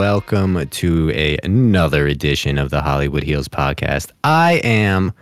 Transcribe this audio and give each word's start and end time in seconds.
welcome 0.00 0.66
to 0.70 1.10
a, 1.10 1.36
another 1.44 2.06
edition 2.06 2.56
of 2.56 2.70
the 2.70 2.80
Hollywood 2.80 3.22
Heels 3.22 3.48
podcast. 3.48 4.10
I 4.24 4.54
am 4.64 5.12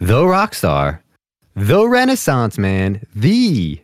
the 0.00 0.26
rock 0.26 0.52
star, 0.52 1.02
the 1.56 1.88
Renaissance 1.88 2.58
man, 2.58 3.06
the 3.14 3.80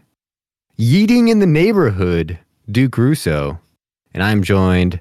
Yeeting 0.78 1.30
in 1.30 1.38
the 1.38 1.46
neighborhood, 1.46 2.38
Duke 2.70 2.98
Russo, 2.98 3.58
and 4.12 4.22
I'm 4.22 4.42
joined 4.42 5.00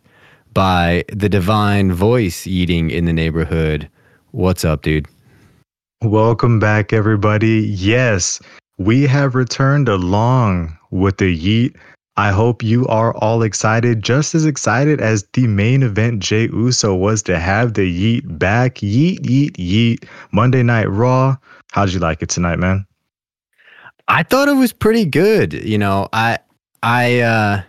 by 0.53 1.03
the 1.11 1.27
divine 1.27 1.91
voice 1.91 2.45
Yeeting 2.45 2.89
in 2.89 3.03
the 3.03 3.11
neighborhood. 3.11 3.89
What's 4.31 4.63
up, 4.63 4.81
dude? 4.81 5.07
Welcome 6.01 6.59
back, 6.59 6.93
everybody. 6.93 7.67
Yes, 7.67 8.39
we 8.77 9.05
have 9.07 9.35
returned 9.35 9.89
along 9.89 10.77
with 10.89 11.17
the 11.17 11.37
Yeet 11.37 11.75
I 12.15 12.31
hope 12.31 12.61
you 12.61 12.85
are 12.87 13.15
all 13.17 13.41
excited, 13.41 14.03
just 14.03 14.35
as 14.35 14.45
excited 14.45 15.01
as 15.01 15.23
the 15.33 15.47
main 15.47 15.81
event 15.81 16.21
Jey 16.21 16.47
Uso 16.53 16.93
was 16.93 17.23
to 17.23 17.39
have 17.39 17.73
the 17.73 17.81
Yeet 17.81 18.37
back. 18.37 18.75
Yeet, 18.75 19.19
yeet, 19.21 19.53
yeet. 19.53 20.07
Monday 20.31 20.61
Night 20.61 20.89
Raw. 20.89 21.35
How'd 21.71 21.91
you 21.91 21.99
like 21.99 22.21
it 22.21 22.29
tonight, 22.29 22.59
man? 22.59 22.85
I 24.07 24.21
thought 24.21 24.47
it 24.47 24.55
was 24.55 24.73
pretty 24.73 25.05
good. 25.05 25.53
You 25.53 25.77
know, 25.77 26.07
I 26.13 26.37
I 26.83 27.21
uh 27.21 27.61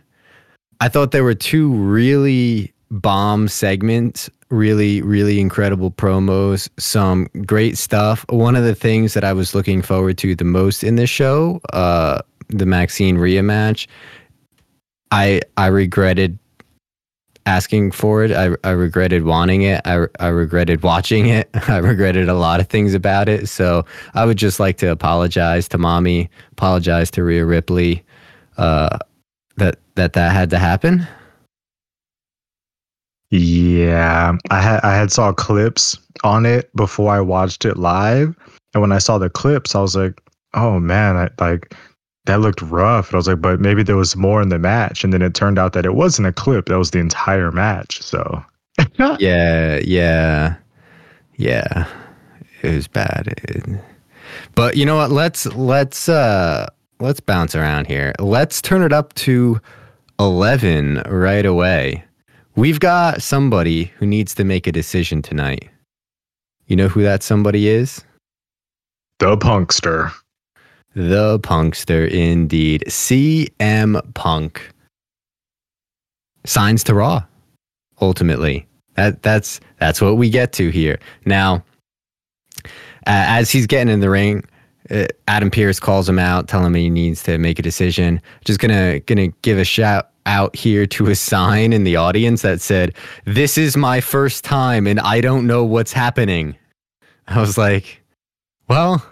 I 0.81 0.89
thought 0.89 1.13
there 1.13 1.25
were 1.25 1.35
two 1.35 1.73
really 1.73 2.75
bomb 2.91 3.49
segments, 3.49 4.29
really, 4.51 5.01
really 5.03 5.41
incredible 5.41 5.91
promos, 5.91 6.69
some 6.79 7.29
great 7.47 7.79
stuff. 7.79 8.25
One 8.29 8.57
of 8.57 8.65
the 8.65 8.75
things 8.75 9.15
that 9.15 9.25
I 9.25 9.33
was 9.33 9.55
looking 9.55 9.83
forward 9.83 10.19
to 10.19 10.35
the 10.35 10.45
most 10.45 10.85
in 10.85 10.97
this 10.97 11.11
show, 11.11 11.61
uh, 11.73 12.21
the 12.49 12.67
Maxine 12.67 13.17
Rhea 13.17 13.43
match, 13.43 13.89
I 15.11 15.41
I 15.57 15.67
regretted 15.67 16.39
asking 17.47 17.91
for 17.93 18.25
it. 18.25 18.33
I 18.33 18.57
I 18.65 18.71
regretted 18.71 19.25
wanting 19.25 19.63
it. 19.63 19.81
I 19.85 20.07
I 20.21 20.29
regretted 20.29 20.83
watching 20.83 21.27
it. 21.29 21.49
I 21.69 21.79
regretted 21.79 22.29
a 22.29 22.35
lot 22.35 22.61
of 22.61 22.69
things 22.69 22.95
about 22.95 23.29
it. 23.29 23.49
So 23.49 23.85
I 24.15 24.25
would 24.25 24.39
just 24.39 24.61
like 24.61 24.79
to 24.79 24.91
apologize 24.91 25.69
to 25.69 25.79
mommy, 25.79 26.31
apologize 26.53 27.11
to 27.13 27.25
Rhea 27.25 27.45
Ripley, 27.45 28.05
uh, 28.57 28.99
that 29.57 29.79
that 29.95 30.15
that 30.15 30.33
had 30.33 30.51
to 30.51 30.59
happen. 30.59 31.07
Yeah, 33.31 34.37
I 34.51 34.61
had 34.61 34.81
I 34.85 34.95
had 34.95 35.11
saw 35.11 35.33
clips 35.33 35.99
on 36.23 36.47
it 36.47 36.75
before 36.77 37.13
I 37.13 37.21
watched 37.21 37.65
it 37.65 37.77
live, 37.77 38.37
and 38.73 38.81
when 38.81 38.93
I 38.93 38.99
saw 38.99 39.19
the 39.19 39.31
clips, 39.31 39.75
I 39.75 39.81
was 39.81 39.97
like, 39.97 40.21
"Oh 40.55 40.79
man, 40.79 41.17
I, 41.17 41.31
like 41.41 41.75
that 42.27 42.41
looked 42.41 42.63
rough. 42.63 43.09
And 43.09 43.15
I 43.15 43.19
was 43.19 43.29
like, 43.29 43.41
but 43.41 43.61
maybe 43.61 43.83
there 43.83 43.97
was 43.97 44.17
more 44.17 44.41
in 44.41 44.49
the 44.49 44.59
match. 44.59 45.05
And 45.05 45.13
then 45.13 45.23
it 45.23 45.35
turned 45.35 45.59
out 45.59 45.73
that 45.75 45.85
it 45.85 45.95
wasn't 45.95 46.29
a 46.29 46.33
clip, 46.33 46.67
that 46.67 46.79
was 46.79 46.91
the 46.91 46.99
entire 46.99 47.53
match. 47.53 48.03
So, 48.03 48.43
yeah, 49.19 49.81
yeah, 49.85 50.57
yeah. 51.37 51.87
It 52.63 52.75
was 52.75 52.89
bad. 52.89 53.35
It, 53.45 53.65
but 54.55 54.77
you 54.77 54.87
know 54.87 54.97
what? 54.97 55.11
Let's, 55.11 55.47
let's, 55.47 56.09
uh, 56.09 56.67
let's 57.01 57.21
bounce 57.21 57.55
around 57.55 57.87
here. 57.87 58.15
Let's 58.19 58.63
turn 58.63 58.83
it 58.83 58.93
up 58.93 59.13
to 59.15 59.61
11 60.19 61.03
right 61.07 61.45
away. 61.45 62.05
We've 62.57 62.81
got 62.81 63.21
somebody 63.21 63.85
who 63.99 64.07
needs 64.07 64.35
to 64.37 64.45
make 64.45 64.67
a 64.67 64.73
decision 64.73 65.21
tonight. 65.21 65.69
You 66.67 66.77
know 66.77 66.89
who 66.89 67.03
that 67.03 67.23
somebody 67.23 67.69
is? 67.69 68.03
The 69.19 69.37
Punkster. 69.37 70.13
The 70.95 71.41
Punkster, 71.41 72.09
indeed. 72.09 72.85
CM 72.87 74.15
Punk 74.15 74.71
signs 76.45 76.85
to 76.85 76.95
Raw. 76.95 77.25
Ultimately, 78.01 78.67
that 78.95 79.23
that's 79.23 79.61
that's 79.79 80.01
what 80.01 80.17
we 80.17 80.31
get 80.31 80.53
to 80.55 80.71
here. 80.71 80.99
Now, 81.25 81.65
uh, 82.65 82.71
as 83.07 83.51
he's 83.51 83.67
getting 83.67 83.93
in 83.93 84.01
the 84.01 84.11
ring, 84.11 84.45
uh, 84.91 85.07
Adam 85.27 85.51
Pearce 85.51 85.81
calls 85.81 86.09
him 86.09 86.19
out, 86.19 86.49
telling 86.49 86.67
him 86.67 86.75
he 86.75 86.91
needs 86.91 87.23
to 87.25 87.39
make 87.39 87.59
a 87.59 87.63
decision. 87.63 88.21
Just 88.45 88.61
gonna 88.61 89.01
gonna 89.01 89.29
give 89.43 89.59
a 89.59 89.65
shout 89.65 90.11
out 90.27 90.55
here 90.57 90.87
to 90.87 91.11
a 91.11 91.15
sign 91.15 91.73
in 91.73 91.85
the 91.85 91.97
audience 91.97 92.43
that 92.43 92.61
said, 92.61 92.95
"This 93.25 93.59
is 93.59 93.77
my 93.77 94.01
first 94.01 94.45
time, 94.45 94.87
and 94.87 95.01
I 95.01 95.21
don't 95.21 95.47
know 95.47 95.65
what's 95.65 95.93
happening." 95.93 96.57
I 97.27 97.41
was 97.41 97.59
like, 97.59 98.03
"Well." 98.69 99.05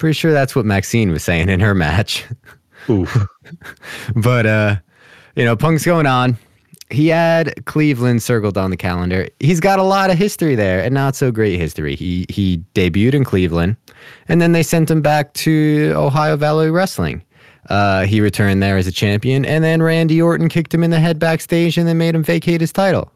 Pretty 0.00 0.14
sure 0.14 0.32
that's 0.32 0.56
what 0.56 0.64
Maxine 0.64 1.12
was 1.12 1.22
saying 1.22 1.50
in 1.50 1.60
her 1.60 1.74
match. 1.74 2.24
Oof. 2.88 3.18
but 4.16 4.46
uh, 4.46 4.76
you 5.36 5.44
know, 5.44 5.54
Punk's 5.54 5.84
going 5.84 6.06
on. 6.06 6.38
He 6.88 7.08
had 7.08 7.66
Cleveland 7.66 8.22
circled 8.22 8.56
on 8.56 8.70
the 8.70 8.78
calendar. 8.78 9.28
He's 9.40 9.60
got 9.60 9.78
a 9.78 9.82
lot 9.82 10.08
of 10.08 10.16
history 10.16 10.54
there, 10.54 10.82
and 10.82 10.94
not 10.94 11.16
so 11.16 11.30
great 11.30 11.60
history. 11.60 11.96
He 11.96 12.24
he 12.30 12.64
debuted 12.74 13.12
in 13.12 13.24
Cleveland, 13.24 13.76
and 14.26 14.40
then 14.40 14.52
they 14.52 14.62
sent 14.62 14.90
him 14.90 15.02
back 15.02 15.34
to 15.34 15.92
Ohio 15.94 16.34
Valley 16.34 16.70
Wrestling. 16.70 17.22
Uh, 17.68 18.06
he 18.06 18.22
returned 18.22 18.62
there 18.62 18.78
as 18.78 18.86
a 18.86 18.92
champion, 18.92 19.44
and 19.44 19.62
then 19.62 19.82
Randy 19.82 20.20
Orton 20.22 20.48
kicked 20.48 20.72
him 20.72 20.82
in 20.82 20.90
the 20.90 20.98
head 20.98 21.18
backstage, 21.18 21.76
and 21.76 21.86
then 21.86 21.98
made 21.98 22.14
him 22.14 22.24
vacate 22.24 22.62
his 22.62 22.72
title. 22.72 23.12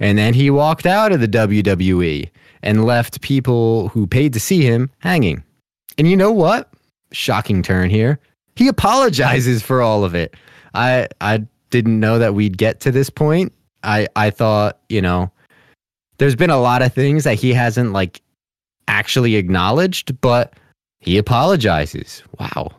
And 0.00 0.16
then 0.16 0.32
he 0.32 0.48
walked 0.48 0.86
out 0.86 1.12
of 1.12 1.20
the 1.20 1.28
WWE 1.28 2.30
and 2.62 2.86
left 2.86 3.20
people 3.20 3.88
who 3.88 4.06
paid 4.06 4.32
to 4.32 4.40
see 4.40 4.62
him 4.62 4.90
hanging. 5.00 5.44
And 5.98 6.08
you 6.08 6.16
know 6.16 6.32
what? 6.32 6.70
Shocking 7.12 7.62
turn 7.62 7.90
here. 7.90 8.18
He 8.56 8.68
apologizes 8.68 9.62
for 9.62 9.82
all 9.82 10.04
of 10.04 10.14
it. 10.14 10.34
I 10.74 11.08
I 11.20 11.44
didn't 11.70 11.98
know 11.98 12.18
that 12.18 12.34
we'd 12.34 12.58
get 12.58 12.80
to 12.80 12.92
this 12.92 13.10
point. 13.10 13.52
I 13.82 14.08
I 14.16 14.30
thought, 14.30 14.78
you 14.88 15.02
know, 15.02 15.30
there's 16.18 16.36
been 16.36 16.50
a 16.50 16.60
lot 16.60 16.82
of 16.82 16.92
things 16.92 17.24
that 17.24 17.34
he 17.34 17.52
hasn't 17.52 17.92
like 17.92 18.20
actually 18.88 19.36
acknowledged, 19.36 20.20
but 20.20 20.54
he 21.00 21.18
apologizes. 21.18 22.22
Wow. 22.38 22.70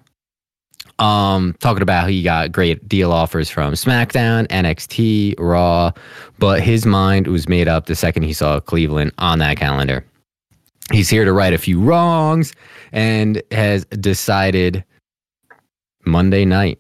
Um, 0.98 1.56
talking 1.60 1.82
about 1.82 2.10
he 2.10 2.24
got 2.24 2.54
great 2.54 2.88
deal 2.88 3.12
offers 3.12 3.50
from 3.50 3.74
SmackDown, 3.74 4.48
NXT, 4.48 5.36
Raw, 5.38 5.92
but 6.40 6.62
his 6.62 6.86
mind 6.86 7.28
was 7.28 7.50
made 7.50 7.68
up 7.68 7.88
the 7.88 7.96
second 7.96 8.24
he 8.24 8.32
saw 8.32 8.62
Cleveland 8.62 9.12
on 9.18 9.40
that 9.40 9.58
calendar. 9.58 10.06
He's 10.92 11.10
here 11.10 11.26
to 11.26 11.34
right 11.34 11.54
a 11.54 11.58
few 11.58 11.82
wrongs 11.82 12.54
and 12.92 13.42
has 13.52 13.86
decided 13.86 14.84
Monday 16.06 16.46
night 16.46 16.80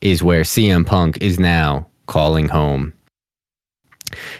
is 0.00 0.22
where 0.22 0.42
CM 0.42 0.84
Punk 0.84 1.18
is 1.20 1.38
now 1.38 1.86
calling 2.06 2.48
home. 2.48 2.92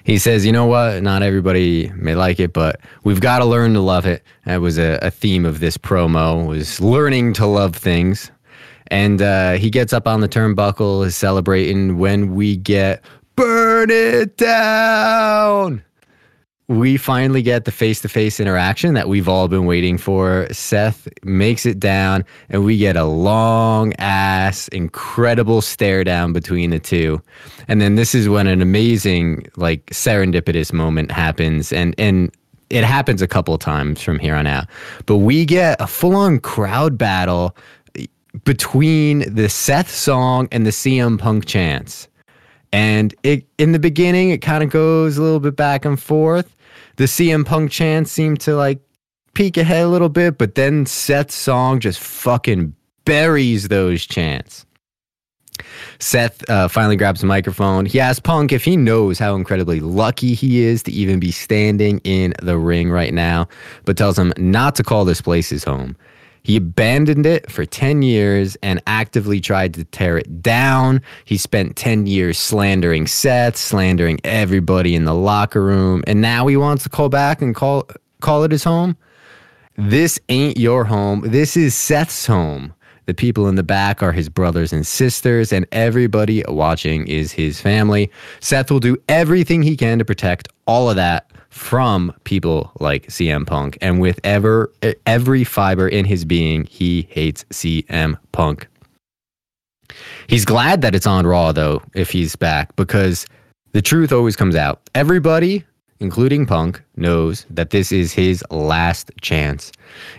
He 0.05 0.19
says, 0.19 0.45
you 0.45 0.53
know 0.53 0.67
what? 0.67 1.03
Not 1.03 1.23
everybody 1.23 1.91
may 1.95 2.15
like 2.15 2.41
it, 2.41 2.53
but 2.53 2.81
we've 3.05 3.21
got 3.21 3.39
to 3.39 3.45
learn 3.45 3.73
to 3.75 3.81
love 3.81 4.05
it. 4.05 4.23
That 4.45 4.61
was 4.61 4.79
a, 4.79 4.99
a 5.01 5.11
theme 5.11 5.47
of 5.47 5.61
this 5.61 5.79
promo 5.79 6.47
was 6.47 6.81
learning 6.81 7.35
to 7.35 7.47
love 7.47 7.75
things. 7.75 8.31
And 8.89 9.23
uh, 9.23 9.53
he 9.53 9.71
gets 9.71 9.93
up 9.93 10.07
on 10.07 10.21
the 10.21 10.29
turnbuckle, 10.29 11.07
is 11.07 11.17
celebrating 11.17 11.97
when 11.97 12.35
we 12.35 12.57
get 12.57 13.03
burn 13.37 13.91
it 13.91 14.37
down 14.37 15.83
we 16.79 16.97
finally 16.97 17.43
get 17.43 17.65
the 17.65 17.71
face 17.71 18.01
to 18.01 18.09
face 18.09 18.41
interaction 18.41 18.95
that 18.95 19.09
we've 19.09 19.29
all 19.29 19.49
been 19.49 19.67
waiting 19.67 19.99
for. 19.99 20.47
Seth 20.51 21.09
makes 21.23 21.67
it 21.67 21.79
down, 21.79 22.25
and 22.49 22.65
we 22.65 22.77
get 22.79 22.97
a 22.97 23.05
long 23.05 23.93
ass, 23.99 24.69
incredible 24.69 25.61
stare 25.61 26.05
down 26.05 26.33
between 26.33 26.71
the 26.71 26.79
two. 26.79 27.21
And 27.69 27.81
then 27.81 27.97
this 27.97 28.15
is 28.15 28.29
when 28.29 28.47
an 28.47 28.63
amazing, 28.63 29.47
like, 29.57 29.87
serendipitous 29.87 30.73
moment 30.73 31.11
happens. 31.11 31.73
And, 31.73 31.95
and, 31.99 32.31
it 32.71 32.85
happens 32.85 33.21
a 33.21 33.29
couple 33.29 33.59
times 33.59 34.01
from 34.01 34.19
here 34.19 34.35
on 34.35 34.47
out. 34.47 34.67
But 35.05 35.19
we 35.19 35.45
get 35.45 35.79
a 35.79 35.87
full 35.87 36.17
on 36.17 36.39
crowd 36.39 36.97
battle 36.97 37.55
between 38.45 39.31
the 39.35 39.51
Seth 39.51 39.91
song 39.91 40.49
and 40.51 40.65
the 40.65 40.71
CM 40.71 41.19
Punk 41.19 41.45
chants. 41.45 42.09
And 42.73 43.15
it 43.25 43.47
in 43.59 43.73
the 43.73 43.79
beginning, 43.79 44.31
it 44.31 44.39
kind 44.39 44.65
of 44.65 44.71
goes 44.71 45.19
a 45.19 45.23
little 45.23 45.39
bit 45.39 45.55
back 45.55 45.85
and 45.85 46.01
forth 46.01 46.57
the 46.97 47.05
CM 47.05 47.45
Punk 47.45 47.71
chants 47.71 48.11
seem 48.11 48.37
to 48.39 48.55
like 48.55 48.81
peek 49.35 49.57
ahead 49.57 49.85
a 49.85 49.89
little 49.89 50.09
bit, 50.09 50.39
but 50.39 50.55
then 50.55 50.87
Seth's 50.87 51.35
song 51.35 51.81
just 51.81 52.01
fucking 52.01 52.75
buries 53.05 53.69
those 53.69 54.05
chants. 54.07 54.67
Seth 55.99 56.49
uh, 56.51 56.69
finally 56.69 56.97
grabs 56.97 57.21
the 57.21 57.27
microphone. 57.27 57.87
He 57.87 58.01
asks 58.01 58.21
Punk 58.21 58.53
if 58.53 58.65
he 58.65 58.77
knows 58.77 59.19
how 59.19 59.35
incredibly 59.35 59.81
lucky 59.81 60.35
he 60.35 60.61
is 60.61 60.83
to 60.85 60.93
even 60.93 61.21
be 61.21 61.31
standing 61.31 62.01
in 62.05 62.35
the 62.43 62.59
ring 62.59 62.91
right 62.91 63.15
now, 63.15 63.49
but 63.85 63.97
tells 63.97 64.19
him 64.19 64.33
not 64.37 64.75
to 64.77 64.83
call 64.83 65.05
this 65.05 65.21
place 65.21 65.51
his 65.51 65.65
home. 65.65 65.97
He 66.43 66.57
abandoned 66.57 67.25
it 67.25 67.51
for 67.51 67.65
10 67.65 68.03
years 68.03 68.57
and 68.63 68.83
actively 68.87 69.41
tried 69.41 69.75
to 69.75 69.85
tear 69.85 70.19
it 70.19 70.43
down. 70.43 71.01
He 71.25 71.37
spent 71.37 71.77
10 71.77 72.07
years 72.07 72.39
slandering 72.39 73.07
Seth, 73.07 73.57
slandering 73.57 74.21
everybody 74.25 74.95
in 74.95 75.05
the 75.05 75.15
locker 75.15 75.63
room, 75.63 76.03
and 76.07 76.21
now 76.21 76.47
he 76.49 76.57
wants 76.57 76.83
to 76.83 76.89
call 76.89 77.09
back 77.09 77.41
and 77.43 77.55
call 77.55 77.89
call 78.21 78.45
it 78.45 78.53
his 78.53 78.65
home. 78.65 78.97
This 79.77 80.19
ain't 80.29 80.59
your 80.59 80.85
home. 80.85 81.23
This 81.25 81.57
is 81.57 81.75
Seth's 81.75 82.27
home. 82.27 82.75
The 83.07 83.15
people 83.15 83.49
in 83.49 83.57
the 83.57 83.63
back 83.63 84.03
are 84.03 84.13
his 84.13 84.29
brothers 84.29 84.73
and 84.73 84.87
sisters, 84.87 85.53
and 85.53 85.67
everybody 85.73 86.45
watching 86.49 87.07
is 87.09 87.33
his 87.33 87.61
family. 87.61 88.11
Seth 88.41 88.71
will 88.71 88.81
do 88.81 88.97
everything 89.09 89.63
he 89.63 89.77
can 89.77 89.99
to 89.99 90.05
protect 90.05 90.49
all 90.67 90.89
of 90.89 90.97
that 90.97 91.31
from 91.51 92.15
people 92.25 92.73
like 92.81 93.09
CM 93.09 93.47
Punk. 93.47 93.77
And 93.81 94.01
with 94.01 94.21
ever 94.25 94.73
every 95.07 95.45
fiber 95.45 95.89
in 95.89 96.05
his 96.05 96.25
being, 96.25 96.65
he 96.65 97.09
hates 97.11 97.45
CM 97.51 98.17
Punk. 98.31 98.69
He's 100.29 100.45
glad 100.45 100.81
that 100.83 100.95
it's 100.95 101.07
on 101.07 101.27
Raw 101.27 101.53
though, 101.53 101.83
if 101.95 102.11
he's 102.11 102.37
back, 102.37 102.75
because 102.77 103.27
the 103.73 103.83
truth 103.83 104.13
always 104.13 104.37
comes 104.37 104.55
out. 104.55 104.81
Everybody, 104.95 105.65
including 106.03 106.45
Punk, 106.45 106.83
knows 106.97 107.47
that 107.49 107.71
this 107.71 107.93
is 107.93 108.13
his 108.13 108.45
last 108.51 109.11
chance. 109.21 109.73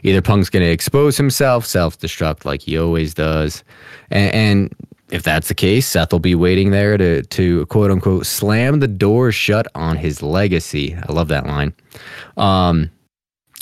Either 0.04 0.22
Punk's 0.22 0.50
going 0.50 0.66
to 0.66 0.72
expose 0.72 1.18
himself, 1.18 1.66
self 1.66 2.00
destruct 2.00 2.46
like 2.46 2.62
he 2.62 2.78
always 2.78 3.14
does, 3.14 3.64
and, 4.10 4.34
and 4.34 4.76
if 5.12 5.22
that's 5.22 5.48
the 5.48 5.54
case, 5.54 5.88
Seth 5.88 6.12
will 6.12 6.20
be 6.20 6.34
waiting 6.34 6.72
there 6.72 6.98
to 6.98 7.22
to 7.22 7.66
quote 7.68 7.92
unquote 7.92 8.26
slam 8.26 8.80
the 8.80 8.88
door 8.88 9.32
shut 9.32 9.68
on 9.76 9.98
his 9.98 10.24
legacy. 10.24 10.96
I 10.96 11.12
love 11.12 11.28
that 11.28 11.46
line. 11.46 11.74
Um, 12.38 12.90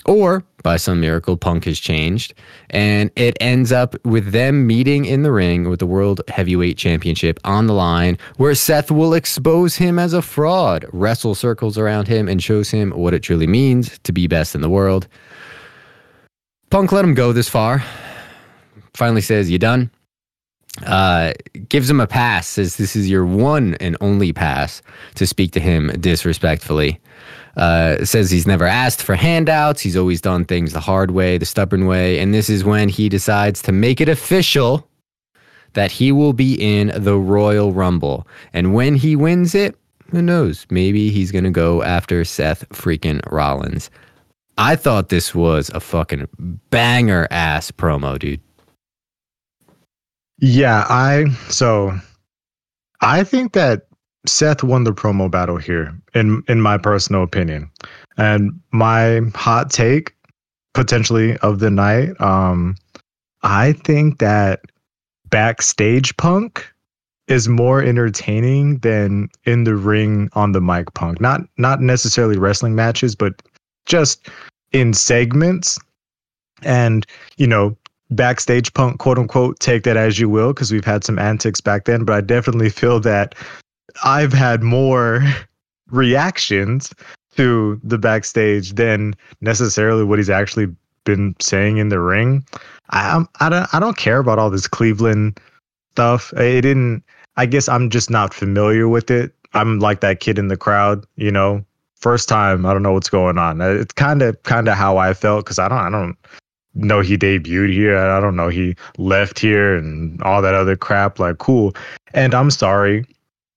or 0.06 0.44
by 0.64 0.78
some 0.78 1.00
miracle, 1.00 1.38
Punk 1.38 1.66
has 1.66 1.80
changed, 1.80 2.34
and 2.70 3.12
it 3.16 3.36
ends 3.42 3.72
up 3.72 3.96
with 4.06 4.32
them 4.32 4.68
meeting 4.68 5.06
in 5.06 5.24
the 5.24 5.32
ring 5.32 5.70
with 5.70 5.80
the 5.80 5.86
World 5.86 6.22
Heavyweight 6.28 6.78
Championship 6.78 7.40
on 7.44 7.68
the 7.68 7.74
line, 7.74 8.18
where 8.38 8.56
Seth 8.56 8.92
will 8.92 9.14
expose 9.14 9.76
him 9.76 9.98
as 9.98 10.14
a 10.14 10.22
fraud, 10.22 10.86
wrestle 10.92 11.36
circles 11.36 11.78
around 11.78 12.08
him, 12.08 12.28
and 12.28 12.42
shows 12.42 12.70
him 12.70 12.92
what 12.92 13.14
it 13.14 13.20
truly 13.22 13.48
means 13.48 13.98
to 14.00 14.12
be 14.12 14.28
best 14.28 14.56
in 14.56 14.62
the 14.62 14.70
world. 14.70 15.08
Punk 16.70 16.92
let 16.92 17.04
him 17.04 17.14
go 17.14 17.34
this 17.34 17.50
far. 17.50 17.84
Finally 18.94 19.22
says, 19.22 19.50
You 19.50 19.58
done? 19.58 19.92
uh, 20.86 21.34
gives 21.70 21.90
him 21.90 22.00
a 22.00 22.08
pass, 22.08 22.48
says 22.48 22.78
this 22.78 22.96
is 22.96 23.10
your 23.10 23.26
one 23.26 23.76
and 23.76 23.98
only 24.02 24.32
pass 24.34 24.82
to 25.16 25.28
speak 25.28 25.52
to 25.52 25.60
him 25.60 25.88
disrespectfully. 26.00 27.00
Uh, 27.58 28.04
says 28.06 28.32
he's 28.32 28.48
never 28.48 28.66
asked 28.66 29.02
for 29.02 29.16
handouts. 29.16 29.82
He's 29.82 29.98
always 29.98 30.22
done 30.22 30.46
things 30.46 30.74
the 30.74 30.80
hard 30.80 31.12
way, 31.12 31.38
the 31.38 31.46
stubborn 31.46 31.86
way. 31.86 32.20
And 32.20 32.34
this 32.34 32.50
is 32.50 32.64
when 32.64 32.88
he 32.88 33.10
decides 33.10 33.62
to 33.64 33.72
make 33.72 34.00
it 34.00 34.08
official 34.08 34.88
that 35.74 35.92
he 35.92 36.12
will 36.12 36.34
be 36.34 36.56
in 36.56 36.92
the 36.96 37.18
Royal 37.18 37.74
Rumble. 37.74 38.28
And 38.54 38.74
when 38.74 38.96
he 38.96 39.16
wins 39.16 39.56
it, 39.56 39.78
who 40.10 40.22
knows? 40.22 40.66
Maybe 40.70 41.10
he's 41.10 41.32
going 41.32 41.46
to 41.46 41.52
go 41.52 41.84
after 41.84 42.26
Seth 42.26 42.68
freaking 42.70 43.22
Rollins. 43.32 43.90
I 44.58 44.76
thought 44.76 45.10
this 45.10 45.34
was 45.34 45.70
a 45.74 45.80
fucking 45.80 46.28
banger 46.70 47.28
ass 47.32 47.72
promo, 47.72 48.20
dude. 48.20 48.42
Yeah, 50.40 50.86
I 50.90 51.26
so 51.50 51.98
I 53.02 53.24
think 53.24 53.54
that 53.54 53.88
Seth 54.26 54.64
won 54.64 54.84
the 54.84 54.94
promo 54.94 55.30
battle 55.30 55.58
here 55.58 55.94
in 56.14 56.44
in 56.48 56.62
my 56.62 56.78
personal 56.78 57.24
opinion. 57.24 57.70
And 58.18 58.60
my 58.72 59.22
hot 59.34 59.72
take 59.72 60.16
potentially 60.74 61.38
of 61.38 61.60
the 61.60 61.72
night 61.72 62.20
um 62.22 62.76
I 63.44 63.74
think 63.74 64.20
that 64.20 64.62
backstage 65.30 66.16
punk 66.18 66.72
is 67.28 67.48
more 67.48 67.82
entertaining 67.82 68.78
than 68.80 69.30
in 69.46 69.64
the 69.64 69.76
ring 69.76 70.30
on 70.34 70.52
the 70.52 70.62
mic 70.62 70.94
punk. 70.94 71.22
Not 71.22 71.42
not 71.58 71.82
necessarily 71.82 72.38
wrestling 72.38 72.76
matches, 72.76 73.16
but 73.16 73.42
just 73.86 74.28
in 74.72 74.94
segments. 74.94 75.80
And 76.62 77.06
you 77.38 77.48
know, 77.48 77.76
backstage 78.12 78.74
punk, 78.74 79.00
quote 79.00 79.18
unquote, 79.18 79.60
take 79.60 79.84
that 79.84 79.98
as 79.98 80.20
you 80.20 80.30
will, 80.30 80.54
because 80.54 80.72
we've 80.72 80.86
had 80.86 81.04
some 81.04 81.18
antics 81.18 81.62
back 81.62 81.86
then. 81.86 82.04
But 82.04 82.16
I 82.16 82.22
definitely 82.22 82.70
feel 82.70 83.00
that 83.00 83.34
I've 84.04 84.34
had 84.34 84.64
more 84.64 85.24
reactions 85.90 86.94
to 87.36 87.80
the 87.84 87.98
backstage 87.98 88.74
than 88.74 89.16
necessarily 89.42 90.04
what 90.04 90.20
he's 90.20 90.30
actually 90.30 90.68
been 91.04 91.36
saying 91.40 91.78
in 91.78 91.90
the 91.90 92.00
ring. 92.00 92.46
I 92.92 93.24
I 93.40 93.50
don't 93.50 93.74
I 93.74 93.80
don't 93.80 93.98
care 93.98 94.20
about 94.20 94.40
all 94.40 94.50
this 94.50 94.68
Cleveland 94.68 95.40
stuff. 95.92 96.34
It 96.34 96.62
didn't. 96.62 97.04
I 97.38 97.46
guess 97.46 97.70
I'm 97.70 97.90
just 97.90 98.10
not 98.10 98.34
familiar 98.34 98.88
with 98.88 99.10
it. 99.10 99.34
I'm 99.54 99.80
like 99.80 100.02
that 100.02 100.20
kid 100.20 100.38
in 100.38 100.48
the 100.48 100.58
crowd, 100.58 101.06
you 101.16 101.32
know. 101.32 101.66
First 101.96 102.28
time, 102.28 102.66
I 102.66 102.74
don't 102.74 102.82
know 102.82 102.94
what's 102.94 103.10
going 103.10 103.38
on. 103.38 103.62
It's 103.62 103.94
kind 103.94 104.22
of 104.22 104.42
kind 104.44 104.68
of 104.68 104.76
how 104.76 104.98
I 104.98 105.14
felt 105.14 105.46
because 105.46 105.60
I 105.60 105.68
don't 105.68 105.78
I 105.78 105.90
don't 105.90 106.18
know 106.74 107.02
he 107.02 107.18
debuted 107.18 107.72
here. 107.74 107.98
I 107.98 108.20
don't 108.20 108.36
know 108.36 108.50
he 108.50 108.76
left 108.98 109.40
here 109.40 109.76
and 109.76 110.22
all 110.24 110.42
that 110.42 110.56
other 110.56 110.76
crap. 110.76 111.20
Like, 111.20 111.38
cool. 111.38 111.74
And 112.14 112.34
I'm 112.34 112.52
sorry. 112.52 113.06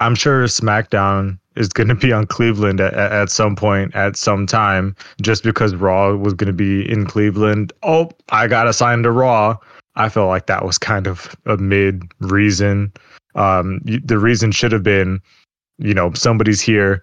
I'm 0.00 0.14
sure 0.14 0.44
SmackDown 0.44 1.38
is 1.56 1.68
going 1.68 1.88
to 1.88 1.94
be 1.94 2.12
on 2.12 2.26
Cleveland 2.26 2.80
at, 2.80 2.94
at 2.94 3.30
some 3.30 3.54
point, 3.54 3.94
at 3.94 4.16
some 4.16 4.46
time, 4.46 4.96
just 5.22 5.44
because 5.44 5.74
Raw 5.74 6.14
was 6.14 6.34
going 6.34 6.48
to 6.48 6.52
be 6.52 6.90
in 6.90 7.06
Cleveland. 7.06 7.72
Oh, 7.82 8.10
I 8.30 8.48
got 8.48 8.66
assigned 8.66 9.04
to 9.04 9.12
Raw. 9.12 9.56
I 9.96 10.08
felt 10.08 10.28
like 10.28 10.46
that 10.46 10.64
was 10.64 10.78
kind 10.78 11.06
of 11.06 11.34
a 11.46 11.56
mid 11.56 12.02
reason. 12.20 12.92
Um, 13.36 13.80
the 13.84 14.18
reason 14.18 14.50
should 14.52 14.72
have 14.72 14.82
been, 14.82 15.20
you 15.78 15.94
know, 15.94 16.12
somebody's 16.14 16.60
here 16.60 17.02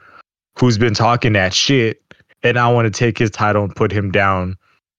who's 0.59 0.77
been 0.77 0.93
talking 0.93 1.33
that 1.33 1.53
shit, 1.53 2.01
and 2.43 2.59
I 2.59 2.71
want 2.71 2.93
to 2.93 2.97
take 2.97 3.17
his 3.17 3.31
title 3.31 3.63
and 3.63 3.75
put 3.75 3.91
him 3.91 4.11
down 4.11 4.57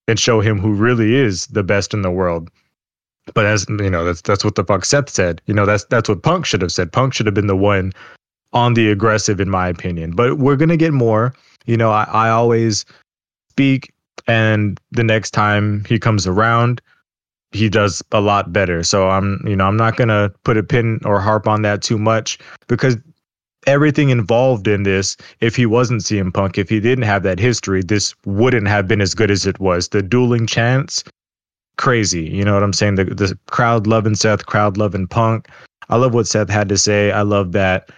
and 0.08 0.18
show 0.18 0.40
him 0.40 0.58
who 0.58 0.72
really 0.72 1.14
is 1.14 1.46
the 1.48 1.62
best 1.62 1.92
in 1.92 2.02
the 2.02 2.10
world. 2.10 2.50
But 3.34 3.46
as 3.46 3.66
you 3.68 3.90
know, 3.90 4.04
that's 4.04 4.20
that's 4.22 4.44
what 4.44 4.56
the 4.56 4.64
fuck 4.64 4.84
Seth 4.84 5.08
said. 5.08 5.40
You 5.46 5.54
know, 5.54 5.64
that's 5.64 5.84
that's 5.84 6.08
what 6.08 6.22
Punk 6.22 6.44
should 6.44 6.62
have 6.62 6.72
said. 6.72 6.92
Punk 6.92 7.14
should 7.14 7.26
have 7.26 7.34
been 7.34 7.46
the 7.46 7.56
one 7.56 7.92
on 8.52 8.74
the 8.74 8.90
aggressive, 8.90 9.40
in 9.40 9.48
my 9.48 9.68
opinion. 9.68 10.12
But 10.12 10.38
we're 10.38 10.56
gonna 10.56 10.76
get 10.76 10.92
more. 10.92 11.34
You 11.66 11.76
know, 11.76 11.92
I, 11.92 12.04
I 12.04 12.30
always 12.30 12.84
speak, 13.50 13.92
and 14.26 14.80
the 14.90 15.04
next 15.04 15.30
time 15.30 15.84
he 15.88 15.98
comes 15.98 16.26
around, 16.26 16.80
he 17.52 17.68
does 17.68 18.02
a 18.10 18.20
lot 18.20 18.52
better. 18.52 18.82
So 18.82 19.08
I'm, 19.08 19.40
you 19.46 19.54
know, 19.54 19.66
I'm 19.66 19.76
not 19.76 19.96
gonna 19.96 20.32
put 20.44 20.56
a 20.56 20.62
pin 20.62 21.00
or 21.04 21.20
harp 21.20 21.46
on 21.46 21.62
that 21.62 21.82
too 21.82 21.98
much 21.98 22.38
because 22.66 22.96
everything 23.66 24.10
involved 24.10 24.66
in 24.66 24.82
this, 24.82 25.16
if 25.40 25.54
he 25.54 25.66
wasn't 25.66 26.02
CM 26.02 26.34
Punk, 26.34 26.58
if 26.58 26.68
he 26.68 26.80
didn't 26.80 27.04
have 27.04 27.22
that 27.22 27.38
history, 27.38 27.82
this 27.82 28.14
wouldn't 28.26 28.66
have 28.66 28.88
been 28.88 29.00
as 29.00 29.14
good 29.14 29.30
as 29.30 29.46
it 29.46 29.60
was. 29.60 29.88
The 29.88 30.02
dueling 30.02 30.46
chants, 30.46 31.04
crazy. 31.82 32.22
You 32.22 32.44
know 32.44 32.54
what 32.54 32.62
I'm 32.62 32.72
saying? 32.72 32.94
The 32.94 33.04
the 33.04 33.36
crowd 33.50 33.86
loving 33.86 34.14
Seth, 34.14 34.46
crowd 34.46 34.76
loving 34.76 35.08
Punk. 35.08 35.48
I 35.88 35.96
love 35.96 36.14
what 36.14 36.28
Seth 36.28 36.48
had 36.48 36.68
to 36.68 36.78
say. 36.78 37.10
I 37.10 37.22
love 37.22 37.50
that. 37.52 37.90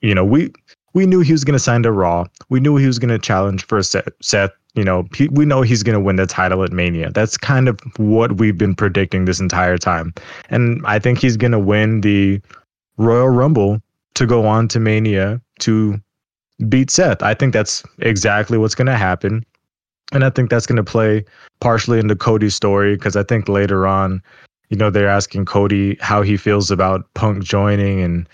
You 0.00 0.14
know, 0.14 0.24
we 0.24 0.52
we 0.94 1.04
knew 1.04 1.20
he 1.20 1.32
was 1.32 1.44
going 1.44 1.54
to 1.54 1.58
sign 1.58 1.82
to 1.82 1.90
Raw. 1.92 2.26
We 2.48 2.60
knew 2.60 2.76
he 2.76 2.86
was 2.86 3.00
going 3.00 3.10
to 3.10 3.18
challenge 3.18 3.66
for 3.66 3.82
Seth. 3.82 4.08
Seth 4.22 4.52
you 4.74 4.84
know, 4.84 5.06
he, 5.14 5.28
we 5.28 5.44
know 5.44 5.62
he's 5.62 5.82
going 5.82 5.94
to 5.94 6.00
win 6.00 6.16
the 6.16 6.26
title 6.26 6.64
at 6.64 6.72
Mania. 6.72 7.10
That's 7.10 7.36
kind 7.36 7.68
of 7.68 7.78
what 7.96 8.38
we've 8.38 8.58
been 8.58 8.74
predicting 8.74 9.24
this 9.24 9.38
entire 9.38 9.78
time. 9.78 10.12
And 10.50 10.84
I 10.84 10.98
think 10.98 11.20
he's 11.20 11.36
going 11.36 11.52
to 11.52 11.60
win 11.60 12.00
the 12.00 12.40
Royal 12.96 13.28
Rumble 13.28 13.80
to 14.14 14.26
go 14.26 14.46
on 14.46 14.66
to 14.68 14.80
Mania 14.80 15.40
to 15.60 16.00
beat 16.68 16.90
Seth. 16.90 17.22
I 17.22 17.34
think 17.34 17.52
that's 17.52 17.84
exactly 18.00 18.58
what's 18.58 18.74
going 18.74 18.86
to 18.86 18.96
happen. 18.96 19.44
And 20.12 20.24
I 20.24 20.30
think 20.30 20.50
that's 20.50 20.66
going 20.66 20.76
to 20.76 20.84
play 20.84 21.24
partially 21.60 21.98
into 21.98 22.16
Cody's 22.16 22.54
story 22.54 22.94
because 22.96 23.16
I 23.16 23.22
think 23.22 23.48
later 23.48 23.86
on, 23.86 24.22
you 24.68 24.76
know, 24.76 24.90
they're 24.90 25.08
asking 25.08 25.46
Cody 25.46 25.96
how 26.00 26.22
he 26.22 26.36
feels 26.36 26.70
about 26.70 27.12
Punk 27.14 27.42
joining. 27.42 28.00
And, 28.00 28.28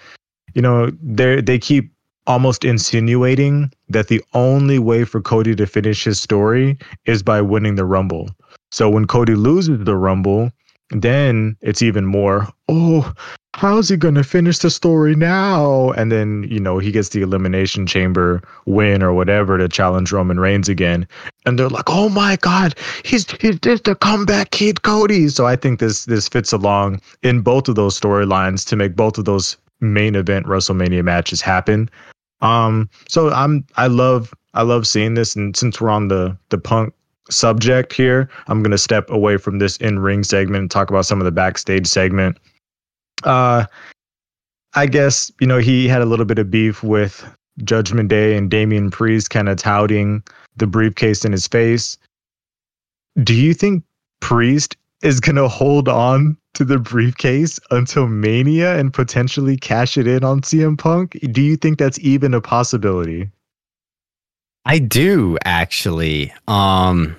you 0.55 0.63
know, 0.63 0.91
they 1.03 1.41
they 1.41 1.59
keep 1.59 1.93
almost 2.27 2.65
insinuating 2.65 3.73
that 3.89 4.09
the 4.09 4.23
only 4.35 4.79
way 4.79 5.05
for 5.05 5.21
Cody 5.21 5.55
to 5.57 5.67
finish 5.67 6.05
his 6.05 6.21
story 6.21 6.79
is 7.07 7.23
by 7.23 7.41
winning 7.41 7.75
the 7.75 7.85
Rumble. 7.85 8.31
So 8.71 8.89
when 8.89 9.07
Cody 9.07 9.35
loses 9.35 9.85
the 9.85 9.97
Rumble, 9.97 10.51
then 10.91 11.57
it's 11.61 11.83
even 11.83 12.07
more, 12.07 12.49
oh, 12.69 13.13
how's 13.55 13.89
he 13.89 13.97
going 13.97 14.15
to 14.15 14.25
finish 14.25 14.59
the 14.59 14.71
story 14.71 15.15
now? 15.15 15.91
And 15.93 16.11
then, 16.11 16.45
you 16.49 16.61
know, 16.61 16.79
he 16.79 16.93
gets 16.93 17.11
the 17.11 17.23
Elimination 17.23 17.87
Chamber 17.87 18.43
win 18.67 19.03
or 19.03 19.13
whatever 19.13 19.59
to 19.59 19.69
challenge 19.69 20.13
Roman 20.13 20.39
Reigns 20.39 20.69
again. 20.69 21.07
And 21.47 21.59
they're 21.59 21.69
like, 21.69 21.89
oh 21.89 22.09
my 22.09 22.37
God, 22.37 22.75
he's, 23.05 23.31
he 23.41 23.53
did 23.53 23.85
the 23.85 23.95
comeback 23.95 24.51
Kid 24.51 24.83
Cody. 24.83 25.29
So 25.29 25.47
I 25.47 25.57
think 25.57 25.81
this, 25.81 26.05
this 26.05 26.29
fits 26.29 26.53
along 26.53 27.01
in 27.23 27.41
both 27.41 27.69
of 27.69 27.75
those 27.75 27.99
storylines 27.99 28.67
to 28.69 28.77
make 28.77 28.95
both 28.95 29.19
of 29.19 29.25
those 29.25 29.57
main 29.81 30.15
event 30.15 30.47
WrestleMania 30.47 31.03
matches 31.03 31.41
happen. 31.41 31.91
Um, 32.41 32.89
so 33.09 33.31
I'm, 33.31 33.67
I 33.77 33.89
love, 33.89 34.33
I 34.55 34.63
love 34.63 34.87
seeing 34.87 35.15
this. 35.15 35.35
And 35.35 35.57
since 35.57 35.81
we're 35.81 35.91
on 35.91 36.09
the, 36.09 36.37
the 36.51 36.59
punk 36.59 36.95
subject 37.29 37.93
here, 37.93 38.29
I'm 38.47 38.63
to 38.63 38.79
step 38.79 39.11
away 39.11 39.37
from 39.37 39.59
this 39.59 39.77
in 39.79 39.99
ring 39.99 40.25
segment 40.25 40.63
and 40.63 40.71
talk 40.71 40.89
about 40.89 41.07
some 41.07 41.21
of 41.21 41.25
the 41.25 41.33
backstage 41.33 41.87
segment. 41.87 42.39
Uh, 43.25 43.67
I 44.75 44.87
guess, 44.87 45.33
you 45.41 45.47
know, 45.47 45.59
he 45.59 45.89
had 45.89 46.03
a 46.03 46.07
little 46.07 46.25
bit 46.25 46.39
of 46.39 46.51
beef 46.51 46.83
with 46.83 47.25
Judgment 47.65 48.09
Day 48.09 48.37
and 48.37 48.51
Damian 48.51 48.91
Priest 48.91 49.31
kind 49.31 49.49
of 49.49 49.59
touting 49.59 50.23
the 50.57 50.67
briefcase 50.67 51.25
in 51.25 51.33
his 51.33 51.47
face. 51.47 51.99
Do 53.23 53.35
you 53.35 53.55
think 53.55 53.83
Priest 54.21 54.77
is 55.03 55.21
going 55.21 55.37
to 55.37 55.49
hold 55.49 55.89
on 55.89 56.37
to 56.55 56.65
the 56.65 56.79
briefcase 56.79 57.59
until 57.71 58.07
Mania 58.07 58.79
and 58.79 58.93
potentially 58.93 59.57
cash 59.57 59.97
it 59.97 60.07
in 60.07 60.25
on 60.25 60.43
CM 60.43 60.79
Punk? 60.79 61.19
Do 61.33 61.41
you 61.41 61.57
think 61.57 61.79
that's 61.79 61.99
even 62.01 62.35
a 62.35 62.41
possibility? 62.41 63.31
I 64.67 64.79
do 64.79 65.39
actually. 65.45 66.33
Um 66.49 67.17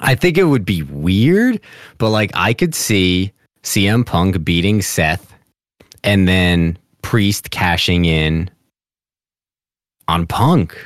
I 0.00 0.14
think 0.14 0.38
it 0.38 0.44
would 0.44 0.64
be 0.64 0.82
weird, 0.84 1.60
but 1.98 2.10
like 2.10 2.30
I 2.34 2.54
could 2.54 2.74
see 2.74 3.32
CM 3.62 4.04
Punk 4.04 4.44
beating 4.44 4.82
Seth 4.82 5.34
and 6.04 6.26
then 6.26 6.78
Priest 7.02 7.50
cashing 7.50 8.04
in 8.04 8.50
on 10.08 10.26
Punk. 10.26 10.76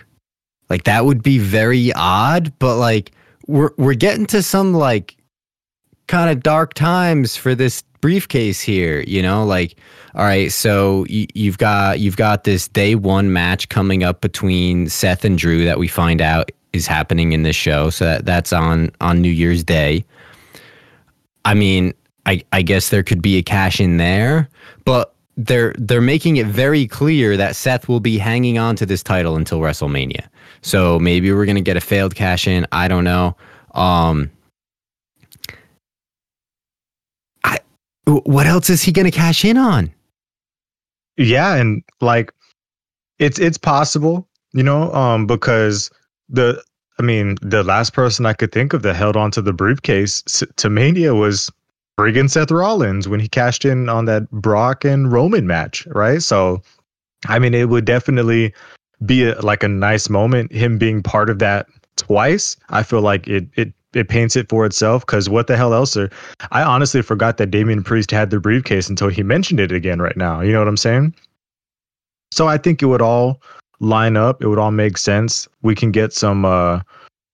Like 0.69 0.85
that 0.85 1.05
would 1.05 1.23
be 1.23 1.39
very 1.39 1.93
odd, 1.93 2.53
but 2.59 2.77
like 2.77 3.13
we're 3.47 3.71
we're 3.77 3.95
getting 3.95 4.27
to 4.27 4.43
some 4.43 4.75
like 4.75 5.17
kind 6.09 6.31
of 6.31 6.43
dark 6.43 6.75
times 6.75 7.37
for 7.37 7.55
this 7.55 7.83
briefcase 8.01 8.61
here, 8.61 9.01
you 9.07 9.23
know, 9.23 9.45
like 9.45 9.77
all 10.15 10.25
right, 10.25 10.51
so 10.51 11.07
y- 11.11 11.27
you've 11.35 11.59
got 11.59 12.01
you've 12.01 12.17
got 12.17 12.45
this 12.45 12.69
day 12.69 12.95
1 12.95 13.33
match 13.33 13.69
coming 13.69 14.03
up 14.03 14.21
between 14.21 14.89
Seth 14.89 15.25
and 15.25 15.39
Drew 15.39 15.65
that 15.65 15.79
we 15.79 15.89
find 15.89 16.21
out 16.21 16.51
is 16.73 16.87
happening 16.87 17.33
in 17.33 17.43
this 17.43 17.57
show. 17.57 17.91
So 17.91 18.05
that, 18.05 18.25
that's 18.25 18.53
on 18.53 18.91
on 19.01 19.21
New 19.21 19.31
Year's 19.31 19.63
Day. 19.63 20.05
I 21.45 21.55
mean, 21.55 21.95
I 22.27 22.45
I 22.53 22.63
guess 22.63 22.91
there 22.91 23.03
could 23.03 23.23
be 23.23 23.39
a 23.39 23.43
cash 23.43 23.81
in 23.81 23.97
there, 23.97 24.49
but 24.85 25.15
they're 25.37 25.75
they're 25.79 26.01
making 26.01 26.37
it 26.37 26.47
very 26.47 26.87
clear 26.87 27.37
that 27.37 27.57
Seth 27.57 27.89
will 27.89 28.01
be 28.01 28.19
hanging 28.19 28.59
on 28.59 28.77
to 28.77 28.87
this 28.87 29.03
title 29.03 29.37
until 29.37 29.61
WrestleMania. 29.61 30.27
So 30.63 30.99
maybe 30.99 31.33
we're 31.33 31.47
gonna 31.47 31.61
get 31.61 31.77
a 31.77 31.81
failed 31.81 32.15
cash 32.15 32.47
in. 32.47 32.67
I 32.73 32.89
don't 32.89 33.05
know. 33.05 33.37
Um, 33.75 34.31
I 37.45 37.59
what 38.05 38.47
else 38.47 38.69
is 38.69 38.83
he 38.83 38.93
gonna 38.93 39.11
cash 39.11 39.45
in 39.45 39.57
on? 39.57 39.93
Yeah, 41.17 41.55
and 41.55 41.83
like 42.01 42.33
it's 43.19 43.39
it's 43.39 43.59
possible, 43.59 44.29
you 44.53 44.63
know, 44.63 44.93
um, 44.93 45.27
because 45.27 45.91
the 46.29 46.63
I 46.99 47.03
mean, 47.03 47.37
the 47.43 47.63
last 47.63 47.93
person 47.93 48.25
I 48.27 48.33
could 48.33 48.53
think 48.53 48.73
of 48.73 48.83
that 48.83 48.97
held 48.97 49.17
on 49.17 49.31
to 49.33 49.43
the 49.43 49.53
briefcase 49.53 50.23
to 50.57 50.71
Mania 50.71 51.15
was 51.15 51.51
friggin' 51.99 52.31
Seth 52.31 52.51
Rollins 52.51 53.09
when 53.09 53.21
he 53.21 53.29
cashed 53.29 53.65
in 53.65 53.89
on 53.89 54.05
that 54.05 54.31
Brock 54.31 54.85
and 54.85 55.11
Roman 55.11 55.47
match, 55.47 55.87
right? 55.87 56.23
So, 56.23 56.63
I 57.27 57.39
mean, 57.39 57.55
it 57.55 57.69
would 57.69 57.85
definitely 57.85 58.55
be 59.05 59.25
a, 59.29 59.41
like 59.41 59.63
a 59.63 59.69
nice 59.69 60.09
moment. 60.09 60.53
Him 60.53 60.79
being 60.79 61.03
part 61.03 61.31
of 61.31 61.39
that 61.39 61.67
twice, 61.97 62.57
I 62.71 62.83
feel 62.83 63.01
like 63.01 63.27
it 63.29 63.47
it 63.55 63.73
it 63.95 64.09
paints 64.09 64.37
it 64.37 64.49
for 64.49 64.67
itself. 64.67 65.07
Because 65.07 65.29
what 65.29 65.47
the 65.47 65.57
hell 65.57 65.73
else 65.73 65.97
are? 65.97 66.11
I 66.51 66.63
honestly 66.63 67.03
forgot 67.03 67.39
that 67.39 67.51
Damian 67.51 67.83
Priest 67.83 68.11
had 68.11 68.31
the 68.31 68.41
briefcase 68.41 68.89
until 68.89 69.09
he 69.09 69.23
mentioned 69.23 69.61
it 69.61 69.73
again 69.73 70.01
right 70.01 70.17
now. 70.17 70.41
You 70.41 70.53
know 70.53 70.59
what 70.59 70.69
I'm 70.69 70.77
saying? 70.77 71.15
So 72.31 72.49
I 72.49 72.59
think 72.59 72.83
it 72.83 72.87
would 72.87 73.03
all 73.03 73.41
line 73.81 74.17
up. 74.17 74.43
It 74.43 74.49
would 74.49 74.59
all 74.59 74.71
make 74.71 74.99
sense. 74.99 75.49
We 75.63 75.75
can 75.75 75.93
get 75.93 76.13
some 76.13 76.45
uh 76.45 76.81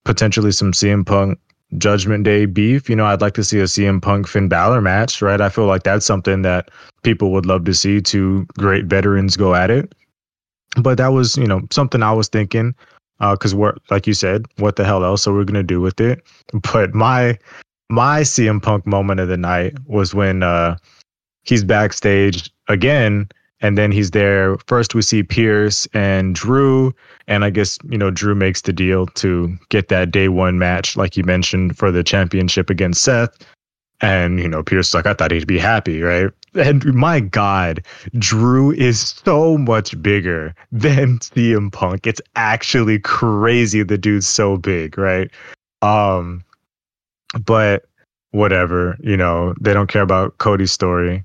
potentially 0.05 0.53
some 0.53 0.73
CM 0.73 1.05
Punk 1.07 1.39
Judgment 1.79 2.25
Day 2.25 2.47
beef. 2.47 2.89
You 2.89 2.97
know, 2.97 3.07
I'd 3.07 3.21
like 3.21 3.35
to 3.35 3.45
see 3.45 3.59
a 3.59 3.65
CM 3.65 4.01
Punk 4.01 4.29
Finn 4.29 4.49
Balor 4.49 4.81
match, 4.81 5.23
right? 5.23 5.41
I 5.41 5.49
feel 5.49 5.67
like 5.67 5.83
that's 5.83 6.07
something 6.07 6.43
that 6.43 6.71
people 7.03 7.33
would 7.33 7.47
love 7.47 7.65
to 7.65 7.75
see 7.75 8.01
two 8.01 8.47
great 8.59 8.87
veterans 8.87 9.37
go 9.37 9.55
at 9.55 9.71
it. 9.71 9.95
But 10.81 10.99
that 10.99 11.09
was, 11.09 11.37
you 11.37 11.47
know, 11.47 11.63
something 11.71 12.03
I 12.03 12.13
was 12.13 12.29
thinking 12.29 12.75
because 13.21 13.55
uh, 13.55 13.57
we're 13.57 13.75
like 13.91 14.07
you 14.07 14.15
said, 14.15 14.47
what 14.59 14.77
the 14.77 14.85
hell 14.85 15.05
else 15.05 15.27
are 15.27 15.35
we 15.35 15.45
gonna 15.45 15.63
do 15.63 15.81
with 15.81 16.01
it? 16.01 16.23
But 16.73 16.95
my 16.95 17.39
my 17.91 18.23
CM 18.23 18.63
Punk 18.63 18.87
moment 18.87 19.21
of 19.21 19.29
the 19.29 19.37
night 19.37 19.77
was 19.87 20.15
when 20.15 20.43
uh, 20.43 20.77
he's 21.45 21.63
backstage 21.63 22.51
again 22.69 23.29
and 23.63 23.79
then 23.79 23.93
he's 23.93 24.11
there. 24.11 24.59
First, 24.67 24.95
we 24.95 25.03
see 25.03 25.23
Pearce 25.23 25.87
and 25.95 26.35
Drew, 26.35 26.93
and 27.29 27.45
I 27.45 27.51
guess 27.51 27.79
you 27.89 27.97
know 27.97 28.11
Drew 28.11 28.35
makes 28.35 28.63
the 28.63 28.73
deal 28.73 29.07
to 29.07 29.57
get 29.71 29.89
that 29.89 30.11
day 30.11 30.29
one 30.29 30.59
match, 30.59 30.97
like 30.97 31.17
you 31.17 31.25
mentioned, 31.25 31.79
for 31.79 31.91
the 31.91 32.03
championship 32.03 32.69
against 32.69 33.03
Seth. 33.03 33.39
And 34.01 34.41
you 34.41 34.49
know, 34.49 34.63
Pearce 34.63 34.93
like, 34.93 35.07
I 35.07 35.15
thought 35.15 35.31
he'd 35.31 35.47
be 35.47 35.59
happy, 35.59 36.03
right? 36.03 36.31
And 36.55 36.85
my 36.93 37.21
God, 37.21 37.83
Drew 38.19 38.73
is 38.73 39.15
so 39.25 39.57
much 39.57 40.01
bigger 40.03 40.55
than 40.73 41.19
CM 41.21 41.73
Punk. 41.73 42.07
It's 42.07 42.21
actually 42.35 42.99
crazy. 42.99 43.83
The 43.83 43.97
dude's 43.97 44.27
so 44.27 44.57
big, 44.57 44.99
right? 44.99 45.31
Um, 45.81 46.45
but 47.47 47.87
whatever, 48.33 48.99
you 49.01 49.17
know, 49.17 49.55
they 49.61 49.73
don't 49.73 49.89
care 49.89 50.03
about 50.03 50.37
Cody's 50.39 50.73
story. 50.73 51.25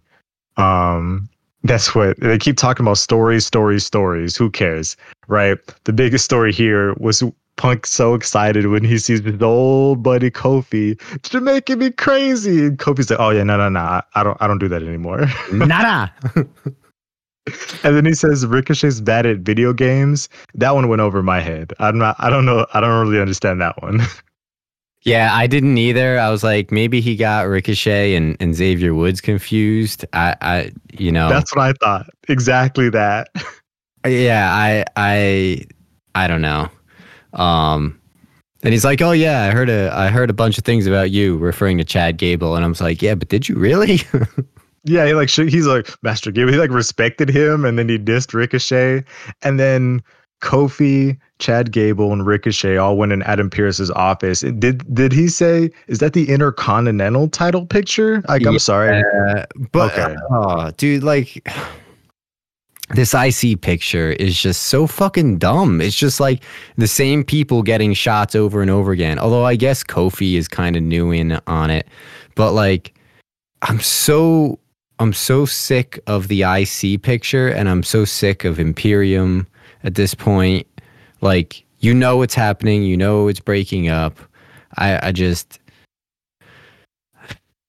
Um, 0.56 1.29
that's 1.67 1.93
what 1.93 2.19
they 2.19 2.38
keep 2.38 2.57
talking 2.57 2.86
about 2.86 2.97
stories, 2.97 3.45
stories, 3.45 3.86
stories. 3.86 4.36
Who 4.36 4.50
cares, 4.50 4.97
right? 5.27 5.57
The 5.83 5.93
biggest 5.93 6.25
story 6.25 6.51
here 6.51 6.93
was 6.95 7.24
Punk 7.57 7.88
so 7.88 8.13
excited 8.13 8.67
when 8.67 8.83
he 8.83 9.00
sees 9.00 9.21
his 9.21 9.41
old 9.41 10.03
buddy 10.03 10.29
Kofi. 10.29 11.00
You're 11.33 11.41
making 11.41 11.79
me 11.79 11.91
crazy. 11.91 12.67
And 12.67 12.77
Kofi's 12.77 13.09
like, 13.09 13.19
"Oh 13.19 13.31
yeah, 13.31 13.43
no, 13.43 13.57
no, 13.57 13.67
no, 13.69 14.01
I 14.13 14.24
don't, 14.24 14.38
I 14.39 14.47
don't 14.47 14.59
do 14.59 14.67
that 14.67 14.83
anymore." 14.83 15.25
Nada. 15.51 16.13
and 16.36 17.95
then 17.95 18.05
he 18.05 18.13
says 18.13 18.45
Ricochet's 18.45 19.01
bad 19.01 19.25
at 19.25 19.39
video 19.39 19.74
games. 19.74 20.29
That 20.53 20.75
one 20.75 20.88
went 20.88 21.01
over 21.01 21.24
my 21.24 21.39
head. 21.39 21.74
I'm 21.79 21.97
not. 21.97 22.15
I 22.19 22.29
don't 22.29 22.45
know. 22.45 22.67
I 22.74 22.79
don't 22.79 23.07
really 23.07 23.19
understand 23.19 23.59
that 23.62 23.81
one. 23.81 24.01
Yeah, 25.07 25.33
I 25.33 25.47
didn't 25.47 25.77
either. 25.77 26.19
I 26.19 26.29
was 26.29 26.43
like, 26.43 26.69
maybe 26.69 26.99
he 26.99 27.15
got 27.15 27.47
Ricochet 27.47 28.13
and, 28.13 28.35
and 28.41 28.53
Xavier 28.53 28.93
Woods 28.93 29.21
confused. 29.21 30.05
I, 30.11 30.35
I, 30.41 30.71
you 30.91 31.13
know, 31.13 31.29
that's 31.29 31.55
what 31.55 31.63
I 31.63 31.73
thought. 31.73 32.07
Exactly 32.27 32.89
that. 32.89 33.29
Yeah, 34.05 34.53
I, 34.53 34.85
I, 34.95 35.65
I 36.15 36.27
don't 36.27 36.41
know. 36.41 36.69
Um, 37.33 37.99
and 38.63 38.73
he's 38.73 38.85
like, 38.85 39.01
"Oh 39.01 39.11
yeah, 39.11 39.43
I 39.43 39.51
heard 39.51 39.69
a, 39.69 39.91
I 39.93 40.07
heard 40.07 40.29
a 40.29 40.33
bunch 40.33 40.57
of 40.57 40.63
things 40.63 40.87
about 40.87 41.11
you, 41.11 41.37
referring 41.37 41.77
to 41.77 41.83
Chad 41.83 42.17
Gable." 42.17 42.55
And 42.55 42.63
I 42.63 42.67
was 42.67 42.79
like, 42.79 43.01
"Yeah, 43.01 43.15
but 43.15 43.27
did 43.29 43.49
you 43.49 43.55
really?" 43.55 44.01
yeah, 44.83 45.05
he 45.05 45.13
like 45.13 45.29
he's 45.29 45.67
like 45.67 45.89
Master 46.03 46.31
Gable. 46.31 46.51
He 46.51 46.57
like 46.57 46.71
respected 46.71 47.29
him, 47.29 47.65
and 47.65 47.77
then 47.77 47.89
he 47.89 47.97
dissed 47.97 48.33
Ricochet, 48.33 49.03
and 49.41 49.59
then 49.59 50.01
Kofi, 50.41 51.17
Chad 51.39 51.72
Gable, 51.72 52.13
and 52.13 52.25
Ricochet 52.25 52.77
all 52.77 52.98
went 52.98 53.12
in 53.12 53.24
Adam 53.24 53.50
Pearce's 53.50 53.91
office. 53.91 54.41
Did 54.41 54.94
did 54.94 55.12
he 55.12 55.27
say 55.27 55.72
is 55.88 56.00
that 56.00 56.13
the 56.13 56.29
Intercontinental 56.29 57.29
title 57.29 57.65
picture? 57.65 58.24
Like, 58.27 58.46
I'm 58.46 58.60
sorry, 58.60 59.03
but 59.72 59.98
okay. 59.98 60.15
oh, 60.32 60.72
dude, 60.77 61.03
like 61.03 61.48
this 62.91 63.13
IC 63.13 63.62
picture 63.62 64.12
is 64.13 64.39
just 64.39 64.63
so 64.63 64.88
fucking 64.88 65.39
dumb. 65.39 65.82
It's 65.82 65.98
just 65.98 66.20
like 66.20 66.44
the 66.77 66.88
same 66.88 67.24
people 67.24 67.63
getting 67.63 67.94
shots 67.94 68.36
over 68.36 68.62
and 68.62 68.72
over 68.72 68.91
again. 68.91 69.20
Although 69.20 69.44
I 69.44 69.56
guess 69.56 69.84
Kofi 69.84 70.36
is 70.36 70.48
kind 70.48 70.75
of 70.75 70.84
new 70.84 71.12
in 71.12 71.39
on 71.48 71.70
it, 71.70 71.88
but 72.36 72.53
like 72.53 72.94
I'm 73.63 73.79
so 73.79 74.60
I'm 75.00 75.13
so 75.13 75.46
sick 75.46 76.00
of 76.08 76.27
the 76.27 76.44
IC 76.44 77.01
picture, 77.01 77.50
and 77.50 77.67
I'm 77.70 77.84
so 77.84 78.06
sick 78.06 78.46
of 78.46 78.60
Imperium 78.60 79.48
at 79.84 79.96
this 79.96 80.13
point. 80.13 80.67
Like, 81.22 81.63
you 81.79 81.93
know 81.93 82.17
what's 82.17 82.36
happening, 82.36 82.84
you 82.84 82.98
know 82.98 83.27
it's 83.27 83.39
breaking 83.39 83.89
up. 83.89 84.19
I, 84.77 85.07
I 85.07 85.12
just 85.12 85.60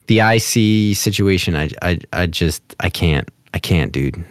the 0.09 0.21
IC 0.21 0.97
situation, 0.97 1.55
I, 1.55 1.71
I 1.83 1.99
I 2.13 2.27
just 2.27 2.75
I 2.81 2.91
can't. 2.91 3.29
I 3.55 3.59
can't, 3.59 3.93
dude. 3.93 4.23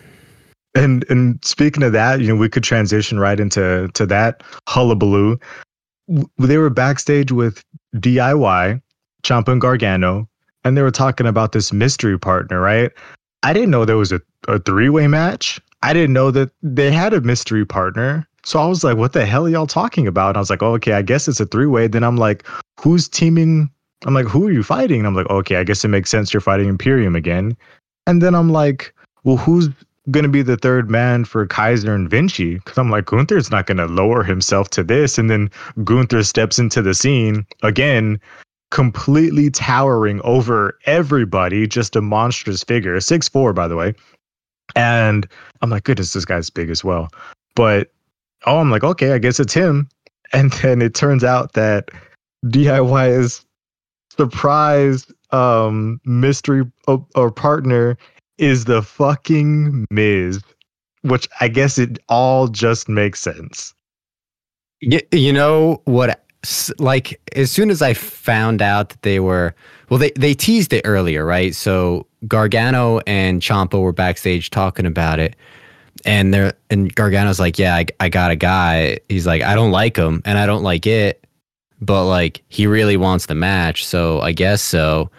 And 0.75 1.05
and 1.10 1.43
speaking 1.43 1.84
of 1.84 1.93
that, 1.93 2.19
you 2.19 2.27
know, 2.27 2.36
we 2.36 2.50
could 2.50 2.63
transition 2.63 3.19
right 3.19 3.39
into 3.39 3.89
to 3.93 4.05
that 4.07 4.43
hullabaloo. 4.67 5.39
They 6.38 6.57
were 6.57 6.69
backstage 6.69 7.31
with 7.31 7.63
DIY, 7.96 8.81
Ciampa 9.24 9.48
and 9.50 9.62
Gargano, 9.62 10.27
and 10.63 10.77
they 10.77 10.81
were 10.81 10.91
talking 10.91 11.27
about 11.27 11.51
this 11.51 11.72
mystery 11.72 12.17
partner, 12.17 12.60
right? 12.60 12.91
I 13.43 13.53
didn't 13.53 13.69
know 13.69 13.86
there 13.86 13.98
was 13.98 14.12
a, 14.12 14.22
a 14.48 14.60
three 14.60 14.89
way 14.89 15.07
match. 15.07 15.60
I 15.84 15.93
didn't 15.93 16.13
know 16.13 16.31
that 16.31 16.51
they 16.62 16.91
had 16.91 17.13
a 17.13 17.22
mystery 17.22 17.65
partner. 17.65 18.27
So 18.43 18.60
I 18.60 18.67
was 18.67 18.84
like, 18.84 18.98
what 18.98 19.13
the 19.13 19.25
hell 19.25 19.46
are 19.46 19.50
y'all 19.50 19.67
talking 19.67 20.07
about? 20.07 20.29
And 20.29 20.38
I 20.38 20.39
was 20.39 20.50
like, 20.50 20.63
oh, 20.63 20.74
okay, 20.75 20.93
I 20.93 21.01
guess 21.01 21.27
it's 21.27 21.39
a 21.39 21.46
three 21.46 21.65
way. 21.65 21.88
Then 21.88 22.03
I'm 22.03 22.17
like, 22.17 22.46
who's 22.79 23.07
teaming? 23.07 23.69
I'm 24.05 24.13
like, 24.13 24.25
who 24.27 24.48
are 24.48 24.51
you 24.51 24.63
fighting? 24.63 25.00
And 25.00 25.07
I'm 25.07 25.15
like, 25.15 25.29
okay, 25.29 25.57
I 25.57 25.63
guess 25.63 25.84
it 25.84 25.89
makes 25.89 26.10
sense 26.10 26.34
you're 26.34 26.41
fighting 26.41 26.69
Imperium 26.69 27.15
again. 27.15 27.57
And 28.05 28.22
then 28.22 28.36
I'm 28.36 28.50
like, 28.50 28.93
well, 29.24 29.38
who's 29.38 29.69
going 30.12 30.24
to 30.24 30.29
be 30.29 30.41
the 30.41 30.55
third 30.55 30.89
man 30.89 31.25
for 31.25 31.46
Kaiser 31.46 31.93
and 31.93 32.10
Vinci? 32.10 32.55
Because 32.55 32.77
I'm 32.77 32.89
like, 32.89 33.05
Gunther's 33.05 33.51
not 33.51 33.65
going 33.65 33.77
to 33.77 33.88
lower 33.88 34.24
himself 34.24 34.69
to 34.72 34.84
this. 34.84 35.17
And 35.17 35.29
then 35.29 35.50
Gunther 35.84 36.24
steps 36.24 36.57
into 36.57 36.81
the 36.81 36.93
scene 36.93 37.46
again, 37.63 38.19
completely 38.72 39.50
towering 39.50 40.22
over 40.24 40.77
everybody, 40.86 41.67
just 41.67 41.96
a 41.96 42.01
monstrous 42.01 42.63
figure. 42.63 43.00
Six 43.01 43.27
four, 43.27 43.51
by 43.51 43.67
the 43.67 43.75
way. 43.75 43.93
And 44.75 45.27
I'm 45.62 45.69
like, 45.69 45.83
goodness, 45.83 46.13
this 46.13 46.25
guy's 46.25 46.50
big 46.50 46.69
as 46.69 46.83
well. 46.83 47.09
But 47.55 47.91
oh, 48.45 48.59
I'm 48.59 48.69
like, 48.69 48.83
okay, 48.83 49.13
I 49.13 49.17
guess 49.17 49.39
it's 49.39 49.53
him. 49.53 49.89
And 50.33 50.51
then 50.51 50.81
it 50.81 50.93
turns 50.93 51.24
out 51.24 51.53
that 51.53 51.89
DIY 52.47 53.17
is 53.17 53.45
surprised 54.12 55.13
um 55.31 56.01
mystery 56.03 56.69
or, 56.86 57.05
or 57.15 57.31
partner 57.31 57.97
is 58.38 58.65
the 58.65 58.81
fucking 58.81 59.86
Miz, 59.89 60.41
which 61.03 61.29
I 61.39 61.47
guess 61.47 61.77
it 61.77 62.00
all 62.09 62.50
just 62.50 62.89
makes 62.89 63.21
sense. 63.21 63.74
You 64.81 65.31
know 65.31 65.81
what? 65.86 66.26
Like 66.77 67.20
as 67.36 67.51
soon 67.51 67.70
as 67.70 67.82
I 67.82 67.94
found 67.94 68.62
out 68.62 68.89
that 68.89 69.01
they 69.01 69.20
were, 69.20 69.56
well, 69.89 70.00
they 70.00 70.12
they 70.12 70.34
teased 70.34 70.72
it 70.74 70.82
earlier, 70.86 71.25
right? 71.25 71.53
So 71.56 72.08
Gargano 72.27 73.00
and 73.08 73.41
Ciampa 73.41 73.82
were 73.82 73.91
backstage 73.91 74.50
talking 74.50 74.86
about 74.86 75.20
it, 75.20 75.36
and 76.06 76.34
they're 76.34 76.53
and 76.70 76.94
Gargano's 76.94 77.39
like, 77.39 77.60
"Yeah, 77.60 77.75
I, 77.75 77.86
I 78.00 78.10
got 78.10 78.32
a 78.32 78.36
guy." 78.36 79.00
He's 79.10 79.27
like, 79.27 79.41
"I 79.41 79.56
don't 79.56 79.72
like 79.72 79.98
him, 79.98 80.22
and 80.25 80.38
I 80.38 80.46
don't 80.46 80.63
like 80.63 80.88
it, 80.88 81.25
but 81.82 82.06
like 82.06 82.44
he 82.50 82.67
really 82.67 82.98
wants 82.98 83.25
the 83.25 83.36
match, 83.36 83.86
so 83.86 84.22
I 84.22 84.32
guess 84.32 84.62
so." 84.62 85.10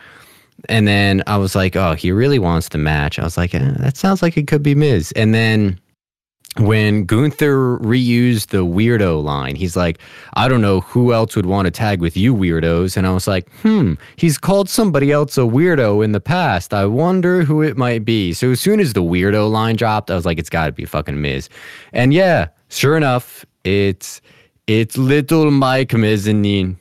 And 0.69 0.89
then 0.89 1.23
I 1.27 1.37
was 1.37 1.55
like, 1.55 1.77
"Oh, 1.77 1.95
he 1.95 2.11
really 2.13 2.39
wants 2.39 2.69
the 2.69 2.79
match." 2.79 3.19
I 3.19 3.25
was 3.25 3.37
like, 3.37 3.55
eh, 3.55 3.73
"That 3.79 3.97
sounds 3.97 4.23
like 4.23 4.37
it 4.37 4.47
could 4.47 4.63
be 4.63 4.75
Miz." 4.75 5.13
And 5.13 5.35
then 5.35 5.79
when 6.57 7.05
Gunther 7.05 7.79
reused 7.79 8.49
the 8.49 8.65
weirdo 8.65 9.23
line, 9.23 9.55
he's 9.55 9.77
like, 9.77 9.99
I 10.35 10.49
don't 10.49 10.61
know 10.61 10.81
who 10.81 11.13
else 11.13 11.37
would 11.37 11.47
want 11.47 11.67
to 11.67 11.71
tag 11.71 12.01
with 12.01 12.17
you 12.17 12.35
weirdos. 12.35 12.97
And 12.97 13.07
I 13.07 13.13
was 13.13 13.29
like, 13.29 13.51
hmm, 13.63 13.95
he's 14.17 14.39
called 14.39 14.69
somebody 14.69 15.13
else 15.13 15.39
a 15.39 15.43
weirdo 15.43 16.05
in 16.05 16.13
the 16.13 16.21
past. 16.21 16.75
I 16.75 16.87
wonder 16.87 17.45
who 17.45 17.63
it 17.63 17.77
might 17.77 18.05
be. 18.05 18.33
So 18.33 18.51
as 18.51 18.61
soon 18.61 18.81
as 18.81 18.95
the 18.95 19.03
weirdo 19.03 19.51
line 19.51 19.77
dropped, 19.77 20.11
I 20.11 20.15
was 20.15 20.27
like, 20.27 20.39
it's 20.39 20.51
got 20.51 20.67
to 20.67 20.73
be 20.73 20.85
fucking 20.85 21.21
Miz. 21.21 21.49
And 21.93 22.13
yeah, 22.13 22.49
sure 22.69 22.97
enough, 22.97 23.45
it's 23.65 24.21
it's 24.67 24.99
little 24.99 25.51
Mike 25.51 25.91
Mizanin. 25.91 26.77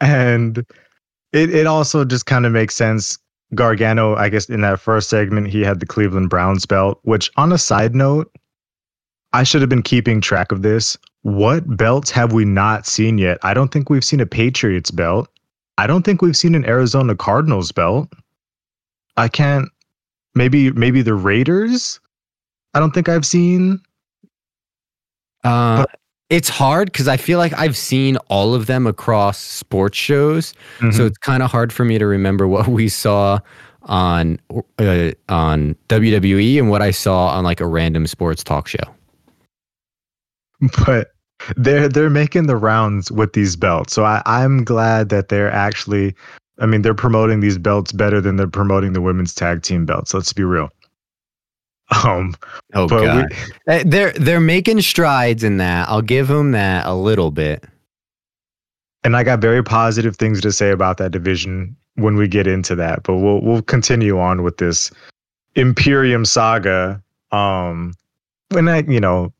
And 0.00 0.58
it, 1.32 1.54
it 1.54 1.66
also 1.66 2.04
just 2.04 2.26
kind 2.26 2.46
of 2.46 2.52
makes 2.52 2.74
sense 2.74 3.18
Gargano, 3.54 4.14
I 4.16 4.28
guess 4.28 4.48
in 4.48 4.62
that 4.62 4.80
first 4.80 5.08
segment, 5.08 5.48
he 5.48 5.62
had 5.62 5.80
the 5.80 5.86
Cleveland 5.86 6.30
Browns 6.30 6.66
belt, 6.66 6.98
which 7.02 7.30
on 7.36 7.52
a 7.52 7.58
side 7.58 7.94
note, 7.94 8.30
I 9.32 9.42
should 9.42 9.60
have 9.60 9.68
been 9.68 9.82
keeping 9.82 10.20
track 10.20 10.52
of 10.52 10.62
this. 10.62 10.96
What 11.22 11.76
belts 11.76 12.10
have 12.10 12.32
we 12.32 12.44
not 12.44 12.86
seen 12.86 13.18
yet? 13.18 13.38
I 13.42 13.54
don't 13.54 13.72
think 13.72 13.90
we've 13.90 14.04
seen 14.04 14.20
a 14.20 14.26
Patriots 14.26 14.90
belt. 14.90 15.28
I 15.78 15.86
don't 15.86 16.04
think 16.04 16.22
we've 16.22 16.36
seen 16.36 16.54
an 16.54 16.64
Arizona 16.64 17.16
Cardinals 17.16 17.72
belt. 17.72 18.12
I 19.16 19.28
can't 19.28 19.68
maybe 20.34 20.70
maybe 20.72 21.02
the 21.02 21.14
Raiders? 21.14 22.00
I 22.74 22.80
don't 22.80 22.92
think 22.92 23.08
I've 23.08 23.26
seen. 23.26 23.80
Uh 25.42 25.78
but, 25.84 26.00
it's 26.34 26.48
hard 26.48 26.90
because 26.90 27.06
I 27.06 27.16
feel 27.16 27.38
like 27.38 27.52
I've 27.52 27.76
seen 27.76 28.16
all 28.28 28.56
of 28.56 28.66
them 28.66 28.88
across 28.88 29.38
sports 29.38 29.96
shows, 29.96 30.52
mm-hmm. 30.78 30.90
so 30.90 31.06
it's 31.06 31.16
kind 31.18 31.44
of 31.44 31.50
hard 31.50 31.72
for 31.72 31.84
me 31.84 31.96
to 31.96 32.06
remember 32.06 32.48
what 32.48 32.66
we 32.66 32.88
saw 32.88 33.38
on 33.82 34.40
uh, 34.78 35.12
on 35.28 35.76
WWE 35.88 36.58
and 36.58 36.70
what 36.70 36.82
I 36.82 36.90
saw 36.90 37.28
on 37.28 37.44
like 37.44 37.60
a 37.60 37.68
random 37.68 38.08
sports 38.08 38.42
talk 38.42 38.66
show. 38.66 38.78
But 40.84 41.12
they're 41.56 41.88
they're 41.88 42.10
making 42.10 42.48
the 42.48 42.56
rounds 42.56 43.12
with 43.12 43.34
these 43.34 43.54
belts, 43.54 43.92
so 43.92 44.02
I, 44.04 44.20
I'm 44.26 44.64
glad 44.64 45.10
that 45.10 45.28
they're 45.28 45.52
actually. 45.52 46.16
I 46.60 46.66
mean, 46.66 46.82
they're 46.82 46.94
promoting 46.94 47.40
these 47.40 47.58
belts 47.58 47.90
better 47.90 48.20
than 48.20 48.36
they're 48.36 48.46
promoting 48.46 48.92
the 48.92 49.00
women's 49.00 49.34
tag 49.34 49.62
team 49.62 49.84
belts. 49.84 50.14
Let's 50.14 50.32
be 50.32 50.44
real. 50.44 50.70
Um, 52.04 52.34
oh 52.74 52.88
god, 52.88 53.30
we, 53.66 53.82
they're 53.84 54.12
they're 54.12 54.40
making 54.40 54.80
strides 54.80 55.44
in 55.44 55.58
that. 55.58 55.88
I'll 55.88 56.02
give 56.02 56.28
them 56.28 56.52
that 56.52 56.86
a 56.86 56.94
little 56.94 57.30
bit. 57.30 57.64
And 59.02 59.16
I 59.16 59.22
got 59.22 59.40
very 59.40 59.62
positive 59.62 60.16
things 60.16 60.40
to 60.40 60.52
say 60.52 60.70
about 60.70 60.96
that 60.96 61.12
division 61.12 61.76
when 61.96 62.16
we 62.16 62.26
get 62.26 62.46
into 62.46 62.74
that. 62.76 63.02
But 63.02 63.16
we'll 63.16 63.40
we'll 63.42 63.62
continue 63.62 64.18
on 64.18 64.42
with 64.42 64.56
this 64.56 64.90
Imperium 65.56 66.24
saga. 66.24 67.02
Um, 67.32 67.92
when 68.50 68.68
I 68.68 68.82
you 68.82 69.00
know, 69.00 69.32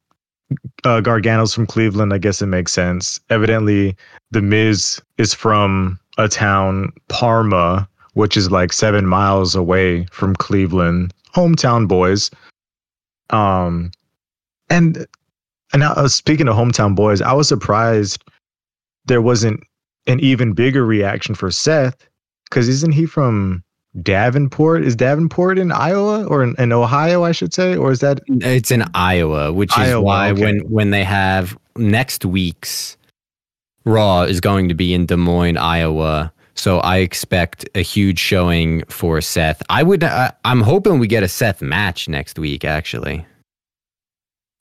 uh, 0.84 1.00
Gargano's 1.00 1.54
from 1.54 1.66
Cleveland. 1.66 2.12
I 2.12 2.18
guess 2.18 2.42
it 2.42 2.46
makes 2.46 2.72
sense. 2.72 3.20
Evidently, 3.30 3.96
the 4.32 4.42
Miz 4.42 5.00
is 5.16 5.32
from 5.32 5.98
a 6.18 6.28
town 6.28 6.92
Parma, 7.08 7.88
which 8.12 8.36
is 8.36 8.50
like 8.50 8.72
seven 8.72 9.06
miles 9.06 9.54
away 9.54 10.04
from 10.12 10.36
Cleveland 10.36 11.12
hometown 11.34 11.88
boys. 11.88 12.30
Um, 13.30 13.90
and 14.70 15.06
and 15.72 15.80
now, 15.80 15.92
uh, 15.92 16.08
speaking 16.08 16.48
of 16.48 16.56
hometown 16.56 16.94
boys, 16.94 17.20
I 17.20 17.32
was 17.32 17.48
surprised 17.48 18.24
there 19.06 19.22
wasn't 19.22 19.60
an 20.06 20.20
even 20.20 20.52
bigger 20.52 20.84
reaction 20.84 21.34
for 21.34 21.50
Seth 21.50 22.08
because 22.44 22.68
isn't 22.68 22.92
he 22.92 23.06
from 23.06 23.62
Davenport? 24.02 24.84
Is 24.84 24.96
Davenport 24.96 25.58
in 25.58 25.72
Iowa 25.72 26.24
or 26.24 26.42
in, 26.42 26.54
in, 26.58 26.72
Ohio? 26.72 27.24
I 27.24 27.32
should 27.32 27.54
say, 27.54 27.76
or 27.76 27.90
is 27.90 28.00
that 28.00 28.20
it's 28.28 28.70
in 28.70 28.84
Iowa, 28.94 29.52
which 29.52 29.76
Iowa, 29.76 29.98
is 29.98 30.04
why 30.04 30.30
okay. 30.30 30.42
when 30.42 30.58
when 30.60 30.90
they 30.90 31.04
have 31.04 31.56
next 31.76 32.24
week's 32.24 32.96
Raw 33.84 34.22
is 34.22 34.40
going 34.40 34.68
to 34.68 34.74
be 34.74 34.94
in 34.94 35.06
Des 35.06 35.16
Moines, 35.16 35.58
Iowa. 35.58 36.32
So 36.54 36.78
I 36.80 36.98
expect 36.98 37.68
a 37.74 37.80
huge 37.80 38.18
showing 38.18 38.84
for 38.86 39.20
Seth. 39.20 39.62
I 39.68 39.82
would. 39.82 40.04
Uh, 40.04 40.30
I'm 40.44 40.60
hoping 40.60 40.98
we 40.98 41.06
get 41.06 41.22
a 41.22 41.28
Seth 41.28 41.60
match 41.62 42.08
next 42.08 42.38
week. 42.38 42.64
Actually. 42.64 43.26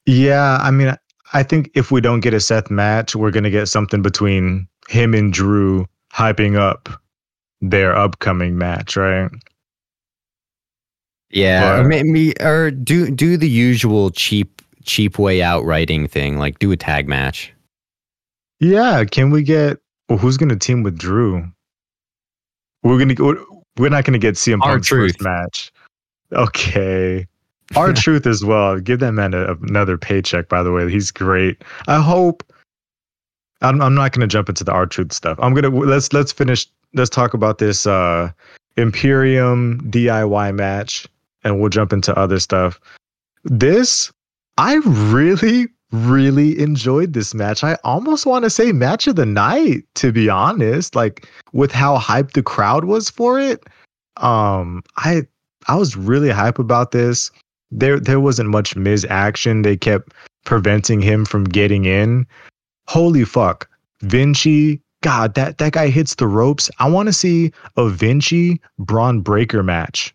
Yeah, 0.05 0.57
I 0.61 0.71
mean, 0.71 0.95
I 1.33 1.43
think 1.43 1.71
if 1.75 1.91
we 1.91 2.01
don't 2.01 2.19
get 2.19 2.33
a 2.33 2.39
Seth 2.39 2.69
match, 2.69 3.15
we're 3.15 3.31
gonna 3.31 3.49
get 3.49 3.67
something 3.67 4.01
between 4.01 4.67
him 4.89 5.13
and 5.13 5.31
Drew 5.31 5.85
hyping 6.13 6.57
up 6.57 6.89
their 7.61 7.95
upcoming 7.95 8.57
match, 8.57 8.97
right? 8.97 9.31
Yeah, 11.29 11.77
but, 11.77 11.79
or 11.79 11.87
maybe 11.87 12.33
or 12.41 12.71
do 12.71 13.09
do 13.09 13.37
the 13.37 13.49
usual 13.49 14.11
cheap 14.11 14.61
cheap 14.83 15.17
way 15.17 15.41
out 15.41 15.63
writing 15.63 16.07
thing, 16.07 16.37
like 16.37 16.59
do 16.59 16.71
a 16.71 16.77
tag 16.77 17.07
match. 17.07 17.53
Yeah, 18.59 19.03
can 19.05 19.29
we 19.31 19.43
get? 19.43 19.79
Well, 20.09 20.17
who's 20.17 20.37
gonna 20.37 20.57
team 20.57 20.83
with 20.83 20.97
Drew? 20.97 21.52
We're 22.83 22.99
gonna 22.99 23.35
we're 23.77 23.89
not 23.89 24.05
gonna 24.05 24.19
get 24.19 24.35
CM 24.35 24.59
Punk's 24.59 24.87
first 24.87 25.21
match. 25.21 25.71
Okay. 26.31 27.27
Our 27.75 27.93
truth 27.93 28.27
as 28.27 28.43
well. 28.43 28.79
Give 28.79 28.99
that 28.99 29.13
man 29.13 29.33
a, 29.33 29.53
another 29.53 29.97
paycheck. 29.97 30.49
By 30.49 30.63
the 30.63 30.71
way, 30.71 30.89
he's 30.89 31.11
great. 31.11 31.63
I 31.87 32.01
hope. 32.01 32.43
I'm 33.61 33.81
I'm 33.81 33.95
not 33.95 34.11
gonna 34.11 34.27
jump 34.27 34.49
into 34.49 34.63
the 34.63 34.73
R-Truth 34.73 35.13
stuff. 35.13 35.39
I'm 35.41 35.53
gonna 35.53 35.69
let's 35.69 36.11
let's 36.11 36.31
finish. 36.31 36.67
Let's 36.93 37.09
talk 37.09 37.33
about 37.33 37.57
this 37.57 37.87
uh, 37.87 38.29
Imperium 38.77 39.79
DIY 39.89 40.53
match, 40.53 41.07
and 41.43 41.59
we'll 41.59 41.69
jump 41.69 41.93
into 41.93 42.15
other 42.17 42.39
stuff. 42.39 42.79
This 43.45 44.11
I 44.57 44.75
really 44.85 45.67
really 45.93 46.59
enjoyed 46.59 47.13
this 47.13 47.33
match. 47.33 47.63
I 47.63 47.77
almost 47.83 48.25
want 48.25 48.43
to 48.43 48.49
say 48.49 48.71
match 48.71 49.07
of 49.07 49.15
the 49.15 49.25
night, 49.25 49.83
to 49.95 50.11
be 50.11 50.27
honest. 50.27 50.95
Like 50.95 51.29
with 51.53 51.71
how 51.71 51.97
hyped 51.97 52.33
the 52.33 52.43
crowd 52.43 52.85
was 52.85 53.09
for 53.09 53.39
it. 53.39 53.63
Um, 54.17 54.83
I 54.97 55.21
I 55.67 55.75
was 55.75 55.95
really 55.95 56.29
hype 56.29 56.59
about 56.59 56.91
this. 56.91 57.31
There 57.71 57.99
there 57.99 58.19
wasn't 58.19 58.49
much 58.49 58.75
Miz 58.75 59.05
action. 59.09 59.61
They 59.61 59.77
kept 59.77 60.13
preventing 60.45 61.01
him 61.01 61.25
from 61.25 61.45
getting 61.45 61.85
in. 61.85 62.27
Holy 62.87 63.23
fuck. 63.23 63.69
Vinci, 64.01 64.81
God, 65.01 65.35
that, 65.35 65.57
that 65.59 65.71
guy 65.71 65.87
hits 65.87 66.15
the 66.15 66.27
ropes. 66.27 66.69
I 66.79 66.89
want 66.89 67.07
to 67.07 67.13
see 67.13 67.51
a 67.77 67.87
Vinci 67.87 68.59
Bron 68.77 69.21
Breakker 69.21 69.63
match 69.63 70.13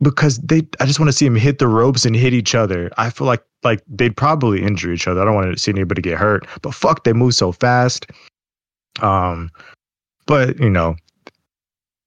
because 0.00 0.38
they 0.38 0.62
I 0.80 0.86
just 0.86 1.00
want 1.00 1.08
to 1.08 1.12
see 1.12 1.26
him 1.26 1.34
hit 1.34 1.58
the 1.58 1.68
ropes 1.68 2.04
and 2.04 2.14
hit 2.14 2.34
each 2.34 2.54
other. 2.54 2.90
I 2.96 3.10
feel 3.10 3.26
like 3.26 3.42
like 3.64 3.82
they'd 3.88 4.16
probably 4.16 4.62
injure 4.62 4.92
each 4.92 5.08
other. 5.08 5.20
I 5.20 5.24
don't 5.24 5.34
want 5.34 5.52
to 5.52 5.58
see 5.58 5.72
anybody 5.72 6.02
get 6.02 6.18
hurt, 6.18 6.46
but 6.62 6.74
fuck, 6.74 7.04
they 7.04 7.12
move 7.12 7.34
so 7.34 7.52
fast. 7.52 8.06
Um, 9.00 9.50
but 10.26 10.58
you 10.60 10.70
know, 10.70 10.96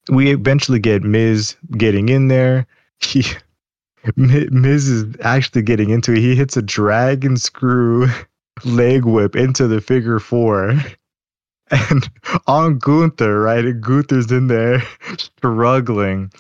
we 0.10 0.32
eventually 0.32 0.80
get 0.80 1.04
Miz 1.04 1.56
getting 1.78 2.10
in 2.10 2.28
there. 2.28 2.66
He 3.00 3.24
Miz 4.16 4.88
is 4.88 5.16
actually 5.22 5.64
getting 5.64 5.90
into 5.90 6.14
it. 6.14 6.20
He 6.20 6.36
hits 6.36 6.58
a 6.58 6.62
dragon 6.62 7.38
screw 7.38 8.08
leg 8.66 9.06
whip 9.06 9.36
into 9.36 9.68
the 9.68 9.82
figure 9.82 10.20
four 10.20 10.80
and 11.72 12.10
on 12.48 12.80
Gunther, 12.80 13.40
right? 13.42 13.80
Gunther's 13.80 14.32
in 14.32 14.48
there 14.48 14.82
struggling, 15.18 16.32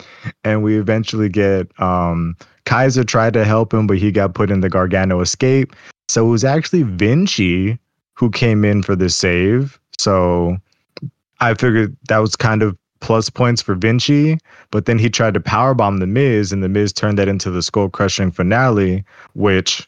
and 0.44 0.64
we 0.64 0.78
eventually 0.78 1.30
get 1.30 1.68
um, 1.80 2.36
Kaiser 2.66 3.04
tried 3.04 3.34
to 3.34 3.46
help 3.46 3.74
him, 3.74 3.88
but 3.88 3.98
he 3.98 4.12
got 4.12 4.34
put 4.34 4.52
in 4.52 4.62
the 4.62 4.70
Gargano 4.70 5.22
escape. 5.22 5.76
So 6.10 6.26
it 6.26 6.30
was 6.30 6.44
actually 6.44 6.84
Vinci 6.84 7.78
who 8.14 8.30
came 8.32 8.66
in 8.66 8.82
for 8.82 8.96
the 8.96 9.10
save. 9.10 9.80
So 10.00 10.58
I 11.40 11.54
figured 11.54 11.96
that 12.10 12.18
was 12.18 12.36
kind 12.36 12.64
of 12.64 12.78
plus 13.00 13.30
points 13.30 13.62
for 13.62 13.76
Vinci, 13.76 14.40
but 14.72 14.86
then 14.86 14.98
he 14.98 15.10
tried 15.10 15.36
to 15.36 15.40
powerbomb 15.40 16.00
the 16.00 16.08
Miz, 16.08 16.52
and 16.52 16.64
the 16.64 16.70
Miz 16.70 16.92
turned 16.92 17.18
that 17.20 17.28
into 17.28 17.52
the 17.52 17.62
skull 17.62 17.90
crushing 17.90 18.32
finale, 18.32 19.04
which 19.34 19.88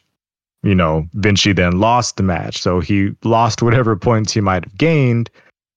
you 0.62 0.74
know, 0.74 1.06
Vinci 1.14 1.52
then 1.52 1.80
lost 1.80 2.16
the 2.16 2.22
match. 2.22 2.60
So 2.60 2.80
he 2.80 3.14
lost 3.24 3.62
whatever 3.62 3.96
points 3.96 4.32
he 4.32 4.40
might 4.40 4.64
have 4.64 4.76
gained. 4.76 5.30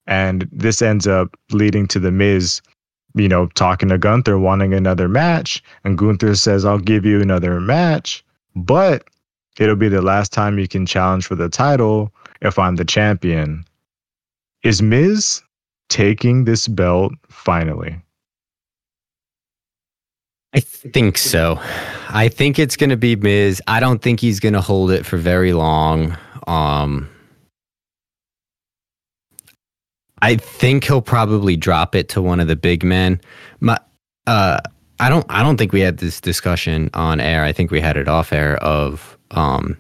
And 0.08 0.48
this 0.52 0.82
ends 0.82 1.08
up 1.08 1.38
leading 1.52 1.88
to 1.88 2.00
the 2.00 2.12
Miz, 2.12 2.62
you 3.16 3.30
know, 3.30 3.48
talking 3.48 3.90
to 3.90 3.98
Gunther, 3.98 4.38
wanting 4.38 4.74
another 4.74 5.08
match. 5.08 5.64
And 5.84 5.98
Gunther 5.98 6.36
says, 6.36 6.66
I'll 6.66 6.80
give 6.80 7.06
you 7.06 7.22
another 7.22 7.62
match, 7.62 8.26
but 8.56 9.08
it'll 9.58 9.78
be 9.78 9.88
the 9.88 10.02
last 10.02 10.34
time 10.34 10.60
you 10.60 10.68
can 10.68 10.86
challenge 10.86 11.26
for 11.26 11.36
the 11.36 11.48
title 11.48 12.14
if 12.42 12.60
I'm 12.60 12.76
the 12.76 12.86
champion. 12.86 13.64
Is 14.64 14.82
Miz 14.82 15.42
taking 15.88 16.44
this 16.44 16.68
belt 16.68 17.14
finally? 17.30 18.03
I 20.54 20.60
think 20.60 21.18
so. 21.18 21.60
I 22.10 22.30
think 22.30 22.60
it's 22.60 22.76
going 22.78 22.92
to 22.92 22.98
be 22.98 23.16
Miz. 23.16 23.62
I 23.68 23.80
don't 23.80 24.02
think 24.02 24.20
he's 24.20 24.40
going 24.40 24.54
to 24.54 24.62
hold 24.62 24.92
it 24.92 25.06
for 25.06 25.18
very 25.18 25.52
long. 25.54 26.16
Um, 26.46 27.10
I 30.22 30.36
think 30.36 30.84
he'll 30.84 31.02
probably 31.02 31.58
drop 31.58 31.96
it 31.96 32.08
to 32.10 32.22
one 32.22 32.40
of 32.40 32.48
the 32.48 32.56
big 32.56 32.84
men. 32.84 33.20
My, 33.60 33.78
uh, 34.28 34.60
I 35.00 35.10
don't. 35.10 35.26
I 35.28 35.42
don't 35.42 35.58
think 35.58 35.74
we 35.74 35.82
had 35.82 35.98
this 35.98 36.22
discussion 36.22 36.90
on 36.94 37.20
air. 37.20 37.44
I 37.44 37.52
think 37.52 37.72
we 37.72 37.82
had 37.82 37.98
it 37.98 38.08
off 38.08 38.32
air 38.32 38.58
of 38.58 39.18
um, 39.32 39.76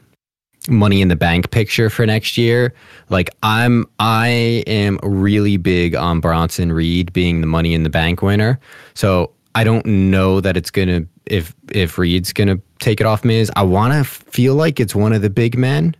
money 0.67 1.01
in 1.01 1.07
the 1.07 1.15
bank 1.15 1.51
picture 1.51 1.89
for 1.89 2.05
next 2.05 2.38
year. 2.38 2.73
Like 3.09 3.29
I'm 3.43 3.86
I 3.99 4.63
am 4.67 4.99
really 5.03 5.57
big 5.57 5.95
on 5.95 6.19
Bronson 6.19 6.71
Reed 6.71 7.13
being 7.13 7.41
the 7.41 7.47
money 7.47 7.73
in 7.73 7.83
the 7.83 7.89
bank 7.89 8.21
winner. 8.21 8.59
So 8.95 9.31
I 9.55 9.63
don't 9.63 9.85
know 9.85 10.41
that 10.41 10.57
it's 10.57 10.71
gonna 10.71 11.05
if 11.25 11.53
if 11.71 11.97
Reed's 11.97 12.33
gonna 12.33 12.59
take 12.79 12.99
it 12.99 13.05
off 13.05 13.23
Miz. 13.23 13.51
I 13.55 13.63
want 13.63 13.93
to 13.93 14.03
feel 14.03 14.55
like 14.55 14.79
it's 14.79 14.95
one 14.95 15.13
of 15.13 15.21
the 15.21 15.29
big 15.29 15.57
men, 15.57 15.95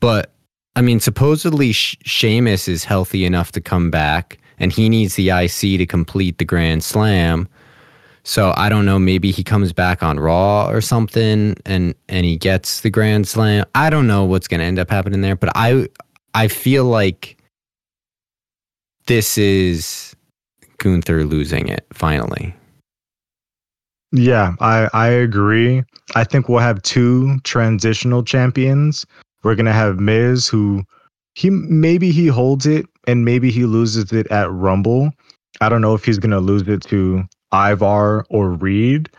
but 0.00 0.32
I 0.74 0.82
mean, 0.82 1.00
supposedly 1.00 1.72
Sh- 1.72 1.96
Sheamus 2.04 2.68
is 2.68 2.84
healthy 2.84 3.24
enough 3.24 3.52
to 3.52 3.60
come 3.60 3.90
back, 3.90 4.38
and 4.58 4.72
he 4.72 4.88
needs 4.88 5.14
the 5.14 5.30
IC 5.30 5.78
to 5.78 5.86
complete 5.86 6.38
the 6.38 6.44
Grand 6.44 6.84
Slam. 6.84 7.48
So 8.24 8.52
I 8.56 8.68
don't 8.68 8.84
know. 8.84 8.98
Maybe 8.98 9.30
he 9.30 9.44
comes 9.44 9.72
back 9.72 10.02
on 10.02 10.18
Raw 10.18 10.68
or 10.68 10.80
something, 10.80 11.54
and 11.64 11.94
and 12.08 12.26
he 12.26 12.36
gets 12.36 12.80
the 12.80 12.90
Grand 12.90 13.28
Slam. 13.28 13.64
I 13.74 13.88
don't 13.88 14.08
know 14.08 14.24
what's 14.24 14.48
to 14.48 14.56
end 14.56 14.78
up 14.80 14.90
happening 14.90 15.20
there, 15.20 15.36
but 15.36 15.50
I 15.54 15.88
I 16.34 16.48
feel 16.48 16.86
like 16.86 17.36
this 19.06 19.38
is 19.38 20.16
Gunther 20.78 21.24
losing 21.24 21.68
it 21.68 21.86
finally. 21.92 22.55
Yeah, 24.16 24.54
I 24.60 24.88
I 24.94 25.08
agree. 25.08 25.82
I 26.14 26.24
think 26.24 26.48
we'll 26.48 26.60
have 26.60 26.80
two 26.82 27.38
transitional 27.40 28.22
champions. 28.22 29.04
We're 29.42 29.54
gonna 29.54 29.74
have 29.74 30.00
Miz, 30.00 30.48
who 30.48 30.84
he 31.34 31.50
maybe 31.50 32.10
he 32.10 32.26
holds 32.26 32.64
it 32.64 32.86
and 33.06 33.26
maybe 33.26 33.50
he 33.50 33.66
loses 33.66 34.12
it 34.12 34.26
at 34.28 34.50
Rumble. 34.50 35.10
I 35.60 35.68
don't 35.68 35.82
know 35.82 35.94
if 35.94 36.04
he's 36.04 36.18
gonna 36.18 36.40
lose 36.40 36.66
it 36.66 36.80
to 36.84 37.24
Ivar 37.52 38.24
or 38.30 38.52
Reed, 38.52 39.10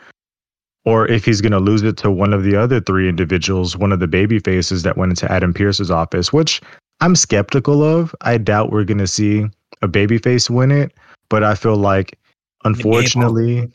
or 0.84 1.08
if 1.08 1.24
he's 1.26 1.42
gonna 1.42 1.60
lose 1.60 1.84
it 1.84 1.98
to 1.98 2.10
one 2.10 2.34
of 2.34 2.44
the 2.44 2.56
other 2.56 2.82
three 2.82 3.08
individuals, 3.08 3.78
one 3.78 3.92
of 3.92 4.00
the 4.00 4.08
baby 4.08 4.40
faces 4.40 4.82
that 4.82 4.98
went 4.98 5.12
into 5.12 5.32
Adam 5.32 5.54
Pearce's 5.54 5.92
office, 5.92 6.34
which 6.34 6.60
I'm 7.02 7.16
skeptical 7.16 7.84
of. 7.84 8.16
I 8.22 8.40
doubt 8.40 8.72
we're 8.72 8.84
gonna 8.84 9.06
see 9.06 9.46
a 9.84 9.88
babyface 9.88 10.50
win 10.50 10.72
it, 10.72 10.92
but 11.30 11.44
I 11.44 11.54
feel 11.54 11.76
like 11.76 12.18
unfortunately 12.64 13.72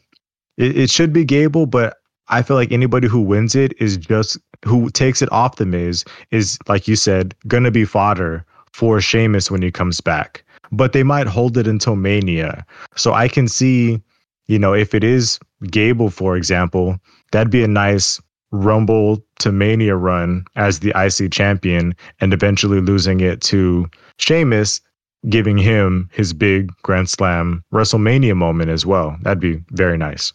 it, 0.57 0.77
it 0.77 0.91
should 0.91 1.13
be 1.13 1.25
Gable, 1.25 1.67
but 1.67 1.97
I 2.29 2.43
feel 2.43 2.57
like 2.57 2.73
anybody 2.73 3.09
who 3.09 3.21
wins 3.21 3.55
it 3.55 3.75
is 3.81 3.97
just 3.97 4.39
who 4.65 4.91
takes 4.91 5.23
it 5.23 5.31
off 5.33 5.57
the 5.57 5.67
Miz 5.67 6.05
is 6.31 6.59
like 6.69 6.87
you 6.87 6.97
said 6.97 7.35
gonna 7.49 7.71
be 7.71 7.85
fodder 7.85 8.45
for 8.73 9.01
Sheamus 9.01 9.51
when 9.51 9.63
he 9.63 9.71
comes 9.71 10.01
back. 10.01 10.45
But 10.71 10.93
they 10.93 11.03
might 11.03 11.27
hold 11.27 11.59
it 11.59 11.67
until 11.67 11.97
Mania. 11.97 12.65
So 12.97 13.13
I 13.13 13.29
can 13.29 13.49
see, 13.49 14.01
you 14.47 14.59
know, 14.59 14.73
if 14.73 14.95
it 14.95 15.05
is 15.05 15.39
Gable, 15.71 16.09
for 16.09 16.37
example, 16.37 16.99
that'd 17.33 17.51
be 17.51 17.63
a 17.63 17.69
nice 17.69 18.21
Rumble 18.53 19.23
to 19.39 19.51
Mania 19.51 19.97
run 19.97 20.45
as 20.57 20.81
the 20.81 20.93
IC 20.95 21.33
champion 21.33 21.95
and 22.21 22.35
eventually 22.35 22.81
losing 22.81 23.21
it 23.21 23.41
to 23.43 23.89
Sheamus, 24.19 24.81
giving 25.29 25.57
him 25.57 26.09
his 26.13 26.33
big 26.33 26.71
Grand 26.83 27.09
Slam 27.09 27.65
WrestleMania 27.73 28.37
moment 28.37 28.71
as 28.71 28.85
well. 28.85 29.17
That'd 29.23 29.41
be 29.41 29.63
very 29.71 29.97
nice. 29.97 30.33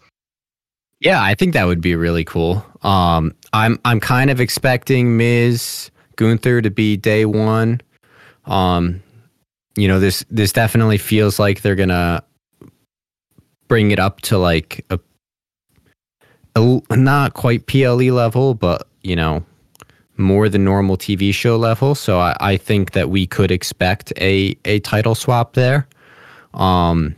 Yeah, 0.99 1.21
I 1.21 1.36
think 1.36 1.53
that 1.53 1.65
would 1.65 1.81
be 1.81 1.95
really 1.95 2.23
cool. 2.23 2.65
Um, 2.81 3.33
I'm 3.53 3.79
I'm 3.86 3.99
kind 3.99 4.29
of 4.29 4.39
expecting 4.41 5.17
Miz 5.17 5.91
Gunther 6.15 6.62
to 6.62 6.71
be 6.71 6.97
day 6.97 7.25
one. 7.25 7.81
Um, 8.45 9.03
you 9.75 9.88
know 9.88 9.99
this 9.99 10.25
this 10.31 10.51
definitely 10.51 10.97
feels 10.97 11.38
like 11.39 11.62
they're 11.62 11.75
gonna 11.75 12.23
bring 13.67 13.91
it 13.91 13.99
up 13.99 14.21
to 14.21 14.38
like 14.38 14.86
a, 14.89 14.99
a 16.55 16.81
not 16.95 17.33
quite 17.36 17.67
PLE 17.67 18.12
level, 18.12 18.55
but 18.55 18.88
you 19.03 19.15
know 19.15 19.45
more 20.17 20.49
than 20.49 20.63
normal 20.63 20.97
TV 20.97 21.31
show 21.31 21.57
level. 21.57 21.93
So 21.93 22.19
I, 22.19 22.36
I 22.39 22.57
think 22.57 22.93
that 22.93 23.12
we 23.12 23.27
could 23.27 23.51
expect 23.51 24.12
a 24.17 24.57
a 24.65 24.79
title 24.79 25.13
swap 25.13 25.53
there. 25.53 25.88
Um, 26.55 27.15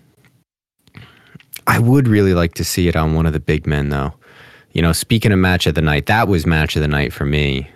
I 1.69 1.77
would 1.79 2.07
really 2.07 2.33
like 2.33 2.55
to 2.55 2.63
see 2.65 2.87
it 2.87 2.95
on 2.95 3.13
one 3.13 3.27
of 3.27 3.33
the 3.33 3.39
big 3.39 3.67
men, 3.67 3.89
though. 3.89 4.13
You 4.73 4.81
know, 4.81 4.91
speaking 4.91 5.31
of 5.31 5.39
match 5.39 5.67
of 5.67 5.75
the 5.75 5.81
night, 5.81 6.07
that 6.07 6.27
was 6.27 6.45
match 6.45 6.75
of 6.75 6.81
the 6.81 6.87
night 6.87 7.13
for 7.13 7.25
me. 7.25 7.69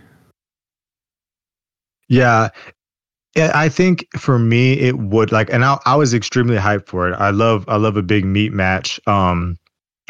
Yeah. 2.09 2.49
I 3.35 3.69
think 3.69 4.07
for 4.17 4.37
me 4.37 4.73
it 4.73 4.99
would 4.99 5.31
like 5.31 5.51
and 5.51 5.65
I, 5.65 5.79
I 5.85 5.95
was 5.95 6.13
extremely 6.13 6.55
hyped 6.55 6.87
for 6.87 7.09
it. 7.09 7.15
I 7.15 7.31
love 7.31 7.65
I 7.67 7.77
love 7.77 7.97
a 7.97 8.03
big 8.03 8.25
meat 8.25 8.53
match. 8.53 8.99
Um 9.07 9.57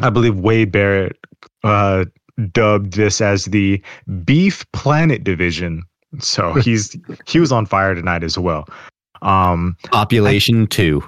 I 0.01 0.09
believe 0.09 0.35
Wade 0.35 0.73
Barrett 0.73 1.17
uh 1.63 2.03
dubbed 2.51 2.93
this 2.93 3.21
as 3.21 3.45
the 3.45 3.81
Beef 4.25 4.69
Planet 4.73 5.23
division. 5.23 5.83
So 6.19 6.53
he's 6.65 6.97
he 7.25 7.39
was 7.39 7.53
on 7.53 7.65
fire 7.65 7.95
tonight 7.95 8.25
as 8.25 8.37
well. 8.37 8.67
Um 9.21 9.77
Population 9.89 10.63
I, 10.63 10.65
2. 10.65 11.03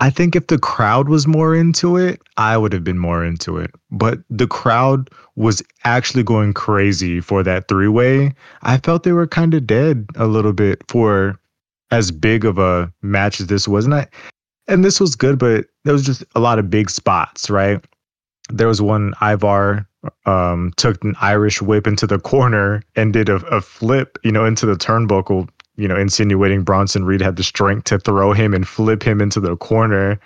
I 0.00 0.08
think 0.08 0.34
if 0.34 0.46
the 0.46 0.58
crowd 0.58 1.10
was 1.10 1.26
more 1.26 1.54
into 1.54 1.98
it, 1.98 2.22
I 2.38 2.56
would 2.56 2.72
have 2.72 2.82
been 2.82 2.98
more 2.98 3.22
into 3.22 3.58
it. 3.58 3.70
But 3.90 4.20
the 4.30 4.46
crowd 4.46 5.10
was 5.36 5.62
actually 5.84 6.22
going 6.22 6.54
crazy 6.54 7.20
for 7.20 7.42
that 7.42 7.68
three 7.68 7.88
way. 7.88 8.34
I 8.62 8.78
felt 8.78 9.02
they 9.02 9.12
were 9.12 9.26
kind 9.26 9.52
of 9.52 9.66
dead 9.66 10.06
a 10.16 10.26
little 10.26 10.54
bit 10.54 10.82
for 10.88 11.38
as 11.90 12.10
big 12.10 12.46
of 12.46 12.58
a 12.58 12.90
match 13.02 13.40
as 13.40 13.48
this 13.48 13.68
was. 13.68 13.84
And, 13.84 13.94
I, 13.94 14.06
and 14.68 14.84
this 14.84 15.00
was 15.00 15.16
good, 15.16 15.38
but 15.38 15.66
there 15.84 15.92
was 15.92 16.04
just 16.04 16.24
a 16.34 16.40
lot 16.40 16.58
of 16.58 16.70
big 16.70 16.88
spots, 16.88 17.50
right? 17.50 17.84
There 18.48 18.68
was 18.68 18.80
one 18.80 19.12
Ivar 19.20 19.86
um, 20.24 20.72
took 20.76 21.02
an 21.04 21.14
Irish 21.20 21.60
whip 21.60 21.86
into 21.86 22.06
the 22.06 22.18
corner 22.18 22.82
and 22.96 23.12
did 23.12 23.28
a, 23.28 23.36
a 23.46 23.60
flip, 23.60 24.18
you 24.24 24.32
know, 24.32 24.46
into 24.46 24.64
the 24.64 24.76
turnbuckle 24.76 25.48
you 25.80 25.88
know, 25.88 25.96
insinuating 25.96 26.62
Bronson 26.62 27.04
Reed 27.04 27.22
had 27.22 27.36
the 27.36 27.42
strength 27.42 27.84
to 27.84 27.98
throw 27.98 28.32
him 28.32 28.52
and 28.52 28.68
flip 28.68 29.02
him 29.02 29.20
into 29.20 29.40
the 29.40 29.56
corner. 29.56 30.20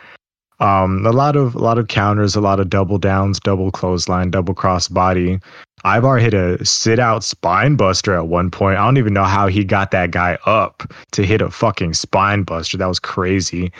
Um, 0.58 1.06
a 1.06 1.12
lot 1.12 1.36
of 1.36 1.54
a 1.54 1.58
lot 1.58 1.78
of 1.78 1.88
counters, 1.88 2.34
a 2.34 2.40
lot 2.40 2.58
of 2.58 2.70
double 2.70 2.98
downs, 2.98 3.38
double 3.38 3.70
clothesline, 3.70 4.30
double 4.30 4.54
cross 4.54 4.88
body. 4.88 5.38
Ivar 5.84 6.18
hit 6.18 6.34
a 6.34 6.64
sit 6.64 6.98
out 6.98 7.22
spine 7.22 7.76
buster 7.76 8.14
at 8.14 8.26
one 8.26 8.50
point. 8.50 8.78
I 8.78 8.84
don't 8.84 8.96
even 8.96 9.12
know 9.12 9.24
how 9.24 9.46
he 9.46 9.64
got 9.64 9.90
that 9.92 10.10
guy 10.10 10.38
up 10.44 10.82
to 11.12 11.24
hit 11.24 11.40
a 11.40 11.50
fucking 11.50 11.94
spine 11.94 12.42
buster. 12.42 12.76
That 12.76 12.86
was 12.86 12.98
crazy. 12.98 13.70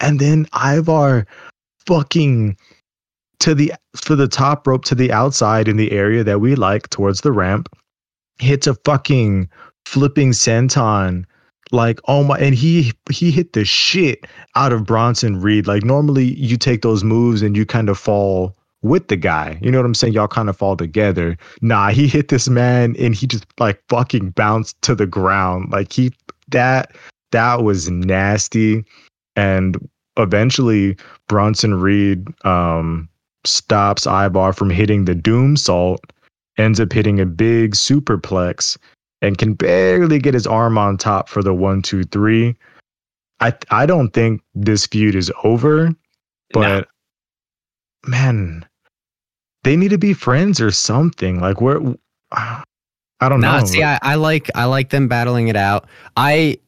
And 0.00 0.20
then 0.20 0.46
Ivar 0.54 1.26
fucking 1.86 2.56
to 3.40 3.54
the 3.54 3.72
for 3.96 4.14
the 4.14 4.28
top 4.28 4.66
rope 4.66 4.84
to 4.84 4.94
the 4.94 5.10
outside 5.10 5.66
in 5.66 5.78
the 5.78 5.90
area 5.90 6.22
that 6.22 6.40
we 6.40 6.54
like 6.54 6.90
towards 6.90 7.22
the 7.22 7.32
ramp 7.32 7.68
hits 8.38 8.66
a 8.66 8.74
fucking 8.84 9.48
flipping 9.86 10.30
senton 10.30 11.24
like 11.72 12.00
oh 12.06 12.24
my 12.24 12.38
and 12.38 12.54
he 12.54 12.92
he 13.10 13.30
hit 13.30 13.52
the 13.52 13.64
shit 13.64 14.26
out 14.54 14.72
of 14.72 14.84
Bronson 14.84 15.40
Reed. 15.40 15.66
Like 15.66 15.84
normally 15.84 16.34
you 16.34 16.56
take 16.56 16.82
those 16.82 17.04
moves 17.04 17.42
and 17.42 17.56
you 17.56 17.66
kind 17.66 17.88
of 17.88 17.98
fall 17.98 18.56
with 18.82 19.08
the 19.08 19.16
guy. 19.16 19.58
You 19.62 19.70
know 19.70 19.78
what 19.78 19.86
I'm 19.86 19.94
saying? 19.94 20.12
Y'all 20.12 20.28
kind 20.28 20.48
of 20.48 20.56
fall 20.56 20.76
together. 20.76 21.36
Nah, 21.62 21.88
he 21.88 22.06
hit 22.06 22.28
this 22.28 22.48
man 22.48 22.94
and 22.98 23.14
he 23.14 23.26
just 23.26 23.46
like 23.58 23.82
fucking 23.88 24.30
bounced 24.30 24.80
to 24.82 24.94
the 24.94 25.06
ground. 25.06 25.72
Like 25.72 25.92
he 25.92 26.12
that 26.48 26.94
that 27.32 27.62
was 27.62 27.90
nasty. 27.90 28.84
And 29.36 29.76
eventually 30.16 30.96
Bronson 31.28 31.74
Reed 31.74 32.26
um 32.44 33.08
stops 33.44 34.06
Ivar 34.06 34.52
from 34.52 34.70
hitting 34.70 35.04
the 35.04 35.14
Doomsault, 35.14 35.98
ends 36.56 36.80
up 36.80 36.92
hitting 36.92 37.20
a 37.20 37.26
big 37.26 37.74
superplex 37.74 38.78
and 39.24 39.38
can 39.38 39.54
barely 39.54 40.18
get 40.18 40.34
his 40.34 40.46
arm 40.46 40.76
on 40.76 40.98
top 40.98 41.28
for 41.28 41.42
the 41.42 41.54
one, 41.54 41.80
two, 41.80 42.04
three. 42.04 42.54
I 43.40 43.54
I 43.70 43.86
don't 43.86 44.10
think 44.10 44.42
this 44.54 44.86
feud 44.86 45.14
is 45.14 45.32
over, 45.42 45.94
but 46.52 46.88
no. 48.06 48.10
man, 48.10 48.66
they 49.64 49.76
need 49.76 49.90
to 49.90 49.98
be 49.98 50.12
friends 50.12 50.60
or 50.60 50.70
something. 50.70 51.40
Like 51.40 51.60
where 51.60 51.80
I 52.32 52.62
don't 53.28 53.40
nah, 53.40 53.60
know. 53.60 53.64
See, 53.64 53.82
I, 53.82 53.98
I 54.02 54.16
like 54.16 54.50
I 54.54 54.66
like 54.66 54.90
them 54.90 55.08
battling 55.08 55.48
it 55.48 55.56
out. 55.56 55.88
I 56.16 56.58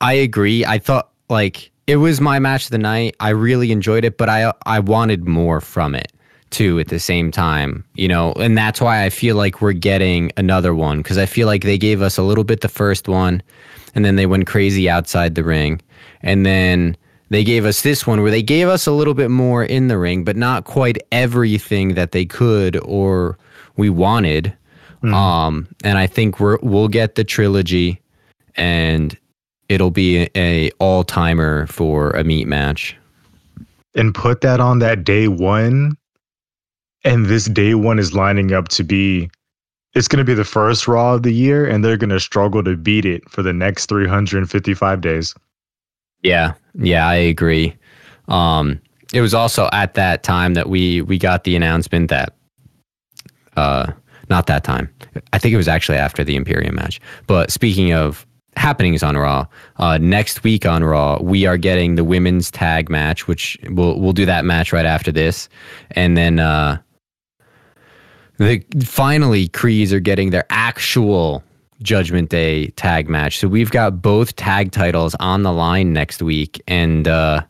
I 0.00 0.12
agree. 0.12 0.64
I 0.66 0.78
thought 0.78 1.10
like 1.30 1.70
it 1.86 1.96
was 1.96 2.20
my 2.20 2.38
match 2.38 2.66
of 2.66 2.70
the 2.70 2.78
night. 2.78 3.16
I 3.20 3.30
really 3.30 3.72
enjoyed 3.72 4.04
it, 4.04 4.18
but 4.18 4.28
I 4.28 4.52
I 4.66 4.80
wanted 4.80 5.26
more 5.26 5.60
from 5.60 5.94
it 5.94 6.12
too 6.50 6.78
at 6.78 6.88
the 6.88 6.98
same 7.00 7.30
time, 7.30 7.84
you 7.94 8.08
know, 8.08 8.32
and 8.34 8.56
that's 8.56 8.80
why 8.80 9.04
I 9.04 9.10
feel 9.10 9.36
like 9.36 9.60
we're 9.60 9.72
getting 9.72 10.30
another 10.36 10.74
one 10.74 10.98
because 10.98 11.18
I 11.18 11.26
feel 11.26 11.46
like 11.46 11.62
they 11.62 11.78
gave 11.78 12.02
us 12.02 12.16
a 12.16 12.22
little 12.22 12.44
bit 12.44 12.60
the 12.60 12.68
first 12.68 13.08
one, 13.08 13.42
and 13.94 14.04
then 14.04 14.16
they 14.16 14.26
went 14.26 14.46
crazy 14.46 14.88
outside 14.88 15.34
the 15.34 15.44
ring, 15.44 15.80
and 16.22 16.46
then 16.46 16.96
they 17.30 17.42
gave 17.44 17.64
us 17.64 17.82
this 17.82 18.06
one 18.06 18.22
where 18.22 18.30
they 18.30 18.42
gave 18.42 18.68
us 18.68 18.86
a 18.86 18.92
little 18.92 19.14
bit 19.14 19.30
more 19.30 19.64
in 19.64 19.88
the 19.88 19.98
ring, 19.98 20.24
but 20.24 20.36
not 20.36 20.64
quite 20.64 20.98
everything 21.10 21.94
that 21.94 22.12
they 22.12 22.24
could 22.24 22.76
or 22.84 23.38
we 23.76 23.90
wanted. 23.90 24.56
Mm. 25.02 25.12
Um, 25.12 25.68
and 25.82 25.98
I 25.98 26.06
think 26.06 26.40
we're 26.40 26.58
we'll 26.62 26.88
get 26.88 27.14
the 27.14 27.24
trilogy, 27.24 28.00
and 28.56 29.16
it'll 29.68 29.90
be 29.90 30.22
a, 30.22 30.30
a 30.36 30.70
all 30.78 31.04
timer 31.04 31.66
for 31.66 32.10
a 32.10 32.24
meat 32.24 32.46
match. 32.46 32.96
And 33.94 34.14
put 34.14 34.40
that 34.40 34.60
on 34.60 34.78
that 34.80 35.04
day 35.04 35.28
one, 35.28 35.96
and 37.04 37.26
this 37.26 37.46
day 37.46 37.74
one 37.74 37.98
is 37.98 38.14
lining 38.14 38.52
up 38.52 38.68
to 38.68 38.84
be. 38.84 39.30
It's 39.94 40.08
going 40.08 40.18
to 40.18 40.24
be 40.24 40.34
the 40.34 40.44
first 40.44 40.88
Raw 40.88 41.14
of 41.14 41.22
the 41.22 41.32
year, 41.32 41.64
and 41.64 41.84
they're 41.84 41.96
going 41.96 42.10
to 42.10 42.18
struggle 42.18 42.64
to 42.64 42.76
beat 42.76 43.04
it 43.04 43.28
for 43.30 43.42
the 43.42 43.52
next 43.52 43.86
355 43.86 45.00
days. 45.00 45.34
Yeah, 46.22 46.54
yeah, 46.74 47.06
I 47.06 47.14
agree. 47.14 47.76
Um, 48.26 48.80
it 49.12 49.20
was 49.20 49.34
also 49.34 49.68
at 49.72 49.94
that 49.94 50.24
time 50.24 50.54
that 50.54 50.68
we 50.68 51.02
we 51.02 51.18
got 51.18 51.44
the 51.44 51.54
announcement 51.54 52.10
that 52.10 52.34
uh, 53.56 53.92
not 54.28 54.46
that 54.46 54.64
time. 54.64 54.92
I 55.32 55.38
think 55.38 55.54
it 55.54 55.56
was 55.56 55.68
actually 55.68 55.98
after 55.98 56.24
the 56.24 56.34
Imperium 56.34 56.74
match. 56.74 57.00
But 57.26 57.50
speaking 57.50 57.92
of 57.92 58.26
happenings 58.56 59.02
on 59.02 59.16
Raw, 59.16 59.46
uh, 59.76 59.98
next 59.98 60.42
week 60.42 60.66
on 60.66 60.82
Raw, 60.82 61.18
we 61.20 61.46
are 61.46 61.56
getting 61.56 61.94
the 61.94 62.04
women's 62.04 62.50
tag 62.50 62.88
match, 62.88 63.28
which 63.28 63.58
we'll 63.68 64.00
we'll 64.00 64.12
do 64.12 64.26
that 64.26 64.44
match 64.44 64.72
right 64.72 64.86
after 64.86 65.12
this, 65.12 65.48
and 65.92 66.16
then 66.16 66.38
uh, 66.40 66.78
the 68.38 68.64
finally 68.84 69.48
Creeds 69.48 69.92
are 69.92 70.00
getting 70.00 70.30
their 70.30 70.46
actual 70.50 71.42
Judgment 71.82 72.30
Day 72.30 72.68
tag 72.70 73.08
match. 73.08 73.38
So 73.38 73.48
we've 73.48 73.70
got 73.70 74.02
both 74.02 74.36
tag 74.36 74.72
titles 74.72 75.14
on 75.20 75.42
the 75.42 75.52
line 75.52 75.92
next 75.92 76.22
week, 76.22 76.62
and 76.66 77.06
uh, 77.06 77.42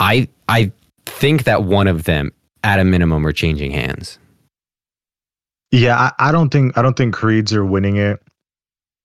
I 0.00 0.28
I 0.48 0.72
think 1.06 1.44
that 1.44 1.64
one 1.64 1.86
of 1.86 2.04
them, 2.04 2.32
at 2.64 2.80
a 2.80 2.84
minimum, 2.84 3.26
are 3.26 3.32
changing 3.32 3.70
hands. 3.70 4.18
Yeah, 5.70 5.96
I, 5.96 6.28
I 6.28 6.32
don't 6.32 6.50
think 6.50 6.76
I 6.76 6.82
don't 6.82 6.96
think 6.96 7.14
Creeds 7.14 7.52
are 7.52 7.64
winning 7.64 7.96
it, 7.96 8.20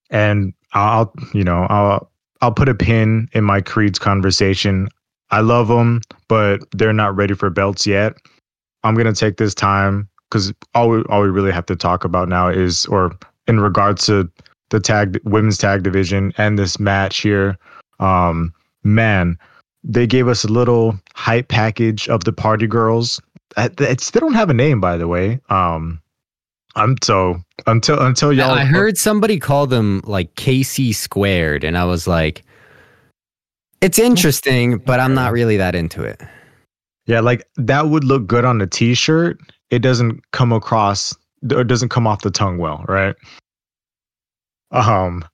and 0.09 0.53
I'll 0.73 1.13
you 1.33 1.43
know 1.43 1.67
I'll 1.69 2.09
I'll 2.41 2.53
put 2.53 2.69
a 2.69 2.75
pin 2.75 3.29
in 3.33 3.43
my 3.43 3.61
Creeds 3.61 3.99
conversation. 3.99 4.89
I 5.31 5.41
love 5.41 5.67
them, 5.67 6.01
but 6.27 6.59
they're 6.71 6.93
not 6.93 7.15
ready 7.15 7.33
for 7.33 7.49
belts 7.49 7.87
yet. 7.87 8.15
I'm 8.83 8.95
gonna 8.95 9.13
take 9.13 9.37
this 9.37 9.53
time 9.53 10.09
because 10.29 10.53
all 10.73 10.89
we 10.89 11.01
all 11.03 11.21
we 11.21 11.29
really 11.29 11.51
have 11.51 11.65
to 11.67 11.75
talk 11.75 12.03
about 12.03 12.27
now 12.27 12.49
is, 12.49 12.85
or 12.87 13.15
in 13.47 13.59
regards 13.59 14.05
to 14.07 14.29
the 14.69 14.79
tag 14.79 15.19
women's 15.23 15.57
tag 15.57 15.83
division 15.83 16.33
and 16.37 16.57
this 16.57 16.79
match 16.79 17.19
here, 17.21 17.57
um, 17.99 18.53
man, 18.83 19.37
they 19.83 20.07
gave 20.07 20.27
us 20.27 20.43
a 20.43 20.47
little 20.47 20.99
hype 21.13 21.47
package 21.47 22.09
of 22.09 22.23
the 22.23 22.33
party 22.33 22.67
girls. 22.67 23.21
It's, 23.57 24.11
they 24.11 24.19
don't 24.19 24.33
have 24.33 24.49
a 24.49 24.53
name, 24.53 24.81
by 24.81 24.97
the 24.97 25.07
way. 25.07 25.39
Um, 25.49 26.01
I'm 26.75 26.95
so 27.03 27.39
until 27.67 27.99
until 27.99 28.33
y'all. 28.33 28.51
I 28.51 28.65
heard 28.65 28.97
somebody 28.97 29.39
call 29.39 29.67
them 29.67 30.01
like 30.05 30.33
KC 30.35 30.95
squared, 30.95 31.63
and 31.63 31.77
I 31.77 31.85
was 31.85 32.07
like, 32.07 32.43
it's 33.81 33.99
interesting, 33.99 34.77
but 34.77 34.99
I'm 34.99 35.13
not 35.13 35.31
really 35.31 35.57
that 35.57 35.75
into 35.75 36.01
it. 36.03 36.19
Yeah, 37.05 37.19
like 37.19 37.47
that 37.57 37.87
would 37.87 38.03
look 38.03 38.27
good 38.27 38.45
on 38.45 38.61
a 38.61 38.67
t-shirt. 38.67 39.39
It 39.69 39.79
doesn't 39.79 40.29
come 40.31 40.53
across 40.53 41.15
or 41.53 41.63
doesn't 41.63 41.89
come 41.89 42.07
off 42.07 42.21
the 42.21 42.31
tongue 42.31 42.57
well, 42.57 42.85
right? 42.87 43.15
Um, 44.71 45.25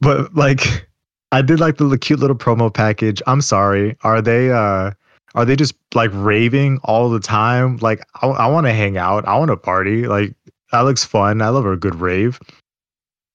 but 0.00 0.34
like, 0.34 0.88
I 1.32 1.42
did 1.42 1.60
like 1.60 1.76
the 1.76 1.96
cute 1.96 2.18
little 2.18 2.36
promo 2.36 2.72
package. 2.72 3.22
I'm 3.26 3.40
sorry, 3.40 3.96
are 4.02 4.20
they 4.20 4.50
uh 4.50 4.90
are 5.34 5.44
they 5.44 5.56
just 5.56 5.74
like 5.94 6.10
raving 6.12 6.80
all 6.82 7.08
the 7.08 7.20
time? 7.20 7.76
Like, 7.76 8.04
I, 8.20 8.26
I 8.26 8.46
want 8.48 8.66
to 8.66 8.72
hang 8.72 8.96
out. 8.96 9.26
I 9.26 9.38
want 9.38 9.50
to 9.50 9.56
party. 9.56 10.06
Like, 10.06 10.34
that 10.72 10.80
looks 10.80 11.04
fun. 11.04 11.40
I 11.40 11.48
love 11.50 11.66
a 11.66 11.76
good 11.76 11.94
rave. 11.94 12.40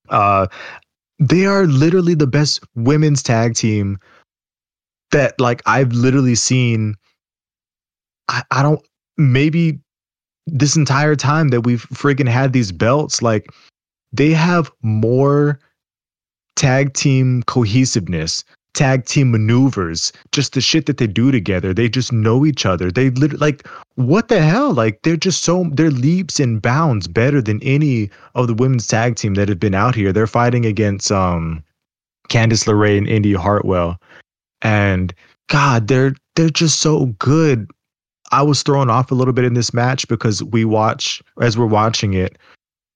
Uh, 0.10 0.48
they 1.20 1.46
are 1.46 1.66
literally 1.66 2.14
the 2.14 2.28
best 2.28 2.62
women's 2.76 3.24
tag 3.24 3.56
team 3.56 3.98
that 5.12 5.40
like 5.40 5.62
I've 5.66 5.94
literally 5.94 6.36
seen. 6.36 6.96
I, 8.28 8.44
I 8.52 8.64
don't 8.64 8.82
maybe 9.18 9.80
this 10.48 10.76
entire 10.76 11.16
time 11.16 11.50
that 11.50 11.62
we've 11.62 11.88
freaking 11.90 12.30
had 12.30 12.54
these 12.54 12.72
belts, 12.72 13.22
like 13.22 13.50
they 14.12 14.32
have 14.32 14.72
more 14.82 15.60
tag 16.56 16.94
team 16.94 17.44
cohesiveness 17.44 18.44
tag 18.76 19.06
team 19.06 19.32
maneuvers, 19.32 20.12
just 20.32 20.54
the 20.54 20.62
shit 20.62 20.86
that 20.86 20.98
they 20.98 21.08
do 21.08 21.32
together. 21.32 21.74
They 21.74 21.90
just 21.90 22.12
know 22.12 22.46
each 22.46 22.66
other. 22.66 22.92
They 22.92 23.10
literally 23.10 23.40
like 23.40 23.68
what 23.96 24.28
the 24.28 24.42
hell? 24.42 24.74
Like 24.74 25.02
they're 25.02 25.18
just 25.18 25.44
so 25.44 25.66
they're 25.72 25.90
leaps 25.90 26.40
and 26.40 26.62
bounds 26.62 27.08
better 27.08 27.42
than 27.42 27.64
any 27.64 28.10
of 28.36 28.48
the 28.48 28.54
women's 28.54 28.88
tag 28.88 29.16
team 29.16 29.34
that 29.36 29.50
have 29.50 29.60
been 29.60 29.74
out 29.74 29.96
here. 29.96 30.14
They're 30.14 30.28
fighting 30.28 30.66
against 30.66 31.12
um 31.12 31.64
Candice 32.30 32.66
LeRae 32.66 32.98
and 32.98 33.08
Indi 33.08 33.34
Hartwell. 33.34 33.98
And 34.62 35.14
God, 35.48 35.88
they're 35.88 36.14
they're 36.36 36.50
just 36.50 36.82
so 36.82 37.08
good. 37.18 37.70
I 38.32 38.42
was 38.42 38.64
thrown 38.64 38.90
off 38.90 39.12
a 39.12 39.16
little 39.16 39.34
bit 39.34 39.46
in 39.46 39.54
this 39.54 39.74
match 39.74 40.08
because 40.08 40.44
we 40.44 40.66
watch 40.66 41.22
as 41.42 41.58
we're 41.58 41.66
watching 41.66 42.14
it, 42.14 42.38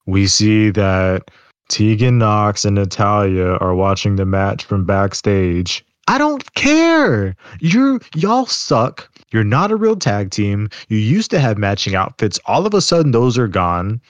we 0.05 0.27
see 0.27 0.69
that 0.71 1.29
Tegan 1.69 2.17
Knox 2.17 2.65
and 2.65 2.75
Natalya 2.75 3.57
are 3.57 3.75
watching 3.75 4.15
the 4.15 4.25
match 4.25 4.65
from 4.65 4.85
backstage. 4.85 5.85
I 6.07 6.17
don't 6.17 6.53
care. 6.55 7.35
You're 7.59 7.99
y'all 8.15 8.47
suck. 8.47 9.07
You're 9.31 9.43
not 9.43 9.71
a 9.71 9.75
real 9.75 9.95
tag 9.95 10.31
team. 10.31 10.69
You 10.87 10.97
used 10.97 11.29
to 11.31 11.39
have 11.39 11.59
matching 11.59 11.93
outfits. 11.93 12.39
All 12.45 12.65
of 12.65 12.73
a 12.73 12.81
sudden 12.81 13.11
those 13.11 13.37
are 13.37 13.47
gone. 13.47 14.01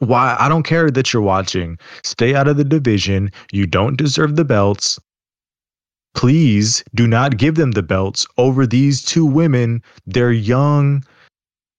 Why 0.00 0.36
I 0.38 0.48
don't 0.50 0.62
care 0.62 0.90
that 0.90 1.12
you're 1.12 1.22
watching. 1.22 1.78
Stay 2.04 2.34
out 2.34 2.48
of 2.48 2.58
the 2.58 2.64
division. 2.64 3.30
You 3.52 3.66
don't 3.66 3.96
deserve 3.96 4.36
the 4.36 4.44
belts. 4.44 4.98
Please 6.14 6.84
do 6.94 7.06
not 7.06 7.36
give 7.36 7.54
them 7.54 7.72
the 7.72 7.82
belts 7.82 8.26
over 8.36 8.66
these 8.66 9.02
two 9.02 9.24
women. 9.24 9.82
They're 10.06 10.32
young. 10.32 11.04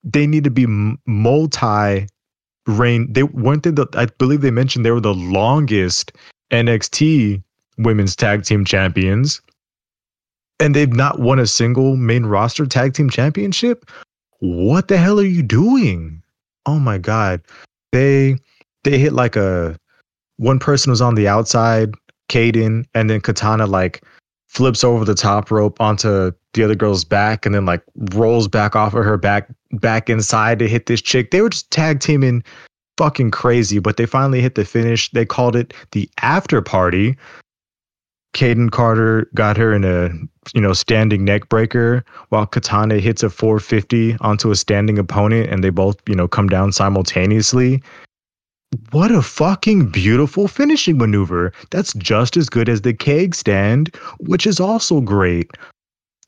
They 0.04 0.26
need 0.26 0.44
to 0.46 0.52
be 0.52 0.66
multi 1.06 2.08
reign. 2.66 3.12
They 3.12 3.24
weren't 3.24 3.64
they 3.64 3.72
the 3.72 3.88
I 3.94 4.06
believe 4.06 4.42
they 4.42 4.52
mentioned 4.52 4.86
they 4.86 4.92
were 4.92 5.00
the 5.00 5.14
longest 5.14 6.14
NXT 6.52 7.44
women's 7.78 8.16
tag 8.16 8.44
team 8.44 8.66
champions. 8.66 9.42
And 10.60 10.76
they've 10.76 10.94
not 10.94 11.20
won 11.20 11.40
a 11.40 11.48
single 11.48 11.96
main 11.96 12.26
roster 12.26 12.66
tag 12.66 12.94
team 12.94 13.10
championship. 13.10 13.90
What 14.40 14.88
the 14.88 14.98
hell 14.98 15.20
are 15.20 15.24
you 15.24 15.44
doing? 15.44 16.22
Oh 16.66 16.80
my 16.80 16.98
god. 16.98 17.42
They 17.92 18.38
they 18.84 18.98
hit 18.98 19.14
like 19.14 19.36
a 19.36 19.78
one 20.38 20.60
person 20.60 20.90
was 20.90 21.02
on 21.02 21.16
the 21.16 21.28
outside, 21.28 21.94
Kayden, 22.30 22.86
and 22.96 23.10
then 23.10 23.22
Katana 23.22 23.68
like 23.68 24.04
flips 24.52 24.84
over 24.84 25.06
the 25.06 25.16
top 25.16 25.50
rope 25.50 25.80
onto 25.80 26.30
the 26.54 26.64
other 26.64 26.76
girl's 26.76 27.06
back 27.06 27.46
and 27.46 27.56
then 27.56 27.66
like 27.66 27.82
rolls 28.14 28.50
back 28.50 28.76
off 28.76 28.94
of 28.94 29.06
her 29.06 29.18
back 29.18 29.48
back 29.72 30.10
inside 30.10 30.60
to 30.60 30.68
hit 30.68 30.88
this 30.88 31.02
chick. 31.02 31.32
They 31.32 31.42
were 31.42 31.50
just 31.50 31.72
tag 31.72 32.02
teaming 32.02 32.44
fucking 32.98 33.32
crazy, 33.32 33.80
but 33.80 33.96
they 33.96 34.06
finally 34.06 34.42
hit 34.42 34.56
the 34.56 34.66
finish. 34.66 35.10
They 35.12 35.26
called 35.26 35.56
it 35.56 35.74
the 35.92 36.10
after 36.22 36.62
party. 36.62 37.16
Kayden 38.34 38.72
Carter 38.72 39.30
got 39.34 39.56
her 39.56 39.74
in 39.74 39.86
a 39.86 40.10
you 40.54 40.60
know 40.60 40.74
standing 40.74 41.24
neck 41.24 41.48
breaker 41.48 42.04
while 42.28 42.46
Katana 42.46 43.00
hits 43.00 43.24
a 43.24 43.30
450 43.30 44.18
onto 44.20 44.52
a 44.52 44.56
standing 44.58 45.00
opponent 45.00 45.50
and 45.50 45.64
they 45.64 45.70
both 45.70 45.96
you 46.10 46.16
know 46.16 46.28
come 46.28 46.50
down 46.50 46.74
simultaneously. 46.74 47.82
What 48.92 49.12
a 49.12 49.22
fucking 49.22 49.88
beautiful 49.88 50.48
finishing 50.48 50.98
maneuver. 50.98 51.52
That's 51.72 51.94
just 51.96 52.38
as 52.38 52.50
good 52.50 52.70
as 52.70 52.82
the 52.82 52.94
keg 52.94 53.36
stand, 53.36 53.94
which 54.20 54.48
is 54.48 54.60
also 54.60 55.02
great. 55.02 55.52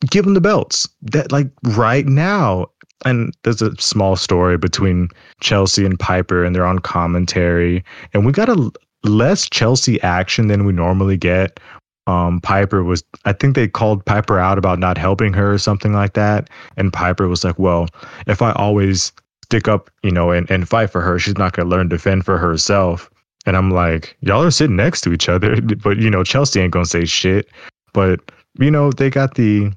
Give 0.10 0.26
them 0.26 0.34
the 0.34 0.42
belts. 0.42 0.88
That 1.02 1.32
like 1.32 1.50
right 1.64 2.06
now. 2.06 2.68
And 3.06 3.34
there's 3.44 3.62
a 3.62 3.76
small 3.82 4.16
story 4.16 4.58
between 4.58 5.10
Chelsea 5.42 5.86
and 5.86 6.00
Piper 6.00 6.44
and 6.44 6.56
they're 6.56 6.66
on 6.66 6.80
commentary. 6.80 7.84
And 8.14 8.26
we 8.26 8.32
got 8.32 8.48
a 8.48 8.72
less 9.04 9.50
Chelsea 9.50 10.02
action 10.02 10.48
than 10.48 10.66
we 10.66 10.72
normally 10.72 11.18
get. 11.18 11.60
Um, 12.08 12.42
Piper 12.42 12.84
was 12.84 13.04
I 13.26 13.34
think 13.34 13.56
they 13.56 13.68
called 13.68 14.06
Piper 14.06 14.40
out 14.40 14.58
about 14.58 14.80
not 14.80 14.98
helping 14.98 15.34
her 15.34 15.54
or 15.54 15.58
something 15.58 15.94
like 15.94 16.14
that. 16.14 16.50
And 16.76 16.92
Piper 16.92 17.28
was 17.28 17.44
like, 17.44 17.58
"Well, 17.60 17.88
if 18.28 18.42
I 18.42 18.52
always 18.54 19.12
stick 19.54 19.68
up, 19.68 19.92
you 20.02 20.12
know, 20.12 20.32
and, 20.32 20.50
and 20.50 20.68
fight 20.68 20.90
for 20.90 21.02
her, 21.02 21.20
she's 21.20 21.38
not 21.38 21.54
going 21.54 21.70
to 21.70 21.76
learn 21.76 21.90
to 21.90 21.96
defend 21.96 22.26
for 22.26 22.38
herself." 22.38 23.10
And 23.46 23.58
I'm 23.58 23.72
like, 23.72 24.18
y'all 24.22 24.44
are 24.44 24.52
sitting 24.52 24.76
next 24.76 25.02
to 25.02 25.14
each 25.14 25.30
other, 25.30 25.60
but 25.84 25.98
you 25.98 26.10
know, 26.10 26.24
Chelsea 26.24 26.60
ain't 26.60 26.72
gonna 26.74 26.86
say 26.86 27.06
shit. 27.06 27.50
But 27.94 28.20
you 28.60 28.72
know, 28.72 28.92
they 28.92 29.10
got 29.10 29.36
the 29.36 29.72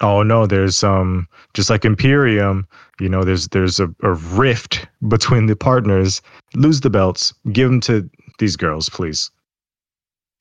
oh 0.00 0.22
no, 0.22 0.46
there's 0.46 0.82
um 0.82 1.28
just 1.54 1.70
like 1.70 1.84
Imperium, 1.84 2.66
you 3.00 3.08
know, 3.08 3.24
there's 3.24 3.48
there's 3.48 3.80
a, 3.80 3.92
a 4.02 4.12
rift 4.12 4.86
between 5.08 5.46
the 5.46 5.56
partners. 5.56 6.22
Lose 6.54 6.80
the 6.80 6.90
belts, 6.90 7.34
give 7.52 7.68
them 7.68 7.80
to 7.80 8.08
these 8.38 8.56
girls, 8.56 8.88
please. 8.88 9.30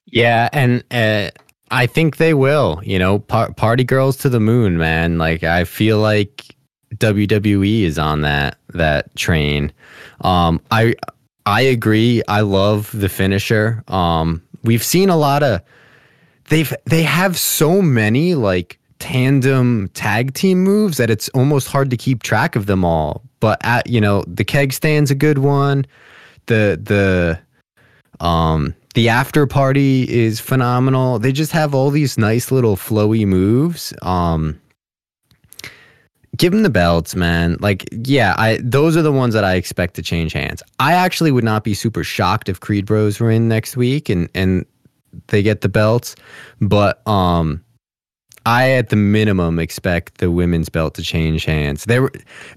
Yeah, 0.06 0.50
and 0.54 0.84
uh, 0.92 1.32
I 1.72 1.88
think 1.88 2.18
they 2.18 2.34
will. 2.34 2.82
You 2.84 3.00
know, 3.00 3.20
par- 3.20 3.54
party 3.54 3.84
girls 3.84 4.18
to 4.18 4.30
the 4.30 4.40
moon, 4.40 4.78
man. 4.78 5.18
Like 5.18 5.44
I 5.44 5.64
feel 5.64 6.00
like 6.00 6.56
WWE 7.00 7.84
is 7.84 8.00
on 8.00 8.22
that 8.22 8.58
that 8.70 9.16
train. 9.16 9.72
Um, 10.22 10.62
I 10.72 10.96
I 11.46 11.62
agree. 11.62 12.22
I 12.28 12.42
love 12.42 12.90
the 12.94 13.10
finisher. 13.10 13.84
Um, 13.88 14.42
we've 14.64 14.84
seen 14.84 15.10
a 15.10 15.18
lot 15.18 15.44
of 15.44 15.62
they've 16.50 16.74
they 16.86 17.04
have 17.04 17.38
so 17.38 17.82
many 17.82 18.36
like 18.36 18.80
tandem 19.00 19.90
tag 19.90 20.34
team 20.34 20.64
moves 20.64 20.98
that 20.98 21.10
it's 21.10 21.28
almost 21.30 21.68
hard 21.68 21.90
to 21.90 21.98
keep 21.98 22.24
track 22.24 22.56
of 22.56 22.66
them 22.68 22.86
all. 22.86 23.22
But 23.40 23.60
at 23.66 23.88
you 23.88 24.00
know, 24.00 24.24
the 24.28 24.46
keg 24.46 24.72
stand's 24.72 25.12
a 25.12 25.16
good 25.16 25.40
one. 25.40 25.86
The 26.46 26.80
the 26.82 28.26
um 28.26 28.74
the 28.94 29.10
after 29.10 29.46
party 29.46 30.10
is 30.10 30.40
phenomenal. 30.40 31.20
They 31.20 31.32
just 31.32 31.52
have 31.52 31.76
all 31.76 31.90
these 31.90 32.18
nice 32.18 32.52
little 32.52 32.78
flowy 32.78 33.26
moves. 33.26 33.94
Um 34.02 34.60
give 36.38 36.52
them 36.52 36.64
the 36.64 36.70
belts, 36.70 37.16
man. 37.16 37.58
Like, 37.60 37.88
yeah, 37.92 38.36
I 38.38 38.60
those 38.62 38.98
are 38.98 39.02
the 39.02 39.12
ones 39.12 39.34
that 39.34 39.44
I 39.44 39.56
expect 39.56 39.96
to 39.96 40.02
change 40.02 40.34
hands. 40.34 40.64
I 40.80 40.94
actually 40.94 41.32
would 41.32 41.44
not 41.44 41.64
be 41.64 41.74
super 41.74 42.04
shocked 42.04 42.50
if 42.50 42.60
Creed 42.60 42.86
Bros 42.86 43.20
were 43.20 43.32
in 43.32 43.48
next 43.48 43.78
week 43.78 44.10
and 44.10 44.30
and 44.34 44.66
they 45.28 45.44
get 45.44 45.62
the 45.62 45.70
belts, 45.70 46.16
but 46.60 47.06
um 47.08 47.64
I 48.46 48.72
at 48.72 48.90
the 48.90 48.96
minimum 48.96 49.58
expect 49.60 50.18
the 50.18 50.30
women's 50.30 50.70
belt 50.70 50.96
to 50.96 51.02
change 51.02 51.46
hands. 51.46 51.86
There 51.86 52.10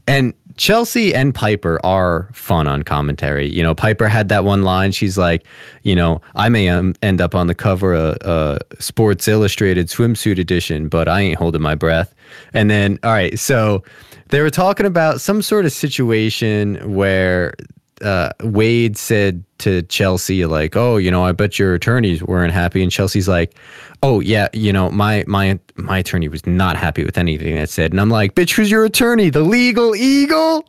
and 0.06 0.34
Chelsea 0.56 1.14
and 1.14 1.34
Piper 1.34 1.78
are 1.84 2.28
fun 2.32 2.66
on 2.66 2.82
commentary. 2.82 3.46
You 3.48 3.62
know, 3.62 3.74
Piper 3.74 4.08
had 4.08 4.28
that 4.30 4.44
one 4.44 4.62
line. 4.62 4.92
She's 4.92 5.18
like, 5.18 5.44
you 5.82 5.94
know, 5.94 6.20
I 6.34 6.48
may 6.48 6.68
end 6.68 7.20
up 7.20 7.34
on 7.34 7.46
the 7.46 7.54
cover 7.54 7.94
of 7.94 8.16
a 8.22 8.58
Sports 8.80 9.28
Illustrated 9.28 9.88
swimsuit 9.88 10.38
edition, 10.38 10.88
but 10.88 11.08
I 11.08 11.20
ain't 11.20 11.38
holding 11.38 11.62
my 11.62 11.74
breath. 11.74 12.14
And 12.52 12.70
then, 12.70 12.98
all 13.02 13.12
right, 13.12 13.38
so 13.38 13.82
they 14.28 14.40
were 14.40 14.50
talking 14.50 14.86
about 14.86 15.20
some 15.20 15.42
sort 15.42 15.66
of 15.66 15.72
situation 15.72 16.94
where 16.94 17.54
uh, 18.02 18.30
Wade 18.42 18.96
said 18.96 19.44
to 19.58 19.82
Chelsea, 19.82 20.44
like, 20.46 20.76
"Oh, 20.76 20.96
you 20.96 21.10
know, 21.10 21.24
I 21.24 21.32
bet 21.32 21.58
your 21.58 21.74
attorneys 21.74 22.22
weren't 22.22 22.52
happy." 22.52 22.82
And 22.82 22.92
Chelsea's 22.92 23.28
like, 23.28 23.54
"Oh 24.02 24.20
yeah, 24.20 24.48
you 24.52 24.72
know, 24.72 24.90
my 24.90 25.24
my 25.26 25.58
my 25.76 25.98
attorney 25.98 26.28
was 26.28 26.46
not 26.46 26.76
happy 26.76 27.04
with 27.04 27.18
anything 27.18 27.54
that 27.56 27.70
said." 27.70 27.92
And 27.92 28.00
I'm 28.00 28.10
like, 28.10 28.34
"Bitch, 28.34 28.52
who's 28.52 28.70
your 28.70 28.84
attorney? 28.84 29.30
The 29.30 29.40
legal 29.40 29.96
eagle?" 29.96 30.68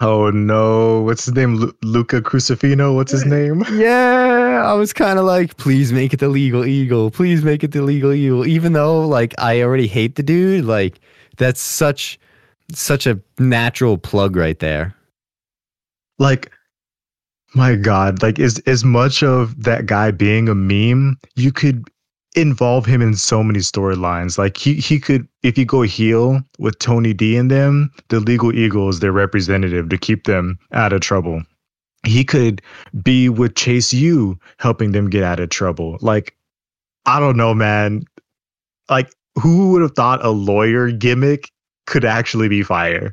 Oh 0.00 0.30
no, 0.30 1.02
what's 1.02 1.26
his 1.26 1.34
name? 1.34 1.54
Lu- 1.54 1.74
Luca 1.82 2.20
Crucifino. 2.20 2.94
What's 2.94 3.12
his 3.12 3.24
name? 3.24 3.64
Yeah, 3.72 4.62
I 4.64 4.72
was 4.74 4.92
kind 4.92 5.18
of 5.18 5.24
like, 5.24 5.56
"Please 5.56 5.92
make 5.92 6.12
it 6.12 6.20
the 6.20 6.28
legal 6.28 6.64
eagle. 6.66 7.10
Please 7.10 7.44
make 7.44 7.62
it 7.62 7.70
the 7.72 7.82
legal 7.82 8.12
eagle." 8.12 8.46
Even 8.46 8.72
though, 8.72 9.06
like, 9.06 9.34
I 9.38 9.62
already 9.62 9.86
hate 9.86 10.16
the 10.16 10.22
dude. 10.22 10.64
Like, 10.64 11.00
that's 11.36 11.60
such 11.60 12.18
such 12.72 13.06
a 13.06 13.20
natural 13.38 13.98
plug 13.98 14.36
right 14.36 14.58
there. 14.58 14.94
Like 16.18 16.50
my 17.54 17.76
God, 17.76 18.22
like 18.22 18.38
as 18.38 18.58
as 18.60 18.84
much 18.84 19.22
of 19.22 19.62
that 19.62 19.86
guy 19.86 20.10
being 20.10 20.48
a 20.48 20.54
meme, 20.54 21.18
you 21.36 21.52
could 21.52 21.88
involve 22.34 22.84
him 22.84 23.00
in 23.00 23.14
so 23.14 23.42
many 23.42 23.60
storylines. 23.60 24.38
Like 24.38 24.56
he 24.56 24.74
he 24.74 24.98
could 24.98 25.28
if 25.42 25.56
you 25.56 25.64
go 25.64 25.82
heel 25.82 26.42
with 26.58 26.78
Tony 26.78 27.12
D 27.14 27.36
and 27.36 27.50
them, 27.50 27.90
the 28.08 28.20
legal 28.20 28.54
eagle 28.54 28.88
is 28.88 29.00
their 29.00 29.12
representative 29.12 29.88
to 29.88 29.98
keep 29.98 30.24
them 30.24 30.58
out 30.72 30.92
of 30.92 31.00
trouble. 31.00 31.42
He 32.04 32.24
could 32.24 32.60
be 33.02 33.28
with 33.28 33.54
Chase 33.54 33.92
U 33.92 34.38
helping 34.58 34.92
them 34.92 35.08
get 35.08 35.22
out 35.22 35.40
of 35.40 35.48
trouble. 35.48 35.96
Like, 36.00 36.36
I 37.06 37.18
don't 37.18 37.36
know, 37.36 37.54
man. 37.54 38.04
Like, 38.90 39.10
who 39.40 39.70
would 39.70 39.82
have 39.82 39.94
thought 39.94 40.24
a 40.24 40.30
lawyer 40.30 40.90
gimmick 40.90 41.50
could 41.86 42.04
actually 42.04 42.48
be 42.48 42.62
fire? 42.62 43.10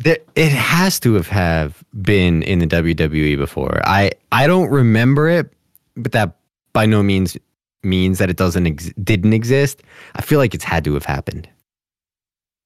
That 0.00 0.24
it 0.34 0.52
has 0.52 0.98
to 1.00 1.14
have 1.14 1.28
have 1.28 1.84
been 2.02 2.42
in 2.42 2.58
the 2.58 2.66
WWE 2.66 3.36
before. 3.36 3.80
I 3.84 4.12
I 4.32 4.46
don't 4.46 4.70
remember 4.70 5.28
it, 5.28 5.52
but 5.96 6.12
that 6.12 6.36
by 6.72 6.86
no 6.86 7.02
means 7.02 7.36
means 7.82 8.18
that 8.18 8.30
it 8.30 8.36
doesn't 8.36 8.66
ex- 8.66 8.92
didn't 9.02 9.32
exist. 9.32 9.82
I 10.14 10.22
feel 10.22 10.38
like 10.38 10.54
it's 10.54 10.64
had 10.64 10.84
to 10.84 10.94
have 10.94 11.04
happened. 11.04 11.48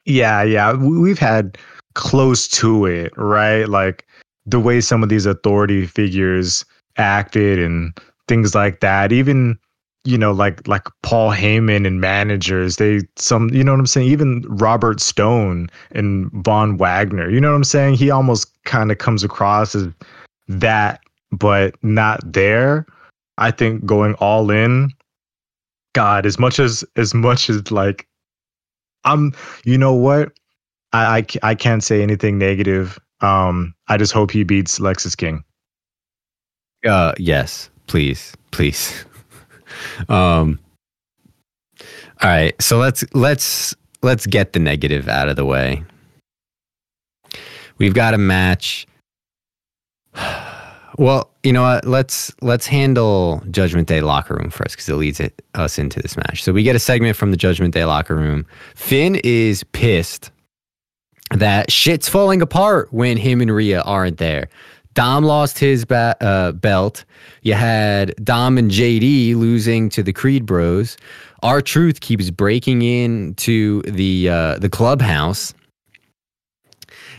Yeah, 0.05 0.43
yeah, 0.43 0.75
we've 0.75 1.19
had 1.19 1.57
close 1.95 2.47
to 2.49 2.87
it, 2.87 3.13
right? 3.17 3.69
Like 3.69 4.07
the 4.47 4.61
way 4.61 4.81
some 4.81 5.03
of 5.03 5.09
these 5.09 5.27
authority 5.27 5.87
figures 5.87 6.65
acted 6.97 7.59
and 7.59 7.99
things 8.29 8.55
like 8.55 8.81
that. 8.81 9.13
Even 9.13 9.59
you 10.05 10.19
know, 10.19 10.33
like 10.33 10.67
like 10.69 10.87
Paul 11.03 11.31
Heyman 11.31 11.87
and 11.87 12.01
managers, 12.01 12.77
they 12.77 13.01
some 13.17 13.49
you 13.51 13.65
know 13.65 13.73
what 13.73 13.81
I'm 13.81 13.87
saying. 13.87 14.09
Even 14.09 14.43
Robert 14.49 15.01
Stone 15.01 15.71
and 15.93 16.31
Von 16.45 16.77
Wagner, 16.77 17.31
you 17.31 17.41
know 17.41 17.51
what 17.51 17.57
I'm 17.57 17.65
saying. 17.65 17.95
He 17.95 18.11
almost 18.11 18.49
kind 18.65 18.93
of 18.93 18.99
comes 18.99 19.25
across 19.25 19.75
as 19.75 19.89
that, 20.49 21.01
but 21.33 21.75
not 21.83 22.21
there. 22.31 22.87
I 23.39 23.51
think 23.51 23.85
going 23.85 24.15
all 24.15 24.51
in, 24.51 24.91
God, 25.95 26.27
as 26.27 26.39
much 26.39 26.59
as 26.59 26.85
as 26.97 27.15
much 27.15 27.49
as 27.49 27.71
like, 27.71 28.07
I'm, 29.05 29.33
you 29.65 29.79
know 29.79 29.95
what, 29.95 30.33
I 30.93 31.19
I, 31.19 31.51
I 31.51 31.55
can't 31.55 31.83
say 31.83 32.03
anything 32.03 32.37
negative. 32.37 32.99
Um, 33.23 33.75
I 33.89 33.97
just 33.97 34.13
hope 34.13 34.31
he 34.31 34.45
beats 34.45 34.79
Lexis 34.79 35.17
King. 35.17 35.43
Uh, 36.87 37.15
yes, 37.19 37.71
please, 37.87 38.37
please. 38.51 39.07
um 40.09 40.59
all 42.23 42.31
right 42.31 42.61
so 42.61 42.79
let's 42.79 43.05
let's 43.15 43.75
let's 44.05 44.27
get 44.27 44.53
the 44.53 44.61
negative 44.61 45.09
out 45.09 45.29
of 45.29 45.37
the 45.37 45.45
way. 45.45 45.83
We've 47.79 47.95
got 47.95 48.15
a 48.15 48.19
match. 48.19 48.87
Well 50.97 51.35
you 51.43 51.53
know 51.53 51.63
what? 51.63 51.85
Let's 51.85 52.33
let's 52.41 52.69
handle 52.69 53.43
judgment 53.51 53.89
day 53.89 54.01
locker 54.01 54.37
room 54.37 54.49
first 54.49 54.77
because 54.77 54.89
it 54.89 54.95
leads 54.95 55.19
it, 55.19 55.43
us 55.55 55.77
into 55.77 56.01
this 56.01 56.17
match. 56.17 56.45
So 56.45 56.53
we 56.53 56.63
get 56.63 56.77
a 56.77 56.79
segment 56.79 57.17
from 57.17 57.33
the 57.33 57.37
judgment 57.37 57.75
day 57.75 57.85
locker 57.85 58.15
room. 58.15 58.47
Finn 58.77 59.21
is 59.25 59.65
pissed 59.65 60.31
that 61.33 61.69
shit's 61.69 62.09
falling 62.09 62.41
apart 62.41 62.93
when 62.93 63.17
him 63.17 63.41
and 63.41 63.53
Rhea 63.53 63.83
aren't 63.83 64.19
there 64.19 64.49
Dom 64.95 65.25
lost 65.25 65.59
his 65.59 65.85
ba- 65.85 66.17
uh, 66.21 66.53
belt. 66.53 67.05
You 67.43 67.55
had 67.55 68.15
Dom 68.25 68.57
and 68.59 68.71
JD 68.71 69.37
losing 69.37 69.89
to 69.91 70.03
the 70.03 70.13
Creed 70.13 70.47
Bros. 70.47 70.97
R-Truth 71.43 72.01
keeps 72.01 72.31
breaking 72.31 72.83
into 72.83 73.83
the 73.83 74.29
uh, 74.31 74.59
the 74.59 74.71
clubhouse, 74.71 75.53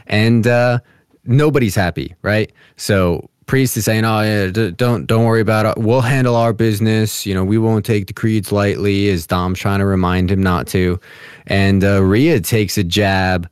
and 0.08 0.48
uh, 0.48 0.80
nobody's 1.26 1.76
happy, 1.76 2.16
right? 2.24 2.52
So 2.78 3.30
Priest 3.46 3.78
is 3.78 3.86
saying, 3.86 4.06
"Oh, 4.06 4.22
yeah, 4.22 4.48
d- 4.48 4.72
don't 4.72 5.06
don't 5.06 5.26
worry 5.26 5.42
about 5.42 5.66
it. 5.66 5.84
We'll 5.84 6.02
handle 6.02 6.36
our 6.36 6.54
business. 6.54 7.26
You 7.26 7.36
know, 7.36 7.44
we 7.44 7.58
won't 7.58 7.86
take 7.86 8.08
the 8.08 8.14
creeds 8.14 8.52
lightly." 8.52 9.10
As 9.10 9.28
Dom's 9.28 9.60
trying 9.60 9.80
to 9.80 9.86
remind 9.86 10.32
him 10.32 10.42
not 10.42 10.66
to, 10.68 11.00
and 11.46 11.84
uh, 11.84 12.02
Rhea 12.04 12.40
takes 12.40 12.78
a 12.78 12.84
jab, 12.84 13.48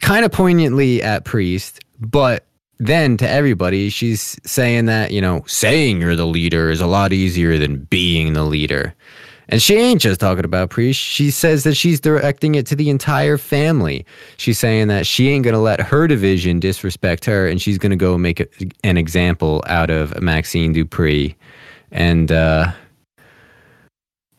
kind 0.00 0.24
of 0.24 0.32
poignantly 0.32 1.02
at 1.02 1.24
Priest, 1.24 1.80
but 2.00 2.44
then 2.78 3.16
to 3.18 3.28
everybody, 3.28 3.88
she's 3.88 4.38
saying 4.44 4.86
that, 4.86 5.10
you 5.10 5.20
know, 5.20 5.42
saying 5.46 6.00
you're 6.00 6.16
the 6.16 6.26
leader 6.26 6.70
is 6.70 6.80
a 6.80 6.86
lot 6.86 7.12
easier 7.12 7.58
than 7.58 7.84
being 7.84 8.32
the 8.32 8.44
leader. 8.44 8.94
And 9.48 9.60
she 9.60 9.76
ain't 9.76 10.00
just 10.00 10.20
talking 10.20 10.44
about 10.44 10.70
Priest. 10.70 10.98
She 10.98 11.30
says 11.30 11.64
that 11.64 11.74
she's 11.74 12.00
directing 12.00 12.54
it 12.54 12.66
to 12.66 12.76
the 12.76 12.88
entire 12.88 13.36
family. 13.36 14.06
She's 14.38 14.58
saying 14.58 14.88
that 14.88 15.06
she 15.06 15.28
ain't 15.28 15.44
going 15.44 15.54
to 15.54 15.60
let 15.60 15.80
her 15.80 16.06
division 16.06 16.60
disrespect 16.60 17.24
her 17.26 17.46
and 17.46 17.60
she's 17.60 17.76
going 17.76 17.90
to 17.90 17.96
go 17.96 18.16
make 18.16 18.40
a, 18.40 18.46
an 18.82 18.96
example 18.96 19.62
out 19.66 19.90
of 19.90 20.18
Maxine 20.22 20.72
Dupree. 20.72 21.36
And, 21.90 22.32
uh, 22.32 22.72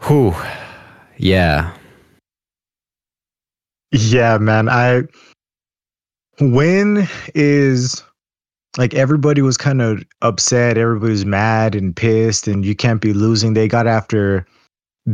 whew, 0.01 0.36
yeah. 1.17 1.71
Yeah, 3.91 4.39
man. 4.39 4.67
I, 4.67 5.03
when 6.39 7.07
is 7.33 8.03
like 8.78 8.93
everybody 8.93 9.41
was 9.41 9.57
kind 9.57 9.82
of 9.82 10.03
upset, 10.21 10.78
everybody 10.78 11.11
was 11.11 11.26
mad 11.26 11.76
and 11.76 11.95
pissed, 11.95 12.47
and 12.47 12.65
you 12.65 12.76
can't 12.76 13.01
be 13.01 13.13
losing. 13.13 13.53
They 13.53 13.67
got 13.67 13.88
after 13.88 14.45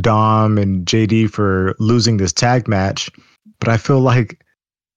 Dom 0.00 0.58
and 0.58 0.86
JD 0.86 1.30
for 1.30 1.74
losing 1.78 2.16
this 2.16 2.32
tag 2.32 2.66
match, 2.66 3.10
but 3.60 3.68
I 3.68 3.76
feel 3.76 4.00
like 4.00 4.42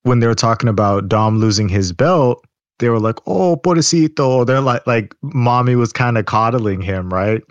when 0.02 0.20
they 0.20 0.26
were 0.26 0.34
talking 0.34 0.68
about 0.68 1.08
Dom 1.08 1.38
losing 1.38 1.68
his 1.68 1.92
belt, 1.92 2.44
they 2.78 2.88
were 2.88 3.00
like, 3.00 3.18
"Oh, 3.26 3.56
pobrecito." 3.56 4.46
They're 4.46 4.60
like, 4.60 4.86
like 4.86 5.14
mommy 5.22 5.76
was 5.76 5.92
kind 5.92 6.18
of 6.18 6.26
coddling 6.26 6.80
him, 6.80 7.12
right? 7.12 7.42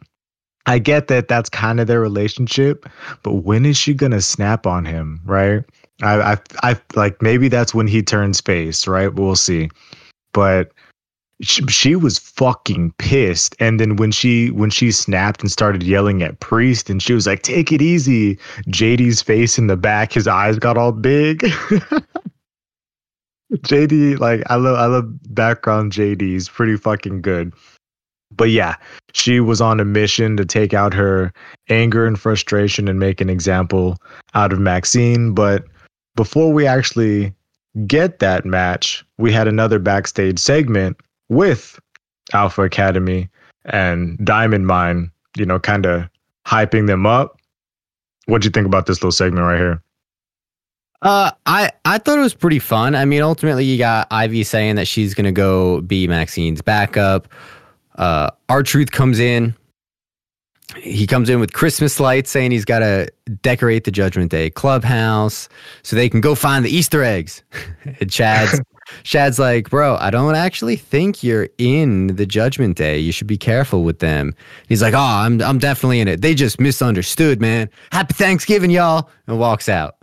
I 0.65 0.79
get 0.79 1.07
that 1.07 1.27
that's 1.27 1.49
kind 1.49 1.79
of 1.79 1.87
their 1.87 2.01
relationship, 2.01 2.87
but 3.23 3.33
when 3.33 3.65
is 3.65 3.77
she 3.77 3.93
gonna 3.93 4.21
snap 4.21 4.65
on 4.65 4.85
him, 4.85 5.21
right? 5.25 5.63
I, 6.01 6.33
I, 6.33 6.71
I 6.71 6.81
like 6.95 7.21
maybe 7.21 7.47
that's 7.47 7.73
when 7.73 7.87
he 7.87 8.01
turns 8.01 8.41
face, 8.41 8.87
right? 8.87 9.13
We'll 9.13 9.35
see. 9.35 9.69
But 10.33 10.71
she, 11.41 11.95
was 11.95 12.17
fucking 12.17 12.93
pissed, 12.97 13.55
and 13.59 13.79
then 13.79 13.97
when 13.97 14.11
she 14.11 14.51
when 14.51 14.69
she 14.69 14.91
snapped 14.91 15.41
and 15.41 15.51
started 15.51 15.83
yelling 15.83 16.23
at 16.23 16.39
Priest, 16.39 16.89
and 16.89 17.01
she 17.01 17.13
was 17.13 17.27
like, 17.27 17.41
"Take 17.41 17.71
it 17.71 17.81
easy." 17.81 18.35
JD's 18.67 19.21
face 19.21 19.57
in 19.57 19.67
the 19.67 19.75
back, 19.75 20.13
his 20.13 20.27
eyes 20.27 20.57
got 20.59 20.77
all 20.77 20.93
big. 20.93 21.39
JD, 23.53 24.19
like 24.19 24.43
I 24.49 24.55
love 24.55 24.77
I 24.77 24.85
love 24.85 25.09
background 25.33 25.91
JD. 25.91 26.21
He's 26.21 26.47
pretty 26.47 26.77
fucking 26.77 27.21
good. 27.21 27.53
But 28.31 28.49
yeah, 28.49 28.75
she 29.13 29.39
was 29.39 29.61
on 29.61 29.79
a 29.79 29.85
mission 29.85 30.35
to 30.37 30.45
take 30.45 30.73
out 30.73 30.93
her 30.93 31.31
anger 31.69 32.05
and 32.05 32.19
frustration 32.19 32.87
and 32.87 32.99
make 32.99 33.21
an 33.21 33.29
example 33.29 33.97
out 34.33 34.51
of 34.51 34.59
Maxine. 34.59 35.33
But 35.33 35.65
before 36.15 36.51
we 36.51 36.65
actually 36.65 37.33
get 37.85 38.19
that 38.19 38.45
match, 38.45 39.05
we 39.17 39.31
had 39.31 39.47
another 39.47 39.79
backstage 39.79 40.39
segment 40.39 40.97
with 41.29 41.79
Alpha 42.33 42.63
Academy 42.63 43.29
and 43.65 44.17
Diamond 44.23 44.67
Mine, 44.67 45.11
you 45.37 45.45
know, 45.45 45.59
kind 45.59 45.85
of 45.85 46.07
hyping 46.45 46.87
them 46.87 47.05
up. 47.05 47.39
What 48.25 48.41
do 48.41 48.47
you 48.47 48.51
think 48.51 48.67
about 48.67 48.85
this 48.85 48.97
little 48.97 49.11
segment 49.11 49.45
right 49.45 49.57
here? 49.57 49.81
Uh, 51.01 51.31
I 51.45 51.71
I 51.83 51.97
thought 51.97 52.17
it 52.17 52.21
was 52.21 52.33
pretty 52.33 52.59
fun. 52.59 52.95
I 52.95 53.05
mean, 53.05 53.21
ultimately, 53.21 53.65
you 53.65 53.77
got 53.77 54.07
Ivy 54.09 54.43
saying 54.43 54.75
that 54.75 54.87
she's 54.87 55.13
gonna 55.13 55.31
go 55.31 55.81
be 55.81 56.07
Maxine's 56.07 56.61
backup. 56.61 57.27
Uh, 57.95 58.31
R-Truth 58.49 58.91
comes 58.91 59.19
in. 59.19 59.55
He 60.77 61.05
comes 61.05 61.29
in 61.29 61.39
with 61.39 61.53
Christmas 61.53 61.99
lights, 61.99 62.31
saying 62.31 62.51
he's 62.51 62.65
got 62.65 62.79
to 62.79 63.11
decorate 63.41 63.83
the 63.83 63.91
Judgment 63.91 64.31
Day 64.31 64.49
clubhouse 64.49 65.47
so 65.83 65.95
they 65.95 66.09
can 66.09 66.21
go 66.21 66.33
find 66.33 66.65
the 66.65 66.69
Easter 66.69 67.03
eggs. 67.03 67.43
and 67.99 68.09
Chad's 68.09 68.59
Chad's 69.03 69.39
like, 69.39 69.69
bro, 69.69 69.97
I 69.97 70.09
don't 70.09 70.35
actually 70.35 70.75
think 70.75 71.23
you're 71.23 71.49
in 71.57 72.07
the 72.07 72.25
Judgment 72.25 72.77
Day. 72.77 72.99
You 72.99 73.11
should 73.11 73.27
be 73.27 73.37
careful 73.37 73.83
with 73.83 73.99
them. 73.99 74.33
He's 74.67 74.81
like, 74.81 74.93
oh, 74.93 74.99
I'm 74.99 75.41
I'm 75.41 75.59
definitely 75.59 75.99
in 75.99 76.07
it. 76.07 76.21
They 76.21 76.35
just 76.35 76.59
misunderstood, 76.59 77.41
man. 77.41 77.69
Happy 77.91 78.13
Thanksgiving, 78.13 78.69
y'all, 78.69 79.09
and 79.27 79.39
walks 79.39 79.69
out. 79.69 79.97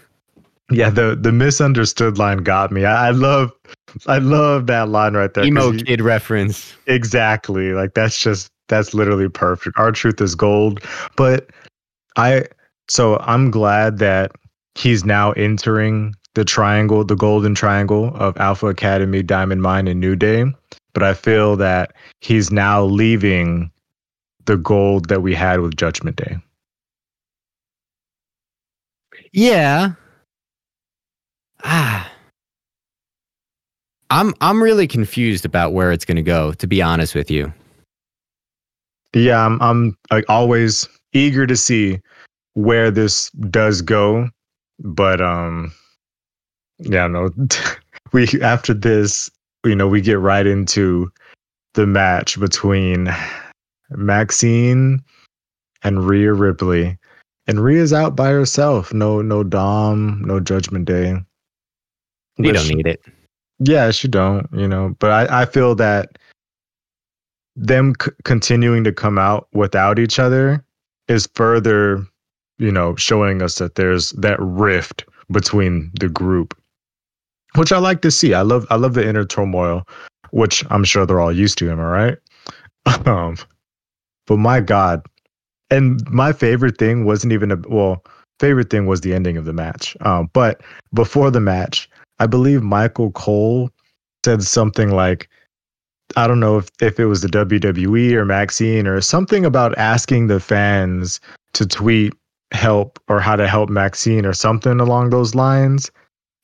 yeah, 0.70 0.90
the 0.90 1.16
the 1.20 1.32
misunderstood 1.32 2.18
line 2.18 2.38
got 2.38 2.70
me. 2.70 2.84
I, 2.84 3.08
I 3.08 3.10
love 3.10 3.52
I 4.06 4.18
love 4.18 4.66
that 4.68 4.88
line 4.88 5.14
right 5.14 5.32
there. 5.32 5.44
Emo 5.44 5.72
kid 5.72 6.00
reference. 6.00 6.74
Exactly. 6.86 7.72
Like 7.72 7.94
that's 7.94 8.18
just 8.18 8.51
that's 8.68 8.94
literally 8.94 9.28
perfect. 9.28 9.78
R-Truth 9.78 10.20
is 10.20 10.34
gold. 10.34 10.80
But 11.16 11.50
I 12.16 12.46
so 12.88 13.18
I'm 13.20 13.50
glad 13.50 13.98
that 13.98 14.32
he's 14.74 15.04
now 15.04 15.32
entering 15.32 16.14
the 16.34 16.44
triangle, 16.44 17.04
the 17.04 17.16
golden 17.16 17.54
triangle 17.54 18.14
of 18.16 18.36
Alpha 18.38 18.66
Academy, 18.66 19.22
Diamond 19.22 19.62
Mine, 19.62 19.86
and 19.88 20.00
New 20.00 20.16
Day. 20.16 20.44
But 20.94 21.02
I 21.02 21.14
feel 21.14 21.56
that 21.56 21.94
he's 22.20 22.50
now 22.50 22.84
leaving 22.84 23.70
the 24.46 24.56
gold 24.56 25.08
that 25.08 25.22
we 25.22 25.34
had 25.34 25.60
with 25.60 25.76
Judgment 25.76 26.16
Day. 26.16 26.36
Yeah. 29.32 29.92
Ah. 31.64 32.10
I'm 34.10 34.34
I'm 34.42 34.62
really 34.62 34.86
confused 34.86 35.46
about 35.46 35.72
where 35.72 35.90
it's 35.90 36.04
going 36.04 36.16
to 36.16 36.22
go 36.22 36.52
to 36.54 36.66
be 36.66 36.82
honest 36.82 37.14
with 37.14 37.30
you. 37.30 37.52
Yeah, 39.14 39.44
I'm 39.44 39.60
I'm 39.60 39.96
like 40.10 40.24
always 40.28 40.88
eager 41.12 41.46
to 41.46 41.56
see 41.56 42.00
where 42.54 42.90
this 42.90 43.30
does 43.30 43.82
go, 43.82 44.28
but 44.78 45.20
um 45.20 45.72
yeah, 46.78 47.06
no. 47.06 47.30
we 48.12 48.28
after 48.42 48.74
this, 48.74 49.30
you 49.64 49.74
know, 49.74 49.88
we 49.88 50.00
get 50.00 50.18
right 50.18 50.46
into 50.46 51.10
the 51.74 51.86
match 51.86 52.38
between 52.38 53.14
Maxine 53.90 55.02
and 55.82 56.06
Rhea 56.06 56.32
Ripley. 56.32 56.98
And 57.46 57.62
Rhea's 57.62 57.92
out 57.92 58.14
by 58.14 58.30
herself. 58.30 58.92
No 58.94 59.20
no 59.20 59.42
Dom, 59.42 60.22
no 60.24 60.40
Judgment 60.40 60.84
Day. 60.84 61.16
You 62.38 62.52
don't 62.52 62.68
need 62.68 62.86
it. 62.86 63.02
Yeah, 63.58 63.90
she 63.90 64.08
don't, 64.08 64.48
you 64.52 64.66
know, 64.66 64.96
but 64.98 65.10
I, 65.10 65.42
I 65.42 65.44
feel 65.44 65.74
that 65.76 66.18
them 67.56 67.94
c- 68.02 68.10
continuing 68.24 68.84
to 68.84 68.92
come 68.92 69.18
out 69.18 69.48
without 69.52 69.98
each 69.98 70.18
other 70.18 70.64
is 71.08 71.28
further, 71.34 72.06
you 72.58 72.72
know, 72.72 72.96
showing 72.96 73.42
us 73.42 73.56
that 73.56 73.74
there's 73.74 74.10
that 74.12 74.38
rift 74.40 75.04
between 75.30 75.90
the 76.00 76.08
group 76.08 76.56
which 77.54 77.72
I 77.72 77.78
like 77.78 78.02
to 78.02 78.10
see. 78.10 78.34
I 78.34 78.42
love 78.42 78.66
I 78.70 78.76
love 78.76 78.94
the 78.94 79.06
inner 79.06 79.24
turmoil, 79.24 79.86
which 80.30 80.64
I'm 80.70 80.84
sure 80.84 81.06
they're 81.06 81.20
all 81.20 81.32
used 81.32 81.58
to. 81.58 81.70
Am 81.70 81.80
I 81.80 81.84
right? 81.84 82.18
Um, 83.06 83.36
but 84.26 84.38
my 84.38 84.60
God, 84.60 85.06
and 85.70 86.08
my 86.10 86.32
favorite 86.32 86.78
thing 86.78 87.04
wasn't 87.04 87.32
even 87.32 87.52
a 87.52 87.56
well. 87.68 88.04
Favorite 88.40 88.70
thing 88.70 88.86
was 88.86 89.02
the 89.02 89.14
ending 89.14 89.36
of 89.36 89.44
the 89.44 89.52
match. 89.52 89.96
Um, 90.00 90.28
but 90.32 90.62
before 90.92 91.30
the 91.30 91.40
match, 91.40 91.88
I 92.18 92.26
believe 92.26 92.60
Michael 92.62 93.12
Cole 93.12 93.70
said 94.24 94.42
something 94.42 94.90
like, 94.90 95.28
I 96.16 96.26
don't 96.26 96.40
know 96.40 96.58
if, 96.58 96.68
if 96.80 96.98
it 96.98 97.06
was 97.06 97.22
the 97.22 97.28
WWE 97.28 98.12
or 98.12 98.24
Maxine 98.24 98.86
or 98.86 99.00
something 99.00 99.44
about 99.44 99.76
asking 99.78 100.26
the 100.26 100.40
fans 100.40 101.20
to 101.54 101.66
tweet 101.66 102.12
help 102.52 102.98
or 103.08 103.20
how 103.20 103.36
to 103.36 103.48
help 103.48 103.68
Maxine 103.68 104.26
or 104.26 104.32
something 104.32 104.80
along 104.80 105.10
those 105.10 105.34
lines. 105.34 105.90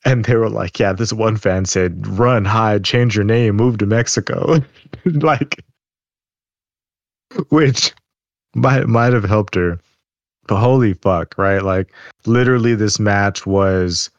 And 0.05 0.25
they 0.25 0.35
were 0.35 0.49
like, 0.49 0.79
yeah, 0.79 0.93
this 0.93 1.11
one 1.11 1.37
fan 1.37 1.65
said, 1.65 2.07
run, 2.07 2.45
hide, 2.45 2.83
change 2.83 3.15
your 3.15 3.25
name, 3.25 3.55
move 3.55 3.77
to 3.79 3.85
Mexico. 3.85 4.59
like, 5.05 5.63
which 7.49 7.93
might, 8.55 8.87
might 8.87 9.13
have 9.13 9.25
helped 9.25 9.55
her. 9.55 9.79
But 10.47 10.59
holy 10.59 10.93
fuck, 10.93 11.37
right? 11.37 11.61
Like, 11.61 11.93
literally, 12.25 12.75
this 12.75 12.99
match 12.99 13.45
was, 13.45 14.09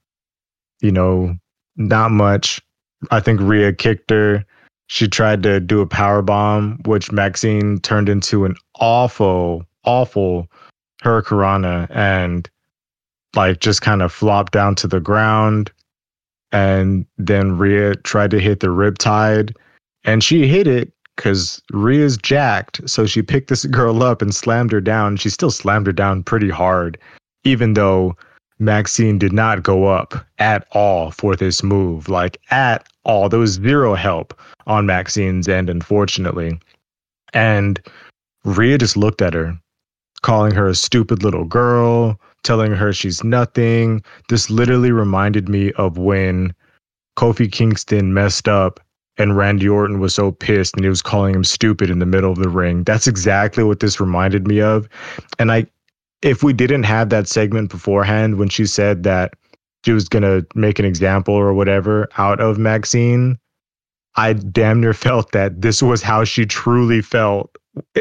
you 0.81 0.93
know, 0.93 1.37
not 1.77 2.13
much. 2.13 2.61
I 3.11 3.21
think 3.21 3.41
Rhea 3.41 3.73
kicked 3.73 4.11
her. 4.11 4.45
She 4.93 5.07
tried 5.07 5.45
to 5.45 5.61
do 5.61 5.81
a 5.81 5.87
power 5.87 6.21
bomb, 6.21 6.81
which 6.85 7.13
Maxine 7.13 7.79
turned 7.79 8.09
into 8.09 8.45
an 8.45 8.57
awful, 8.81 9.65
awful 9.85 10.51
hurricanrana 11.05 11.87
and 11.91 12.51
like 13.37 13.61
just 13.61 13.83
kind 13.83 14.03
of 14.03 14.13
flopped 14.13 14.53
down 14.53 14.75
to 14.75 14.89
the 14.89 14.99
ground. 14.99 15.71
And 16.51 17.07
then 17.19 17.57
Rhea 17.57 17.95
tried 17.95 18.33
to 18.33 18.41
hit 18.41 18.59
the 18.59 18.67
riptide 18.67 19.55
and 20.03 20.25
she 20.25 20.49
hit 20.49 20.67
it 20.67 20.93
because 21.15 21.63
Rhea's 21.71 22.17
jacked. 22.17 22.81
So 22.91 23.07
she 23.07 23.23
picked 23.23 23.47
this 23.47 23.65
girl 23.67 24.03
up 24.03 24.21
and 24.21 24.35
slammed 24.35 24.73
her 24.73 24.81
down. 24.81 25.19
She 25.19 25.31
still 25.31 25.53
slammed 25.53 25.87
her 25.87 25.93
down 25.93 26.25
pretty 26.25 26.51
hard, 26.51 26.99
even 27.45 27.75
though 27.75 28.17
Maxine 28.59 29.19
did 29.19 29.33
not 29.33 29.63
go 29.63 29.87
up 29.87 30.27
at 30.41 30.67
all 30.73 31.13
for 31.13 31.37
this 31.37 31.63
move. 31.63 32.09
Like, 32.09 32.41
at 32.51 32.90
all. 33.05 33.29
There 33.29 33.41
was 33.41 33.55
zero 33.55 33.95
help 33.95 34.39
on 34.67 34.87
Maxine's 34.87 35.49
end, 35.49 35.71
unfortunately. 35.71 36.59
And 37.33 37.81
Rhea 38.45 38.79
just 38.79 38.97
looked 38.97 39.23
at 39.23 39.35
her, 39.35 39.59
calling 40.23 40.53
her 40.53 40.69
a 40.69 40.75
stupid 40.75 41.23
little 41.23 41.45
girl, 41.45 42.21
telling 42.43 42.73
her 42.73 42.93
she's 42.93 43.23
nothing. 43.23 44.03
This 44.29 44.51
literally 44.51 44.93
reminded 44.93 45.49
me 45.49 45.73
of 45.73 45.99
when 45.99 46.55
Kofi 47.17 47.51
Kingston 47.51 48.15
messed 48.15 48.49
up 48.49 48.81
and 49.19 49.37
Randy 49.37 49.69
Orton 49.69 50.01
was 50.01 50.15
so 50.15 50.33
pissed 50.33 50.75
and 50.75 50.85
he 50.85 50.89
was 50.89 51.03
calling 51.03 51.35
him 51.35 51.45
stupid 51.45 51.91
in 51.91 51.99
the 51.99 52.07
middle 52.07 52.33
of 52.33 52.39
the 52.39 52.49
ring. 52.49 52.85
That's 52.85 53.07
exactly 53.07 53.63
what 53.65 53.81
this 53.81 54.01
reminded 54.01 54.47
me 54.47 54.61
of. 54.61 54.89
And 55.39 55.53
I 55.53 55.67
if 56.23 56.43
we 56.43 56.53
didn't 56.53 56.83
have 56.83 57.09
that 57.11 57.29
segment 57.29 57.71
beforehand 57.71 58.37
when 58.39 58.49
she 58.49 58.67
said 58.67 59.03
that 59.05 59.35
she 59.85 59.93
was 59.93 60.09
going 60.09 60.23
to 60.23 60.47
make 60.55 60.79
an 60.79 60.85
example 60.85 61.35
or 61.35 61.55
whatever 61.55 62.09
out 62.19 62.41
of 62.41 62.59
Maxine, 62.59 63.39
I 64.17 64.33
damn 64.33 64.81
near 64.81 64.95
felt 64.95 65.33
that 65.33 65.61
this 65.63 65.83
was 65.83 66.03
how 66.03 66.25
she 66.25 66.47
truly 66.47 67.01
felt 67.01 67.57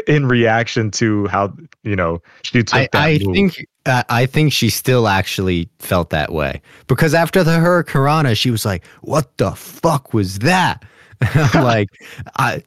in 0.06 0.26
reaction 0.26 0.90
to 0.90 1.26
how 1.28 1.54
you 1.84 1.94
know 1.94 2.20
she 2.42 2.62
took 2.62 2.74
I, 2.74 2.88
that 2.92 2.94
I 2.94 3.18
move. 3.22 3.34
think 3.34 3.66
uh, 3.86 4.02
I 4.08 4.26
think 4.26 4.52
she 4.52 4.68
still 4.70 5.08
actually 5.08 5.68
felt 5.78 6.10
that 6.10 6.32
way 6.32 6.60
because 6.86 7.14
after 7.14 7.44
the 7.44 7.52
Hurricanrana, 7.52 8.36
she 8.36 8.50
was 8.50 8.64
like, 8.64 8.84
"What 9.02 9.36
the 9.38 9.52
fuck 9.52 10.12
was 10.12 10.40
that?" 10.40 10.84
like, 11.54 11.88
I 12.36 12.62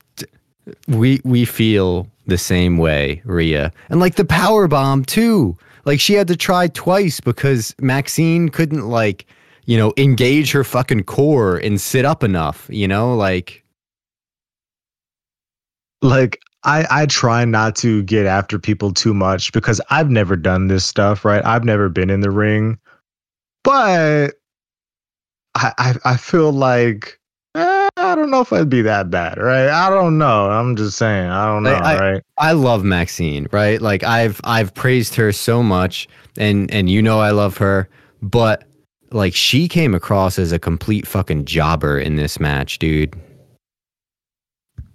we 0.87 1.21
we 1.23 1.45
feel 1.45 2.07
the 2.25 2.37
same 2.37 2.77
way, 2.77 3.21
Rhea, 3.25 3.71
and 3.89 3.99
like 3.99 4.15
the 4.15 4.25
power 4.25 4.67
bomb 4.67 5.05
too. 5.05 5.57
Like 5.85 5.99
she 5.99 6.13
had 6.13 6.27
to 6.29 6.35
try 6.35 6.67
twice 6.67 7.19
because 7.19 7.75
Maxine 7.79 8.49
couldn't 8.49 8.87
like 8.87 9.25
you 9.65 9.77
know, 9.77 9.93
engage 9.97 10.51
her 10.51 10.63
fucking 10.63 11.03
core 11.03 11.57
and 11.57 11.79
sit 11.79 12.05
up 12.05 12.23
enough, 12.23 12.67
you 12.69 12.87
know, 12.87 13.15
like 13.15 13.63
like 16.01 16.39
I 16.63 16.85
I 16.89 17.05
try 17.05 17.45
not 17.45 17.75
to 17.77 18.03
get 18.03 18.25
after 18.25 18.59
people 18.59 18.93
too 18.93 19.13
much 19.13 19.53
because 19.53 19.79
I've 19.89 20.09
never 20.09 20.35
done 20.35 20.67
this 20.67 20.85
stuff, 20.85 21.23
right? 21.23 21.43
I've 21.45 21.63
never 21.63 21.89
been 21.89 22.09
in 22.09 22.21
the 22.21 22.31
ring. 22.31 22.77
But 23.63 24.33
I 25.55 25.73
I, 25.77 25.95
I 26.05 26.17
feel 26.17 26.51
like 26.51 27.19
I 27.95 28.15
don't 28.15 28.31
know 28.31 28.41
if 28.41 28.51
I'd 28.51 28.69
be 28.69 28.81
that 28.81 29.11
bad, 29.11 29.37
right? 29.37 29.69
I 29.69 29.89
don't 29.89 30.17
know. 30.17 30.49
I'm 30.49 30.75
just 30.75 30.97
saying, 30.97 31.29
I 31.29 31.45
don't 31.45 31.63
know, 31.63 31.73
I, 31.73 31.99
right? 31.99 32.23
I 32.37 32.53
love 32.53 32.83
Maxine, 32.83 33.47
right? 33.51 33.81
Like 33.81 34.03
I've 34.03 34.41
I've 34.43 34.73
praised 34.73 35.15
her 35.15 35.31
so 35.31 35.61
much 35.61 36.07
and 36.37 36.71
and 36.71 36.89
you 36.89 37.01
know 37.01 37.19
I 37.19 37.31
love 37.31 37.57
her, 37.57 37.87
but 38.21 38.63
like 39.11 39.35
she 39.35 39.67
came 39.67 39.93
across 39.93 40.39
as 40.39 40.51
a 40.51 40.59
complete 40.59 41.05
fucking 41.05 41.45
jobber 41.45 41.99
in 41.99 42.15
this 42.15 42.39
match, 42.39 42.79
dude. 42.79 43.15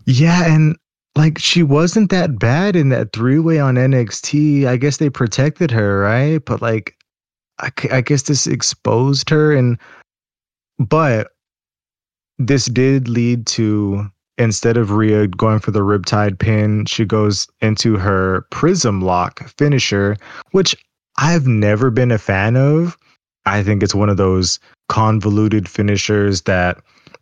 Yeah, 0.07 0.53
and 0.53 0.77
like 1.17 1.39
she 1.39 1.63
wasn't 1.63 2.11
that 2.11 2.39
bad 2.39 2.75
in 2.75 2.89
that 2.89 3.13
three 3.13 3.39
way 3.39 3.61
on 3.61 3.77
NXT. 3.77 4.67
I 4.67 4.77
guess 4.77 4.97
they 4.97 5.11
protected 5.11 5.71
her, 5.71 6.01
right? 6.01 6.45
But 6.45 6.61
like, 6.63 6.97
I, 7.61 7.71
I 7.93 8.01
guess 8.01 8.23
this 8.23 8.47
exposed 8.47 9.31
her, 9.31 9.55
and 9.55 9.79
but 10.79 11.29
this 12.39 12.66
did 12.66 13.09
lead 13.09 13.47
to 13.49 14.11
instead 14.39 14.76
of 14.76 14.93
Rhea 14.93 15.26
going 15.26 15.59
for 15.59 15.72
the 15.72 15.80
riptide 15.80 16.39
pin, 16.39 16.86
she 16.86 17.05
goes 17.05 17.49
into 17.61 17.97
her 17.97 18.47
prism 18.51 19.03
lock 19.03 19.49
finisher, 19.57 20.16
which 20.53 20.76
I've 21.18 21.47
never 21.47 21.91
been 21.91 22.12
a 22.12 22.18
fan 22.18 22.57
of. 22.57 22.97
I 23.47 23.62
think 23.62 23.82
it's 23.82 23.95
one 23.95 24.09
of 24.09 24.16
those 24.16 24.61
convoluted 24.89 25.68
finishers 25.68 26.43
that 26.43 26.78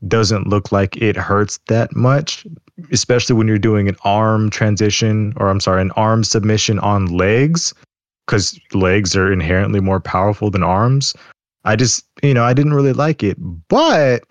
doesn't 0.06 0.48
look 0.48 0.70
like 0.72 0.96
it 0.98 1.16
hurts 1.16 1.58
that 1.68 1.96
much, 1.96 2.46
especially 2.92 3.34
when 3.34 3.48
you're 3.48 3.58
doing 3.58 3.88
an 3.88 3.96
arm 4.04 4.50
transition 4.50 5.32
or 5.36 5.48
I'm 5.48 5.60
sorry, 5.60 5.80
an 5.80 5.92
arm 5.92 6.22
submission 6.22 6.78
on 6.80 7.06
legs, 7.06 7.72
because 8.26 8.58
legs 8.74 9.16
are 9.16 9.32
inherently 9.32 9.80
more 9.80 10.00
powerful 10.00 10.50
than 10.50 10.62
arms. 10.62 11.14
I 11.64 11.76
just, 11.76 12.04
you 12.22 12.34
know, 12.34 12.44
I 12.44 12.52
didn't 12.52 12.74
really 12.74 12.92
like 12.92 13.22
it, 13.22 13.36
but 13.68 14.24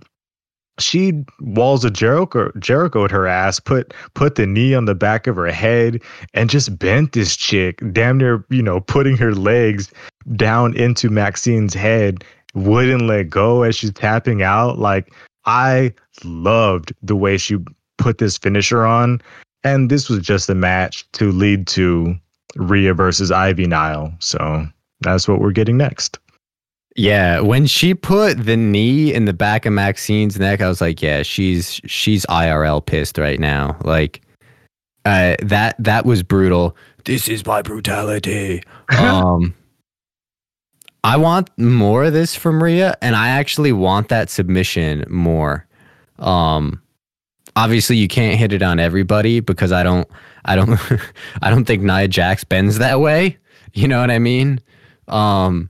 she 0.80 1.14
walls 1.40 1.86
a 1.86 1.90
Jericho 1.90 2.52
Jericho 2.60 3.06
at 3.06 3.12
her 3.12 3.28
ass, 3.28 3.60
put 3.60 3.94
put 4.14 4.36
the 4.36 4.46
knee 4.46 4.74
on 4.74 4.86
the 4.86 4.96
back 4.96 5.28
of 5.28 5.36
her 5.36 5.52
head, 5.52 6.02
and 6.34 6.50
just 6.50 6.78
bent 6.78 7.14
this 7.14 7.36
chick, 7.36 7.82
damn 7.92 8.18
near, 8.18 8.46
you 8.50 8.62
know, 8.62 8.80
putting 8.80 9.18
her 9.18 9.34
legs 9.34 9.92
down 10.36 10.76
into 10.76 11.10
Maxine's 11.10 11.74
head, 11.74 12.24
wouldn't 12.54 13.04
let 13.04 13.30
go 13.30 13.64
as 13.64 13.76
she's 13.76 13.92
tapping 13.92 14.42
out. 14.42 14.80
Like 14.80 15.14
I 15.46 15.94
loved 16.24 16.94
the 17.02 17.16
way 17.16 17.38
she 17.38 17.58
put 17.98 18.18
this 18.18 18.38
finisher 18.38 18.86
on. 18.86 19.22
And 19.64 19.90
this 19.90 20.10
was 20.10 20.20
just 20.20 20.50
a 20.50 20.56
match 20.56 21.10
to 21.14 21.32
lead 21.32 21.68
to 21.68 22.16
Rhea 22.56 22.94
versus 22.94 23.32
Ivy 23.32 23.66
Nile. 23.66 24.14
So 24.20 24.68
that's 25.02 25.28
what 25.28 25.40
we're 25.40 25.52
getting 25.52 25.78
next. 25.78 26.20
Yeah, 26.96 27.42
when 27.42 27.66
she 27.68 27.94
put 27.94 28.46
the 28.46 28.56
knee 28.56 29.14
in 29.14 29.26
the 29.26 29.34
back 29.34 29.66
of 29.66 29.74
Maxine's 29.74 30.40
neck, 30.40 30.62
I 30.62 30.70
was 30.70 30.80
like, 30.80 31.02
yeah, 31.02 31.24
she's 31.24 31.82
she's 31.86 32.26
IRL 32.28 32.86
pissed 32.86 33.18
right 33.18 33.40
now. 33.40 33.78
Like 33.84 34.22
uh, 35.04 35.36
that 35.42 35.76
that 35.78 36.06
was 36.06 36.24
brutal. 36.24 36.76
This 37.04 37.28
is 37.28 37.46
my 37.46 37.62
brutality. 37.62 38.64
um 38.98 39.54
I 41.04 41.18
want 41.18 41.56
more 41.60 42.06
of 42.06 42.14
this 42.14 42.34
from 42.34 42.64
Rhea 42.64 42.98
and 43.02 43.16
I 43.16 43.30
actually 43.30 43.74
want 43.74 44.08
that 44.10 44.30
submission 44.30 45.06
more. 45.10 45.68
Um 46.18 46.82
obviously 47.58 47.98
you 47.98 48.08
can't 48.08 48.40
hit 48.40 48.54
it 48.54 48.64
on 48.64 48.80
everybody 48.80 49.42
because 49.42 49.74
I 49.74 49.84
don't 49.84 50.08
I 50.46 50.56
don't 50.56 50.80
I 51.42 51.50
don't 51.50 51.66
think 51.66 51.84
Nia 51.84 52.08
Jax 52.08 52.46
bends 52.46 52.78
that 52.78 53.02
way. 53.02 53.38
You 53.74 53.90
know 53.90 54.00
what 54.00 54.12
I 54.12 54.20
mean? 54.20 54.62
Um 55.10 55.70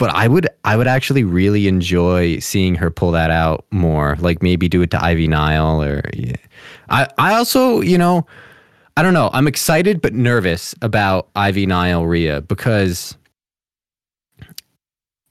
but 0.00 0.14
I 0.14 0.28
would 0.28 0.48
I 0.64 0.78
would 0.78 0.86
actually 0.86 1.24
really 1.24 1.68
enjoy 1.68 2.38
seeing 2.38 2.74
her 2.76 2.90
pull 2.90 3.12
that 3.12 3.30
out 3.30 3.66
more. 3.70 4.16
Like 4.18 4.42
maybe 4.42 4.66
do 4.66 4.80
it 4.80 4.90
to 4.92 5.04
Ivy 5.04 5.28
Nile 5.28 5.82
or 5.82 6.00
yeah. 6.14 6.36
I 6.88 7.06
I 7.18 7.34
also, 7.34 7.82
you 7.82 7.98
know, 7.98 8.26
I 8.96 9.02
don't 9.02 9.12
know. 9.12 9.28
I'm 9.34 9.46
excited 9.46 10.00
but 10.00 10.14
nervous 10.14 10.74
about 10.80 11.28
Ivy 11.36 11.66
Nile 11.66 12.06
Rhea 12.06 12.40
because 12.40 13.14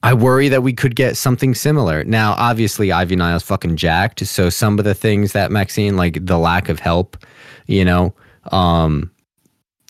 I 0.04 0.14
worry 0.14 0.48
that 0.48 0.62
we 0.62 0.72
could 0.72 0.94
get 0.94 1.16
something 1.16 1.52
similar. 1.52 2.04
Now, 2.04 2.34
obviously, 2.38 2.92
Ivy 2.92 3.16
Nile's 3.16 3.42
fucking 3.42 3.74
jacked, 3.74 4.24
so 4.24 4.50
some 4.50 4.78
of 4.78 4.84
the 4.84 4.94
things 4.94 5.32
that 5.32 5.50
Maxine, 5.50 5.96
like 5.96 6.24
the 6.24 6.38
lack 6.38 6.68
of 6.68 6.78
help, 6.78 7.16
you 7.66 7.84
know, 7.84 8.14
um, 8.52 9.10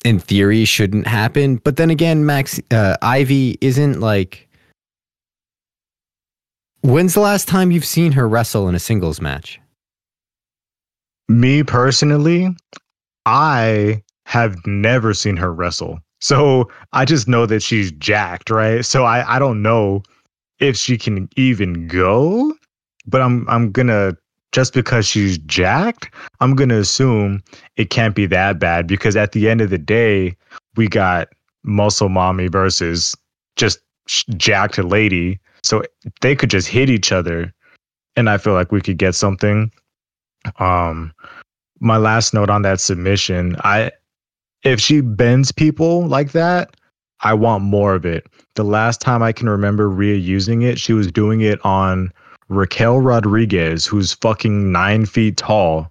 in 0.07 0.19
theory, 0.19 0.65
shouldn't 0.65 1.07
happen. 1.07 1.57
But 1.57 1.77
then 1.77 1.91
again, 1.91 2.25
Max 2.25 2.59
uh, 2.71 2.97
Ivy 3.03 3.59
isn't 3.61 4.01
like 4.01 4.49
When's 6.83 7.13
the 7.13 7.21
last 7.21 7.47
time 7.47 7.71
you've 7.71 7.85
seen 7.85 8.13
her 8.13 8.27
wrestle 8.27 8.69
in 8.69 8.75
a 8.75 8.79
singles 8.79 9.21
match? 9.21 9.61
Me 11.29 11.63
personally, 11.63 12.49
I 13.27 14.03
have 14.25 14.57
never 14.67 15.13
seen 15.13 15.37
her 15.37 15.53
wrestle. 15.53 16.01
So 16.21 16.71
I 16.93 17.05
just 17.05 17.29
know 17.29 17.45
that 17.47 17.63
she's 17.63 17.93
jacked, 17.93 18.49
right? 18.49 18.85
So 18.85 19.05
I, 19.05 19.37
I 19.37 19.39
don't 19.39 19.63
know 19.63 20.03
if 20.59 20.77
she 20.77 20.97
can 20.97 21.29
even 21.37 21.87
go, 21.87 22.53
but 23.07 23.21
I'm 23.21 23.49
I'm 23.49 23.73
gonna 23.73 24.17
just 24.53 24.73
because 24.73 25.07
she's 25.07 25.39
jacked, 25.39 26.11
I'm 26.41 26.55
gonna 26.57 26.79
assume 26.79 27.43
it 27.77 27.91
can't 27.91 28.15
be 28.15 28.27
that 28.27 28.59
bad 28.59 28.87
because 28.87 29.17
at 29.17 29.33
the 29.33 29.51
end 29.51 29.61
of 29.61 29.71
the 29.71 29.79
day, 29.79 30.37
we 30.77 30.89
got 30.89 31.29
muscle 31.63 32.09
mommy 32.09 32.49
versus 32.49 33.15
just 33.57 33.81
jacked 34.37 34.79
lady 34.79 35.39
so 35.63 35.83
they 36.21 36.35
could 36.35 36.51
just 36.51 36.69
hit 36.69 36.91
each 36.91 37.13
other, 37.13 37.53
and 38.17 38.29
I 38.29 38.39
feel 38.39 38.55
like 38.55 38.73
we 38.73 38.81
could 38.81 38.99
get 38.99 39.15
something. 39.15 39.71
Um, 40.59 41.13
my 41.81 41.97
last 41.97 42.35
note 42.35 42.51
on 42.51 42.63
that 42.63 42.81
submission, 42.81 43.57
I 43.61 43.93
if 44.63 44.81
she 44.81 45.01
bends 45.01 45.53
people 45.53 46.07
like 46.07 46.33
that, 46.33 46.77
I 47.23 47.35
want 47.35 47.65
more 47.65 47.95
of 47.95 48.05
it. 48.05 48.27
The 48.55 48.65
last 48.65 49.01
time 49.01 49.23
I 49.23 49.33
can 49.33 49.49
remember 49.49 49.89
Rhea 49.89 50.17
using 50.17 50.63
it, 50.63 50.79
she 50.79 50.93
was 50.93 51.11
doing 51.11 51.41
it 51.41 51.65
on 51.65 52.13
Raquel 52.49 53.01
Rodriguez, 53.01 53.87
who's 53.87 54.15
fucking 54.15 54.73
nine 54.73 55.07
feet 55.07 55.37
tall. 55.37 55.91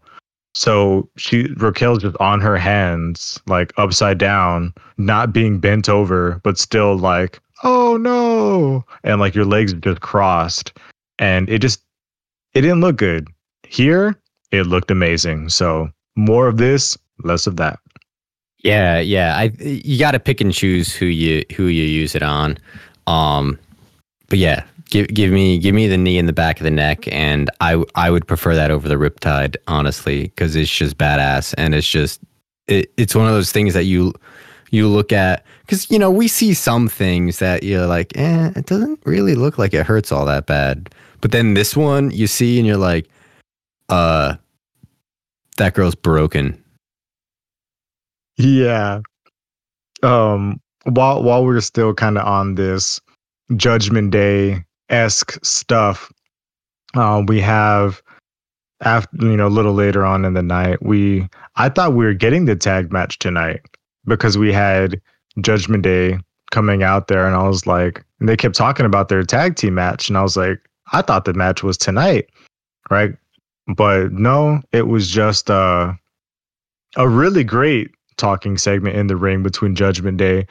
So 0.55 1.09
she 1.15 1.47
Raquel's 1.57 1.99
just 1.99 2.17
on 2.19 2.41
her 2.41 2.57
hands, 2.57 3.39
like 3.47 3.71
upside 3.77 4.17
down, 4.17 4.73
not 4.97 5.31
being 5.31 5.59
bent 5.59 5.87
over, 5.87 6.41
but 6.43 6.57
still 6.57 6.97
like 6.97 7.39
oh 7.63 7.97
no. 7.97 8.85
And 9.03 9.19
like 9.19 9.35
your 9.35 9.45
legs 9.45 9.73
just 9.73 10.01
crossed 10.01 10.73
and 11.17 11.49
it 11.49 11.59
just 11.59 11.81
it 12.53 12.61
didn't 12.61 12.81
look 12.81 12.97
good. 12.97 13.27
Here 13.67 14.15
it 14.51 14.63
looked 14.63 14.91
amazing. 14.91 15.49
So 15.49 15.89
more 16.15 16.47
of 16.47 16.57
this 16.57 16.97
less 17.23 17.47
of 17.47 17.57
that. 17.57 17.79
Yeah 18.63 18.99
yeah. 18.99 19.37
I 19.37 19.51
you 19.59 19.99
got 19.99 20.11
to 20.11 20.19
pick 20.19 20.41
and 20.41 20.53
choose 20.53 20.93
who 20.93 21.05
you 21.05 21.43
who 21.55 21.65
you 21.65 21.83
use 21.83 22.15
it 22.15 22.23
on. 22.23 22.57
Um 23.07 23.59
but 24.27 24.37
yeah 24.37 24.63
give 24.89 25.07
give 25.07 25.31
me 25.31 25.57
give 25.57 25.75
me 25.75 25.87
the 25.87 25.97
knee 25.97 26.17
in 26.17 26.25
the 26.25 26.33
back 26.33 26.59
of 26.59 26.63
the 26.63 26.71
neck 26.71 27.07
and 27.11 27.49
i 27.61 27.83
i 27.95 28.09
would 28.09 28.27
prefer 28.27 28.55
that 28.55 28.71
over 28.71 28.87
the 28.87 28.95
riptide 28.95 29.55
honestly 29.67 30.23
because 30.23 30.55
it's 30.55 30.69
just 30.69 30.97
badass 30.97 31.53
and 31.57 31.75
it's 31.75 31.89
just 31.89 32.21
it, 32.67 32.91
it's 32.97 33.15
one 33.15 33.27
of 33.27 33.33
those 33.33 33.51
things 33.51 33.73
that 33.73 33.85
you 33.85 34.13
you 34.71 34.87
look 34.87 35.11
at 35.11 35.45
because 35.61 35.89
you 35.89 35.99
know 35.99 36.11
we 36.11 36.27
see 36.27 36.53
some 36.53 36.87
things 36.87 37.39
that 37.39 37.63
you're 37.63 37.87
like, 37.87 38.15
eh, 38.15 38.51
it 38.55 38.65
doesn't 38.65 38.99
really 39.05 39.35
look 39.35 39.57
like 39.57 39.73
it 39.73 39.85
hurts 39.85 40.11
all 40.11 40.25
that 40.25 40.45
bad. 40.45 40.89
But 41.21 41.31
then 41.31 41.53
this 41.53 41.75
one 41.75 42.11
you 42.11 42.27
see 42.27 42.57
and 42.57 42.67
you're 42.67 42.77
like, 42.77 43.07
uh, 43.89 44.35
that 45.57 45.73
girl's 45.73 45.95
broken. 45.95 46.61
Yeah. 48.37 49.01
Um. 50.03 50.61
While 50.83 51.23
while 51.23 51.45
we're 51.45 51.61
still 51.61 51.93
kind 51.93 52.17
of 52.17 52.25
on 52.25 52.55
this 52.55 53.01
Judgment 53.55 54.11
Day 54.11 54.63
esque 54.89 55.37
stuff, 55.43 56.11
um, 56.95 57.25
we 57.25 57.41
have 57.41 58.01
after 58.81 59.17
you 59.21 59.35
know 59.35 59.47
a 59.47 59.49
little 59.49 59.73
later 59.73 60.05
on 60.05 60.23
in 60.25 60.33
the 60.33 60.41
night 60.41 60.81
we 60.81 61.27
i 61.55 61.67
thought 61.67 61.93
we 61.93 62.05
were 62.05 62.13
getting 62.13 62.45
the 62.45 62.55
tag 62.55 62.91
match 62.91 63.19
tonight 63.19 63.61
because 64.09 64.37
we 64.37 64.51
had 64.51 64.99
Judgment 65.39 65.83
Day 65.83 66.19
coming 66.51 66.83
out 66.83 67.07
there, 67.07 67.25
and 67.25 67.35
I 67.35 67.47
was 67.47 67.65
like, 67.65 68.03
and 68.19 68.27
they 68.27 68.35
kept 68.35 68.55
talking 68.55 68.85
about 68.85 69.07
their 69.07 69.23
tag 69.23 69.55
team 69.55 69.75
match, 69.75 70.09
and 70.09 70.17
I 70.17 70.23
was 70.23 70.35
like, 70.35 70.59
I 70.91 71.01
thought 71.01 71.23
the 71.23 71.33
match 71.33 71.63
was 71.63 71.77
tonight, 71.77 72.27
right? 72.89 73.15
But 73.67 74.11
no, 74.11 74.61
it 74.73 74.87
was 74.87 75.09
just 75.09 75.49
uh, 75.49 75.93
a 76.97 77.07
really 77.07 77.43
great 77.45 77.91
talking 78.17 78.57
segment 78.57 78.97
in 78.97 79.07
the 79.07 79.15
ring 79.15 79.43
between 79.43 79.75
Judgment 79.75 80.17
Day. 80.17 80.45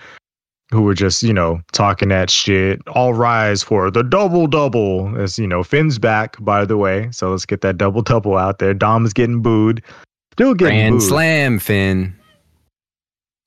who 0.71 0.83
were 0.83 0.95
just, 0.95 1.23
you 1.23 1.33
know, 1.33 1.61
talking 1.73 2.11
that 2.11 2.29
shit. 2.31 2.81
All 2.89 3.15
rise 3.15 3.63
for 3.63 3.91
the 3.91 4.03
double 4.03 4.47
double. 4.47 5.17
As 5.19 5.39
you 5.39 5.47
know, 5.47 5.63
Finn's 5.65 5.99
back, 5.99 6.37
by 6.41 6.65
the 6.67 6.77
way. 6.77 7.09
So 7.11 7.31
let's 7.31 7.47
get 7.47 7.63
that 7.63 7.79
double 7.79 8.03
double 8.03 8.37
out 8.37 8.59
there. 8.59 8.75
Dom's 8.75 9.13
getting 9.15 9.41
booed. 9.41 9.83
Still 10.35 10.55
getting 10.55 10.75
Grand 10.77 10.99
booed. 10.99 11.09
slam, 11.09 11.59
Finn. 11.59 12.15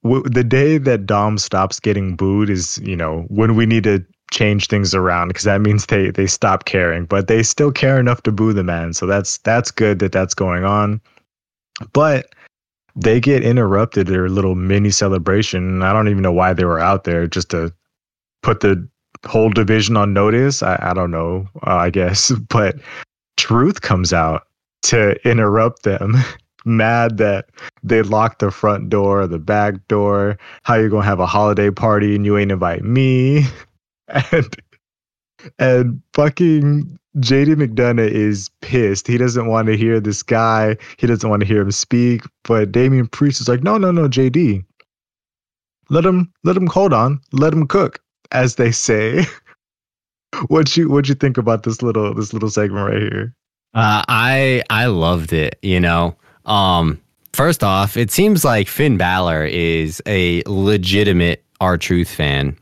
W- 0.04 0.24
the 0.24 0.43
day 0.43 0.78
that 0.78 1.06
Dom 1.06 1.38
stops 1.38 1.80
getting 1.80 2.16
booed 2.16 2.49
is, 2.49 2.80
you 2.80 2.95
know, 2.95 3.26
when 3.28 3.56
we 3.56 3.66
need 3.66 3.84
to 3.84 4.04
change 4.32 4.68
things 4.68 4.95
around 4.95 5.28
because 5.28 5.43
that 5.43 5.62
means 5.62 5.86
they 5.86 6.10
they 6.10 6.26
stop 6.26 6.66
caring, 6.66 7.06
but 7.06 7.28
they 7.28 7.43
still 7.43 7.72
care 7.72 7.99
enough 7.99 8.24
to 8.24 8.32
boo 8.32 8.54
the 8.54 8.64
man. 8.64 8.93
So 8.93 9.06
that's 9.06 9.38
that's 9.39 9.72
good 9.72 9.99
that 9.99 10.12
that's 10.12 10.34
going 10.34 10.64
on. 10.64 11.02
But 11.93 12.34
they 12.95 13.20
get 13.20 13.43
interrupted 13.43 14.08
their 14.08 14.30
little 14.30 14.56
mini 14.56 14.89
celebration. 14.89 15.82
I 15.82 15.93
don't 15.93 16.08
even 16.08 16.24
know 16.24 16.32
why 16.32 16.54
they 16.54 16.66
were 16.66 16.80
out 16.80 17.04
there 17.04 17.28
just 17.28 17.49
to 17.52 17.74
put 18.41 18.62
the 18.62 18.88
whole 19.26 19.49
division 19.49 19.95
on 19.97 20.14
notice. 20.14 20.64
I, 20.64 20.78
I 20.82 20.93
don't 20.93 21.12
know, 21.12 21.47
uh, 21.66 21.76
I 21.76 21.89
guess, 21.89 22.32
but 22.49 22.78
Truth 23.38 23.82
comes 23.82 24.14
out 24.14 24.47
to 24.84 25.16
interrupt 25.28 25.84
them. 25.84 26.16
Mad 26.66 27.18
that 27.18 27.49
they 27.84 28.01
locked 28.01 28.39
the 28.39 28.51
front 28.51 28.89
door, 28.89 29.28
the 29.28 29.39
back 29.39 29.88
door. 29.88 30.38
How 30.64 30.76
you 30.76 30.89
gonna 30.89 31.05
have 31.05 31.20
a 31.20 31.26
holiday 31.26 31.72
party 31.72 32.16
and 32.16 32.26
you 32.26 32.38
ain't 32.38 32.51
invite 32.51 32.84
me? 32.84 33.45
And 34.34 34.62
and 35.57 36.01
fucking 36.14 36.99
JD 37.18 37.55
McDonagh 37.55 38.09
is 38.09 38.49
pissed. 38.62 39.07
He 39.07 39.18
doesn't 39.18 39.47
want 39.47 39.68
to 39.68 39.78
hear 39.78 39.99
this 39.99 40.24
guy. 40.24 40.78
He 40.97 41.07
doesn't 41.07 41.30
want 41.30 41.41
to 41.41 41.45
hear 41.47 41.62
him 41.62 41.72
speak. 41.72 42.24
But 42.43 42.72
Damian 42.72 43.07
Priest 43.07 43.41
is 43.41 43.47
like, 43.47 43.64
no, 43.64 43.78
no, 43.78 43.91
no, 43.91 44.07
JD. 44.07 44.64
Let 45.89 46.05
him 46.05 46.32
let 46.43 46.55
him 46.55 46.68
hold 46.68 46.93
on. 46.93 47.20
Let 47.34 47.53
him 47.53 47.68
cook, 47.68 47.99
as 48.32 48.55
they 48.55 48.72
say. 48.72 49.26
what 50.47 50.78
you 50.78 50.89
what 50.89 51.09
you 51.09 51.16
think 51.16 51.38
about 51.38 51.64
this 51.64 51.82
little 51.82 52.14
this 52.14 52.34
little 52.34 52.49
segment 52.49 52.89
right 52.89 53.01
here? 53.01 53.36
Uh, 53.74 54.03
I 54.07 54.64
I 54.70 54.86
loved 54.86 55.34
it. 55.34 55.59
You 55.62 55.82
know, 55.82 56.16
um, 56.45 57.01
first 57.33 57.63
off, 57.63 57.97
it 57.97 58.11
seems 58.11 58.43
like 58.43 58.67
Finn 58.67 58.97
Balor 58.97 59.45
is 59.45 60.01
a 60.05 60.43
legitimate 60.45 61.43
R 61.59 61.77
Truth 61.77 62.09
fan. 62.09 62.57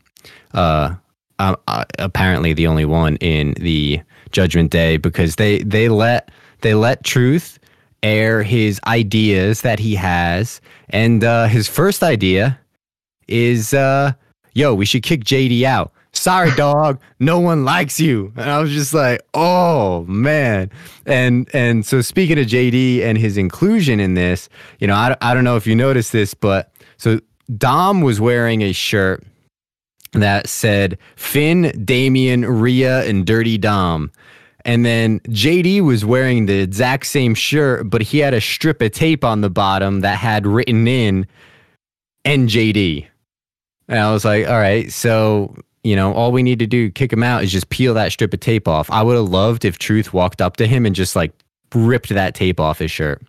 Uh, 0.52 0.94
uh, 1.38 1.84
apparently 1.98 2.52
the 2.52 2.66
only 2.66 2.84
one 2.84 3.16
in 3.16 3.54
the 3.54 4.00
Judgment 4.30 4.70
Day 4.70 4.96
because 4.96 5.36
they 5.36 5.58
they 5.60 5.88
let 5.88 6.30
they 6.60 6.74
let 6.74 7.04
Truth 7.04 7.58
air 8.02 8.42
his 8.42 8.80
ideas 8.86 9.62
that 9.62 9.78
he 9.78 9.94
has, 9.94 10.60
and 10.90 11.24
uh, 11.24 11.46
his 11.46 11.68
first 11.68 12.02
idea 12.02 12.58
is, 13.26 13.72
uh, 13.72 14.12
"Yo, 14.54 14.74
we 14.74 14.84
should 14.84 15.02
kick 15.02 15.24
JD 15.24 15.62
out." 15.64 15.92
Sorry, 16.12 16.50
dog. 16.56 17.00
No 17.18 17.38
one 17.38 17.64
likes 17.64 18.00
you. 18.00 18.32
And 18.36 18.50
I 18.50 18.58
was 18.58 18.70
just 18.70 18.92
like, 18.92 19.22
oh 19.34 20.04
man. 20.04 20.70
And 21.06 21.48
and 21.54 21.86
so 21.86 22.00
speaking 22.00 22.38
of 22.38 22.46
JD 22.46 23.02
and 23.02 23.16
his 23.16 23.36
inclusion 23.36 24.00
in 24.00 24.14
this, 24.14 24.48
you 24.80 24.86
know, 24.86 24.94
I, 24.94 25.16
I 25.20 25.34
don't 25.34 25.44
know 25.44 25.56
if 25.56 25.66
you 25.66 25.76
noticed 25.76 26.12
this, 26.12 26.34
but 26.34 26.72
so 26.96 27.20
Dom 27.56 28.00
was 28.02 28.20
wearing 28.20 28.62
a 28.62 28.72
shirt 28.72 29.24
that 30.12 30.48
said 30.48 30.98
Finn, 31.16 31.72
Damian, 31.84 32.44
Rhea 32.44 33.04
and 33.04 33.26
Dirty 33.26 33.58
Dom. 33.58 34.10
And 34.64 34.84
then 34.84 35.20
JD 35.20 35.80
was 35.82 36.04
wearing 36.04 36.46
the 36.46 36.60
exact 36.60 37.06
same 37.06 37.34
shirt, 37.34 37.88
but 37.88 38.02
he 38.02 38.18
had 38.18 38.34
a 38.34 38.40
strip 38.40 38.82
of 38.82 38.92
tape 38.92 39.24
on 39.24 39.40
the 39.40 39.50
bottom 39.50 40.00
that 40.00 40.18
had 40.18 40.46
written 40.46 40.86
in 40.86 41.26
NJD. 42.26 43.06
And 43.88 43.98
I 43.98 44.12
was 44.12 44.24
like, 44.24 44.46
all 44.46 44.58
right, 44.58 44.92
so, 44.92 45.54
you 45.82 45.96
know, 45.96 46.12
all 46.12 46.32
we 46.32 46.42
need 46.42 46.58
to 46.58 46.66
do, 46.66 46.90
kick 46.90 47.12
him 47.12 47.22
out, 47.22 47.42
is 47.42 47.50
just 47.50 47.70
peel 47.70 47.94
that 47.94 48.12
strip 48.12 48.34
of 48.34 48.40
tape 48.40 48.68
off. 48.68 48.90
I 48.90 49.02
would 49.02 49.16
have 49.16 49.28
loved 49.28 49.64
if 49.64 49.78
Truth 49.78 50.12
walked 50.12 50.42
up 50.42 50.56
to 50.58 50.66
him 50.66 50.84
and 50.84 50.94
just 50.94 51.16
like 51.16 51.32
ripped 51.74 52.10
that 52.10 52.34
tape 52.34 52.60
off 52.60 52.78
his 52.78 52.90
shirt. 52.90 53.22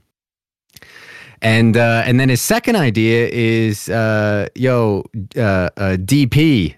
And 1.41 1.75
uh, 1.75 2.03
and 2.05 2.19
then 2.19 2.29
his 2.29 2.41
second 2.41 2.75
idea 2.75 3.27
is, 3.27 3.89
uh, 3.89 4.47
yo, 4.53 5.05
uh, 5.35 5.41
uh, 5.41 5.97
DP, 5.97 6.75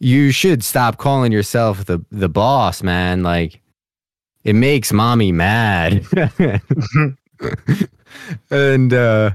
you 0.00 0.32
should 0.32 0.62
stop 0.62 0.98
calling 0.98 1.32
yourself 1.32 1.86
the 1.86 2.04
the 2.10 2.28
boss, 2.28 2.82
man. 2.82 3.22
Like, 3.22 3.60
it 4.44 4.54
makes 4.54 4.92
mommy 4.92 5.32
mad. 5.32 6.04
and 8.50 8.92
uh, 8.92 9.30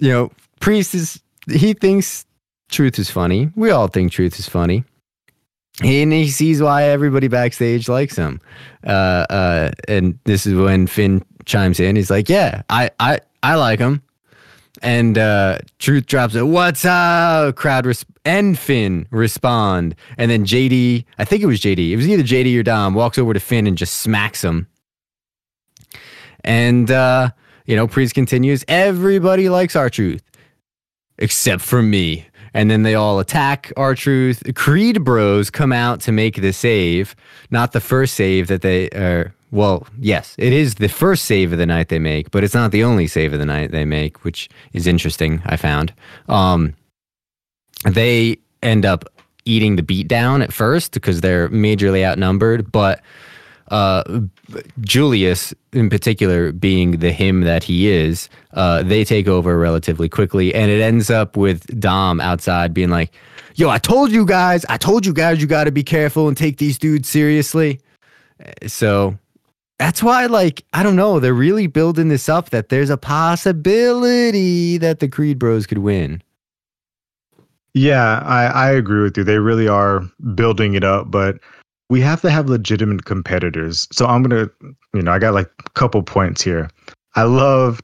you 0.00 0.10
know, 0.10 0.30
Priest 0.60 0.94
is 0.94 1.20
he 1.50 1.72
thinks 1.72 2.26
truth 2.68 2.98
is 2.98 3.10
funny. 3.10 3.50
We 3.56 3.70
all 3.70 3.88
think 3.88 4.12
truth 4.12 4.38
is 4.38 4.48
funny. 4.48 4.84
And 5.82 6.12
he 6.12 6.28
sees 6.28 6.60
why 6.60 6.84
everybody 6.84 7.28
backstage 7.28 7.88
likes 7.88 8.16
him. 8.16 8.40
Uh, 8.84 9.26
uh, 9.30 9.70
and 9.86 10.18
this 10.24 10.44
is 10.46 10.54
when 10.54 10.86
Finn 10.88 11.24
chimes 11.44 11.78
in. 11.78 11.94
He's 11.94 12.10
like, 12.10 12.28
"Yeah, 12.28 12.62
I, 12.68 12.90
I, 12.98 13.20
I 13.44 13.54
like 13.54 13.78
him." 13.78 14.02
And 14.82 15.18
uh, 15.18 15.58
Truth 15.78 16.06
drops 16.06 16.34
it. 16.34 16.42
What's 16.42 16.84
up? 16.84 17.54
Crowd 17.56 17.86
res- 17.86 18.04
and 18.24 18.58
Finn 18.58 19.06
respond, 19.10 19.94
and 20.16 20.30
then 20.30 20.44
JD. 20.44 21.04
I 21.18 21.24
think 21.24 21.42
it 21.42 21.46
was 21.46 21.60
JD. 21.60 21.90
It 21.90 21.96
was 21.96 22.08
either 22.08 22.22
JD 22.24 22.58
or 22.58 22.64
Dom. 22.64 22.94
Walks 22.94 23.18
over 23.18 23.32
to 23.32 23.40
Finn 23.40 23.66
and 23.68 23.78
just 23.78 23.98
smacks 23.98 24.42
him. 24.42 24.66
And 26.42 26.90
uh, 26.90 27.30
you 27.66 27.76
know, 27.76 27.86
Priest 27.86 28.14
continues. 28.14 28.64
Everybody 28.66 29.48
likes 29.48 29.76
R-Truth, 29.76 30.22
except 31.18 31.62
for 31.62 31.82
me. 31.82 32.26
And 32.58 32.72
then 32.72 32.82
they 32.82 32.96
all 32.96 33.20
attack 33.20 33.72
R-Truth. 33.76 34.42
Creed 34.56 35.04
Bros 35.04 35.48
come 35.48 35.72
out 35.72 36.00
to 36.00 36.10
make 36.10 36.42
the 36.42 36.52
save, 36.52 37.14
not 37.52 37.70
the 37.70 37.80
first 37.80 38.14
save 38.14 38.48
that 38.48 38.62
they 38.62 38.90
are. 38.90 39.32
Well, 39.52 39.86
yes, 40.00 40.34
it 40.38 40.52
is 40.52 40.74
the 40.74 40.88
first 40.88 41.26
save 41.26 41.52
of 41.52 41.58
the 41.58 41.66
night 41.66 41.88
they 41.88 42.00
make, 42.00 42.32
but 42.32 42.42
it's 42.42 42.54
not 42.54 42.72
the 42.72 42.82
only 42.82 43.06
save 43.06 43.32
of 43.32 43.38
the 43.38 43.46
night 43.46 43.70
they 43.70 43.84
make, 43.84 44.24
which 44.24 44.48
is 44.72 44.88
interesting. 44.88 45.40
I 45.46 45.56
found. 45.56 45.94
Um, 46.28 46.74
they 47.84 48.38
end 48.60 48.84
up 48.84 49.04
eating 49.44 49.76
the 49.76 49.84
beat 49.84 50.08
down 50.08 50.42
at 50.42 50.52
first 50.52 50.90
because 50.94 51.20
they're 51.20 51.48
majorly 51.50 52.04
outnumbered, 52.04 52.72
but 52.72 53.00
uh, 53.70 54.20
Julius, 54.80 55.54
in 55.72 55.90
particular, 55.90 56.52
being 56.52 56.98
the 56.98 57.12
him 57.12 57.42
that 57.42 57.62
he 57.62 57.88
is, 57.88 58.28
uh, 58.54 58.82
they 58.82 59.04
take 59.04 59.28
over 59.28 59.58
relatively 59.58 60.08
quickly, 60.08 60.54
and 60.54 60.70
it 60.70 60.80
ends 60.80 61.10
up 61.10 61.36
with 61.36 61.78
Dom 61.80 62.20
outside 62.20 62.72
being 62.72 62.90
like, 62.90 63.12
"Yo, 63.54 63.68
I 63.68 63.78
told 63.78 64.10
you 64.10 64.24
guys, 64.24 64.64
I 64.68 64.76
told 64.76 65.04
you 65.04 65.12
guys, 65.12 65.40
you 65.40 65.46
got 65.46 65.64
to 65.64 65.72
be 65.72 65.84
careful 65.84 66.28
and 66.28 66.36
take 66.36 66.58
these 66.58 66.78
dudes 66.78 67.08
seriously." 67.08 67.80
So 68.66 69.18
that's 69.78 70.02
why, 70.02 70.26
like, 70.26 70.64
I 70.72 70.82
don't 70.82 70.96
know, 70.96 71.20
they're 71.20 71.34
really 71.34 71.66
building 71.66 72.08
this 72.08 72.28
up 72.28 72.50
that 72.50 72.68
there's 72.68 72.90
a 72.90 72.96
possibility 72.96 74.78
that 74.78 75.00
the 75.00 75.08
Creed 75.08 75.38
Bros 75.38 75.66
could 75.66 75.78
win. 75.78 76.22
Yeah, 77.74 78.22
I, 78.24 78.46
I 78.46 78.70
agree 78.72 79.02
with 79.02 79.16
you. 79.16 79.24
They 79.24 79.38
really 79.38 79.68
are 79.68 80.02
building 80.34 80.74
it 80.74 80.82
up, 80.82 81.10
but 81.10 81.38
we 81.88 82.00
have 82.00 82.20
to 82.22 82.30
have 82.30 82.48
legitimate 82.48 83.04
competitors. 83.04 83.88
So 83.92 84.06
I'm 84.06 84.22
gonna, 84.22 84.50
you 84.94 85.02
know, 85.02 85.12
I 85.12 85.18
got 85.18 85.34
like 85.34 85.50
a 85.64 85.70
couple 85.70 86.02
points 86.02 86.42
here. 86.42 86.70
I 87.16 87.22
love, 87.22 87.80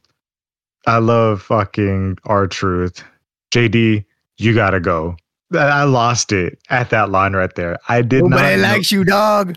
I 0.87 0.99
love 0.99 1.43
fucking 1.43 2.19
R 2.25 2.47
Truth, 2.47 3.03
JD. 3.51 4.05
You 4.37 4.55
gotta 4.55 4.81
go. 4.81 5.17
I 5.55 5.85
lost 5.85 6.33
it 6.33 6.59
at 6.71 6.91
that 6.91 7.11
line 7.11 7.35
right 7.35 7.55
there. 7.55 7.79
I 7.89 8.03
did 8.03 8.25
Nobody 8.25 8.61
not. 8.61 8.73
likes 8.73 8.91
you, 8.91 9.05
dog. 9.05 9.57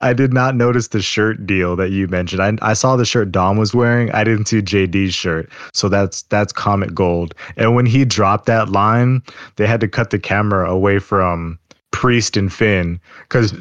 I 0.00 0.12
did 0.12 0.32
not 0.32 0.54
notice 0.54 0.88
the 0.88 1.02
shirt 1.02 1.44
deal 1.44 1.74
that 1.76 1.90
you 1.90 2.06
mentioned. 2.06 2.40
I, 2.40 2.56
I 2.62 2.74
saw 2.74 2.96
the 2.96 3.04
shirt 3.04 3.32
Dom 3.32 3.56
was 3.56 3.74
wearing. 3.74 4.10
I 4.12 4.22
didn't 4.22 4.46
see 4.46 4.62
JD's 4.62 5.14
shirt. 5.14 5.50
So 5.72 5.88
that's 5.88 6.22
that's 6.22 6.52
Comet 6.52 6.94
Gold. 6.94 7.34
And 7.56 7.74
when 7.74 7.86
he 7.86 8.04
dropped 8.04 8.46
that 8.46 8.68
line, 8.68 9.22
they 9.56 9.66
had 9.66 9.80
to 9.80 9.88
cut 9.88 10.10
the 10.10 10.18
camera 10.18 10.70
away 10.70 10.98
from 10.98 11.58
Priest 11.90 12.36
and 12.36 12.52
Finn 12.52 13.00
because 13.22 13.54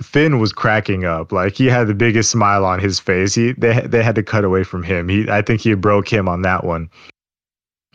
Finn 0.00 0.38
was 0.38 0.52
cracking 0.52 1.04
up. 1.04 1.32
Like 1.32 1.54
he 1.54 1.66
had 1.66 1.86
the 1.86 1.94
biggest 1.94 2.30
smile 2.30 2.64
on 2.64 2.78
his 2.78 2.98
face. 2.98 3.34
He 3.34 3.52
they 3.52 3.80
they 3.80 4.02
had 4.02 4.14
to 4.14 4.22
cut 4.22 4.44
away 4.44 4.64
from 4.64 4.82
him. 4.82 5.08
He 5.08 5.28
I 5.28 5.42
think 5.42 5.60
he 5.60 5.74
broke 5.74 6.10
him 6.10 6.28
on 6.28 6.42
that 6.42 6.64
one. 6.64 6.88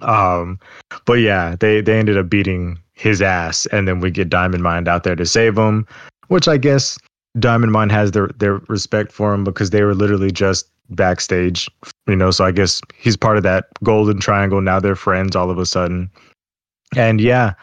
Um, 0.01 0.59
but 1.05 1.13
yeah, 1.13 1.55
they 1.59 1.81
they 1.81 1.97
ended 1.97 2.17
up 2.17 2.29
beating 2.29 2.79
his 2.93 3.21
ass, 3.21 3.65
and 3.67 3.87
then 3.87 3.99
we 3.99 4.11
get 4.11 4.29
Diamond 4.29 4.63
Mine 4.63 4.87
out 4.87 5.03
there 5.03 5.15
to 5.15 5.25
save 5.25 5.57
him, 5.57 5.87
which 6.27 6.47
I 6.47 6.57
guess 6.57 6.97
Diamond 7.39 7.71
Mine 7.71 7.89
has 7.89 8.11
their 8.11 8.27
their 8.37 8.55
respect 8.67 9.11
for 9.11 9.33
him 9.33 9.43
because 9.43 9.69
they 9.69 9.83
were 9.83 9.95
literally 9.95 10.31
just 10.31 10.69
backstage, 10.89 11.69
you 12.07 12.15
know. 12.15 12.31
So 12.31 12.45
I 12.45 12.51
guess 12.51 12.81
he's 12.97 13.17
part 13.17 13.37
of 13.37 13.43
that 13.43 13.67
golden 13.83 14.19
triangle. 14.19 14.61
Now 14.61 14.79
they're 14.79 14.95
friends 14.95 15.35
all 15.35 15.49
of 15.49 15.57
a 15.57 15.65
sudden. 15.65 16.09
And 16.95 17.21
yeah, 17.21 17.53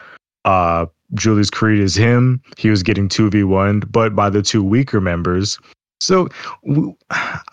uh, 0.45 0.85
Julius 1.13 1.49
Creed 1.49 1.79
is 1.79 1.95
him. 1.95 2.41
He 2.57 2.69
was 2.69 2.83
getting 2.83 3.07
two 3.07 3.29
v 3.29 3.43
one, 3.43 3.79
but 3.79 4.15
by 4.15 4.29
the 4.29 4.41
two 4.41 4.63
weaker 4.63 4.99
members. 4.99 5.57
So 5.99 6.27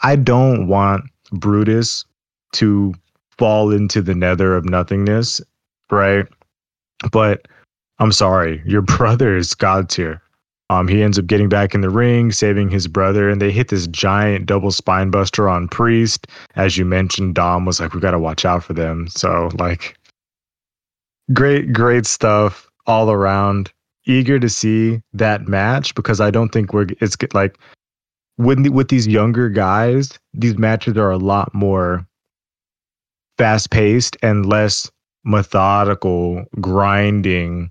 I 0.03 0.17
don't 0.17 0.69
want 0.69 1.05
Brutus 1.33 2.05
to 2.53 2.95
fall 3.39 3.71
into 3.71 4.03
the 4.03 4.15
nether 4.15 4.57
of 4.57 4.65
nothingness, 4.65 5.41
right? 5.91 6.27
But 7.11 7.47
I'm 7.99 8.13
sorry, 8.13 8.63
your 8.67 8.83
brother 8.97 9.37
is 9.37 9.55
God 9.55 9.89
tier. 9.89 10.21
Um, 10.71 10.89
he 10.89 11.03
ends 11.03 11.19
up 11.19 11.27
getting 11.27 11.51
back 11.51 11.75
in 11.75 11.83
the 11.83 11.91
ring, 11.91 12.33
saving 12.33 12.71
his 12.71 12.89
brother, 12.89 13.29
and 13.29 13.41
they 13.41 13.53
hit 13.53 13.69
this 13.69 13.87
giant 13.89 14.47
double 14.47 14.71
spine 14.71 15.11
buster 15.11 15.49
on 15.49 15.69
Priest. 15.69 16.27
As 16.57 16.79
you 16.79 16.87
mentioned, 16.87 17.35
Dom 17.35 17.67
was 17.67 17.81
like, 17.81 17.93
"We 17.93 18.01
got 18.01 18.13
to 18.13 18.19
watch 18.19 18.47
out 18.47 18.65
for 18.65 18.73
them." 18.73 19.07
So, 19.09 19.51
like, 19.59 19.97
great, 21.35 21.73
great 21.75 22.07
stuff 22.07 22.64
all 22.87 23.11
around. 23.11 23.73
Eager 24.07 24.39
to 24.39 24.51
see 24.51 25.01
that 25.15 25.49
match 25.49 25.95
because 25.95 26.21
I 26.21 26.31
don't 26.31 26.51
think 26.51 26.75
we're 26.75 26.87
it's 27.01 27.17
like 27.33 27.57
with 28.37 28.67
with 28.69 28.89
these 28.89 29.07
younger 29.07 29.49
guys, 29.49 30.19
these 30.35 30.59
matches 30.59 30.97
are 30.97 31.11
a 31.11 31.17
lot 31.17 31.55
more 31.55 32.07
fast 33.39 33.71
paced 33.71 34.17
and 34.23 34.47
less 34.47 34.91
methodical, 35.25 36.45
grinding. 36.61 37.71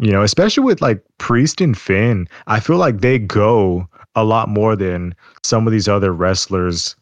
You 0.00 0.10
know, 0.10 0.22
especially 0.22 0.64
with 0.64 0.80
like 0.80 1.02
Priest 1.18 1.60
and 1.60 1.78
Finn, 1.78 2.26
I 2.46 2.60
feel 2.60 2.78
like 2.78 3.00
they 3.00 3.18
go 3.18 3.86
a 4.14 4.24
lot 4.24 4.48
more 4.48 4.74
than 4.74 5.14
some 5.42 5.66
of 5.66 5.72
these 5.72 5.88
other 5.88 6.12
wrestlers 6.12 6.96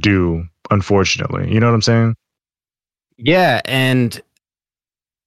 do, 0.00 0.46
unfortunately. 0.70 1.52
You 1.52 1.60
know 1.60 1.66
what 1.66 1.74
I'm 1.74 1.82
saying? 1.82 2.16
Yeah, 3.16 3.60
and 3.64 4.20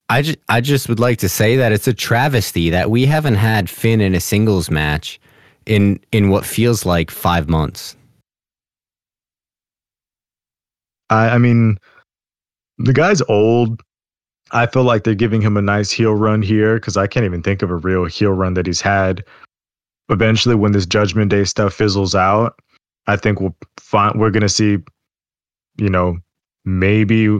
I 0.09 0.21
just, 0.21 0.37
I 0.49 0.61
just 0.61 0.87
would 0.87 0.99
like 0.99 1.17
to 1.19 1.29
say 1.29 1.55
that 1.57 1.71
it's 1.71 1.87
a 1.87 1.93
travesty 1.93 2.69
that 2.69 2.91
we 2.91 3.05
haven't 3.05 3.35
had 3.35 3.69
Finn 3.69 4.01
in 4.01 4.13
a 4.13 4.19
singles 4.19 4.69
match 4.69 5.19
in 5.65 5.99
in 6.11 6.29
what 6.29 6.45
feels 6.45 6.85
like 6.85 7.09
five 7.09 7.49
months. 7.49 7.95
I, 11.09 11.29
I 11.29 11.37
mean, 11.37 11.77
the 12.77 12.93
guy's 12.93 13.21
old. 13.23 13.81
I 14.51 14.67
feel 14.67 14.83
like 14.83 15.03
they're 15.03 15.15
giving 15.15 15.41
him 15.41 15.57
a 15.57 15.61
nice 15.61 15.89
heel 15.89 16.13
run 16.13 16.41
here 16.41 16.75
because 16.75 16.97
I 16.97 17.07
can't 17.07 17.25
even 17.25 17.41
think 17.41 17.61
of 17.61 17.71
a 17.71 17.75
real 17.75 18.05
heel 18.05 18.31
run 18.31 18.53
that 18.53 18.67
he's 18.67 18.81
had. 18.81 19.23
Eventually, 20.09 20.55
when 20.55 20.71
this 20.71 20.85
Judgment 20.85 21.31
Day 21.31 21.45
stuff 21.45 21.73
fizzles 21.73 22.13
out, 22.13 22.59
I 23.07 23.15
think 23.15 23.39
we'll 23.39 23.55
find 23.77 24.19
we're 24.19 24.29
gonna 24.29 24.49
see, 24.49 24.77
you 25.77 25.89
know, 25.89 26.17
maybe, 26.63 27.39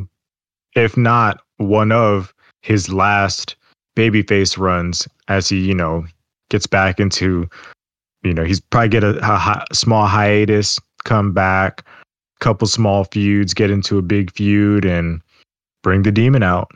if 0.75 0.97
not 0.97 1.41
one 1.57 1.91
of 1.91 2.33
his 2.65 2.91
last 2.91 3.55
babyface 3.95 4.57
runs 4.57 5.07
as 5.27 5.47
he, 5.47 5.59
you 5.59 5.75
know, 5.75 6.03
gets 6.49 6.65
back 6.65 6.99
into, 6.99 7.47
you 8.23 8.33
know, 8.33 8.43
he's 8.43 8.59
probably 8.59 8.89
get 8.89 9.03
a, 9.03 9.23
a, 9.23 9.65
small 9.71 10.07
hiatus, 10.07 10.79
come 11.03 11.31
back, 11.31 11.85
couple 12.39 12.67
small 12.67 13.03
feuds, 13.05 13.53
get 13.53 13.69
into 13.69 13.99
a 13.99 14.01
big 14.01 14.31
feud, 14.31 14.83
and 14.83 15.21
bring 15.83 16.01
the 16.01 16.11
demon 16.11 16.41
out. 16.41 16.71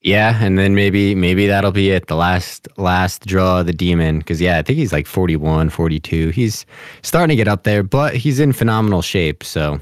Yeah, 0.00 0.42
and 0.42 0.58
then 0.58 0.74
maybe 0.74 1.14
maybe 1.14 1.46
that'll 1.46 1.70
be 1.70 1.90
it. 1.90 2.08
The 2.08 2.16
last 2.16 2.66
last 2.76 3.24
draw 3.24 3.60
of 3.60 3.66
the 3.66 3.72
demon 3.72 4.18
because 4.18 4.40
yeah, 4.40 4.58
I 4.58 4.62
think 4.62 4.80
he's 4.80 4.92
like 4.92 5.06
41, 5.06 5.70
42. 5.70 6.30
He's 6.30 6.66
starting 7.02 7.28
to 7.28 7.36
get 7.36 7.46
up 7.46 7.62
there, 7.62 7.84
but 7.84 8.16
he's 8.16 8.40
in 8.40 8.52
phenomenal 8.52 9.02
shape. 9.02 9.44
So 9.44 9.80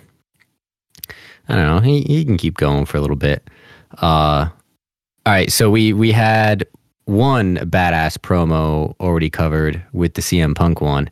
I 1.48 1.56
don't 1.56 1.66
know. 1.66 1.80
He 1.80 2.02
he 2.02 2.22
can 2.26 2.36
keep 2.36 2.58
going 2.58 2.84
for 2.84 2.98
a 2.98 3.00
little 3.00 3.16
bit. 3.16 3.48
Uh, 4.00 4.48
all 5.26 5.32
right. 5.32 5.52
So 5.52 5.70
we 5.70 5.92
we 5.92 6.12
had 6.12 6.66
one 7.04 7.56
badass 7.56 8.16
promo 8.18 8.94
already 9.00 9.30
covered 9.30 9.82
with 9.92 10.14
the 10.14 10.22
CM 10.22 10.54
Punk 10.54 10.80
one. 10.80 11.10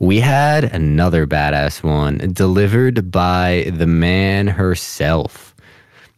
We 0.00 0.20
had 0.20 0.64
another 0.64 1.26
badass 1.26 1.82
one 1.82 2.18
delivered 2.32 3.10
by 3.10 3.70
the 3.74 3.86
man 3.86 4.46
herself. 4.46 5.54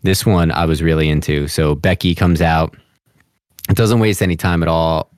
This 0.02 0.26
one 0.26 0.50
I 0.50 0.64
was 0.66 0.82
really 0.82 1.08
into. 1.08 1.48
So 1.48 1.74
Becky 1.74 2.14
comes 2.14 2.42
out. 2.42 2.76
Doesn't 3.68 4.00
waste 4.00 4.22
any 4.22 4.36
time 4.36 4.62
at 4.62 4.68
all. 4.68 5.10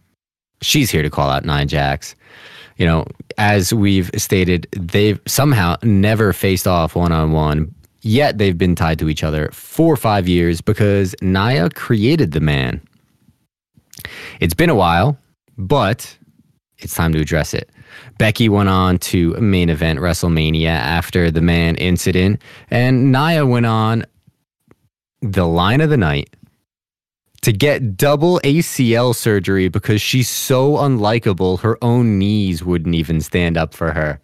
She's 0.61 0.91
here 0.91 1.03
to 1.03 1.11
call 1.11 1.29
out 1.29 1.45
Nia 1.45 1.65
Jax. 1.67 2.15
You 2.77 2.87
know, 2.87 3.07
as 3.39 3.73
we've 3.73 4.11
stated, 4.17 4.67
they've 4.73 5.21
somehow 5.27 5.77
never 5.83 6.33
faced 6.33 6.67
off 6.67 6.95
one 6.95 7.13
on 7.13 7.33
one, 7.33 7.75
yet 8.03 8.39
they've 8.39 8.59
been 8.59 8.75
tied 8.75 8.99
to 8.99 9.09
each 9.09 9.25
other 9.25 9.49
for 9.53 9.97
five 9.97 10.29
years 10.29 10.61
because 10.61 11.15
Nia 11.23 11.71
created 11.71 12.33
the 12.33 12.41
man. 12.41 12.81
It's 14.41 14.55
been 14.55 14.71
a 14.71 14.75
while, 14.75 15.17
but 15.57 16.17
it's 16.79 16.95
time 16.95 17.13
to 17.13 17.21
address 17.21 17.55
it. 17.55 17.71
Becky 18.19 18.49
went 18.49 18.69
on 18.69 18.99
to 18.99 19.35
main 19.41 19.69
event 19.69 19.99
WrestleMania 20.01 20.67
after 20.67 21.31
the 21.31 21.43
man 21.43 21.77
incident, 21.77 22.43
and 22.71 23.13
Nia 23.13 23.47
went 23.47 23.67
on 23.67 24.05
the 25.21 25.47
line 25.47 25.81
of 25.81 25.91
the 25.91 25.97
night 25.97 26.35
to 27.43 27.53
get 27.53 27.97
double 27.97 28.41
ACL 28.45 29.15
surgery 29.15 29.69
because 29.69 30.01
she's 30.01 30.29
so 30.29 30.77
unlikable, 30.77 31.61
her 31.61 31.77
own 31.83 32.19
knees 32.19 32.65
wouldn't 32.65 32.95
even 32.95 33.21
stand 33.21 33.57
up 33.57 33.75
for 33.75 33.93
her. 33.93 34.21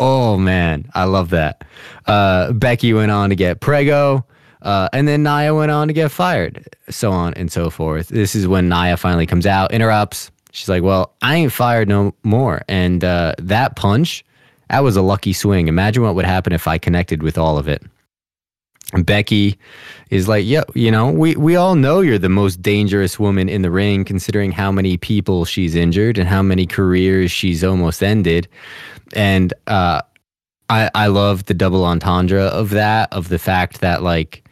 Oh 0.00 0.38
man, 0.38 0.90
I 0.94 1.04
love 1.04 1.28
that. 1.30 1.62
Uh, 2.06 2.52
Becky 2.52 2.94
went 2.94 3.12
on 3.12 3.28
to 3.28 3.36
get 3.36 3.60
Prego, 3.60 4.24
uh, 4.62 4.88
and 4.94 5.06
then 5.06 5.22
Nia 5.22 5.54
went 5.54 5.70
on 5.70 5.88
to 5.88 5.94
get 5.94 6.10
fired, 6.10 6.66
so 6.88 7.12
on 7.12 7.34
and 7.34 7.52
so 7.52 7.68
forth. 7.68 8.08
This 8.08 8.34
is 8.34 8.48
when 8.48 8.70
Nia 8.70 8.96
finally 8.96 9.26
comes 9.26 9.44
out, 9.46 9.72
interrupts. 9.72 10.30
She's 10.52 10.70
like, 10.70 10.82
"Well, 10.82 11.14
I 11.20 11.36
ain't 11.36 11.52
fired 11.52 11.86
no 11.86 12.14
more." 12.22 12.62
And 12.66 13.04
uh, 13.04 13.34
that 13.38 13.76
punch, 13.76 14.24
that 14.70 14.80
was 14.80 14.96
a 14.96 15.02
lucky 15.02 15.34
swing. 15.34 15.68
Imagine 15.68 16.02
what 16.02 16.14
would 16.14 16.24
happen 16.24 16.54
if 16.54 16.66
I 16.66 16.78
connected 16.78 17.22
with 17.22 17.36
all 17.36 17.58
of 17.58 17.68
it. 17.68 17.82
And 18.92 19.06
Becky 19.06 19.58
is 20.10 20.26
like, 20.26 20.44
yeah, 20.44 20.64
you 20.74 20.90
know, 20.90 21.10
we, 21.10 21.36
we 21.36 21.54
all 21.54 21.76
know 21.76 22.00
you're 22.00 22.18
the 22.18 22.28
most 22.28 22.60
dangerous 22.60 23.20
woman 23.20 23.48
in 23.48 23.62
the 23.62 23.70
ring, 23.70 24.04
considering 24.04 24.50
how 24.50 24.72
many 24.72 24.96
people 24.96 25.44
she's 25.44 25.76
injured 25.76 26.18
and 26.18 26.28
how 26.28 26.42
many 26.42 26.66
careers 26.66 27.30
she's 27.30 27.62
almost 27.62 28.02
ended. 28.02 28.48
And 29.14 29.52
uh, 29.66 30.02
I 30.68 30.90
I 30.94 31.06
love 31.08 31.46
the 31.46 31.54
double 31.54 31.84
entendre 31.84 32.44
of 32.44 32.70
that, 32.70 33.12
of 33.12 33.28
the 33.28 33.38
fact 33.38 33.80
that 33.80 34.02
like 34.02 34.48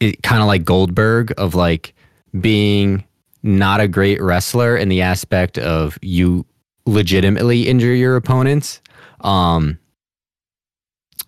it 0.00 0.22
kind 0.22 0.40
of 0.40 0.48
like 0.48 0.64
Goldberg 0.64 1.32
of 1.38 1.54
like 1.54 1.94
being 2.40 3.04
not 3.42 3.80
a 3.80 3.88
great 3.88 4.20
wrestler 4.20 4.76
in 4.76 4.88
the 4.88 5.02
aspect 5.02 5.58
of 5.58 5.98
you 6.02 6.44
legitimately 6.86 7.68
injure 7.68 7.94
your 7.94 8.16
opponents. 8.16 8.80
Um, 9.20 9.78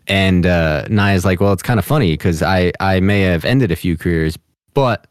and 0.08 0.46
uh, 0.46 0.86
Nia's 0.88 1.24
like, 1.24 1.40
well, 1.40 1.52
it's 1.52 1.62
kind 1.62 1.78
of 1.78 1.84
funny 1.84 2.12
because 2.12 2.42
I, 2.42 2.72
I 2.80 3.00
may 3.00 3.20
have 3.22 3.44
ended 3.44 3.70
a 3.70 3.76
few 3.76 3.96
careers, 3.96 4.36
but 4.74 5.06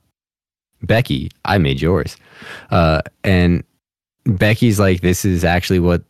Becky, 0.84 1.32
I 1.46 1.58
made 1.58 1.82
yours. 1.82 2.18
Uh, 2.72 3.02
and 3.24 3.64
Becky's 4.26 4.80
like, 4.80 5.02
this 5.02 5.24
is 5.24 5.44
actually 5.44 5.80
what 5.80 6.04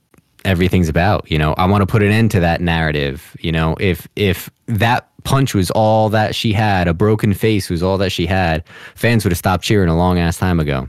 everything's 0.45 0.89
about. 0.89 1.29
You 1.29 1.37
know, 1.37 1.53
I 1.53 1.65
want 1.65 1.81
to 1.81 1.85
put 1.85 2.01
an 2.01 2.11
end 2.11 2.31
to 2.31 2.39
that 2.39 2.61
narrative. 2.61 3.35
You 3.39 3.51
know, 3.51 3.75
if 3.79 4.07
if 4.15 4.49
that 4.67 5.09
punch 5.23 5.53
was 5.53 5.71
all 5.71 6.09
that 6.09 6.35
she 6.35 6.53
had, 6.53 6.87
a 6.87 6.93
broken 6.93 7.33
face 7.33 7.69
was 7.69 7.83
all 7.83 7.97
that 7.99 8.11
she 8.11 8.25
had, 8.25 8.63
fans 8.95 9.23
would 9.23 9.31
have 9.31 9.37
stopped 9.37 9.63
cheering 9.63 9.89
a 9.89 9.97
long 9.97 10.19
ass 10.19 10.37
time 10.37 10.59
ago. 10.59 10.87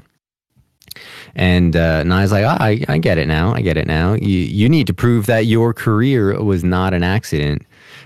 And 1.35 1.75
uh, 1.75 2.03
Nia's 2.05 2.33
like, 2.33 2.45
oh, 2.45 2.57
I, 2.61 2.85
I 2.89 2.99
get 2.99 3.17
it 3.17 3.27
now. 3.27 3.55
I 3.55 3.63
get 3.63 3.77
it 3.77 3.87
now. 3.87 4.15
You 4.15 4.39
you 4.39 4.69
need 4.69 4.87
to 4.89 4.95
prove 4.95 5.27
that 5.27 5.47
your 5.47 5.73
career 5.73 6.41
was 6.43 6.63
not 6.63 6.93
an 6.95 7.03
accident 7.03 7.63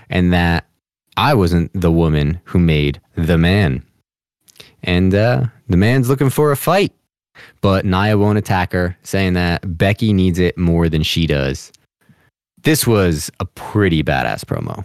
and 0.09 0.31
that 0.33 0.65
I 1.17 1.33
wasn't 1.33 1.71
the 1.73 1.91
woman 1.91 2.39
who 2.45 2.59
made 2.59 3.01
the 3.15 3.37
man. 3.37 3.83
And 4.83 5.13
uh, 5.13 5.47
the 5.67 5.77
man's 5.77 6.07
looking 6.07 6.29
for 6.29 6.51
a 6.51 6.57
fight, 6.57 6.93
but 7.61 7.85
Nia 7.85 8.17
won't 8.17 8.37
attack 8.37 8.71
her, 8.73 8.97
saying 9.03 9.33
that 9.33 9.77
Becky 9.77 10.13
needs 10.13 10.39
it 10.39 10.57
more 10.57 10.89
than 10.89 11.03
she 11.03 11.27
does. 11.27 11.71
This 12.63 12.85
was 12.85 13.31
a 13.39 13.45
pretty 13.45 14.03
badass 14.03 14.43
promo. 14.43 14.83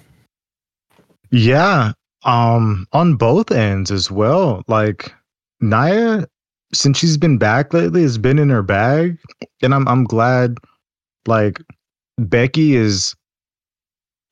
Yeah, 1.31 1.93
um, 2.25 2.87
on 2.93 3.17
both 3.17 3.51
ends 3.51 3.91
as 3.91 4.11
well. 4.11 4.63
Like 4.69 5.13
Nia, 5.61 6.27
since 6.73 6.99
she's 6.99 7.17
been 7.17 7.39
back 7.39 7.73
lately, 7.73 8.03
has 8.03 8.19
been 8.19 8.39
in 8.39 8.51
her 8.51 8.63
bag, 8.63 9.19
and 9.63 9.75
I'm 9.75 9.89
I'm 9.89 10.05
glad. 10.05 10.59
Like 11.27 11.61
Becky 12.19 12.75
is 12.75 13.15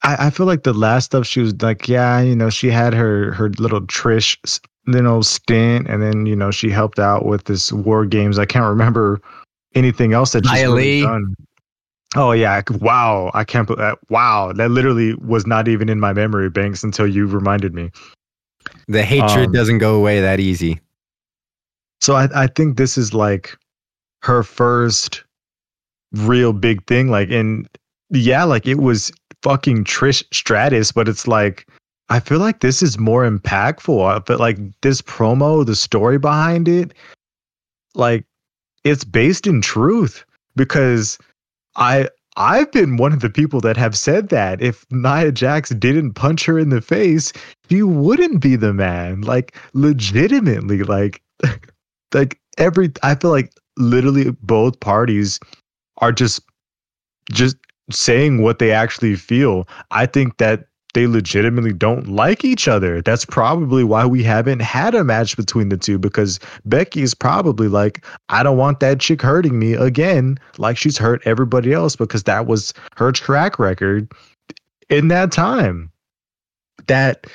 I, 0.02 0.26
I 0.26 0.30
feel 0.30 0.46
like 0.46 0.62
the 0.62 0.72
last 0.72 1.06
stuff 1.06 1.26
she 1.26 1.40
was 1.40 1.60
like, 1.62 1.88
yeah, 1.88 2.20
you 2.20 2.34
know, 2.34 2.50
she 2.50 2.70
had 2.70 2.94
her 2.94 3.32
her 3.32 3.50
little 3.50 3.82
Trish 3.82 4.38
little 4.86 5.22
stint, 5.22 5.88
and 5.88 6.02
then 6.02 6.26
you 6.26 6.36
know 6.36 6.50
she 6.50 6.70
helped 6.70 6.98
out 6.98 7.26
with 7.26 7.44
this 7.44 7.72
War 7.72 8.06
Games. 8.06 8.38
I 8.38 8.46
can't 8.46 8.66
remember 8.66 9.20
anything 9.74 10.12
else 10.12 10.32
that 10.32 10.46
she's 10.46 10.62
really 10.62 11.02
done. 11.02 11.34
Oh 12.16 12.32
yeah! 12.32 12.62
Wow, 12.80 13.30
I 13.34 13.44
can't. 13.44 13.68
That, 13.68 13.98
wow, 14.08 14.52
that 14.52 14.70
literally 14.70 15.14
was 15.14 15.46
not 15.46 15.68
even 15.68 15.88
in 15.88 16.00
my 16.00 16.12
memory 16.12 16.50
banks 16.50 16.82
until 16.82 17.06
you 17.06 17.26
reminded 17.26 17.74
me. 17.74 17.90
The 18.88 19.04
hatred 19.04 19.46
um, 19.46 19.52
doesn't 19.52 19.78
go 19.78 19.94
away 19.94 20.20
that 20.20 20.40
easy. 20.40 20.80
So 22.00 22.16
I 22.16 22.28
I 22.34 22.46
think 22.48 22.76
this 22.76 22.98
is 22.98 23.14
like 23.14 23.56
her 24.22 24.42
first 24.42 25.24
real 26.12 26.52
big 26.52 26.84
thing. 26.86 27.08
Like, 27.08 27.30
and 27.30 27.68
yeah, 28.10 28.44
like 28.44 28.66
it 28.66 28.78
was 28.78 29.12
fucking 29.42 29.84
Trish 29.84 30.24
Stratus, 30.32 30.92
but 30.92 31.08
it's 31.08 31.28
like 31.28 31.66
I 32.10 32.18
feel 32.18 32.40
like 32.40 32.60
this 32.60 32.82
is 32.82 32.98
more 32.98 33.28
impactful. 33.28 34.00
Uh, 34.00 34.16
I 34.16 34.20
feel 34.20 34.38
like 34.38 34.58
this 34.82 35.00
promo, 35.00 35.64
the 35.64 35.76
story 35.76 36.18
behind 36.18 36.68
it, 36.68 36.92
like 37.94 38.26
it's 38.84 39.04
based 39.04 39.46
in 39.46 39.62
truth 39.62 40.24
because 40.56 41.18
I 41.76 42.08
I've 42.36 42.70
been 42.72 42.96
one 42.96 43.12
of 43.12 43.20
the 43.20 43.30
people 43.30 43.60
that 43.60 43.76
have 43.76 43.96
said 43.96 44.28
that 44.30 44.60
if 44.60 44.84
Nia 44.90 45.30
Jax 45.30 45.70
didn't 45.70 46.14
punch 46.14 46.44
her 46.46 46.58
in 46.58 46.70
the 46.70 46.80
face, 46.80 47.32
she 47.68 47.82
wouldn't 47.82 48.40
be 48.40 48.56
the 48.56 48.72
man. 48.72 49.20
Like 49.22 49.56
legitimately, 49.72 50.82
like 50.82 51.22
like 52.14 52.40
every 52.58 52.90
I 53.04 53.14
feel 53.14 53.30
like 53.30 53.52
literally 53.76 54.30
both 54.42 54.80
parties 54.80 55.38
are 55.98 56.12
just 56.12 56.40
just 57.30 57.56
saying 57.90 58.42
what 58.42 58.58
they 58.58 58.72
actually 58.72 59.14
feel. 59.14 59.68
I 59.92 60.06
think 60.06 60.38
that 60.38 60.66
they 60.94 61.06
legitimately 61.06 61.72
don't 61.72 62.08
like 62.08 62.44
each 62.44 62.66
other. 62.66 63.00
That's 63.00 63.24
probably 63.24 63.84
why 63.84 64.06
we 64.06 64.22
haven't 64.22 64.60
had 64.60 64.94
a 64.94 65.04
match 65.04 65.36
between 65.36 65.68
the 65.68 65.76
two 65.76 65.98
because 65.98 66.40
Becky 66.64 67.02
is 67.02 67.14
probably 67.14 67.68
like, 67.68 68.04
I 68.28 68.42
don't 68.42 68.56
want 68.56 68.80
that 68.80 69.00
chick 69.00 69.22
hurting 69.22 69.58
me 69.58 69.74
again, 69.74 70.38
like 70.58 70.76
she's 70.76 70.98
hurt 70.98 71.22
everybody 71.24 71.72
else 71.72 71.94
because 71.94 72.24
that 72.24 72.46
was 72.46 72.74
her 72.96 73.12
track 73.12 73.58
record 73.58 74.10
in 74.88 75.08
that 75.08 75.30
time. 75.30 75.92
That 76.86 77.26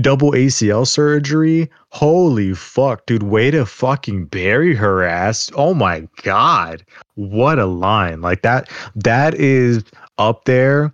double 0.00 0.32
ACL 0.32 0.86
surgery, 0.86 1.70
holy 1.90 2.52
fuck, 2.52 3.06
dude, 3.06 3.22
way 3.22 3.50
to 3.50 3.64
fucking 3.64 4.26
bury 4.26 4.74
her 4.74 5.02
ass. 5.02 5.50
Oh 5.54 5.72
my 5.72 6.06
god. 6.22 6.84
What 7.14 7.58
a 7.58 7.66
line. 7.66 8.20
Like 8.20 8.42
that 8.42 8.68
that 8.94 9.34
is 9.34 9.84
up 10.18 10.44
there 10.44 10.92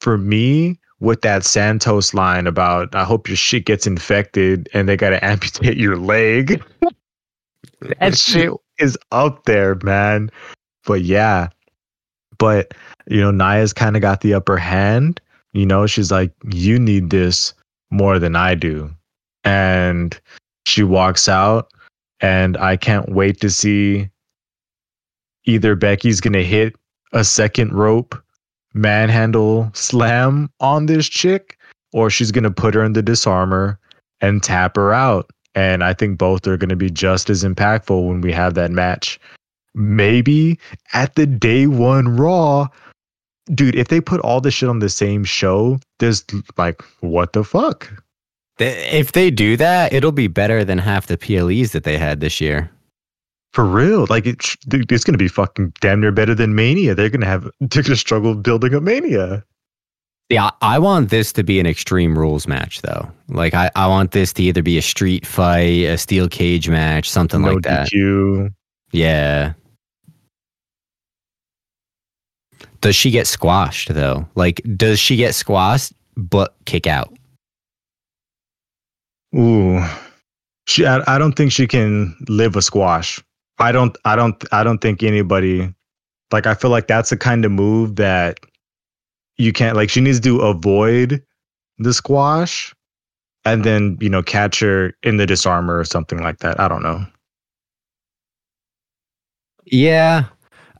for 0.00 0.18
me 0.18 0.80
with 1.04 1.20
that 1.20 1.44
Santos 1.44 2.14
line 2.14 2.46
about 2.46 2.94
I 2.94 3.04
hope 3.04 3.28
your 3.28 3.36
shit 3.36 3.66
gets 3.66 3.86
infected 3.86 4.68
and 4.72 4.88
they 4.88 4.96
gotta 4.96 5.22
amputate 5.24 5.76
your 5.76 5.96
leg. 5.96 6.62
that 8.00 8.16
shit 8.16 8.50
is 8.78 8.98
up 9.12 9.44
there, 9.44 9.76
man. 9.82 10.30
But 10.84 11.02
yeah. 11.02 11.48
But 12.38 12.74
you 13.06 13.20
know, 13.20 13.30
Nia's 13.30 13.72
kind 13.72 13.96
of 13.96 14.02
got 14.02 14.22
the 14.22 14.34
upper 14.34 14.56
hand. 14.56 15.20
You 15.52 15.66
know, 15.66 15.86
she's 15.86 16.10
like, 16.10 16.32
you 16.50 16.78
need 16.78 17.10
this 17.10 17.54
more 17.90 18.18
than 18.18 18.34
I 18.34 18.54
do. 18.54 18.90
And 19.44 20.18
she 20.66 20.82
walks 20.82 21.28
out, 21.28 21.70
and 22.20 22.56
I 22.56 22.76
can't 22.76 23.10
wait 23.10 23.40
to 23.42 23.50
see 23.50 24.08
either 25.44 25.76
Becky's 25.76 26.20
gonna 26.20 26.42
hit 26.42 26.74
a 27.12 27.22
second 27.22 27.72
rope 27.74 28.20
manhandle 28.74 29.70
slam 29.72 30.50
on 30.60 30.86
this 30.86 31.08
chick, 31.08 31.58
or 31.92 32.10
she's 32.10 32.32
going 32.32 32.44
to 32.44 32.50
put 32.50 32.74
her 32.74 32.84
in 32.84 32.92
the 32.92 33.02
Dis-arm-her 33.02 33.78
and 34.20 34.42
tap 34.42 34.76
her 34.76 34.92
out. 34.92 35.30
And 35.54 35.84
I 35.84 35.94
think 35.94 36.18
both 36.18 36.46
are 36.46 36.56
going 36.56 36.70
to 36.70 36.76
be 36.76 36.90
just 36.90 37.30
as 37.30 37.44
impactful 37.44 38.08
when 38.08 38.20
we 38.20 38.32
have 38.32 38.54
that 38.54 38.72
match. 38.72 39.20
Maybe 39.74 40.58
at 40.92 41.14
the 41.14 41.26
day 41.26 41.66
one 41.66 42.16
Raw, 42.16 42.68
dude, 43.54 43.76
if 43.76 43.88
they 43.88 44.00
put 44.00 44.20
all 44.20 44.40
this 44.40 44.54
shit 44.54 44.68
on 44.68 44.80
the 44.80 44.88
same 44.88 45.24
show, 45.24 45.78
there's 45.98 46.24
like, 46.56 46.82
what 47.00 47.32
the 47.32 47.44
fuck? 47.44 47.92
If 48.58 49.12
they 49.12 49.30
do 49.30 49.56
that, 49.56 49.92
it'll 49.92 50.12
be 50.12 50.28
better 50.28 50.64
than 50.64 50.78
half 50.78 51.06
the 51.06 51.18
PLEs 51.18 51.72
that 51.72 51.84
they 51.84 51.98
had 51.98 52.20
this 52.20 52.40
year. 52.40 52.70
For 53.54 53.64
real, 53.64 54.06
like 54.10 54.26
it, 54.26 54.56
it's 54.72 55.04
going 55.04 55.14
to 55.14 55.18
be 55.18 55.28
fucking 55.28 55.74
damn 55.80 56.00
near 56.00 56.10
better 56.10 56.34
than 56.34 56.56
Mania. 56.56 56.92
They're 56.92 57.08
going 57.08 57.20
to 57.20 57.26
have 57.26 57.48
they're 57.60 57.84
to 57.84 57.94
struggle 57.94 58.34
building 58.34 58.74
a 58.74 58.80
Mania. 58.80 59.44
Yeah, 60.28 60.50
I 60.60 60.80
want 60.80 61.10
this 61.10 61.32
to 61.34 61.44
be 61.44 61.60
an 61.60 61.66
extreme 61.66 62.18
rules 62.18 62.48
match 62.48 62.82
though. 62.82 63.08
Like 63.28 63.54
I, 63.54 63.70
I 63.76 63.86
want 63.86 64.10
this 64.10 64.32
to 64.32 64.42
either 64.42 64.60
be 64.60 64.76
a 64.76 64.82
street 64.82 65.24
fight, 65.24 65.84
a 65.84 65.96
steel 65.96 66.28
cage 66.28 66.68
match, 66.68 67.08
something 67.08 67.42
no 67.42 67.52
like 67.52 67.62
that. 67.62 67.88
DQ. 67.92 68.52
Yeah. 68.90 69.52
Does 72.80 72.96
she 72.96 73.12
get 73.12 73.28
squashed 73.28 73.94
though? 73.94 74.26
Like, 74.34 74.62
does 74.76 74.98
she 74.98 75.14
get 75.14 75.34
squashed 75.34 75.92
but 76.16 76.56
kick 76.64 76.88
out? 76.88 77.16
Ooh, 79.36 79.80
she. 80.66 80.86
I, 80.86 81.02
I 81.06 81.18
don't 81.18 81.34
think 81.34 81.52
she 81.52 81.68
can 81.68 82.16
live 82.28 82.56
a 82.56 82.62
squash. 82.62 83.22
I 83.58 83.72
don't 83.72 83.96
I 84.04 84.16
don't 84.16 84.42
I 84.52 84.64
don't 84.64 84.78
think 84.78 85.02
anybody 85.02 85.72
like 86.32 86.46
I 86.46 86.54
feel 86.54 86.70
like 86.70 86.88
that's 86.88 87.10
the 87.10 87.16
kind 87.16 87.44
of 87.44 87.52
move 87.52 87.96
that 87.96 88.38
you 89.36 89.52
can't 89.52 89.76
like 89.76 89.90
she 89.90 90.00
needs 90.00 90.20
to 90.20 90.40
avoid 90.40 91.22
the 91.78 91.92
squash 91.92 92.74
and 93.44 93.64
then, 93.64 93.98
you 94.00 94.08
know, 94.08 94.22
catch 94.22 94.60
her 94.60 94.94
in 95.02 95.18
the 95.18 95.26
Dis-arm-her 95.26 95.78
or 95.78 95.84
something 95.84 96.22
like 96.22 96.38
that. 96.38 96.58
I 96.58 96.68
don't 96.68 96.82
know. 96.82 97.04
Yeah. 99.66 100.24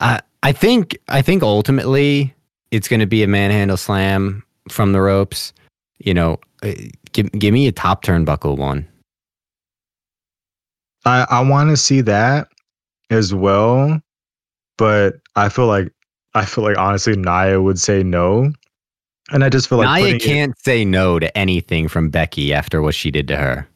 I 0.01 0.20
I 0.43 0.53
think 0.53 0.97
I 1.09 1.22
think 1.22 1.43
ultimately 1.43 2.35
it's 2.70 2.89
going 2.89 3.01
to 3.01 3.07
be 3.07 3.22
a 3.22 3.27
manhandle 3.27 3.77
slam 3.77 4.43
from 4.68 4.93
the 4.93 5.01
ropes. 5.01 5.53
You 5.99 6.14
know, 6.14 6.39
uh, 6.62 6.72
give 7.12 7.31
give 7.33 7.55
me 7.55 7.66
a 7.68 7.72
top 7.72 8.05
turnbuckle 8.05 8.57
one. 8.57 8.87
I 11.05 11.27
I 11.31 11.41
want 11.49 11.70
to 11.70 11.77
see 11.77 12.01
that 12.03 12.49
as 13.11 13.35
well. 13.35 14.01
But 14.77 15.17
I 15.37 15.49
feel 15.49 15.67
like 15.67 15.93
I 16.35 16.45
feel 16.45 16.65
like 16.65 16.79
honestly 16.79 17.17
Nia 17.17 17.61
would 17.63 17.79
say 17.79 18.03
no. 18.03 18.53
And 19.31 19.43
I 19.43 19.49
just 19.49 19.69
feel 19.69 19.79
like 19.79 20.03
Nia 20.03 20.19
can't 20.19 20.53
it, 20.53 20.65
say 20.65 20.85
no 20.85 21.19
to 21.19 21.37
anything 21.37 21.89
from 21.89 22.11
Becky 22.11 22.53
after 22.53 22.83
what 22.83 22.95
she 22.95 23.11
did 23.11 23.29
to 23.29 23.37
her. 23.37 23.67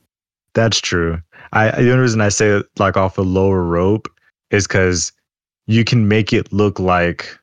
That's 0.55 0.81
true. 0.81 1.22
I 1.53 1.70
the 1.70 1.91
only 1.91 2.03
reason 2.03 2.20
I 2.20 2.29
say 2.29 2.49
it 2.49 2.66
like 2.79 2.97
off 2.97 3.18
a 3.18 3.22
lower 3.22 3.62
rope 3.62 4.09
is 4.51 4.66
because 4.66 5.12
you 5.66 5.85
can 5.85 6.09
make 6.09 6.33
it 6.33 6.53
look 6.53 6.79
like 6.79 7.39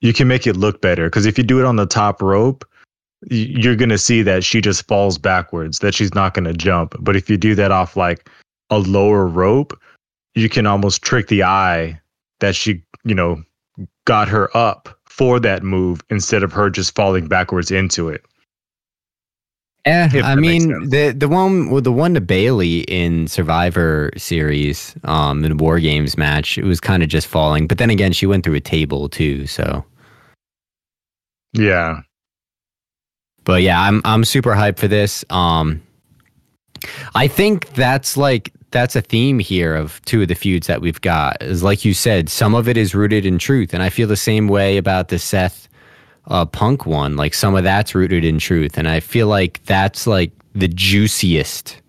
you 0.00 0.12
can 0.12 0.28
make 0.28 0.46
it 0.46 0.56
look 0.56 0.80
better. 0.80 1.06
Because 1.06 1.26
if 1.26 1.38
you 1.38 1.44
do 1.44 1.58
it 1.60 1.64
on 1.64 1.76
the 1.76 1.86
top 1.86 2.20
rope, 2.20 2.64
you're 3.30 3.76
gonna 3.76 3.98
see 3.98 4.22
that 4.22 4.44
she 4.44 4.60
just 4.60 4.86
falls 4.86 5.16
backwards, 5.18 5.78
that 5.78 5.94
she's 5.94 6.14
not 6.14 6.34
gonna 6.34 6.52
jump. 6.52 6.94
But 7.00 7.16
if 7.16 7.30
you 7.30 7.36
do 7.36 7.54
that 7.54 7.70
off 7.70 7.96
like 7.96 8.28
a 8.70 8.78
lower 8.78 9.26
rope, 9.26 9.78
you 10.36 10.48
can 10.48 10.66
almost 10.66 11.02
trick 11.02 11.26
the 11.28 11.42
eye 11.42 11.98
that 12.38 12.54
she, 12.54 12.82
you 13.04 13.14
know, 13.14 13.42
got 14.04 14.28
her 14.28 14.54
up 14.56 14.96
for 15.06 15.40
that 15.40 15.62
move 15.62 16.02
instead 16.10 16.42
of 16.42 16.52
her 16.52 16.70
just 16.70 16.94
falling 16.94 17.26
backwards 17.26 17.70
into 17.70 18.08
it. 18.08 18.24
Yeah, 19.86 20.10
I 20.24 20.34
mean 20.34 20.88
the 20.88 21.14
the 21.16 21.28
one 21.28 21.70
with 21.70 21.84
the 21.84 21.92
one 21.92 22.14
to 22.14 22.20
Bayley 22.20 22.80
in 22.80 23.28
Survivor 23.28 24.10
series, 24.16 24.96
um, 25.04 25.44
in 25.44 25.58
War 25.58 25.78
Games 25.78 26.18
match, 26.18 26.58
it 26.58 26.64
was 26.64 26.80
kind 26.80 27.04
of 27.04 27.08
just 27.08 27.28
falling. 27.28 27.68
But 27.68 27.78
then 27.78 27.90
again, 27.90 28.12
she 28.12 28.26
went 28.26 28.44
through 28.44 28.56
a 28.56 28.60
table 28.60 29.08
too, 29.08 29.46
so 29.46 29.84
yeah. 31.52 32.00
But 33.44 33.62
yeah, 33.62 33.80
I'm 33.80 34.02
I'm 34.04 34.24
super 34.24 34.54
hyped 34.54 34.80
for 34.80 34.88
this. 34.88 35.24
Um, 35.30 35.80
I 37.14 37.28
think 37.28 37.72
that's 37.74 38.16
like 38.16 38.52
that's 38.70 38.96
a 38.96 39.00
theme 39.00 39.38
here 39.38 39.74
of 39.74 40.00
two 40.04 40.22
of 40.22 40.28
the 40.28 40.34
feuds 40.34 40.66
that 40.66 40.80
we've 40.80 41.00
got. 41.00 41.42
Is 41.42 41.62
like 41.62 41.84
you 41.84 41.94
said, 41.94 42.28
some 42.28 42.54
of 42.54 42.68
it 42.68 42.76
is 42.76 42.94
rooted 42.94 43.24
in 43.24 43.38
truth, 43.38 43.72
and 43.72 43.82
I 43.82 43.90
feel 43.90 44.08
the 44.08 44.16
same 44.16 44.48
way 44.48 44.76
about 44.76 45.08
the 45.08 45.18
Seth 45.18 45.68
uh, 46.26 46.44
Punk 46.46 46.86
one. 46.86 47.16
Like 47.16 47.34
some 47.34 47.54
of 47.54 47.64
that's 47.64 47.94
rooted 47.94 48.24
in 48.24 48.38
truth, 48.38 48.76
and 48.76 48.88
I 48.88 49.00
feel 49.00 49.28
like 49.28 49.64
that's 49.64 50.06
like 50.06 50.32
the 50.54 50.68
juiciest 50.68 51.80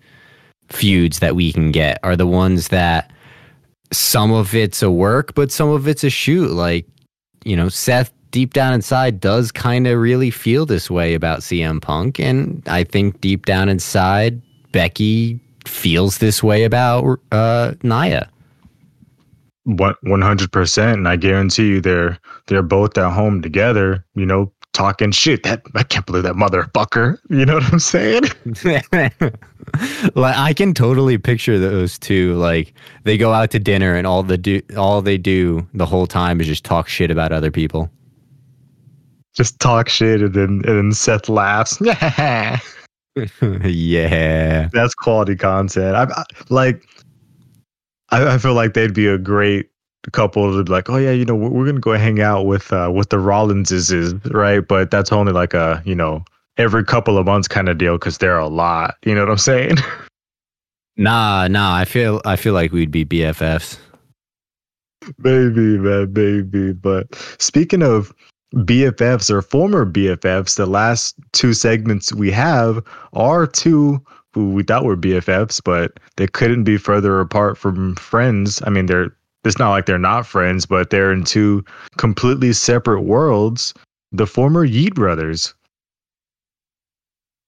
feuds 0.68 1.20
that 1.20 1.34
we 1.34 1.52
can 1.52 1.72
get 1.72 1.98
are 2.02 2.16
the 2.16 2.26
ones 2.26 2.68
that 2.68 3.10
some 3.90 4.32
of 4.32 4.54
it's 4.54 4.82
a 4.82 4.90
work, 4.90 5.34
but 5.34 5.50
some 5.50 5.70
of 5.70 5.88
it's 5.88 6.04
a 6.04 6.10
shoot. 6.10 6.50
Like 6.50 6.86
you 7.44 7.56
know, 7.56 7.68
Seth 7.68 8.12
deep 8.30 8.52
down 8.52 8.74
inside 8.74 9.20
does 9.20 9.50
kind 9.50 9.86
of 9.86 9.98
really 9.98 10.30
feel 10.30 10.66
this 10.66 10.90
way 10.90 11.14
about 11.14 11.40
CM 11.40 11.80
Punk, 11.80 12.20
and 12.20 12.62
I 12.66 12.84
think 12.84 13.20
deep 13.20 13.46
down 13.46 13.68
inside 13.68 14.40
Becky 14.72 15.40
feels 15.68 16.18
this 16.18 16.42
way 16.42 16.64
about 16.64 17.20
uh, 17.32 17.74
Nia. 17.82 18.28
One 19.64 20.22
hundred 20.22 20.50
percent, 20.50 20.98
and 20.98 21.08
I 21.08 21.16
guarantee 21.16 21.68
you, 21.68 21.80
they're 21.82 22.18
they're 22.46 22.62
both 22.62 22.96
at 22.96 23.12
home 23.12 23.42
together. 23.42 24.02
You 24.14 24.24
know, 24.24 24.50
talking 24.72 25.10
shit. 25.10 25.42
That 25.42 25.62
I 25.74 25.82
can't 25.82 26.06
believe 26.06 26.22
that 26.22 26.34
motherfucker. 26.34 27.18
You 27.28 27.44
know 27.44 27.54
what 27.54 27.72
I'm 27.72 27.78
saying? 27.78 28.22
like 30.14 30.36
I 30.36 30.54
can 30.54 30.72
totally 30.72 31.18
picture 31.18 31.58
those 31.58 31.98
two. 31.98 32.34
Like 32.36 32.72
they 33.04 33.18
go 33.18 33.32
out 33.32 33.50
to 33.50 33.58
dinner, 33.58 33.94
and 33.94 34.06
all 34.06 34.22
the 34.22 34.38
do 34.38 34.62
all 34.76 35.02
they 35.02 35.18
do 35.18 35.66
the 35.74 35.86
whole 35.86 36.06
time 36.06 36.40
is 36.40 36.46
just 36.46 36.64
talk 36.64 36.88
shit 36.88 37.10
about 37.10 37.32
other 37.32 37.50
people. 37.50 37.90
Just 39.34 39.60
talk 39.60 39.90
shit, 39.90 40.22
and 40.22 40.32
then 40.32 40.62
and 40.64 40.78
then 40.78 40.92
Seth 40.92 41.28
laughs. 41.28 41.78
yeah, 43.64 44.68
that's 44.72 44.94
quality 44.94 45.36
content. 45.36 45.96
I, 45.96 46.04
I 46.04 46.24
like. 46.48 46.84
I, 48.10 48.34
I, 48.34 48.38
feel 48.38 48.54
like 48.54 48.72
they'd 48.72 48.94
be 48.94 49.06
a 49.06 49.18
great 49.18 49.68
couple 50.12 50.56
to 50.56 50.64
be 50.64 50.72
like, 50.72 50.88
oh 50.88 50.96
yeah, 50.96 51.10
you 51.10 51.26
know, 51.26 51.34
we're, 51.34 51.50
we're 51.50 51.66
gonna 51.66 51.80
go 51.80 51.92
hang 51.92 52.20
out 52.20 52.46
with 52.46 52.72
uh, 52.72 52.90
with 52.94 53.10
the 53.10 53.18
Rollinses, 53.18 54.32
right? 54.32 54.66
But 54.66 54.90
that's 54.90 55.12
only 55.12 55.32
like 55.32 55.54
a 55.54 55.82
you 55.84 55.94
know 55.94 56.24
every 56.56 56.84
couple 56.84 57.18
of 57.18 57.26
months 57.26 57.48
kind 57.48 57.68
of 57.68 57.78
deal 57.78 57.94
because 57.94 58.18
they're 58.18 58.38
a 58.38 58.48
lot. 58.48 58.96
You 59.04 59.14
know 59.14 59.20
what 59.20 59.30
I'm 59.30 59.38
saying? 59.38 59.76
Nah, 61.00 61.46
nah. 61.46 61.76
I 61.76 61.84
feel 61.84 62.20
I 62.24 62.34
feel 62.34 62.54
like 62.54 62.72
we'd 62.72 62.90
be 62.90 63.04
BFFs. 63.04 63.78
Maybe, 65.18 65.78
man, 65.78 66.12
maybe. 66.12 66.72
But 66.72 67.14
speaking 67.38 67.84
of 67.84 68.12
BFFs 68.54 69.30
or 69.30 69.42
former 69.42 69.84
BFFs, 69.84 70.56
the 70.56 70.66
last 70.66 71.16
two 71.32 71.52
segments 71.52 72.12
we 72.12 72.30
have 72.30 72.82
are 73.12 73.46
two 73.46 74.02
who 74.32 74.50
we 74.50 74.62
thought 74.62 74.84
were 74.84 74.96
BFFs, 74.96 75.62
but 75.62 75.98
they 76.16 76.26
couldn't 76.26 76.64
be 76.64 76.76
further 76.76 77.20
apart 77.20 77.58
from 77.58 77.94
friends. 77.96 78.62
I 78.64 78.70
mean, 78.70 78.86
they're 78.86 79.14
it's 79.44 79.58
not 79.58 79.70
like 79.70 79.86
they're 79.86 79.98
not 79.98 80.26
friends, 80.26 80.66
but 80.66 80.90
they're 80.90 81.12
in 81.12 81.24
two 81.24 81.64
completely 81.96 82.52
separate 82.52 83.02
worlds. 83.02 83.72
The 84.12 84.26
former 84.26 84.66
Yeet 84.66 84.94
brothers. 84.94 85.54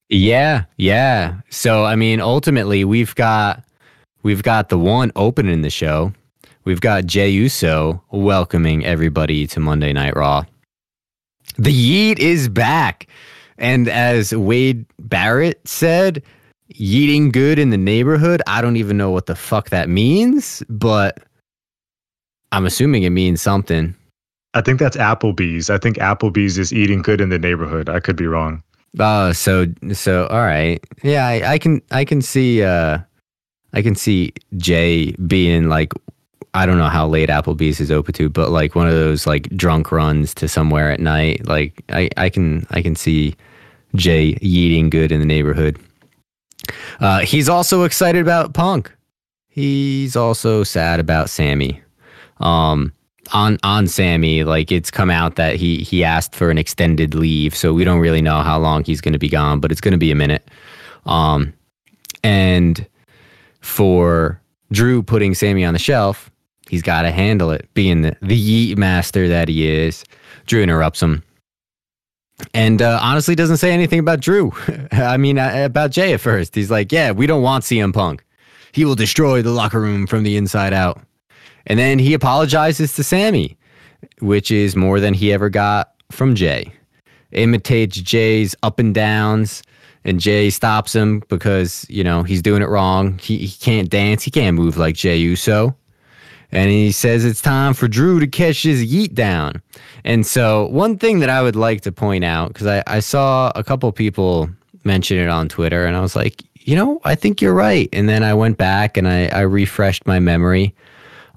Yeah, 0.09 0.65
yeah. 0.77 1.41
So 1.51 1.85
I 1.85 1.97
mean, 1.97 2.21
ultimately, 2.21 2.85
we've 2.85 3.15
got 3.15 3.65
we've 4.23 4.43
got 4.43 4.69
the 4.69 4.79
one 4.79 5.13
opening 5.17 5.63
the 5.63 5.71
show. 5.71 6.13
We've 6.65 6.81
got 6.81 7.07
Jey 7.07 7.31
Uso 7.31 8.03
welcoming 8.11 8.85
everybody 8.85 9.47
to 9.49 9.61
Monday 9.61 9.93
Night 9.93 10.15
Raw. 10.17 10.45
The 11.61 11.71
Yeet 11.71 12.19
is 12.19 12.49
back, 12.49 13.07
and 13.59 13.87
as 13.87 14.35
Wade 14.35 14.87
Barrett 14.99 15.61
said, 15.67 16.23
"Yeeting 16.73 17.33
good 17.33 17.59
in 17.59 17.69
the 17.69 17.77
neighborhood." 17.77 18.41
I 18.47 18.63
don't 18.63 18.79
even 18.79 18.97
know 18.97 19.11
what 19.11 19.27
the 19.27 19.37
fuck 19.37 19.69
that 19.69 19.91
means, 19.91 20.63
but 20.71 21.21
I'm 22.51 22.65
assuming 22.65 23.03
it 23.03 23.11
means 23.11 23.43
something. 23.43 23.95
I 24.55 24.63
think 24.63 24.79
that's 24.79 24.97
Applebee's. 24.97 25.69
I 25.69 25.77
think 25.77 25.99
Applebee's 25.99 26.57
is 26.57 26.73
eating 26.73 27.03
good 27.03 27.21
in 27.21 27.29
the 27.29 27.39
neighborhood. 27.39 27.91
I 27.91 28.01
could 28.01 28.17
be 28.17 28.27
wrong. 28.27 28.63
Oh, 28.99 29.33
so 29.33 29.67
so 29.93 30.29
all 30.29 30.41
right. 30.41 30.83
Yeah, 31.03 31.27
I, 31.27 31.53
I 31.53 31.59
can 31.59 31.83
I 31.91 32.07
can 32.07 32.23
see 32.23 32.63
uh 32.63 33.01
I 33.75 33.83
can 33.83 33.95
see 33.95 34.33
Jey 34.57 35.13
being 35.27 35.69
like 35.69 35.93
I 36.55 36.67
don't 36.67 36.79
know 36.79 36.89
how 36.89 37.07
late 37.07 37.29
Applebee's 37.29 37.81
is 37.81 37.91
open 37.91 38.15
to, 38.15 38.29
but 38.29 38.51
like 38.51 38.75
one 38.75 38.89
of 38.89 38.95
those 38.95 39.27
like 39.27 39.49
drunk 39.57 39.93
runs 39.93 40.35
to 40.35 40.49
somewhere 40.49 40.91
at 40.91 41.01
night. 41.01 41.47
Like 41.47 41.83
I, 41.91 42.11
I 42.17 42.29
can 42.29 42.67
I 42.71 42.83
can 42.83 42.97
see 42.97 43.37
Jey 43.95 44.37
eating 44.41 44.91
good 44.91 45.13
in 45.13 45.21
the 45.21 45.27
neighborhood. 45.27 45.79
Uh, 47.01 47.21
he's 47.21 47.49
also 47.49 47.85
excited 47.85 48.21
about 48.21 48.55
Punk. 48.55 48.93
He's 49.49 50.17
also 50.17 50.63
sad 50.65 51.01
about 51.01 51.31
Sammy. 51.31 51.83
Um, 52.39 52.93
on 53.33 53.59
on 53.63 53.87
Sammy, 53.87 54.45
like 54.45 54.73
it's 54.73 54.91
come 54.91 55.11
out 55.11 55.37
that 55.37 55.57
he 55.57 55.79
he 55.79 56.03
asked 56.03 56.35
for 56.35 56.51
an 56.51 56.59
extended 56.59 57.15
leave, 57.15 57.55
so 57.55 57.73
we 57.73 57.85
don't 57.85 58.01
really 58.01 58.23
know 58.23 58.41
how 58.41 58.59
long 58.59 58.85
he's 58.85 59.01
going 59.01 59.13
to 59.13 59.19
be 59.19 59.29
gone, 59.29 59.61
but 59.61 59.71
it's 59.71 59.81
going 59.81 59.93
to 59.93 59.99
be 59.99 60.11
a 60.11 60.17
minute. 60.17 60.49
Um, 61.07 61.53
and 62.25 62.87
for 63.61 64.41
Drew 64.73 65.03
putting 65.03 65.35
Sammy 65.35 65.65
on 65.65 65.75
the 65.75 65.79
shelf, 65.79 66.30
he's 66.71 66.83
got 66.83 67.03
to 67.03 67.11
handle 67.11 67.51
it. 67.51 67.69
Being 67.75 68.03
the 68.03 68.17
the 68.23 68.39
yeet 68.39 68.79
master 68.79 69.29
that 69.29 69.49
he 69.49 69.69
is, 69.69 70.05
Drew 70.47 70.63
interrupts 70.63 71.03
him, 71.03 71.23
and 72.55 72.81
uh, 72.81 73.01
honestly 73.03 73.35
doesn't 73.35 73.57
say 73.57 73.73
anything 73.73 73.99
about 73.99 74.21
Drew. 74.21 74.53
I 74.93 75.17
mean, 75.17 75.39
uh, 75.39 75.53
about 75.65 75.91
Jey 75.91 76.15
at 76.15 76.21
first. 76.21 76.55
He's 76.55 76.71
like, 76.71 76.93
"Yeah, 76.93 77.11
we 77.11 77.27
don't 77.27 77.43
want 77.43 77.65
CM 77.65 77.93
Punk. 77.93 78.25
He 78.73 78.85
will 78.85 78.95
destroy 78.95 79.43
the 79.43 79.51
locker 79.51 79.81
room 79.81 80.07
from 80.07 80.23
the 80.23 80.37
inside 80.37 80.73
out." 80.73 81.01
And 81.67 81.79
then 81.79 81.99
he 81.99 82.15
apologizes 82.15 82.95
to 82.95 83.03
Sammy, 83.05 83.59
which 84.21 84.51
is 84.51 84.77
more 84.77 85.01
than 85.01 85.13
he 85.13 85.33
ever 85.33 85.51
got 85.51 85.93
from 86.11 86.35
Jey. 86.35 86.73
Imitates 87.33 88.01
Jey's 88.01 88.55
up 88.63 88.79
and 88.79 88.95
downs, 88.95 89.63
and 90.05 90.19
Jey 90.19 90.51
stops 90.51 90.95
him 90.95 91.23
because, 91.29 91.87
you 91.89 92.03
know, 92.03 92.23
he's 92.23 92.43
doing 92.43 92.63
it 92.63 92.69
wrong. 92.69 93.19
He, 93.19 93.39
he 93.39 93.59
can't 93.59 93.91
dance, 93.91 94.23
he 94.23 94.31
can't 94.31 94.57
move 94.57 94.79
like 94.79 94.95
Jey 94.95 95.17
Uso. 95.19 95.77
And 96.53 96.71
he 96.71 96.91
says 96.91 97.25
it's 97.25 97.41
time 97.41 97.75
for 97.75 97.87
Drew 97.87 98.19
to 98.19 98.27
catch 98.27 98.63
his 98.63 98.85
yeet 98.85 99.15
down. 99.15 99.63
And 100.05 100.27
so, 100.27 100.67
one 100.67 100.99
thing 100.99 101.21
that 101.21 101.31
I 101.31 101.43
would 101.43 101.57
like 101.57 101.83
to 101.83 101.93
point 101.93 102.25
out, 102.25 102.49
because 102.49 102.67
I, 102.67 102.83
I 102.87 103.01
saw 103.01 103.53
a 103.55 103.63
couple 103.63 103.91
people 103.93 104.51
mention 104.85 105.19
it 105.19 105.29
on 105.29 105.49
Twitter, 105.49 105.87
and 105.87 105.97
I 105.97 106.01
was 106.01 106.17
like, 106.17 106.43
you 106.61 106.77
know, 106.77 107.01
I 107.05 107.15
think 107.15 107.41
you're 107.41 107.55
right. 107.55 107.89
And 107.93 108.09
then 108.09 108.23
I 108.23 108.35
went 108.35 108.59
back 108.59 108.97
and 108.97 109.09
I, 109.09 109.27
I 109.27 109.41
refreshed 109.41 110.07
my 110.07 110.19
memory. 110.19 110.75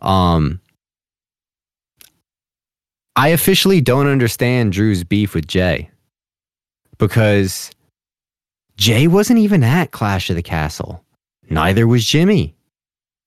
Um, 0.01 0.59
I 3.15 3.29
officially 3.29 3.79
don't 3.79 4.07
understand 4.07 4.73
Drew's 4.73 5.03
beef 5.03 5.33
with 5.33 5.47
Jey 5.47 5.89
because 6.97 7.71
Jey 8.77 9.07
wasn't 9.07 9.39
even 9.39 9.63
at 9.63 9.91
Clash 9.91 10.29
of 10.29 10.35
the 10.35 10.43
Castle. 10.43 11.03
Neither 11.49 11.87
was 11.87 12.05
Jimmy. 12.05 12.55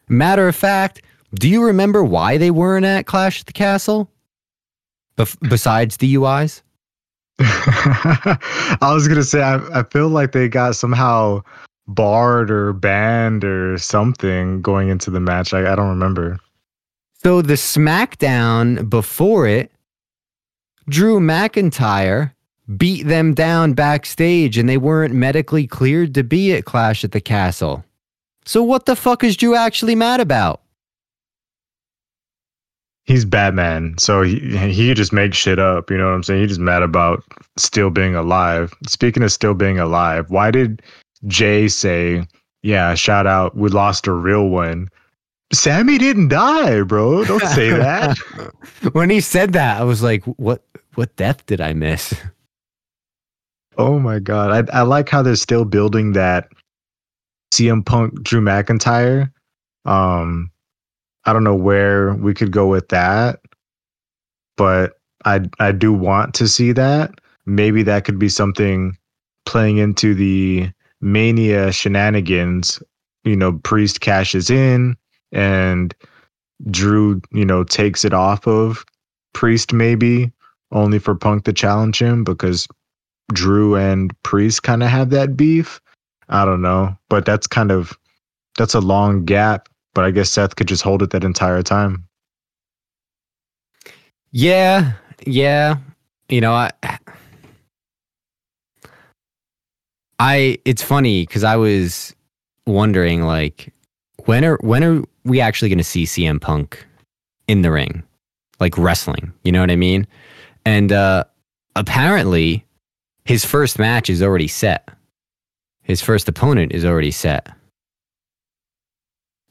Matter 0.09 0.49
of 0.49 0.57
fact, 0.57 1.03
do 1.35 1.49
you 1.49 1.65
remember 1.65 2.05
why 2.05 2.39
they 2.39 2.51
weren't 2.51 2.85
at 2.85 3.07
Clash 3.07 3.41
at 3.41 3.47
the 3.47 3.53
Castle? 3.53 4.11
Bef- 5.17 5.37
besides 5.49 5.97
UIs, 6.15 6.63
I 7.39 8.93
was 8.95 9.09
gonna 9.09 9.25
say 9.25 9.43
I, 9.43 9.81
I 9.81 9.83
feel 9.83 10.09
like 10.09 10.33
they 10.33 10.49
got 10.49 10.77
somehow 10.77 11.43
barred 11.89 12.51
or 12.51 12.73
banned 12.73 13.45
or 13.45 13.79
something 13.79 14.61
going 14.63 14.89
into 14.89 15.11
the 15.11 15.21
match. 15.21 15.53
I, 15.55 15.73
I 15.73 15.77
don't 15.77 15.89
remember. 15.89 16.39
So 17.23 17.43
the 17.43 17.55
SmackDown 17.55 18.89
before 18.89 19.47
it, 19.47 19.71
Drew 20.89 21.19
McIntyre 21.19 22.33
beat 22.77 23.07
them 23.07 23.35
down 23.35 23.75
backstage 23.75 24.59
and 24.59 24.69
they 24.69 24.77
weren't 24.77 25.15
medically 25.15 25.67
cleared 25.67 26.15
to 26.15 26.25
be 26.25 26.53
at 26.53 26.65
Clash 26.65 27.05
at 27.05 27.13
the 27.13 27.21
Castle. 27.21 27.85
So 28.45 28.63
what 28.63 28.87
the 28.87 28.97
fuck 28.97 29.25
is 29.25 29.37
Drew 29.37 29.55
actually 29.55 29.95
mad 29.95 30.21
about? 30.21 30.61
He's 33.07 33.25
Batman, 33.25 33.95
so 33.99 34.23
he 34.23 34.39
he 34.57 34.93
just 34.93 35.13
makes 35.13 35.37
shit 35.37 35.61
up. 35.61 35.91
You 35.91 35.97
know 35.97 36.07
what 36.07 36.15
I'm 36.15 36.23
saying? 36.25 36.41
He's 36.41 36.51
just 36.51 36.61
mad 36.61 36.83
about 36.83 37.23
still 37.57 37.89
being 37.89 38.17
alive. 38.17 38.75
Speaking 38.89 39.23
of 39.23 39.31
still 39.31 39.55
being 39.55 39.79
alive, 39.79 40.29
why 40.29 40.51
did 40.51 40.83
Jey 41.27 41.69
say, 41.69 42.27
"Yeah, 42.63 42.95
shout 42.95 43.27
out, 43.27 43.57
we 43.57 43.69
lost 43.69 44.09
a 44.09 44.13
real 44.13 44.49
one"? 44.49 44.89
Sammy 45.53 45.99
didn't 45.99 46.29
die, 46.29 46.83
bro. 46.83 47.25
Don't 47.25 47.41
say 47.55 47.71
that. 47.71 48.19
when 48.93 49.09
he 49.09 49.21
said 49.21 49.53
that, 49.53 49.81
I 49.81 49.85
was 49.85 50.03
like, 50.03 50.25
"What? 50.25 50.65
What 50.97 51.15
death 51.15 51.47
did 51.47 51.61
I 51.61 51.75
miss?" 51.75 52.13
Oh 53.79 54.01
my 54.01 54.19
god! 54.19 54.69
I 54.73 54.81
I 54.81 54.83
like 54.83 55.09
how 55.09 55.23
they're 55.23 55.37
still 55.37 55.65
building 55.65 56.13
that 56.15 56.49
CM 57.55 57.87
Punk 57.87 58.21
Drew 58.25 58.41
McIntyre. 58.41 59.31
Um, 59.85 60.51
I 61.27 61.33
don't 61.33 61.45
know 61.45 61.55
where 61.55 62.15
we 62.15 62.35
could 62.35 62.53
go 62.53 62.69
with 62.69 62.89
that, 62.89 63.41
but 64.57 64.95
I 65.25 65.41
I 65.59 65.73
do 65.73 65.93
want 65.93 66.35
to 66.35 66.49
see 66.49 66.73
that. 66.73 67.13
Maybe 67.47 67.83
that 67.83 68.05
could 68.05 68.19
be 68.19 68.29
something 68.29 68.97
playing 69.45 69.79
into 69.79 70.15
the 70.15 70.71
Mania 71.01 71.73
shenanigans. 71.73 72.83
You 73.25 73.37
know, 73.37 73.55
Priest 73.65 74.01
cashes 74.01 74.51
in 74.51 74.97
and 75.33 75.95
Drew, 76.71 77.21
you 77.33 77.45
know, 77.45 77.65
takes 77.65 78.05
it 78.05 78.15
off 78.15 78.47
of 78.47 78.85
Priest 79.35 79.73
maybe 79.73 80.33
only 80.73 80.99
for 80.99 81.15
Punk 81.15 81.45
to 81.45 81.53
challenge 81.53 82.01
him 82.01 82.25
because 82.25 82.67
Drew 83.33 83.77
and 83.77 84.11
Priest 84.23 84.63
kind 84.63 84.83
of 84.83 84.89
have 84.89 85.11
that 85.11 85.37
beef. 85.37 85.81
I 86.29 86.45
don't 86.45 86.63
know, 86.63 86.97
but 87.09 87.25
that's 87.25 87.47
kind 87.47 87.71
of 87.71 87.97
that's 88.57 88.75
a 88.75 88.81
long 88.81 89.25
gap, 89.25 89.69
but 89.97 90.05
I 90.05 90.11
guess 90.11 90.31
Seth 90.31 90.57
could 90.57 90.69
just 90.69 90.83
hold 90.83 91.03
it 91.03 91.09
that 91.11 91.25
entire 91.25 91.63
time. 91.63 92.05
Yeah, 94.31 94.93
yeah. 95.27 95.79
You 96.29 96.43
know, 96.43 96.53
I 96.53 96.71
I 100.19 100.59
it's 100.67 100.83
funny 100.83 101.25
cuz 101.25 101.45
I 101.45 101.57
was 101.57 102.15
wondering 102.67 103.23
like 103.23 103.73
when 104.27 104.45
are 104.45 104.59
when 104.61 104.85
are 104.85 105.03
we 105.25 105.41
actually 105.41 105.71
going 105.71 105.79
to 105.79 105.85
see 105.85 106.05
CM 106.05 106.43
Punk 106.43 106.85
in 107.49 107.63
the 107.63 107.73
ring, 107.73 108.03
like 108.61 108.77
wrestling? 108.77 109.33
You 109.45 109.53
know 109.53 109.61
what 109.61 109.71
I 109.71 109.77
mean? 109.77 110.07
And 110.67 110.93
uh, 110.93 111.25
apparently, 111.75 112.67
his 113.25 113.47
first 113.47 113.79
match 113.79 114.11
is 114.11 114.23
already 114.23 114.49
set. 114.49 114.91
His 115.85 116.03
first 116.03 116.29
opponent 116.29 116.73
is 116.73 116.85
already 116.85 117.13
set. 117.13 117.56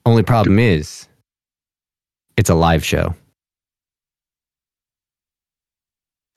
Only 0.06 0.24
problem 0.24 0.60
is, 0.60 1.08
it's 2.38 2.50
a 2.50 2.56
live 2.56 2.86
show. 2.86 3.16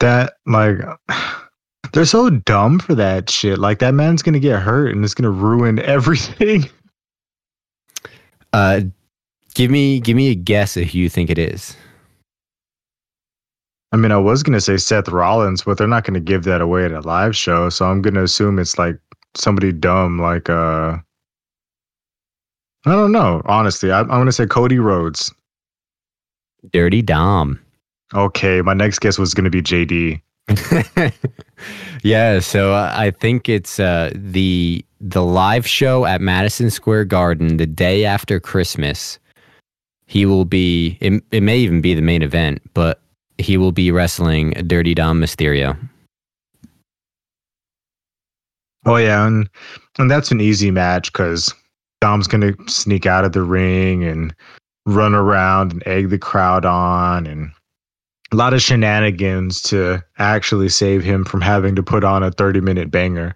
That 0.00 0.34
like 0.46 0.78
they're 1.92 2.04
so 2.04 2.30
dumb 2.30 2.78
for 2.78 2.94
that 2.94 3.28
shit. 3.28 3.58
Like 3.58 3.80
that 3.80 3.94
man's 3.94 4.22
gonna 4.22 4.38
get 4.38 4.60
hurt 4.60 4.94
and 4.94 5.04
it's 5.04 5.14
gonna 5.14 5.30
ruin 5.30 5.78
everything. 5.80 6.68
Uh, 8.52 8.80
give 9.54 9.70
me 9.70 10.00
give 10.00 10.16
me 10.16 10.30
a 10.30 10.34
guess 10.34 10.76
if 10.76 10.94
you 10.94 11.08
think 11.08 11.30
it 11.30 11.38
is. 11.38 11.76
I 13.90 13.96
mean, 13.96 14.12
I 14.12 14.18
was 14.18 14.42
gonna 14.42 14.60
say 14.60 14.76
Seth 14.76 15.08
Rollins, 15.08 15.62
but 15.62 15.78
they're 15.78 15.88
not 15.88 16.04
gonna 16.04 16.20
give 16.20 16.44
that 16.44 16.60
away 16.60 16.84
at 16.84 16.92
a 16.92 17.00
live 17.00 17.36
show, 17.36 17.68
so 17.68 17.86
I'm 17.90 18.02
gonna 18.02 18.22
assume 18.22 18.58
it's 18.58 18.78
like 18.78 18.98
somebody 19.34 19.72
dumb, 19.72 20.18
like 20.18 20.48
uh, 20.48 20.98
I 22.88 22.92
don't 22.92 23.12
know. 23.12 23.42
Honestly, 23.44 23.92
I, 23.92 24.00
I'm 24.00 24.08
gonna 24.08 24.32
say 24.32 24.46
Cody 24.46 24.78
Rhodes. 24.78 25.32
Dirty 26.72 27.02
Dom. 27.02 27.60
Okay, 28.14 28.62
my 28.62 28.72
next 28.72 29.00
guess 29.00 29.18
was 29.18 29.34
gonna 29.34 29.50
be 29.50 29.60
JD. 29.60 30.22
yeah, 32.02 32.38
so 32.38 32.72
uh, 32.72 32.90
I 32.96 33.10
think 33.10 33.48
it's 33.48 33.78
uh, 33.78 34.10
the 34.14 34.84
the 35.00 35.22
live 35.22 35.66
show 35.66 36.06
at 36.06 36.22
Madison 36.22 36.70
Square 36.70 37.04
Garden 37.06 37.58
the 37.58 37.66
day 37.66 38.06
after 38.06 38.40
Christmas. 38.40 39.18
He 40.06 40.24
will 40.24 40.46
be. 40.46 40.96
It, 41.00 41.22
it 41.30 41.42
may 41.42 41.58
even 41.58 41.82
be 41.82 41.92
the 41.92 42.00
main 42.00 42.22
event, 42.22 42.62
but 42.72 43.02
he 43.36 43.58
will 43.58 43.72
be 43.72 43.90
wrestling 43.90 44.52
Dirty 44.66 44.94
Dom 44.94 45.20
Mysterio. 45.20 45.76
Oh 48.86 48.96
yeah, 48.96 49.26
and 49.26 49.50
and 49.98 50.10
that's 50.10 50.30
an 50.30 50.40
easy 50.40 50.70
match 50.70 51.12
because 51.12 51.52
Dom's 52.00 52.28
gonna 52.28 52.54
sneak 52.66 53.06
out 53.06 53.24
of 53.24 53.32
the 53.32 53.42
ring 53.42 54.04
and 54.04 54.34
run 54.86 55.14
around 55.14 55.72
and 55.72 55.86
egg 55.86 56.10
the 56.10 56.18
crowd 56.18 56.64
on, 56.64 57.26
and 57.26 57.50
a 58.32 58.36
lot 58.36 58.54
of 58.54 58.62
shenanigans 58.62 59.60
to 59.62 60.02
actually 60.18 60.68
save 60.68 61.02
him 61.02 61.24
from 61.24 61.40
having 61.40 61.74
to 61.76 61.82
put 61.82 62.04
on 62.04 62.22
a 62.22 62.30
thirty 62.30 62.60
minute 62.60 62.90
banger. 62.90 63.34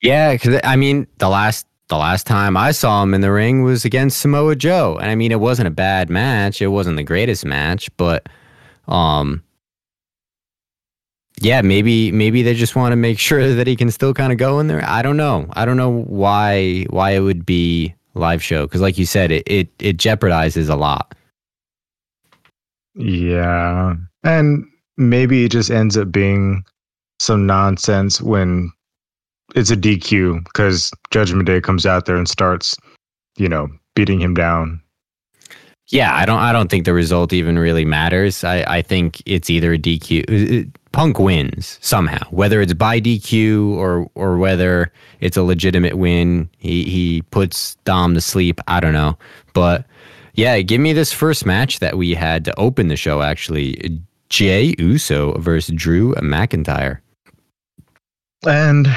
Yeah, 0.00 0.32
because 0.32 0.60
I 0.64 0.76
mean, 0.76 1.06
the 1.18 1.28
last 1.28 1.66
the 1.88 1.96
last 1.96 2.26
time 2.26 2.56
I 2.56 2.70
saw 2.72 3.02
him 3.02 3.14
in 3.14 3.20
the 3.20 3.32
ring 3.32 3.62
was 3.62 3.84
against 3.84 4.20
Samoa 4.20 4.54
Joe. 4.54 4.98
And 5.00 5.10
I 5.10 5.14
mean, 5.14 5.32
it 5.32 5.40
wasn't 5.40 5.68
a 5.68 5.72
bad 5.72 6.10
match. 6.10 6.60
It 6.62 6.68
wasn't 6.68 6.96
the 6.96 7.02
greatest 7.02 7.44
match, 7.44 7.90
but 7.96 8.28
um 8.88 9.42
yeah, 11.40 11.62
maybe 11.62 12.12
maybe 12.12 12.42
they 12.42 12.54
just 12.54 12.76
want 12.76 12.92
to 12.92 12.96
make 12.96 13.18
sure 13.28 13.54
that 13.54 13.66
he 13.66 13.76
can 13.76 13.90
still 13.90 14.14
kind 14.14 14.32
of 14.32 14.38
go 14.38 14.60
in 14.60 14.66
there. 14.66 14.84
I 14.84 15.02
don't 15.02 15.16
know. 15.16 15.46
I 15.52 15.64
don't 15.64 15.76
know 15.76 16.02
why 16.02 16.86
why 16.90 17.10
it 17.10 17.20
would 17.20 17.44
be 17.46 17.94
live 18.14 18.42
show 18.42 18.66
cuz 18.66 18.80
like 18.80 18.98
you 18.98 19.06
said 19.06 19.30
it 19.30 19.44
it 19.46 19.68
it 19.78 19.96
jeopardizes 19.96 20.68
a 20.68 20.74
lot. 20.74 21.14
Yeah. 22.94 23.94
And 24.24 24.64
maybe 24.96 25.44
it 25.44 25.52
just 25.52 25.70
ends 25.70 25.96
up 25.96 26.10
being 26.10 26.64
some 27.20 27.46
nonsense 27.46 28.20
when 28.20 28.72
it's 29.54 29.70
a 29.70 29.76
DQ 29.76 30.44
because 30.44 30.90
Judgment 31.10 31.46
Day 31.46 31.60
comes 31.60 31.86
out 31.86 32.06
there 32.06 32.16
and 32.16 32.28
starts, 32.28 32.76
you 33.36 33.48
know, 33.48 33.68
beating 33.94 34.20
him 34.20 34.34
down. 34.34 34.82
Yeah, 35.90 36.14
I 36.14 36.26
don't. 36.26 36.38
I 36.38 36.52
don't 36.52 36.68
think 36.68 36.84
the 36.84 36.92
result 36.92 37.32
even 37.32 37.58
really 37.58 37.86
matters. 37.86 38.44
I, 38.44 38.62
I 38.64 38.82
think 38.82 39.22
it's 39.24 39.48
either 39.48 39.72
a 39.72 39.78
DQ. 39.78 40.70
Punk 40.92 41.18
wins 41.18 41.78
somehow, 41.80 42.26
whether 42.30 42.60
it's 42.60 42.74
by 42.74 43.00
DQ 43.00 43.72
or 43.76 44.10
or 44.14 44.38
whether 44.38 44.92
it's 45.20 45.36
a 45.36 45.42
legitimate 45.42 45.98
win. 45.98 46.48
He 46.58 46.84
he 46.84 47.22
puts 47.30 47.76
Dom 47.84 48.14
to 48.14 48.20
sleep. 48.20 48.60
I 48.68 48.80
don't 48.80 48.92
know, 48.92 49.18
but 49.54 49.86
yeah, 50.34 50.60
give 50.60 50.80
me 50.80 50.92
this 50.92 51.12
first 51.12 51.44
match 51.44 51.80
that 51.80 51.98
we 51.98 52.14
had 52.14 52.44
to 52.46 52.58
open 52.58 52.88
the 52.88 52.96
show. 52.96 53.22
Actually, 53.22 54.00
Jey 54.28 54.74
Uso 54.78 55.38
versus 55.38 55.74
Drew 55.74 56.14
McIntyre. 56.14 57.00
And 58.46 58.88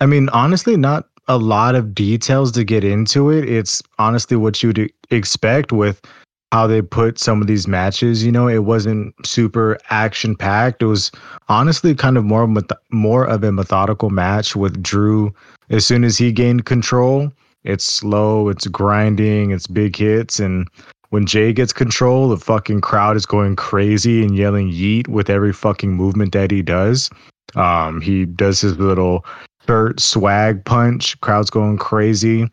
I 0.00 0.06
mean, 0.06 0.28
honestly, 0.30 0.76
not 0.76 1.08
a 1.26 1.38
lot 1.38 1.74
of 1.74 1.94
details 1.94 2.52
to 2.52 2.64
get 2.64 2.84
into 2.84 3.30
it. 3.30 3.48
It's 3.48 3.82
honestly 3.98 4.36
what 4.36 4.62
you'd 4.62 4.90
expect 5.10 5.72
with 5.72 6.00
how 6.52 6.66
they 6.66 6.80
put 6.80 7.18
some 7.18 7.40
of 7.40 7.46
these 7.46 7.68
matches. 7.68 8.24
You 8.24 8.32
know, 8.32 8.48
it 8.48 8.64
wasn't 8.64 9.14
super 9.26 9.78
action 9.90 10.34
packed. 10.34 10.82
It 10.82 10.86
was 10.86 11.10
honestly 11.48 11.94
kind 11.94 12.16
of 12.16 12.24
more 12.24 12.48
more 12.90 13.26
of 13.26 13.44
a 13.44 13.52
methodical 13.52 14.10
match 14.10 14.56
with 14.56 14.82
Drew. 14.82 15.32
As 15.70 15.84
soon 15.84 16.04
as 16.04 16.16
he 16.16 16.32
gained 16.32 16.64
control, 16.64 17.30
it's 17.64 17.84
slow, 17.84 18.48
it's 18.48 18.66
grinding, 18.66 19.50
it's 19.50 19.66
big 19.66 19.96
hits, 19.96 20.40
and 20.40 20.66
when 21.10 21.26
Jey 21.26 21.52
gets 21.52 21.72
control, 21.72 22.28
the 22.28 22.36
fucking 22.36 22.82
crowd 22.82 23.16
is 23.16 23.24
going 23.24 23.56
crazy 23.56 24.22
and 24.22 24.36
yelling 24.36 24.70
"yeet" 24.70 25.08
with 25.08 25.30
every 25.30 25.52
fucking 25.52 25.94
movement 25.94 26.32
that 26.32 26.50
he 26.50 26.62
does. 26.62 27.10
Um, 27.54 28.00
he 28.00 28.26
does 28.26 28.60
his 28.60 28.78
little 28.78 29.24
shirt 29.66 30.00
swag 30.00 30.64
punch. 30.64 31.18
Crowd's 31.20 31.50
going 31.50 31.78
crazy. 31.78 32.48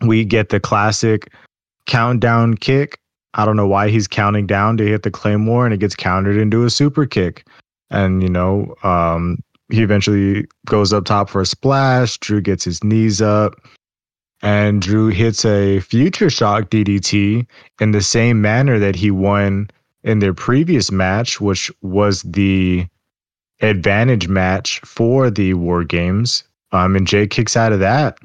We 0.00 0.24
get 0.24 0.48
the 0.48 0.60
classic 0.60 1.30
countdown 1.86 2.56
kick. 2.56 2.98
I 3.34 3.44
don't 3.44 3.56
know 3.56 3.66
why 3.66 3.88
he's 3.88 4.06
counting 4.06 4.46
down 4.46 4.76
to 4.76 4.86
hit 4.86 5.02
the 5.02 5.10
claymore, 5.10 5.64
and 5.64 5.74
it 5.74 5.80
gets 5.80 5.96
countered 5.96 6.36
into 6.36 6.64
a 6.64 6.70
super 6.70 7.06
kick. 7.06 7.46
And 7.90 8.22
you 8.22 8.28
know, 8.28 8.74
um, 8.82 9.42
he 9.70 9.82
eventually 9.82 10.46
goes 10.66 10.92
up 10.92 11.04
top 11.04 11.28
for 11.28 11.40
a 11.40 11.46
splash. 11.46 12.18
Drew 12.18 12.40
gets 12.40 12.64
his 12.64 12.82
knees 12.84 13.20
up, 13.20 13.54
and 14.42 14.80
Drew 14.80 15.08
hits 15.08 15.44
a 15.44 15.80
future 15.80 16.30
shock 16.30 16.70
DDT 16.70 17.46
in 17.80 17.90
the 17.90 18.02
same 18.02 18.40
manner 18.40 18.78
that 18.78 18.96
he 18.96 19.10
won 19.10 19.68
in 20.04 20.20
their 20.20 20.34
previous 20.34 20.92
match, 20.92 21.40
which 21.40 21.72
was 21.82 22.22
the 22.22 22.86
advantage 23.60 24.28
match 24.28 24.80
for 24.80 25.30
the 25.30 25.54
War 25.54 25.82
Games. 25.82 26.44
Um, 26.72 26.96
and 26.96 27.06
Jey 27.06 27.26
kicks 27.26 27.56
out 27.56 27.72
of 27.72 27.80
that. 27.80 28.18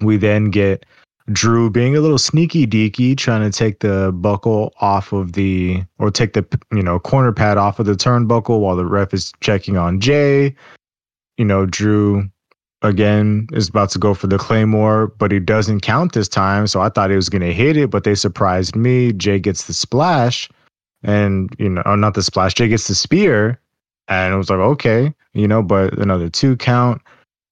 We 0.00 0.16
then 0.16 0.50
get 0.50 0.84
Drew 1.32 1.70
being 1.70 1.96
a 1.96 2.00
little 2.00 2.18
sneaky 2.18 2.66
deaky, 2.66 3.16
trying 3.16 3.48
to 3.48 3.56
take 3.56 3.80
the 3.80 4.12
buckle 4.12 4.72
off 4.80 5.12
of 5.12 5.34
the, 5.34 5.82
or 5.98 6.10
take 6.10 6.32
the, 6.32 6.44
you 6.72 6.82
know, 6.82 6.98
corner 6.98 7.32
pad 7.32 7.56
off 7.56 7.78
of 7.78 7.86
the 7.86 7.94
turnbuckle 7.94 8.60
while 8.60 8.76
the 8.76 8.86
ref 8.86 9.14
is 9.14 9.32
checking 9.40 9.76
on 9.76 10.00
Jey. 10.00 10.54
You 11.36 11.44
know, 11.44 11.66
Drew 11.66 12.28
again 12.82 13.46
is 13.52 13.68
about 13.68 13.90
to 13.90 13.98
go 13.98 14.14
for 14.14 14.26
the 14.26 14.38
claymore, 14.38 15.08
but 15.18 15.30
he 15.30 15.38
doesn't 15.38 15.80
count 15.80 16.12
this 16.12 16.28
time. 16.28 16.66
So 16.66 16.80
I 16.80 16.88
thought 16.88 17.10
he 17.10 17.16
was 17.16 17.28
going 17.28 17.42
to 17.42 17.52
hit 17.52 17.76
it, 17.76 17.90
but 17.90 18.04
they 18.04 18.14
surprised 18.14 18.74
me. 18.74 19.12
Jey 19.12 19.38
gets 19.38 19.66
the 19.66 19.72
splash, 19.72 20.48
and 21.02 21.54
you 21.58 21.68
know, 21.68 21.82
oh, 21.86 21.94
not 21.94 22.14
the 22.14 22.22
splash. 22.22 22.54
Jey 22.54 22.68
gets 22.68 22.88
the 22.88 22.94
spear, 22.94 23.60
and 24.08 24.34
it 24.34 24.36
was 24.36 24.50
like, 24.50 24.58
okay, 24.58 25.14
you 25.34 25.46
know, 25.46 25.62
but 25.62 25.96
another 25.98 26.28
two 26.28 26.56
count. 26.56 27.00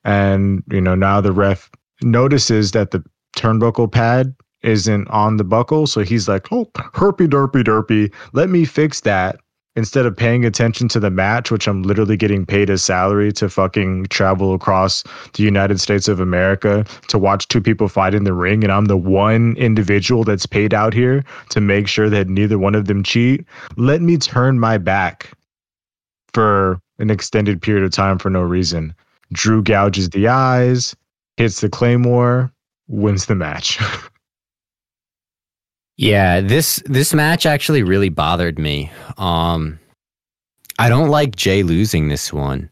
And, 0.04 0.62
you 0.70 0.80
know, 0.80 0.94
now 0.94 1.20
the 1.20 1.32
ref 1.32 1.70
notices 2.02 2.72
that 2.72 2.92
the 2.92 3.04
turnbuckle 3.36 3.90
pad 3.90 4.34
isn't 4.62 5.08
on 5.08 5.36
the 5.36 5.44
buckle. 5.44 5.86
So 5.86 6.02
he's 6.02 6.28
like, 6.28 6.50
oh, 6.52 6.66
herpy 6.74 7.28
derpy 7.28 7.62
derpy. 7.62 8.12
Let 8.32 8.50
me 8.50 8.64
fix 8.64 9.00
that 9.02 9.38
instead 9.76 10.06
of 10.06 10.16
paying 10.16 10.44
attention 10.44 10.88
to 10.88 10.98
the 10.98 11.10
match, 11.10 11.52
which 11.52 11.68
I'm 11.68 11.84
literally 11.84 12.16
getting 12.16 12.44
paid 12.44 12.68
a 12.68 12.76
salary 12.76 13.30
to 13.34 13.48
fucking 13.48 14.06
travel 14.06 14.52
across 14.52 15.04
the 15.34 15.44
United 15.44 15.80
States 15.80 16.08
of 16.08 16.18
America 16.18 16.84
to 17.06 17.16
watch 17.16 17.46
two 17.46 17.60
people 17.60 17.88
fight 17.88 18.12
in 18.12 18.24
the 18.24 18.32
ring, 18.32 18.64
and 18.64 18.72
I'm 18.72 18.86
the 18.86 18.96
one 18.96 19.54
individual 19.56 20.24
that's 20.24 20.46
paid 20.46 20.74
out 20.74 20.92
here 20.92 21.24
to 21.50 21.60
make 21.60 21.86
sure 21.86 22.10
that 22.10 22.28
neither 22.28 22.58
one 22.58 22.74
of 22.74 22.86
them 22.86 23.04
cheat. 23.04 23.44
Let 23.76 24.02
me 24.02 24.16
turn 24.16 24.58
my 24.58 24.78
back 24.78 25.30
for 26.34 26.80
an 26.98 27.10
extended 27.10 27.62
period 27.62 27.84
of 27.84 27.92
time 27.92 28.18
for 28.18 28.30
no 28.30 28.42
reason. 28.42 28.92
Drew 29.32 29.62
gouges 29.62 30.10
the 30.10 30.26
eyes, 30.26 30.96
hits 31.36 31.60
the 31.60 31.68
claymore, 31.68 32.50
wins 32.88 33.26
the 33.26 33.34
match. 33.34 33.78
yeah, 35.96 36.40
this 36.40 36.82
this 36.86 37.14
match 37.14 37.46
actually 37.46 37.82
really 37.82 38.08
bothered 38.08 38.58
me. 38.58 38.90
Um 39.16 39.78
I 40.78 40.88
don't 40.88 41.08
like 41.08 41.36
Jey 41.36 41.62
losing 41.62 42.08
this 42.08 42.32
one. 42.32 42.70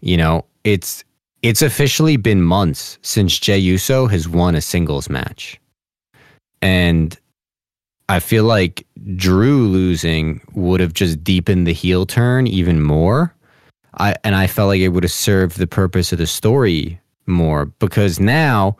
You 0.00 0.16
know, 0.16 0.44
it's 0.64 1.04
it's 1.42 1.62
officially 1.62 2.16
been 2.16 2.42
months 2.42 2.98
since 3.02 3.38
Jey 3.38 3.58
Uso 3.58 4.06
has 4.06 4.28
won 4.28 4.54
a 4.54 4.60
singles 4.60 5.08
match. 5.08 5.60
And 6.60 7.16
I 8.08 8.20
feel 8.20 8.44
like 8.44 8.86
Drew 9.16 9.66
losing 9.68 10.40
would 10.54 10.80
have 10.80 10.92
just 10.92 11.22
deepened 11.24 11.66
the 11.66 11.72
heel 11.72 12.06
turn 12.06 12.46
even 12.46 12.80
more. 12.80 13.34
I 13.98 14.16
and 14.24 14.34
I 14.34 14.46
felt 14.46 14.68
like 14.68 14.80
it 14.80 14.88
would 14.88 15.02
have 15.02 15.12
served 15.12 15.58
the 15.58 15.66
purpose 15.66 16.12
of 16.12 16.18
the 16.18 16.26
story 16.26 17.00
more 17.26 17.66
because 17.66 18.20
now 18.20 18.76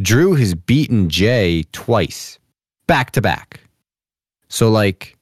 Drew 0.00 0.34
has 0.34 0.54
beaten 0.54 1.08
Jey 1.08 1.64
twice, 1.72 2.38
back 2.86 3.12
to 3.12 3.22
back. 3.22 3.60
So 4.48 4.68
like 4.70 5.16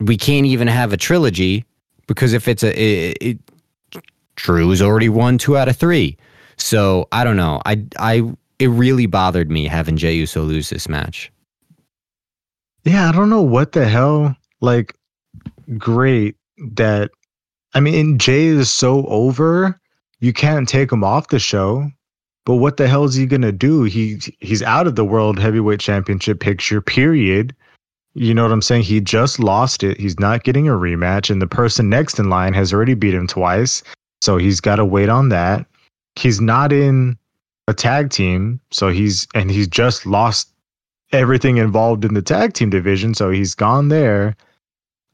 we 0.00 0.16
can't 0.16 0.46
even 0.46 0.68
have 0.68 0.92
a 0.92 0.96
trilogy 0.96 1.64
because 2.06 2.32
if 2.32 2.48
it's 2.48 2.62
a 2.62 2.78
it, 2.78 3.18
it, 3.20 3.38
Drew's 4.36 4.82
already 4.82 5.08
won 5.08 5.38
two 5.38 5.56
out 5.56 5.68
of 5.68 5.76
three. 5.76 6.16
So 6.56 7.08
I 7.12 7.24
don't 7.24 7.36
know. 7.36 7.60
I 7.66 7.84
I 7.98 8.32
it 8.58 8.68
really 8.68 9.06
bothered 9.06 9.50
me 9.50 9.66
having 9.66 9.96
Jey 9.96 10.14
Uso 10.14 10.42
lose 10.42 10.70
this 10.70 10.88
match. 10.88 11.32
Yeah, 12.84 13.08
I 13.08 13.12
don't 13.12 13.30
know 13.30 13.42
what 13.42 13.72
the 13.72 13.86
hell. 13.86 14.36
Like, 14.60 14.94
great 15.78 16.36
that 16.74 17.10
I 17.74 17.80
mean, 17.80 18.18
Jey 18.18 18.46
is 18.46 18.70
so 18.70 19.06
over, 19.06 19.80
you 20.18 20.32
can't 20.32 20.68
take 20.68 20.90
him 20.90 21.04
off 21.04 21.28
the 21.28 21.38
show. 21.38 21.90
But 22.50 22.56
what 22.56 22.78
the 22.78 22.88
hell 22.88 23.04
is 23.04 23.14
he 23.14 23.26
gonna 23.26 23.52
do? 23.52 23.84
He 23.84 24.18
he's 24.40 24.60
out 24.60 24.88
of 24.88 24.96
the 24.96 25.04
world 25.04 25.38
heavyweight 25.38 25.78
championship 25.78 26.40
picture. 26.40 26.80
Period. 26.80 27.54
You 28.14 28.34
know 28.34 28.42
what 28.42 28.50
I'm 28.50 28.60
saying? 28.60 28.82
He 28.82 29.00
just 29.00 29.38
lost 29.38 29.84
it. 29.84 30.00
He's 30.00 30.18
not 30.18 30.42
getting 30.42 30.68
a 30.68 30.72
rematch, 30.72 31.30
and 31.30 31.40
the 31.40 31.46
person 31.46 31.88
next 31.88 32.18
in 32.18 32.28
line 32.28 32.52
has 32.54 32.74
already 32.74 32.94
beat 32.94 33.14
him 33.14 33.28
twice. 33.28 33.84
So 34.20 34.36
he's 34.36 34.60
got 34.60 34.76
to 34.76 34.84
wait 34.84 35.08
on 35.08 35.28
that. 35.28 35.64
He's 36.16 36.40
not 36.40 36.72
in 36.72 37.16
a 37.68 37.72
tag 37.72 38.10
team, 38.10 38.58
so 38.72 38.88
he's 38.88 39.28
and 39.32 39.48
he's 39.48 39.68
just 39.68 40.04
lost 40.04 40.48
everything 41.12 41.58
involved 41.58 42.04
in 42.04 42.14
the 42.14 42.20
tag 42.20 42.54
team 42.54 42.68
division, 42.68 43.14
so 43.14 43.30
he's 43.30 43.54
gone 43.54 43.90
there. 43.90 44.34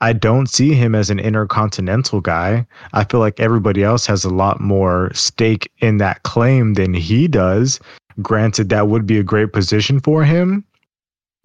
I 0.01 0.12
don't 0.12 0.48
see 0.48 0.74
him 0.74 0.94
as 0.94 1.09
an 1.09 1.18
intercontinental 1.18 2.20
guy. 2.20 2.66
I 2.93 3.05
feel 3.05 3.20
like 3.20 3.40
everybody 3.40 3.82
else 3.82 4.06
has 4.06 4.24
a 4.24 4.31
lot 4.31 4.60
more 4.60 5.10
stake 5.14 5.70
in 5.78 5.98
that 5.98 6.23
claim 6.23 6.74
than 6.74 6.93
he 6.93 7.28
does. 7.28 7.81
Granted, 8.20 8.68
that 8.68 8.89
would 8.89 9.06
be 9.06 9.18
a 9.18 9.23
great 9.23 9.52
position 9.52 10.01
for 10.01 10.24
him, 10.24 10.64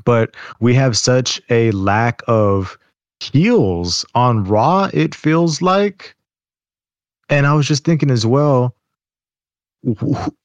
but 0.03 0.36
we 0.60 0.73
have 0.76 0.98
such 0.98 1.41
a 1.49 1.72
lack 1.72 2.22
of 2.28 2.78
heels 3.19 4.06
on 4.15 4.44
Raw, 4.44 4.90
it 4.94 5.15
feels 5.15 5.61
like. 5.61 6.15
And 7.30 7.48
I 7.48 7.53
was 7.53 7.68
just 7.68 7.86
thinking 7.86 8.11
as 8.11 8.26
well, 8.26 8.76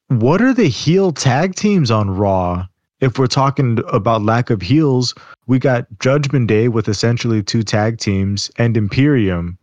what 0.09 0.41
are 0.41 0.55
the 0.55 0.69
heel 0.69 1.12
tag 1.12 1.55
teams 1.55 1.91
on 1.91 2.11
Raw? 2.11 2.66
If 3.01 3.18
we're 3.18 3.27
talking 3.27 3.81
about 3.93 4.23
lack 4.23 4.51
of 4.51 4.62
heels, 4.62 5.14
we 5.47 5.59
got 5.59 5.86
Judgment 6.01 6.47
Day 6.47 6.68
with 6.68 6.89
essentially 6.89 7.43
two 7.43 7.62
tag 7.62 7.98
teams 7.98 8.51
and 8.56 8.77
Imperium. 8.77 9.59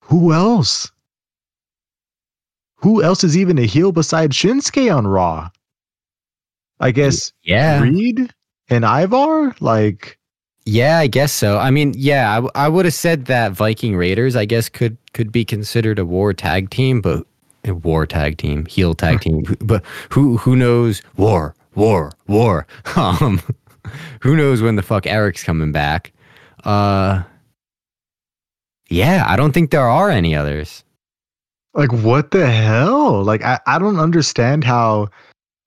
Who 0.00 0.32
else? 0.32 0.90
Who 2.76 3.02
else 3.02 3.22
is 3.22 3.36
even 3.36 3.58
a 3.58 3.66
heel 3.66 3.92
besides 3.92 4.36
Shinsuke 4.36 4.94
on 4.94 5.06
Raw? 5.06 5.50
I 6.80 6.90
guess 6.90 7.32
yeah. 7.42 7.80
Reed 7.80 8.32
and 8.68 8.84
Ivar? 8.84 9.54
Like 9.60 10.18
yeah, 10.64 10.98
I 10.98 11.06
guess 11.08 11.32
so. 11.32 11.58
I 11.58 11.70
mean, 11.70 11.92
yeah, 11.96 12.40
I, 12.54 12.66
I 12.66 12.68
would 12.68 12.84
have 12.84 12.94
said 12.94 13.26
that 13.26 13.52
Viking 13.52 13.96
Raiders, 13.96 14.36
I 14.36 14.44
guess, 14.44 14.68
could 14.68 14.96
could 15.12 15.32
be 15.32 15.44
considered 15.44 15.98
a 15.98 16.04
war 16.04 16.32
tag 16.32 16.70
team, 16.70 17.00
but 17.00 17.26
a 17.64 17.74
war 17.74 18.06
tag 18.06 18.38
team, 18.38 18.66
heel 18.66 18.94
tag 18.94 19.20
team. 19.20 19.44
But 19.60 19.84
who 20.10 20.36
who 20.36 20.54
knows? 20.54 21.02
War, 21.16 21.54
war, 21.74 22.12
war. 22.26 22.66
Um, 22.96 23.40
who 24.20 24.36
knows 24.36 24.62
when 24.62 24.76
the 24.76 24.82
fuck 24.82 25.06
Erik's 25.06 25.42
coming 25.42 25.72
back? 25.72 26.12
Uh, 26.64 27.22
yeah, 28.88 29.24
I 29.26 29.36
don't 29.36 29.52
think 29.52 29.70
there 29.70 29.88
are 29.88 30.10
any 30.10 30.34
others. 30.36 30.84
Like 31.74 31.92
what 31.92 32.30
the 32.30 32.50
hell? 32.50 33.24
Like 33.24 33.42
I, 33.42 33.58
I 33.66 33.78
don't 33.78 33.98
understand 33.98 34.64
how 34.64 35.08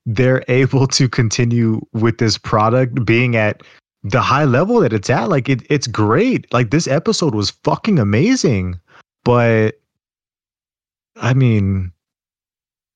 they're 0.06 0.44
able 0.48 0.88
to 0.88 1.10
continue 1.10 1.82
with 1.94 2.20
this 2.20 2.38
product 2.38 3.04
being 3.06 3.36
at 3.36 3.64
the 4.04 4.22
high 4.22 4.46
level 4.46 4.80
that 4.82 4.94
it's 4.94 5.10
at. 5.10 5.30
Like 5.30 5.50
it, 5.50 5.66
it's 5.70 5.88
great. 5.88 6.52
Like 6.54 6.70
this 6.70 6.88
episode 6.88 7.34
was 7.34 7.50
fucking 7.64 7.98
amazing. 7.98 8.80
But 9.24 9.80
I 11.16 11.34
mean, 11.34 11.92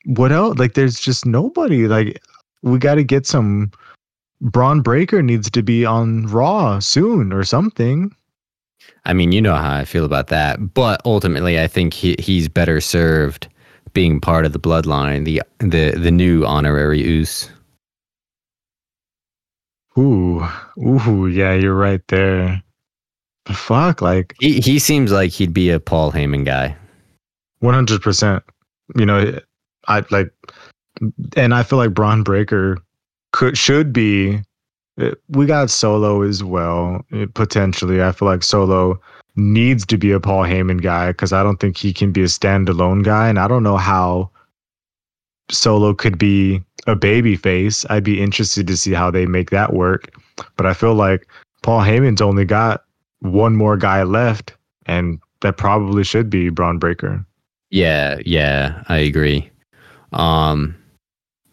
what 0.05 0.31
else? 0.31 0.59
Like 0.59 0.75
there's 0.75 0.99
just 0.99 1.25
nobody. 1.25 1.87
Like 1.87 2.21
we 2.61 2.77
got 2.79 2.95
to 2.95 3.03
get 3.03 3.25
some 3.25 3.71
Bron 4.41 4.81
Breakker 4.81 5.21
needs 5.21 5.49
to 5.51 5.61
be 5.61 5.85
on 5.85 6.27
Raw 6.27 6.79
soon 6.79 7.33
or 7.33 7.43
something. 7.43 8.15
I 9.05 9.13
mean, 9.13 9.31
you 9.31 9.41
know 9.41 9.55
how 9.55 9.75
I 9.75 9.85
feel 9.85 10.05
about 10.05 10.27
that, 10.27 10.73
but 10.73 11.01
ultimately, 11.05 11.59
I 11.59 11.67
think 11.67 11.93
he 11.93 12.15
he's 12.19 12.47
better 12.47 12.81
served 12.81 13.47
being 13.93 14.19
part 14.19 14.45
of 14.45 14.53
the 14.53 14.59
bloodline, 14.59 15.25
the 15.25 15.41
the 15.59 15.91
the 15.91 16.11
new 16.11 16.45
honorary 16.45 17.01
Uce. 17.01 17.49
Ooh, 19.97 20.47
ooh, 20.77 21.27
yeah, 21.27 21.53
you're 21.53 21.75
right 21.75 22.01
there. 22.07 22.63
The 23.45 23.53
fuck, 23.53 24.01
like 24.01 24.35
he 24.39 24.59
he 24.59 24.79
seems 24.79 25.11
like 25.11 25.31
he'd 25.31 25.53
be 25.53 25.69
a 25.69 25.79
Paul 25.79 26.11
Heyman 26.11 26.45
guy. 26.45 26.75
One 27.59 27.73
hundred 27.73 28.01
percent. 28.01 28.43
You 28.95 29.05
know, 29.05 29.39
I 29.87 30.03
like, 30.09 30.31
and 31.35 31.53
I 31.53 31.63
feel 31.63 31.77
like 31.77 31.93
Bron 31.93 32.23
Breakker 32.23 32.77
could 33.31 33.57
should 33.57 33.93
be. 33.93 34.41
Eh, 34.99 35.11
we 35.29 35.45
got 35.45 35.69
Solo 35.69 36.21
as 36.21 36.43
well 36.43 37.05
eh, 37.13 37.25
potentially. 37.33 38.03
I 38.03 38.11
feel 38.11 38.27
like 38.27 38.43
Solo 38.43 38.99
needs 39.35 39.85
to 39.85 39.97
be 39.97 40.11
a 40.11 40.19
Paul 40.19 40.43
Heyman 40.43 40.81
guy 40.81 41.11
because 41.11 41.31
I 41.31 41.43
don't 41.43 41.59
think 41.59 41.77
he 41.77 41.93
can 41.93 42.11
be 42.11 42.21
a 42.21 42.25
standalone 42.25 43.03
guy, 43.03 43.29
and 43.29 43.39
I 43.39 43.47
don't 43.47 43.63
know 43.63 43.77
how 43.77 44.29
Solo 45.49 45.93
could 45.93 46.17
be 46.17 46.61
a 46.87 46.95
baby 46.95 47.35
face. 47.35 47.85
I'd 47.89 48.03
be 48.03 48.21
interested 48.21 48.67
to 48.67 48.77
see 48.77 48.93
how 48.93 49.11
they 49.11 49.25
make 49.25 49.49
that 49.51 49.73
work. 49.73 50.11
But 50.55 50.65
I 50.65 50.73
feel 50.73 50.93
like 50.93 51.27
Paul 51.63 51.81
Heyman's 51.81 52.21
only 52.21 52.45
got 52.45 52.83
one 53.19 53.55
more 53.55 53.77
guy 53.77 54.03
left, 54.03 54.53
and 54.85 55.19
that 55.41 55.57
probably 55.57 56.03
should 56.03 56.29
be 56.29 56.49
Bron 56.49 56.77
Breakker. 56.77 57.25
Yeah, 57.71 58.19
yeah, 58.25 58.83
I 58.87 58.97
agree. 58.97 59.49
Um, 60.13 60.75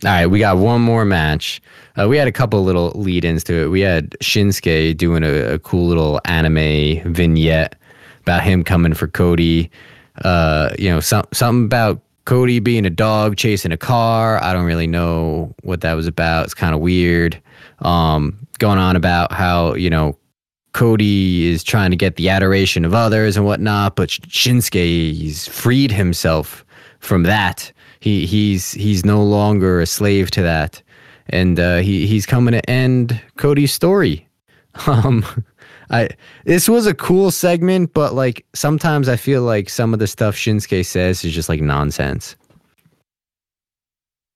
all 0.04 0.10
right, 0.10 0.26
we 0.26 0.38
got 0.38 0.58
one 0.58 0.82
more 0.82 1.04
match. 1.04 1.62
Uh, 1.98 2.06
we 2.06 2.18
had 2.18 2.28
a 2.28 2.32
couple 2.32 2.62
little 2.62 2.90
lead 2.90 3.24
ins 3.24 3.42
to 3.44 3.64
it. 3.64 3.68
We 3.68 3.80
had 3.80 4.10
Shinsuke 4.22 4.96
doing 4.96 5.22
a, 5.22 5.54
a, 5.54 5.58
cool 5.58 5.86
little 5.86 6.20
anime 6.26 7.12
vignette 7.12 7.76
about 8.20 8.42
him 8.42 8.62
coming 8.62 8.92
for 8.92 9.08
Cody. 9.08 9.70
Uh, 10.22 10.70
you 10.78 10.90
know, 10.90 11.00
some, 11.00 11.24
something 11.32 11.64
about 11.64 12.02
Cody 12.26 12.58
being 12.58 12.84
a 12.84 12.90
dog 12.90 13.36
chasing 13.36 13.72
a 13.72 13.76
car. 13.78 14.42
I 14.42 14.52
don't 14.52 14.66
really 14.66 14.86
know 14.86 15.54
what 15.62 15.80
that 15.80 15.94
was 15.94 16.06
about. 16.06 16.44
It's 16.44 16.54
kind 16.54 16.74
of 16.74 16.80
weird. 16.80 17.40
Um, 17.78 18.36
going 18.58 18.78
on 18.78 18.96
about 18.96 19.32
how, 19.32 19.74
you 19.74 19.88
know, 19.88 20.18
Cody 20.72 21.46
is 21.46 21.64
trying 21.64 21.90
to 21.90 21.96
get 21.96 22.16
the 22.16 22.28
adoration 22.28 22.84
of 22.84 22.92
others 22.92 23.38
and 23.38 23.46
whatnot, 23.46 23.96
but 23.96 24.10
Shinsuke, 24.10 24.74
he's 25.14 25.48
freed 25.48 25.90
himself 25.90 26.66
from 26.98 27.22
that 27.22 27.72
he 28.00 28.26
he's 28.26 28.72
he's 28.72 29.04
no 29.04 29.22
longer 29.22 29.80
a 29.80 29.86
slave 29.86 30.30
to 30.32 30.42
that, 30.42 30.82
and 31.28 31.58
uh, 31.58 31.78
he 31.78 32.06
he's 32.06 32.26
coming 32.26 32.52
to 32.52 32.70
end 32.70 33.20
Cody's 33.36 33.72
story. 33.72 34.22
Um, 34.86 35.24
I 35.90 36.10
this 36.44 36.68
was 36.68 36.86
a 36.86 36.92
cool 36.92 37.30
segment, 37.30 37.94
but 37.94 38.12
like 38.12 38.44
sometimes 38.54 39.08
I 39.08 39.16
feel 39.16 39.40
like 39.40 39.70
some 39.70 39.94
of 39.94 40.00
the 40.00 40.06
stuff 40.06 40.36
Shinsuke 40.36 40.84
says 40.84 41.24
is 41.24 41.32
just 41.32 41.48
like 41.48 41.62
nonsense. 41.62 42.36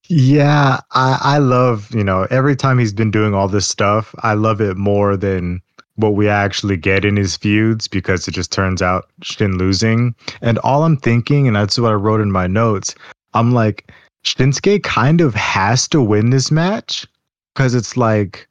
Yeah, 0.09 0.81
I, 0.91 1.19
I 1.21 1.39
love, 1.39 1.95
you 1.95 2.03
know, 2.03 2.27
every 2.31 2.57
time 2.57 2.81
he's 2.81 2.93
been 2.93 3.13
doing 3.13 3.33
all 3.33 3.47
this 3.47 3.69
stuff, 3.69 4.13
I 4.25 4.35
love 4.35 4.61
it 4.61 4.77
more 4.77 5.17
than 5.17 5.63
what 5.95 6.15
we 6.15 6.29
actually 6.29 6.77
get 6.77 7.05
in 7.05 7.17
his 7.17 7.37
feuds 7.37 7.87
because 7.87 8.27
it 8.27 8.33
just 8.33 8.51
turns 8.51 8.83
out 8.83 9.09
Shin 9.23 9.57
losing. 9.57 10.17
And 10.41 10.59
all 10.59 10.83
I'm 10.83 10.97
thinking, 10.97 11.47
and 11.47 11.55
that's 11.55 11.79
what 11.79 11.93
I 11.93 11.95
wrote 11.95 12.21
in 12.21 12.33
my 12.33 12.49
notes, 12.49 12.95
I'm 13.35 13.53
like, 13.53 13.91
Shinsuke 14.25 14.83
kind 14.83 15.21
of 15.21 15.35
has 15.35 15.89
to 15.89 16.03
win 16.03 16.31
this 16.31 16.51
match 16.51 17.07
because 17.55 17.75
it's 17.75 17.97
like, 17.97 18.49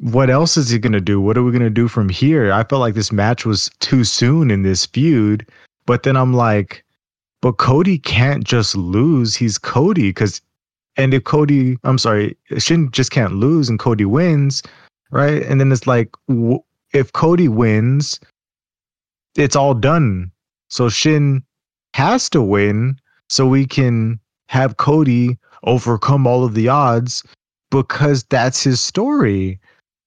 what 0.00 0.30
else 0.30 0.56
is 0.56 0.70
he 0.70 0.78
going 0.78 0.92
to 0.92 1.00
do? 1.00 1.20
What 1.20 1.38
are 1.38 1.42
we 1.42 1.52
going 1.52 1.62
to 1.62 1.70
do 1.70 1.88
from 1.88 2.08
here? 2.08 2.52
I 2.52 2.64
felt 2.64 2.80
like 2.80 2.94
this 2.94 3.12
match 3.12 3.46
was 3.46 3.70
too 3.80 4.04
soon 4.04 4.50
in 4.50 4.62
this 4.62 4.86
feud. 4.86 5.48
But 5.86 6.02
then 6.02 6.16
I'm 6.16 6.32
like, 6.34 6.84
but 7.40 7.58
Cody 7.58 7.98
can't 7.98 8.42
just 8.42 8.76
lose. 8.76 9.34
He's 9.36 9.58
Cody 9.58 10.08
because, 10.08 10.40
and 10.96 11.14
if 11.14 11.24
Cody, 11.24 11.78
I'm 11.84 11.98
sorry, 11.98 12.36
Shin 12.58 12.90
just 12.90 13.10
can't 13.10 13.34
lose 13.34 13.68
and 13.68 13.78
Cody 13.78 14.04
wins, 14.04 14.62
right? 15.10 15.42
And 15.42 15.60
then 15.60 15.70
it's 15.70 15.86
like, 15.86 16.10
if 16.92 17.12
Cody 17.12 17.48
wins, 17.48 18.18
it's 19.36 19.56
all 19.56 19.74
done. 19.74 20.30
So 20.68 20.88
Shin 20.88 21.44
has 21.92 22.28
to 22.30 22.42
win 22.42 22.98
so 23.28 23.46
we 23.46 23.66
can 23.66 24.18
have 24.48 24.76
Cody 24.76 25.38
overcome 25.64 26.26
all 26.26 26.44
of 26.44 26.54
the 26.54 26.68
odds 26.68 27.24
because 27.70 28.24
that's 28.24 28.62
his 28.62 28.80
story. 28.80 29.58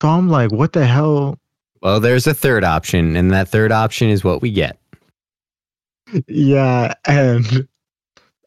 So 0.02 0.10
I'm 0.10 0.30
like, 0.30 0.52
what 0.52 0.74
the 0.74 0.86
hell? 0.86 1.40
Well, 1.82 2.00
there's 2.00 2.28
a 2.28 2.34
third 2.34 2.64
option, 2.64 3.16
and 3.16 3.32
that 3.32 3.50
third 3.50 3.72
option 3.72 4.10
is 4.10 4.24
what 4.24 4.42
we 4.42 4.52
get. 4.52 4.80
Yeah, 6.28 6.94
and 7.06 7.68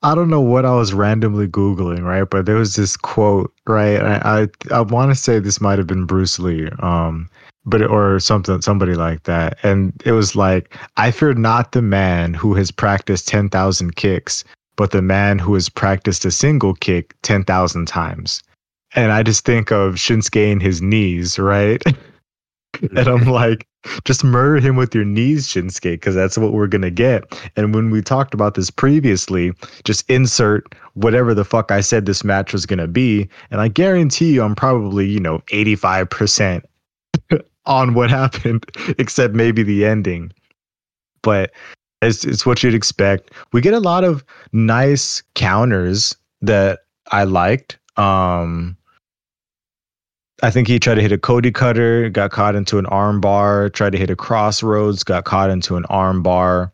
I 0.02 0.14
don't 0.14 0.30
know 0.30 0.40
what 0.40 0.64
I 0.64 0.74
was 0.74 0.94
randomly 0.94 1.46
googling, 1.46 2.04
right? 2.04 2.28
But 2.28 2.46
there 2.46 2.56
was 2.56 2.76
this 2.76 2.96
quote, 2.96 3.52
right? 3.66 4.00
I 4.00 4.48
I, 4.70 4.74
I 4.74 4.80
want 4.80 5.10
to 5.10 5.14
say 5.14 5.38
this 5.38 5.60
might 5.60 5.78
have 5.78 5.86
been 5.86 6.06
Bruce 6.06 6.38
Lee, 6.38 6.68
um, 6.78 7.28
but 7.66 7.82
or 7.82 8.18
something, 8.18 8.62
somebody 8.62 8.94
like 8.94 9.24
that, 9.24 9.58
and 9.62 9.92
it 10.04 10.12
was 10.12 10.34
like, 10.34 10.76
"I 10.96 11.10
fear 11.10 11.34
not 11.34 11.72
the 11.72 11.82
man 11.82 12.32
who 12.32 12.54
has 12.54 12.70
practiced 12.70 13.28
ten 13.28 13.50
thousand 13.50 13.96
kicks, 13.96 14.42
but 14.80 14.92
the 14.92 15.02
man 15.02 15.38
who 15.38 15.52
has 15.52 15.68
practiced 15.68 16.24
a 16.24 16.30
single 16.30 16.72
kick 16.72 17.14
10,000 17.20 17.86
times. 17.86 18.42
And 18.94 19.12
I 19.12 19.22
just 19.22 19.44
think 19.44 19.70
of 19.70 19.96
Shinsuke 19.96 20.52
and 20.52 20.62
his 20.62 20.80
knees, 20.80 21.38
right? 21.38 21.82
and 22.96 23.06
I'm 23.06 23.26
like, 23.26 23.66
just 24.06 24.24
murder 24.24 24.58
him 24.58 24.76
with 24.76 24.94
your 24.94 25.04
knees, 25.04 25.46
Shinsuke, 25.46 25.82
because 25.82 26.14
that's 26.14 26.38
what 26.38 26.54
we're 26.54 26.66
going 26.66 26.80
to 26.80 26.90
get. 26.90 27.24
And 27.56 27.74
when 27.74 27.90
we 27.90 28.00
talked 28.00 28.32
about 28.32 28.54
this 28.54 28.70
previously, 28.70 29.52
just 29.84 30.08
insert 30.08 30.74
whatever 30.94 31.34
the 31.34 31.44
fuck 31.44 31.70
I 31.70 31.82
said 31.82 32.06
this 32.06 32.24
match 32.24 32.54
was 32.54 32.64
going 32.64 32.78
to 32.78 32.88
be. 32.88 33.28
And 33.50 33.60
I 33.60 33.68
guarantee 33.68 34.32
you, 34.32 34.42
I'm 34.42 34.54
probably, 34.54 35.06
you 35.06 35.20
know, 35.20 35.40
85% 35.48 36.62
on 37.66 37.92
what 37.92 38.08
happened, 38.08 38.64
except 38.98 39.34
maybe 39.34 39.62
the 39.62 39.84
ending. 39.84 40.32
But 41.20 41.50
it's, 42.02 42.24
it's 42.24 42.46
what 42.46 42.62
you'd 42.62 42.74
expect. 42.74 43.32
We 43.52 43.60
get 43.60 43.74
a 43.74 43.80
lot 43.80 44.04
of 44.04 44.24
nice 44.52 45.22
counters 45.34 46.16
that 46.42 46.80
I 47.10 47.24
liked. 47.24 47.78
Um, 47.96 48.76
I 50.42 50.50
think 50.50 50.68
he 50.68 50.78
tried 50.78 50.94
to 50.94 51.02
hit 51.02 51.12
a 51.12 51.18
Cody 51.18 51.52
cutter, 51.52 52.08
got 52.08 52.30
caught 52.30 52.54
into 52.54 52.78
an 52.78 52.86
arm 52.86 53.20
bar, 53.20 53.68
tried 53.68 53.92
to 53.92 53.98
hit 53.98 54.10
a 54.10 54.16
crossroads, 54.16 55.04
got 55.04 55.24
caught 55.24 55.50
into 55.50 55.76
an 55.76 55.84
arm 55.86 56.22
bar. 56.22 56.72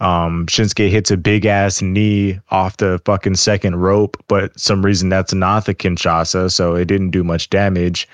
Um, 0.00 0.46
Shinsuke 0.46 0.90
hits 0.90 1.10
a 1.10 1.16
big 1.16 1.44
ass 1.46 1.82
knee 1.82 2.38
off 2.50 2.76
the 2.76 3.00
fucking 3.04 3.34
second 3.34 3.76
rope, 3.76 4.16
but 4.28 4.58
some 4.58 4.84
reason 4.84 5.08
that's 5.08 5.34
not 5.34 5.64
the 5.64 5.74
Kinshasa, 5.74 6.52
so 6.52 6.74
it 6.74 6.84
didn't 6.84 7.10
do 7.10 7.24
much 7.24 7.50
damage. 7.50 8.06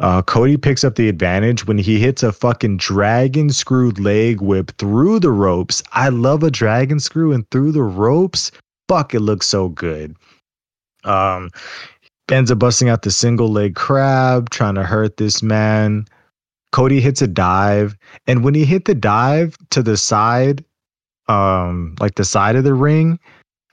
Uh, 0.00 0.22
Cody 0.22 0.56
picks 0.56 0.84
up 0.84 0.94
the 0.94 1.08
advantage 1.08 1.66
when 1.66 1.78
he 1.78 1.98
hits 1.98 2.22
a 2.22 2.32
fucking 2.32 2.76
dragon 2.76 3.50
screwed 3.50 3.98
leg 3.98 4.40
whip 4.40 4.70
through 4.78 5.18
the 5.18 5.32
ropes. 5.32 5.82
I 5.92 6.08
love 6.08 6.42
a 6.42 6.50
dragon 6.50 7.00
screw 7.00 7.32
and 7.32 7.48
through 7.50 7.72
the 7.72 7.82
ropes. 7.82 8.52
Fuck, 8.88 9.14
it 9.14 9.20
looks 9.20 9.46
so 9.46 9.68
good. 9.68 10.16
Um, 11.04 11.50
ends 12.30 12.50
up 12.50 12.58
busting 12.58 12.88
out 12.88 13.02
the 13.02 13.10
single 13.10 13.50
leg 13.50 13.74
crab, 13.74 14.50
trying 14.50 14.76
to 14.76 14.84
hurt 14.84 15.16
this 15.16 15.42
man. 15.42 16.06
Cody 16.70 17.00
hits 17.00 17.22
a 17.22 17.26
dive, 17.26 17.96
and 18.26 18.44
when 18.44 18.54
he 18.54 18.64
hit 18.64 18.84
the 18.84 18.94
dive 18.94 19.56
to 19.70 19.82
the 19.82 19.96
side, 19.96 20.64
um, 21.28 21.96
like 21.98 22.14
the 22.14 22.24
side 22.24 22.56
of 22.56 22.64
the 22.64 22.74
ring, 22.74 23.18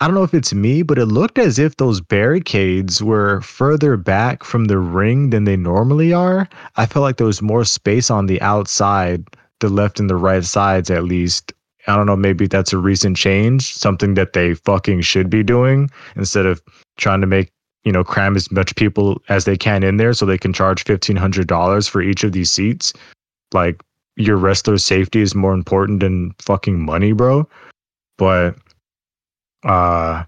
I 0.01 0.07
don't 0.07 0.15
know 0.15 0.23
if 0.23 0.33
it's 0.33 0.53
me, 0.53 0.81
but 0.81 0.97
it 0.97 1.05
looked 1.05 1.39
as 1.39 1.57
if 1.57 1.77
those 1.77 2.01
barricades 2.01 3.01
were 3.01 3.39
further 3.41 3.95
back 3.95 4.43
from 4.43 4.65
the 4.65 4.77
ring 4.77 5.29
than 5.29 5.45
they 5.45 5.55
normally 5.55 6.11
are. 6.11 6.49
I 6.75 6.85
felt 6.85 7.03
like 7.03 7.15
there 7.15 7.27
was 7.27 7.41
more 7.41 7.63
space 7.63 8.11
on 8.11 8.25
the 8.25 8.41
outside, 8.41 9.25
the 9.61 9.69
left 9.69 9.99
and 9.99 10.09
the 10.09 10.17
right 10.17 10.43
sides 10.43 10.89
at 10.89 11.05
least. 11.05 11.53
I 11.87 11.95
don't 11.95 12.07
know, 12.07 12.17
maybe 12.17 12.47
that's 12.47 12.73
a 12.73 12.77
recent 12.77 13.15
change, 13.15 13.73
something 13.73 14.15
that 14.15 14.33
they 14.33 14.55
fucking 14.55 15.01
should 15.01 15.29
be 15.29 15.43
doing 15.43 15.89
instead 16.15 16.45
of 16.45 16.61
trying 16.97 17.21
to 17.21 17.27
make, 17.27 17.53
you 17.83 17.91
know, 17.91 18.03
cram 18.03 18.35
as 18.35 18.51
much 18.51 18.75
people 18.75 19.21
as 19.29 19.45
they 19.45 19.55
can 19.55 19.83
in 19.83 19.95
there 19.97 20.13
so 20.13 20.25
they 20.25 20.37
can 20.37 20.51
charge 20.51 20.83
$1,500 20.83 21.89
for 21.89 22.01
each 22.01 22.23
of 22.23 22.33
these 22.33 22.51
seats. 22.51 22.91
Like, 23.53 23.81
your 24.17 24.35
wrestler's 24.35 24.83
safety 24.83 25.21
is 25.21 25.35
more 25.35 25.53
important 25.53 26.01
than 26.01 26.33
fucking 26.39 26.83
money, 26.83 27.13
bro. 27.13 27.47
But 28.17 28.55
uh 29.65 30.23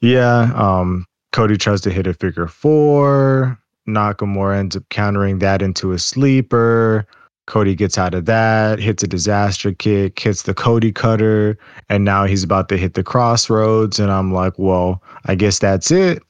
yeah, 0.00 0.52
um 0.54 1.06
Cody 1.32 1.56
tries 1.56 1.80
to 1.82 1.90
hit 1.90 2.06
a 2.06 2.14
figure 2.14 2.46
four. 2.46 3.58
Nakamura 3.88 4.58
ends 4.58 4.76
up 4.76 4.88
countering 4.90 5.38
that 5.38 5.62
into 5.62 5.92
a 5.92 5.98
sleeper. 5.98 7.06
Cody 7.46 7.76
gets 7.76 7.96
out 7.96 8.14
of 8.14 8.24
that, 8.24 8.80
hits 8.80 9.02
a 9.04 9.06
disaster 9.06 9.72
kick, 9.72 10.18
hits 10.18 10.42
the 10.42 10.54
Cody 10.54 10.90
cutter, 10.90 11.56
and 11.88 12.04
now 12.04 12.24
he's 12.24 12.42
about 12.42 12.68
to 12.70 12.76
hit 12.76 12.94
the 12.94 13.04
crossroads. 13.04 14.00
And 14.00 14.10
I'm 14.10 14.32
like, 14.32 14.54
well, 14.58 15.02
I 15.26 15.36
guess 15.36 15.60
that's 15.60 15.90
it. 15.90 16.22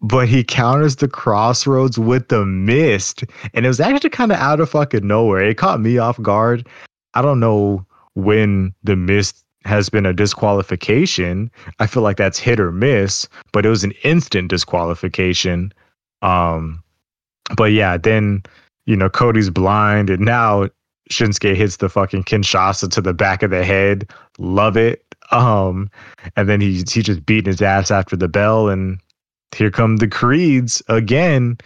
But 0.00 0.28
he 0.28 0.42
counters 0.42 0.96
the 0.96 1.08
crossroads 1.08 1.98
with 1.98 2.28
the 2.28 2.46
mist. 2.46 3.24
And 3.52 3.64
it 3.66 3.68
was 3.68 3.80
actually 3.80 4.10
kind 4.10 4.32
of 4.32 4.38
out 4.38 4.60
of 4.60 4.70
fucking 4.70 5.06
nowhere. 5.06 5.42
It 5.42 5.58
caught 5.58 5.80
me 5.80 5.98
off 5.98 6.20
guard. 6.22 6.66
I 7.14 7.22
don't 7.22 7.40
know 7.40 7.86
when 8.14 8.74
the 8.82 8.96
mist 8.96 9.44
has 9.64 9.88
been 9.88 10.06
a 10.06 10.12
disqualification. 10.12 11.50
I 11.78 11.86
feel 11.86 12.02
like 12.02 12.16
that's 12.16 12.38
hit 12.38 12.60
or 12.60 12.72
miss, 12.72 13.28
but 13.52 13.64
it 13.64 13.68
was 13.68 13.84
an 13.84 13.92
instant 14.02 14.48
disqualification. 14.48 15.72
Um, 16.22 16.82
but 17.56 17.72
yeah, 17.72 17.96
then 17.96 18.42
you 18.86 18.96
know 18.96 19.08
Cody's 19.08 19.50
blind, 19.50 20.10
and 20.10 20.24
now 20.24 20.68
Shinsuke 21.10 21.54
hits 21.54 21.76
the 21.76 21.88
fucking 21.88 22.24
Kinshasa 22.24 22.90
to 22.90 23.00
the 23.00 23.14
back 23.14 23.42
of 23.42 23.50
the 23.50 23.64
head. 23.64 24.10
Love 24.38 24.76
it. 24.76 25.04
Um, 25.30 25.90
and 26.36 26.48
then 26.48 26.60
he 26.60 26.84
he 26.90 27.02
just 27.02 27.24
beating 27.24 27.50
his 27.50 27.62
ass 27.62 27.90
after 27.90 28.16
the 28.16 28.28
bell, 28.28 28.68
and 28.68 28.98
here 29.54 29.70
come 29.70 29.96
the 29.96 30.08
creeds 30.08 30.82
again. 30.88 31.58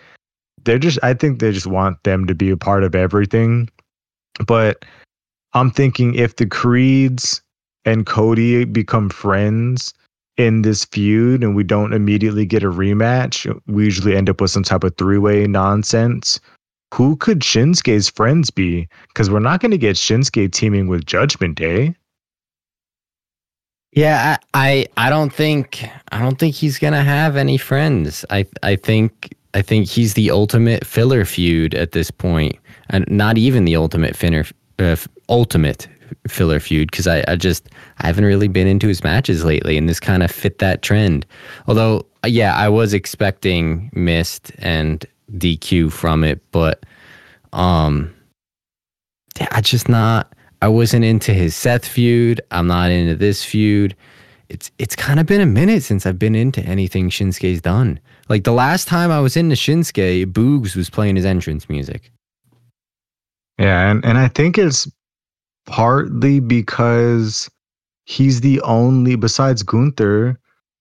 They're 0.65 0.79
just 0.79 0.99
I 1.03 1.15
think 1.15 1.39
they 1.39 1.53
just 1.53 1.67
want 1.67 2.03
them 2.03 2.27
to 2.27 2.35
be 2.35 2.51
a 2.51 2.57
part 2.57 2.85
of 2.85 2.95
everything. 2.95 3.69
But 4.47 4.85
I'm 5.53 5.71
thinking 5.71 6.15
if 6.15 6.37
the 6.37 6.47
creeds 6.47 7.43
and 7.87 8.05
Cody 8.05 8.65
become 8.65 9.09
friends 9.09 9.95
in 10.37 10.63
this 10.63 10.85
feud 10.85 11.43
and 11.43 11.57
we 11.57 11.65
don't 11.65 11.95
immediately 11.95 12.45
get 12.45 12.63
a 12.63 12.71
rematch, 12.71 13.49
we 13.67 13.85
usually 13.85 14.15
end 14.15 14.29
up 14.29 14.41
with 14.41 14.51
some 14.51 14.63
type 14.63 14.85
of 14.85 14.95
three 14.99 15.19
way 15.19 15.47
nonsense. 15.47 16.39
Who 16.95 17.17
could 17.17 17.41
Shinsuke's 17.41 18.11
friends 18.11 18.51
be? 18.51 18.89
Because 19.09 19.31
we're 19.31 19.41
not 19.41 19.61
going 19.61 19.71
to 19.71 19.79
get 19.79 19.97
Shinsuke 19.97 20.53
teaming 20.53 20.89
with 20.89 21.07
Judgment 21.07 21.57
Day. 21.57 21.95
Yeah, 23.93 24.37
I, 24.53 24.87
I 24.97 25.07
I 25.07 25.11
don't 25.11 25.33
think 25.33 25.89
I 26.13 26.21
don't 26.21 26.39
think 26.39 26.55
he's 26.55 26.79
gonna 26.79 27.03
have 27.03 27.35
any 27.35 27.57
friends. 27.57 28.27
I 28.29 28.45
I 28.63 28.77
think 28.77 29.35
I 29.55 29.63
think 29.63 29.89
he's 29.89 30.13
the 30.13 30.31
ultimate 30.31 30.85
filler 30.85 31.25
feud 31.25 31.75
at 31.75 31.93
this 31.93 32.11
point, 32.11 32.57
and 32.91 33.09
not 33.09 33.39
even 33.39 33.65
the 33.65 33.75
ultimate 33.75 34.15
filler 34.15 34.45
uh, 34.79 34.97
ultimate 35.31 35.89
filler 36.29 36.61
feud 36.61 36.91
because 36.91 37.07
I, 37.07 37.25
I 37.29 37.37
just 37.37 37.69
I 37.99 38.07
haven't 38.07 38.25
really 38.25 38.49
been 38.49 38.67
into 38.67 38.89
his 38.89 39.03
matches 39.03 39.45
lately, 39.45 39.77
and 39.77 39.89
this 39.89 40.01
kind 40.01 40.23
of 40.23 40.31
fit 40.31 40.59
that 40.59 40.83
trend. 40.83 41.27
Although, 41.67 42.07
yeah, 42.25 42.55
I 42.55 42.69
was 42.69 42.95
expecting 42.95 43.91
mist 43.95 44.53
and 44.59 45.05
DQ 45.33 45.93
from 45.93 46.25
it, 46.25 46.41
but 46.53 46.85
um, 47.53 48.13
I 49.51 49.61
just 49.61 49.89
not. 49.89 50.33
I 50.63 50.69
wasn't 50.69 51.05
into 51.05 51.35
his 51.35 51.55
Seth 51.55 51.87
feud. 51.87 52.41
I'm 52.51 52.67
not 52.67 52.91
into 52.91 53.15
this 53.15 53.45
feud. 53.45 53.95
It's 54.49 54.71
it's 54.79 54.97
kind 54.97 55.21
of 55.21 55.27
been 55.27 55.41
a 55.41 55.47
minute 55.47 55.83
since 55.83 56.07
I've 56.07 56.19
been 56.19 56.35
into 56.35 56.63
anything 56.63 57.11
Shinsuke's 57.11 57.61
done. 57.61 58.01
Like 58.29 58.45
the 58.45 58.53
last 58.53 58.89
time 58.89 59.11
I 59.11 59.21
was 59.21 59.37
into 59.37 59.55
Shinsuke, 59.57 60.27
Boogs 60.27 60.77
was 60.77 60.89
playing 60.89 61.17
his 61.17 61.25
entrance 61.25 61.69
music. 61.69 62.11
Yeah, 63.59 63.91
and, 63.91 64.05
and 64.05 64.19
I 64.19 64.29
think 64.29 64.59
it's 64.59 64.89
partly 65.67 66.41
because 66.41 67.51
he's 68.05 68.41
the 68.41 68.61
only 68.63 69.17
besides 69.17 69.63
Gunther, 69.63 70.39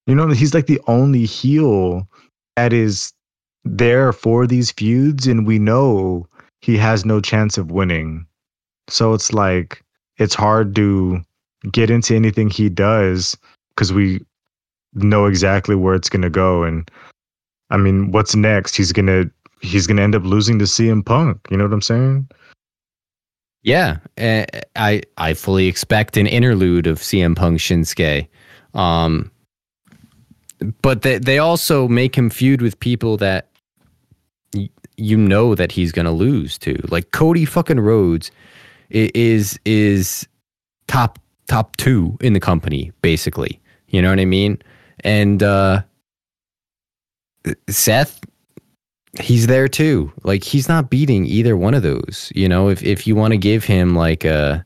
you 0.07 0.15
know, 0.15 0.27
he's 0.29 0.53
like 0.53 0.67
the 0.67 0.81
only 0.87 1.25
heel 1.25 2.07
that 2.55 2.71
is 2.71 3.11
there 3.63 4.13
for 4.13 4.45
these 4.47 4.71
feuds, 4.71 5.27
and 5.27 5.45
we 5.45 5.59
know 5.59 6.27
he 6.61 6.77
has 6.77 7.03
no 7.03 7.19
chance 7.19 7.57
of 7.57 7.71
winning. 7.71 8.25
So 8.87 9.13
it's 9.13 9.33
like 9.33 9.83
it's 10.17 10.35
hard 10.35 10.75
to 10.75 11.21
get 11.71 11.89
into 11.89 12.15
anything 12.15 12.49
he 12.49 12.69
does 12.69 13.35
because 13.75 13.91
we 13.91 14.23
know 14.93 15.25
exactly 15.25 15.75
where 15.75 15.95
it's 15.95 16.09
gonna 16.09 16.29
go. 16.29 16.63
And 16.63 16.89
I 17.71 17.77
mean, 17.77 18.11
what's 18.11 18.35
next? 18.35 18.75
He's 18.75 18.91
gonna 18.91 19.25
he's 19.61 19.87
gonna 19.87 20.03
end 20.03 20.15
up 20.15 20.23
losing 20.23 20.59
to 20.59 20.65
CM 20.65 21.03
Punk. 21.03 21.39
You 21.49 21.57
know 21.57 21.63
what 21.65 21.73
I'm 21.73 21.81
saying? 21.81 22.29
Yeah, 23.65 23.97
uh, 24.19 24.45
I 24.75 25.01
I 25.17 25.33
fully 25.33 25.65
expect 25.65 26.17
an 26.17 26.27
interlude 26.27 26.85
of 26.85 26.99
CM 26.99 27.35
Punk 27.35 27.59
Shinsuke. 27.59 28.27
Um, 28.75 29.31
but 30.83 31.01
they 31.01 31.17
they 31.17 31.39
also 31.39 31.87
make 31.87 32.15
him 32.15 32.29
feud 32.29 32.61
with 32.61 32.79
people 32.79 33.17
that 33.17 33.49
y- 34.53 34.69
you 34.97 35.17
know 35.17 35.55
that 35.55 35.71
he's 35.71 35.91
gonna 35.91 36.11
lose 36.11 36.59
to. 36.59 36.75
Like 36.89 37.09
Cody 37.09 37.43
fucking 37.43 37.79
Rhodes 37.79 38.29
is 38.91 39.59
is 39.65 40.27
top 40.87 41.17
top 41.47 41.75
two 41.77 42.19
in 42.21 42.33
the 42.33 42.39
company, 42.39 42.91
basically. 43.01 43.59
You 43.87 43.99
know 44.03 44.11
what 44.11 44.19
I 44.19 44.25
mean? 44.25 44.61
And 44.99 45.41
uh, 45.41 45.81
Seth 47.67 48.21
he's 49.19 49.47
there 49.47 49.67
too. 49.67 50.11
Like 50.23 50.43
he's 50.43 50.67
not 50.67 50.89
beating 50.89 51.25
either 51.25 51.57
one 51.57 51.73
of 51.73 51.83
those. 51.83 52.31
You 52.35 52.49
know, 52.49 52.69
if 52.69 52.83
if 52.83 53.07
you 53.07 53.15
want 53.15 53.31
to 53.31 53.37
give 53.37 53.63
him 53.63 53.95
like 53.95 54.25
a 54.25 54.65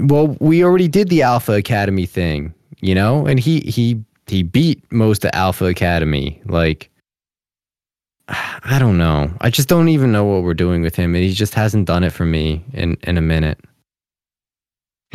well, 0.00 0.36
we 0.40 0.64
already 0.64 0.88
did 0.88 1.08
the 1.08 1.22
Alpha 1.22 1.52
Academy 1.52 2.06
thing, 2.06 2.52
you 2.80 2.94
know, 2.94 3.26
and 3.26 3.40
he 3.40 3.60
he 3.60 4.02
he 4.26 4.42
beat 4.42 4.82
most 4.92 5.24
of 5.24 5.30
Alpha 5.34 5.66
Academy. 5.66 6.40
Like 6.46 6.90
I 8.28 8.78
don't 8.78 8.98
know. 8.98 9.30
I 9.40 9.50
just 9.50 9.68
don't 9.68 9.88
even 9.88 10.12
know 10.12 10.24
what 10.24 10.42
we're 10.42 10.54
doing 10.54 10.82
with 10.82 10.96
him. 10.96 11.14
And 11.14 11.24
he 11.24 11.32
just 11.32 11.54
hasn't 11.54 11.86
done 11.86 12.04
it 12.04 12.12
for 12.12 12.24
me 12.26 12.64
in 12.72 12.96
in 13.02 13.16
a 13.18 13.22
minute. 13.22 13.60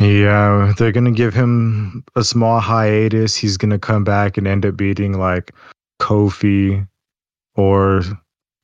Yeah, 0.00 0.72
they're 0.78 0.92
gonna 0.92 1.12
give 1.12 1.34
him 1.34 2.02
a 2.16 2.24
small 2.24 2.60
hiatus. 2.60 3.36
He's 3.36 3.56
gonna 3.56 3.78
come 3.78 4.04
back 4.04 4.36
and 4.36 4.46
end 4.46 4.66
up 4.66 4.76
beating 4.76 5.18
like 5.18 5.54
Kofi 6.00 6.86
or 7.56 8.02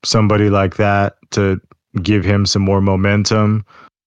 somebody 0.04 0.50
like 0.50 0.76
that 0.76 1.16
to 1.30 1.60
give 2.02 2.24
him 2.24 2.46
some 2.46 2.62
more 2.62 2.80
momentum, 2.80 3.64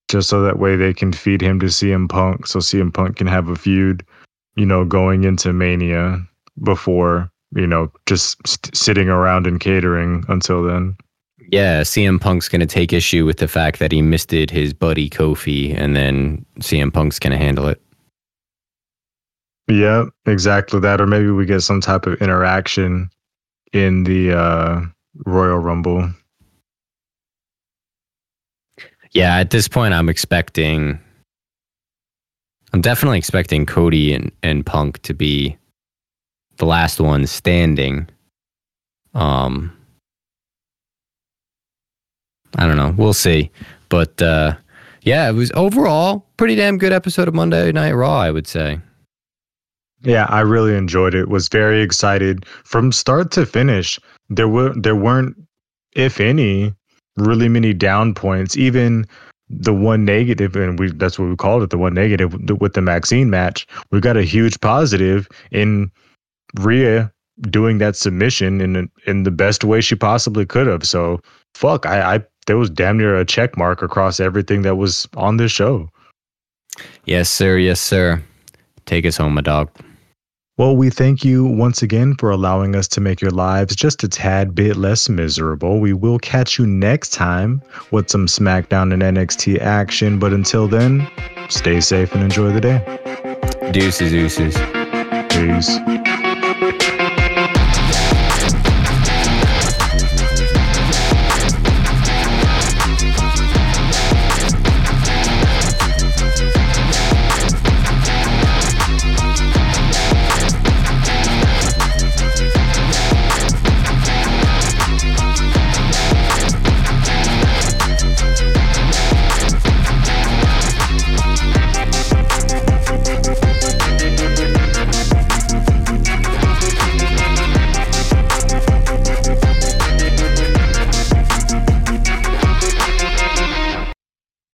just 0.09 0.29
so 0.29 0.41
that 0.41 0.59
way 0.59 0.75
they 0.75 0.93
can 0.93 1.13
feed 1.13 1.41
him 1.41 1.59
to 1.59 1.67
CM 1.67 2.09
Punk, 2.09 2.47
so 2.47 2.59
CM 2.59 2.93
Punk 2.93 3.17
can 3.17 3.27
have 3.27 3.49
a 3.49 3.55
feud, 3.55 4.05
you 4.55 4.65
know, 4.65 4.85
going 4.85 5.23
into 5.23 5.53
Mania 5.53 6.19
before 6.63 7.31
you 7.53 7.67
know 7.67 7.91
just 8.05 8.37
st- 8.47 8.75
sitting 8.75 9.09
around 9.09 9.47
and 9.47 9.59
catering 9.59 10.23
until 10.27 10.63
then. 10.63 10.95
Yeah, 11.51 11.81
CM 11.81 12.19
Punk's 12.19 12.47
going 12.47 12.61
to 12.61 12.65
take 12.65 12.93
issue 12.93 13.25
with 13.25 13.37
the 13.37 13.47
fact 13.47 13.79
that 13.79 13.91
he 13.91 14.01
misted 14.01 14.49
his 14.49 14.73
buddy 14.73 15.09
Kofi, 15.09 15.77
and 15.77 15.95
then 15.95 16.45
CM 16.59 16.93
Punk's 16.93 17.19
going 17.19 17.31
to 17.31 17.37
handle 17.37 17.67
it. 17.67 17.81
Yeah, 19.67 20.05
exactly 20.25 20.79
that. 20.79 21.01
Or 21.01 21.07
maybe 21.07 21.29
we 21.29 21.45
get 21.45 21.61
some 21.61 21.81
type 21.81 22.05
of 22.05 22.21
interaction 22.21 23.09
in 23.73 24.03
the 24.03 24.33
uh, 24.33 24.81
Royal 25.25 25.57
Rumble. 25.57 26.09
Yeah, 29.11 29.37
at 29.37 29.49
this 29.49 29.67
point, 29.67 29.93
I'm 29.93 30.09
expecting. 30.09 30.99
I'm 32.73 32.81
definitely 32.81 33.17
expecting 33.17 33.65
Cody 33.65 34.13
and, 34.13 34.31
and 34.41 34.65
Punk 34.65 35.01
to 35.01 35.13
be 35.13 35.57
the 36.57 36.65
last 36.65 37.01
one 37.01 37.27
standing. 37.27 38.07
Um, 39.13 39.75
I 42.57 42.65
don't 42.67 42.77
know. 42.77 42.93
We'll 42.97 43.13
see. 43.13 43.51
But 43.89 44.21
uh, 44.21 44.55
yeah, 45.01 45.27
it 45.29 45.33
was 45.33 45.51
overall 45.55 46.25
pretty 46.37 46.55
damn 46.55 46.77
good 46.77 46.93
episode 46.93 47.27
of 47.27 47.33
Monday 47.33 47.71
Night 47.73 47.91
Raw, 47.91 48.19
I 48.19 48.31
would 48.31 48.47
say. 48.47 48.79
Yeah, 50.03 50.25
I 50.29 50.41
really 50.41 50.75
enjoyed 50.75 51.13
it. 51.13 51.29
Was 51.29 51.47
very 51.47 51.81
excited 51.81 52.45
from 52.63 52.91
start 52.91 53.31
to 53.31 53.45
finish. 53.45 53.99
There 54.29 54.47
were 54.47 54.73
there 54.75 54.95
weren't, 54.95 55.35
if 55.93 56.19
any, 56.19 56.73
really 57.17 57.49
many 57.49 57.73
down 57.73 58.13
points. 58.13 58.57
Even 58.57 59.05
the 59.49 59.73
one 59.73 60.05
negative, 60.05 60.55
and 60.55 60.79
we 60.79 60.91
that's 60.91 61.19
what 61.19 61.29
we 61.29 61.35
called 61.35 61.63
it, 61.63 61.69
the 61.69 61.77
one 61.77 61.93
negative 61.93 62.33
with 62.59 62.73
the 62.73 62.81
Maxxine 62.81 63.29
match. 63.29 63.67
We 63.91 63.99
got 63.99 64.17
a 64.17 64.23
huge 64.23 64.59
positive 64.61 65.27
in 65.51 65.91
Rhea 66.59 67.11
doing 67.41 67.77
that 67.77 67.95
submission 67.95 68.61
in 68.61 68.89
in 69.05 69.23
the 69.23 69.31
best 69.31 69.63
way 69.63 69.81
she 69.81 69.95
possibly 69.95 70.45
could 70.45 70.67
have. 70.67 70.85
So 70.85 71.19
fuck, 71.53 71.85
I, 71.85 72.15
I 72.15 72.21
there 72.47 72.57
was 72.57 72.69
damn 72.69 72.97
near 72.97 73.15
a 73.15 73.25
check 73.25 73.57
mark 73.57 73.81
across 73.81 74.19
everything 74.19 74.63
that 74.63 74.75
was 74.75 75.07
on 75.15 75.37
this 75.37 75.51
show. 75.51 75.89
Yes, 77.05 77.29
sir. 77.29 77.57
Yes, 77.57 77.79
sir. 77.79 78.23
Take 78.85 79.05
us 79.05 79.17
home, 79.17 79.35
my 79.35 79.41
dog. 79.41 79.69
Well, 80.61 80.77
we 80.77 80.91
thank 80.91 81.25
you 81.25 81.43
once 81.43 81.81
again 81.81 82.13
for 82.19 82.29
allowing 82.29 82.75
us 82.75 82.87
to 82.89 83.01
make 83.01 83.19
your 83.19 83.31
lives 83.31 83.75
just 83.75 84.03
a 84.03 84.07
tad 84.07 84.53
bit 84.53 84.77
less 84.77 85.09
miserable. 85.09 85.79
We 85.79 85.93
will 85.93 86.19
catch 86.19 86.59
you 86.59 86.67
next 86.67 87.13
time 87.13 87.63
with 87.89 88.11
some 88.11 88.27
SmackDown 88.27 88.93
and 88.93 89.01
NXT 89.01 89.59
action. 89.59 90.19
But 90.19 90.33
until 90.33 90.67
then, 90.67 91.09
stay 91.49 91.81
safe 91.81 92.13
and 92.13 92.21
enjoy 92.21 92.51
the 92.51 92.61
day. 92.61 93.71
Deuces, 93.71 94.11
deuces. 94.11 94.55
Peace. 95.31 96.90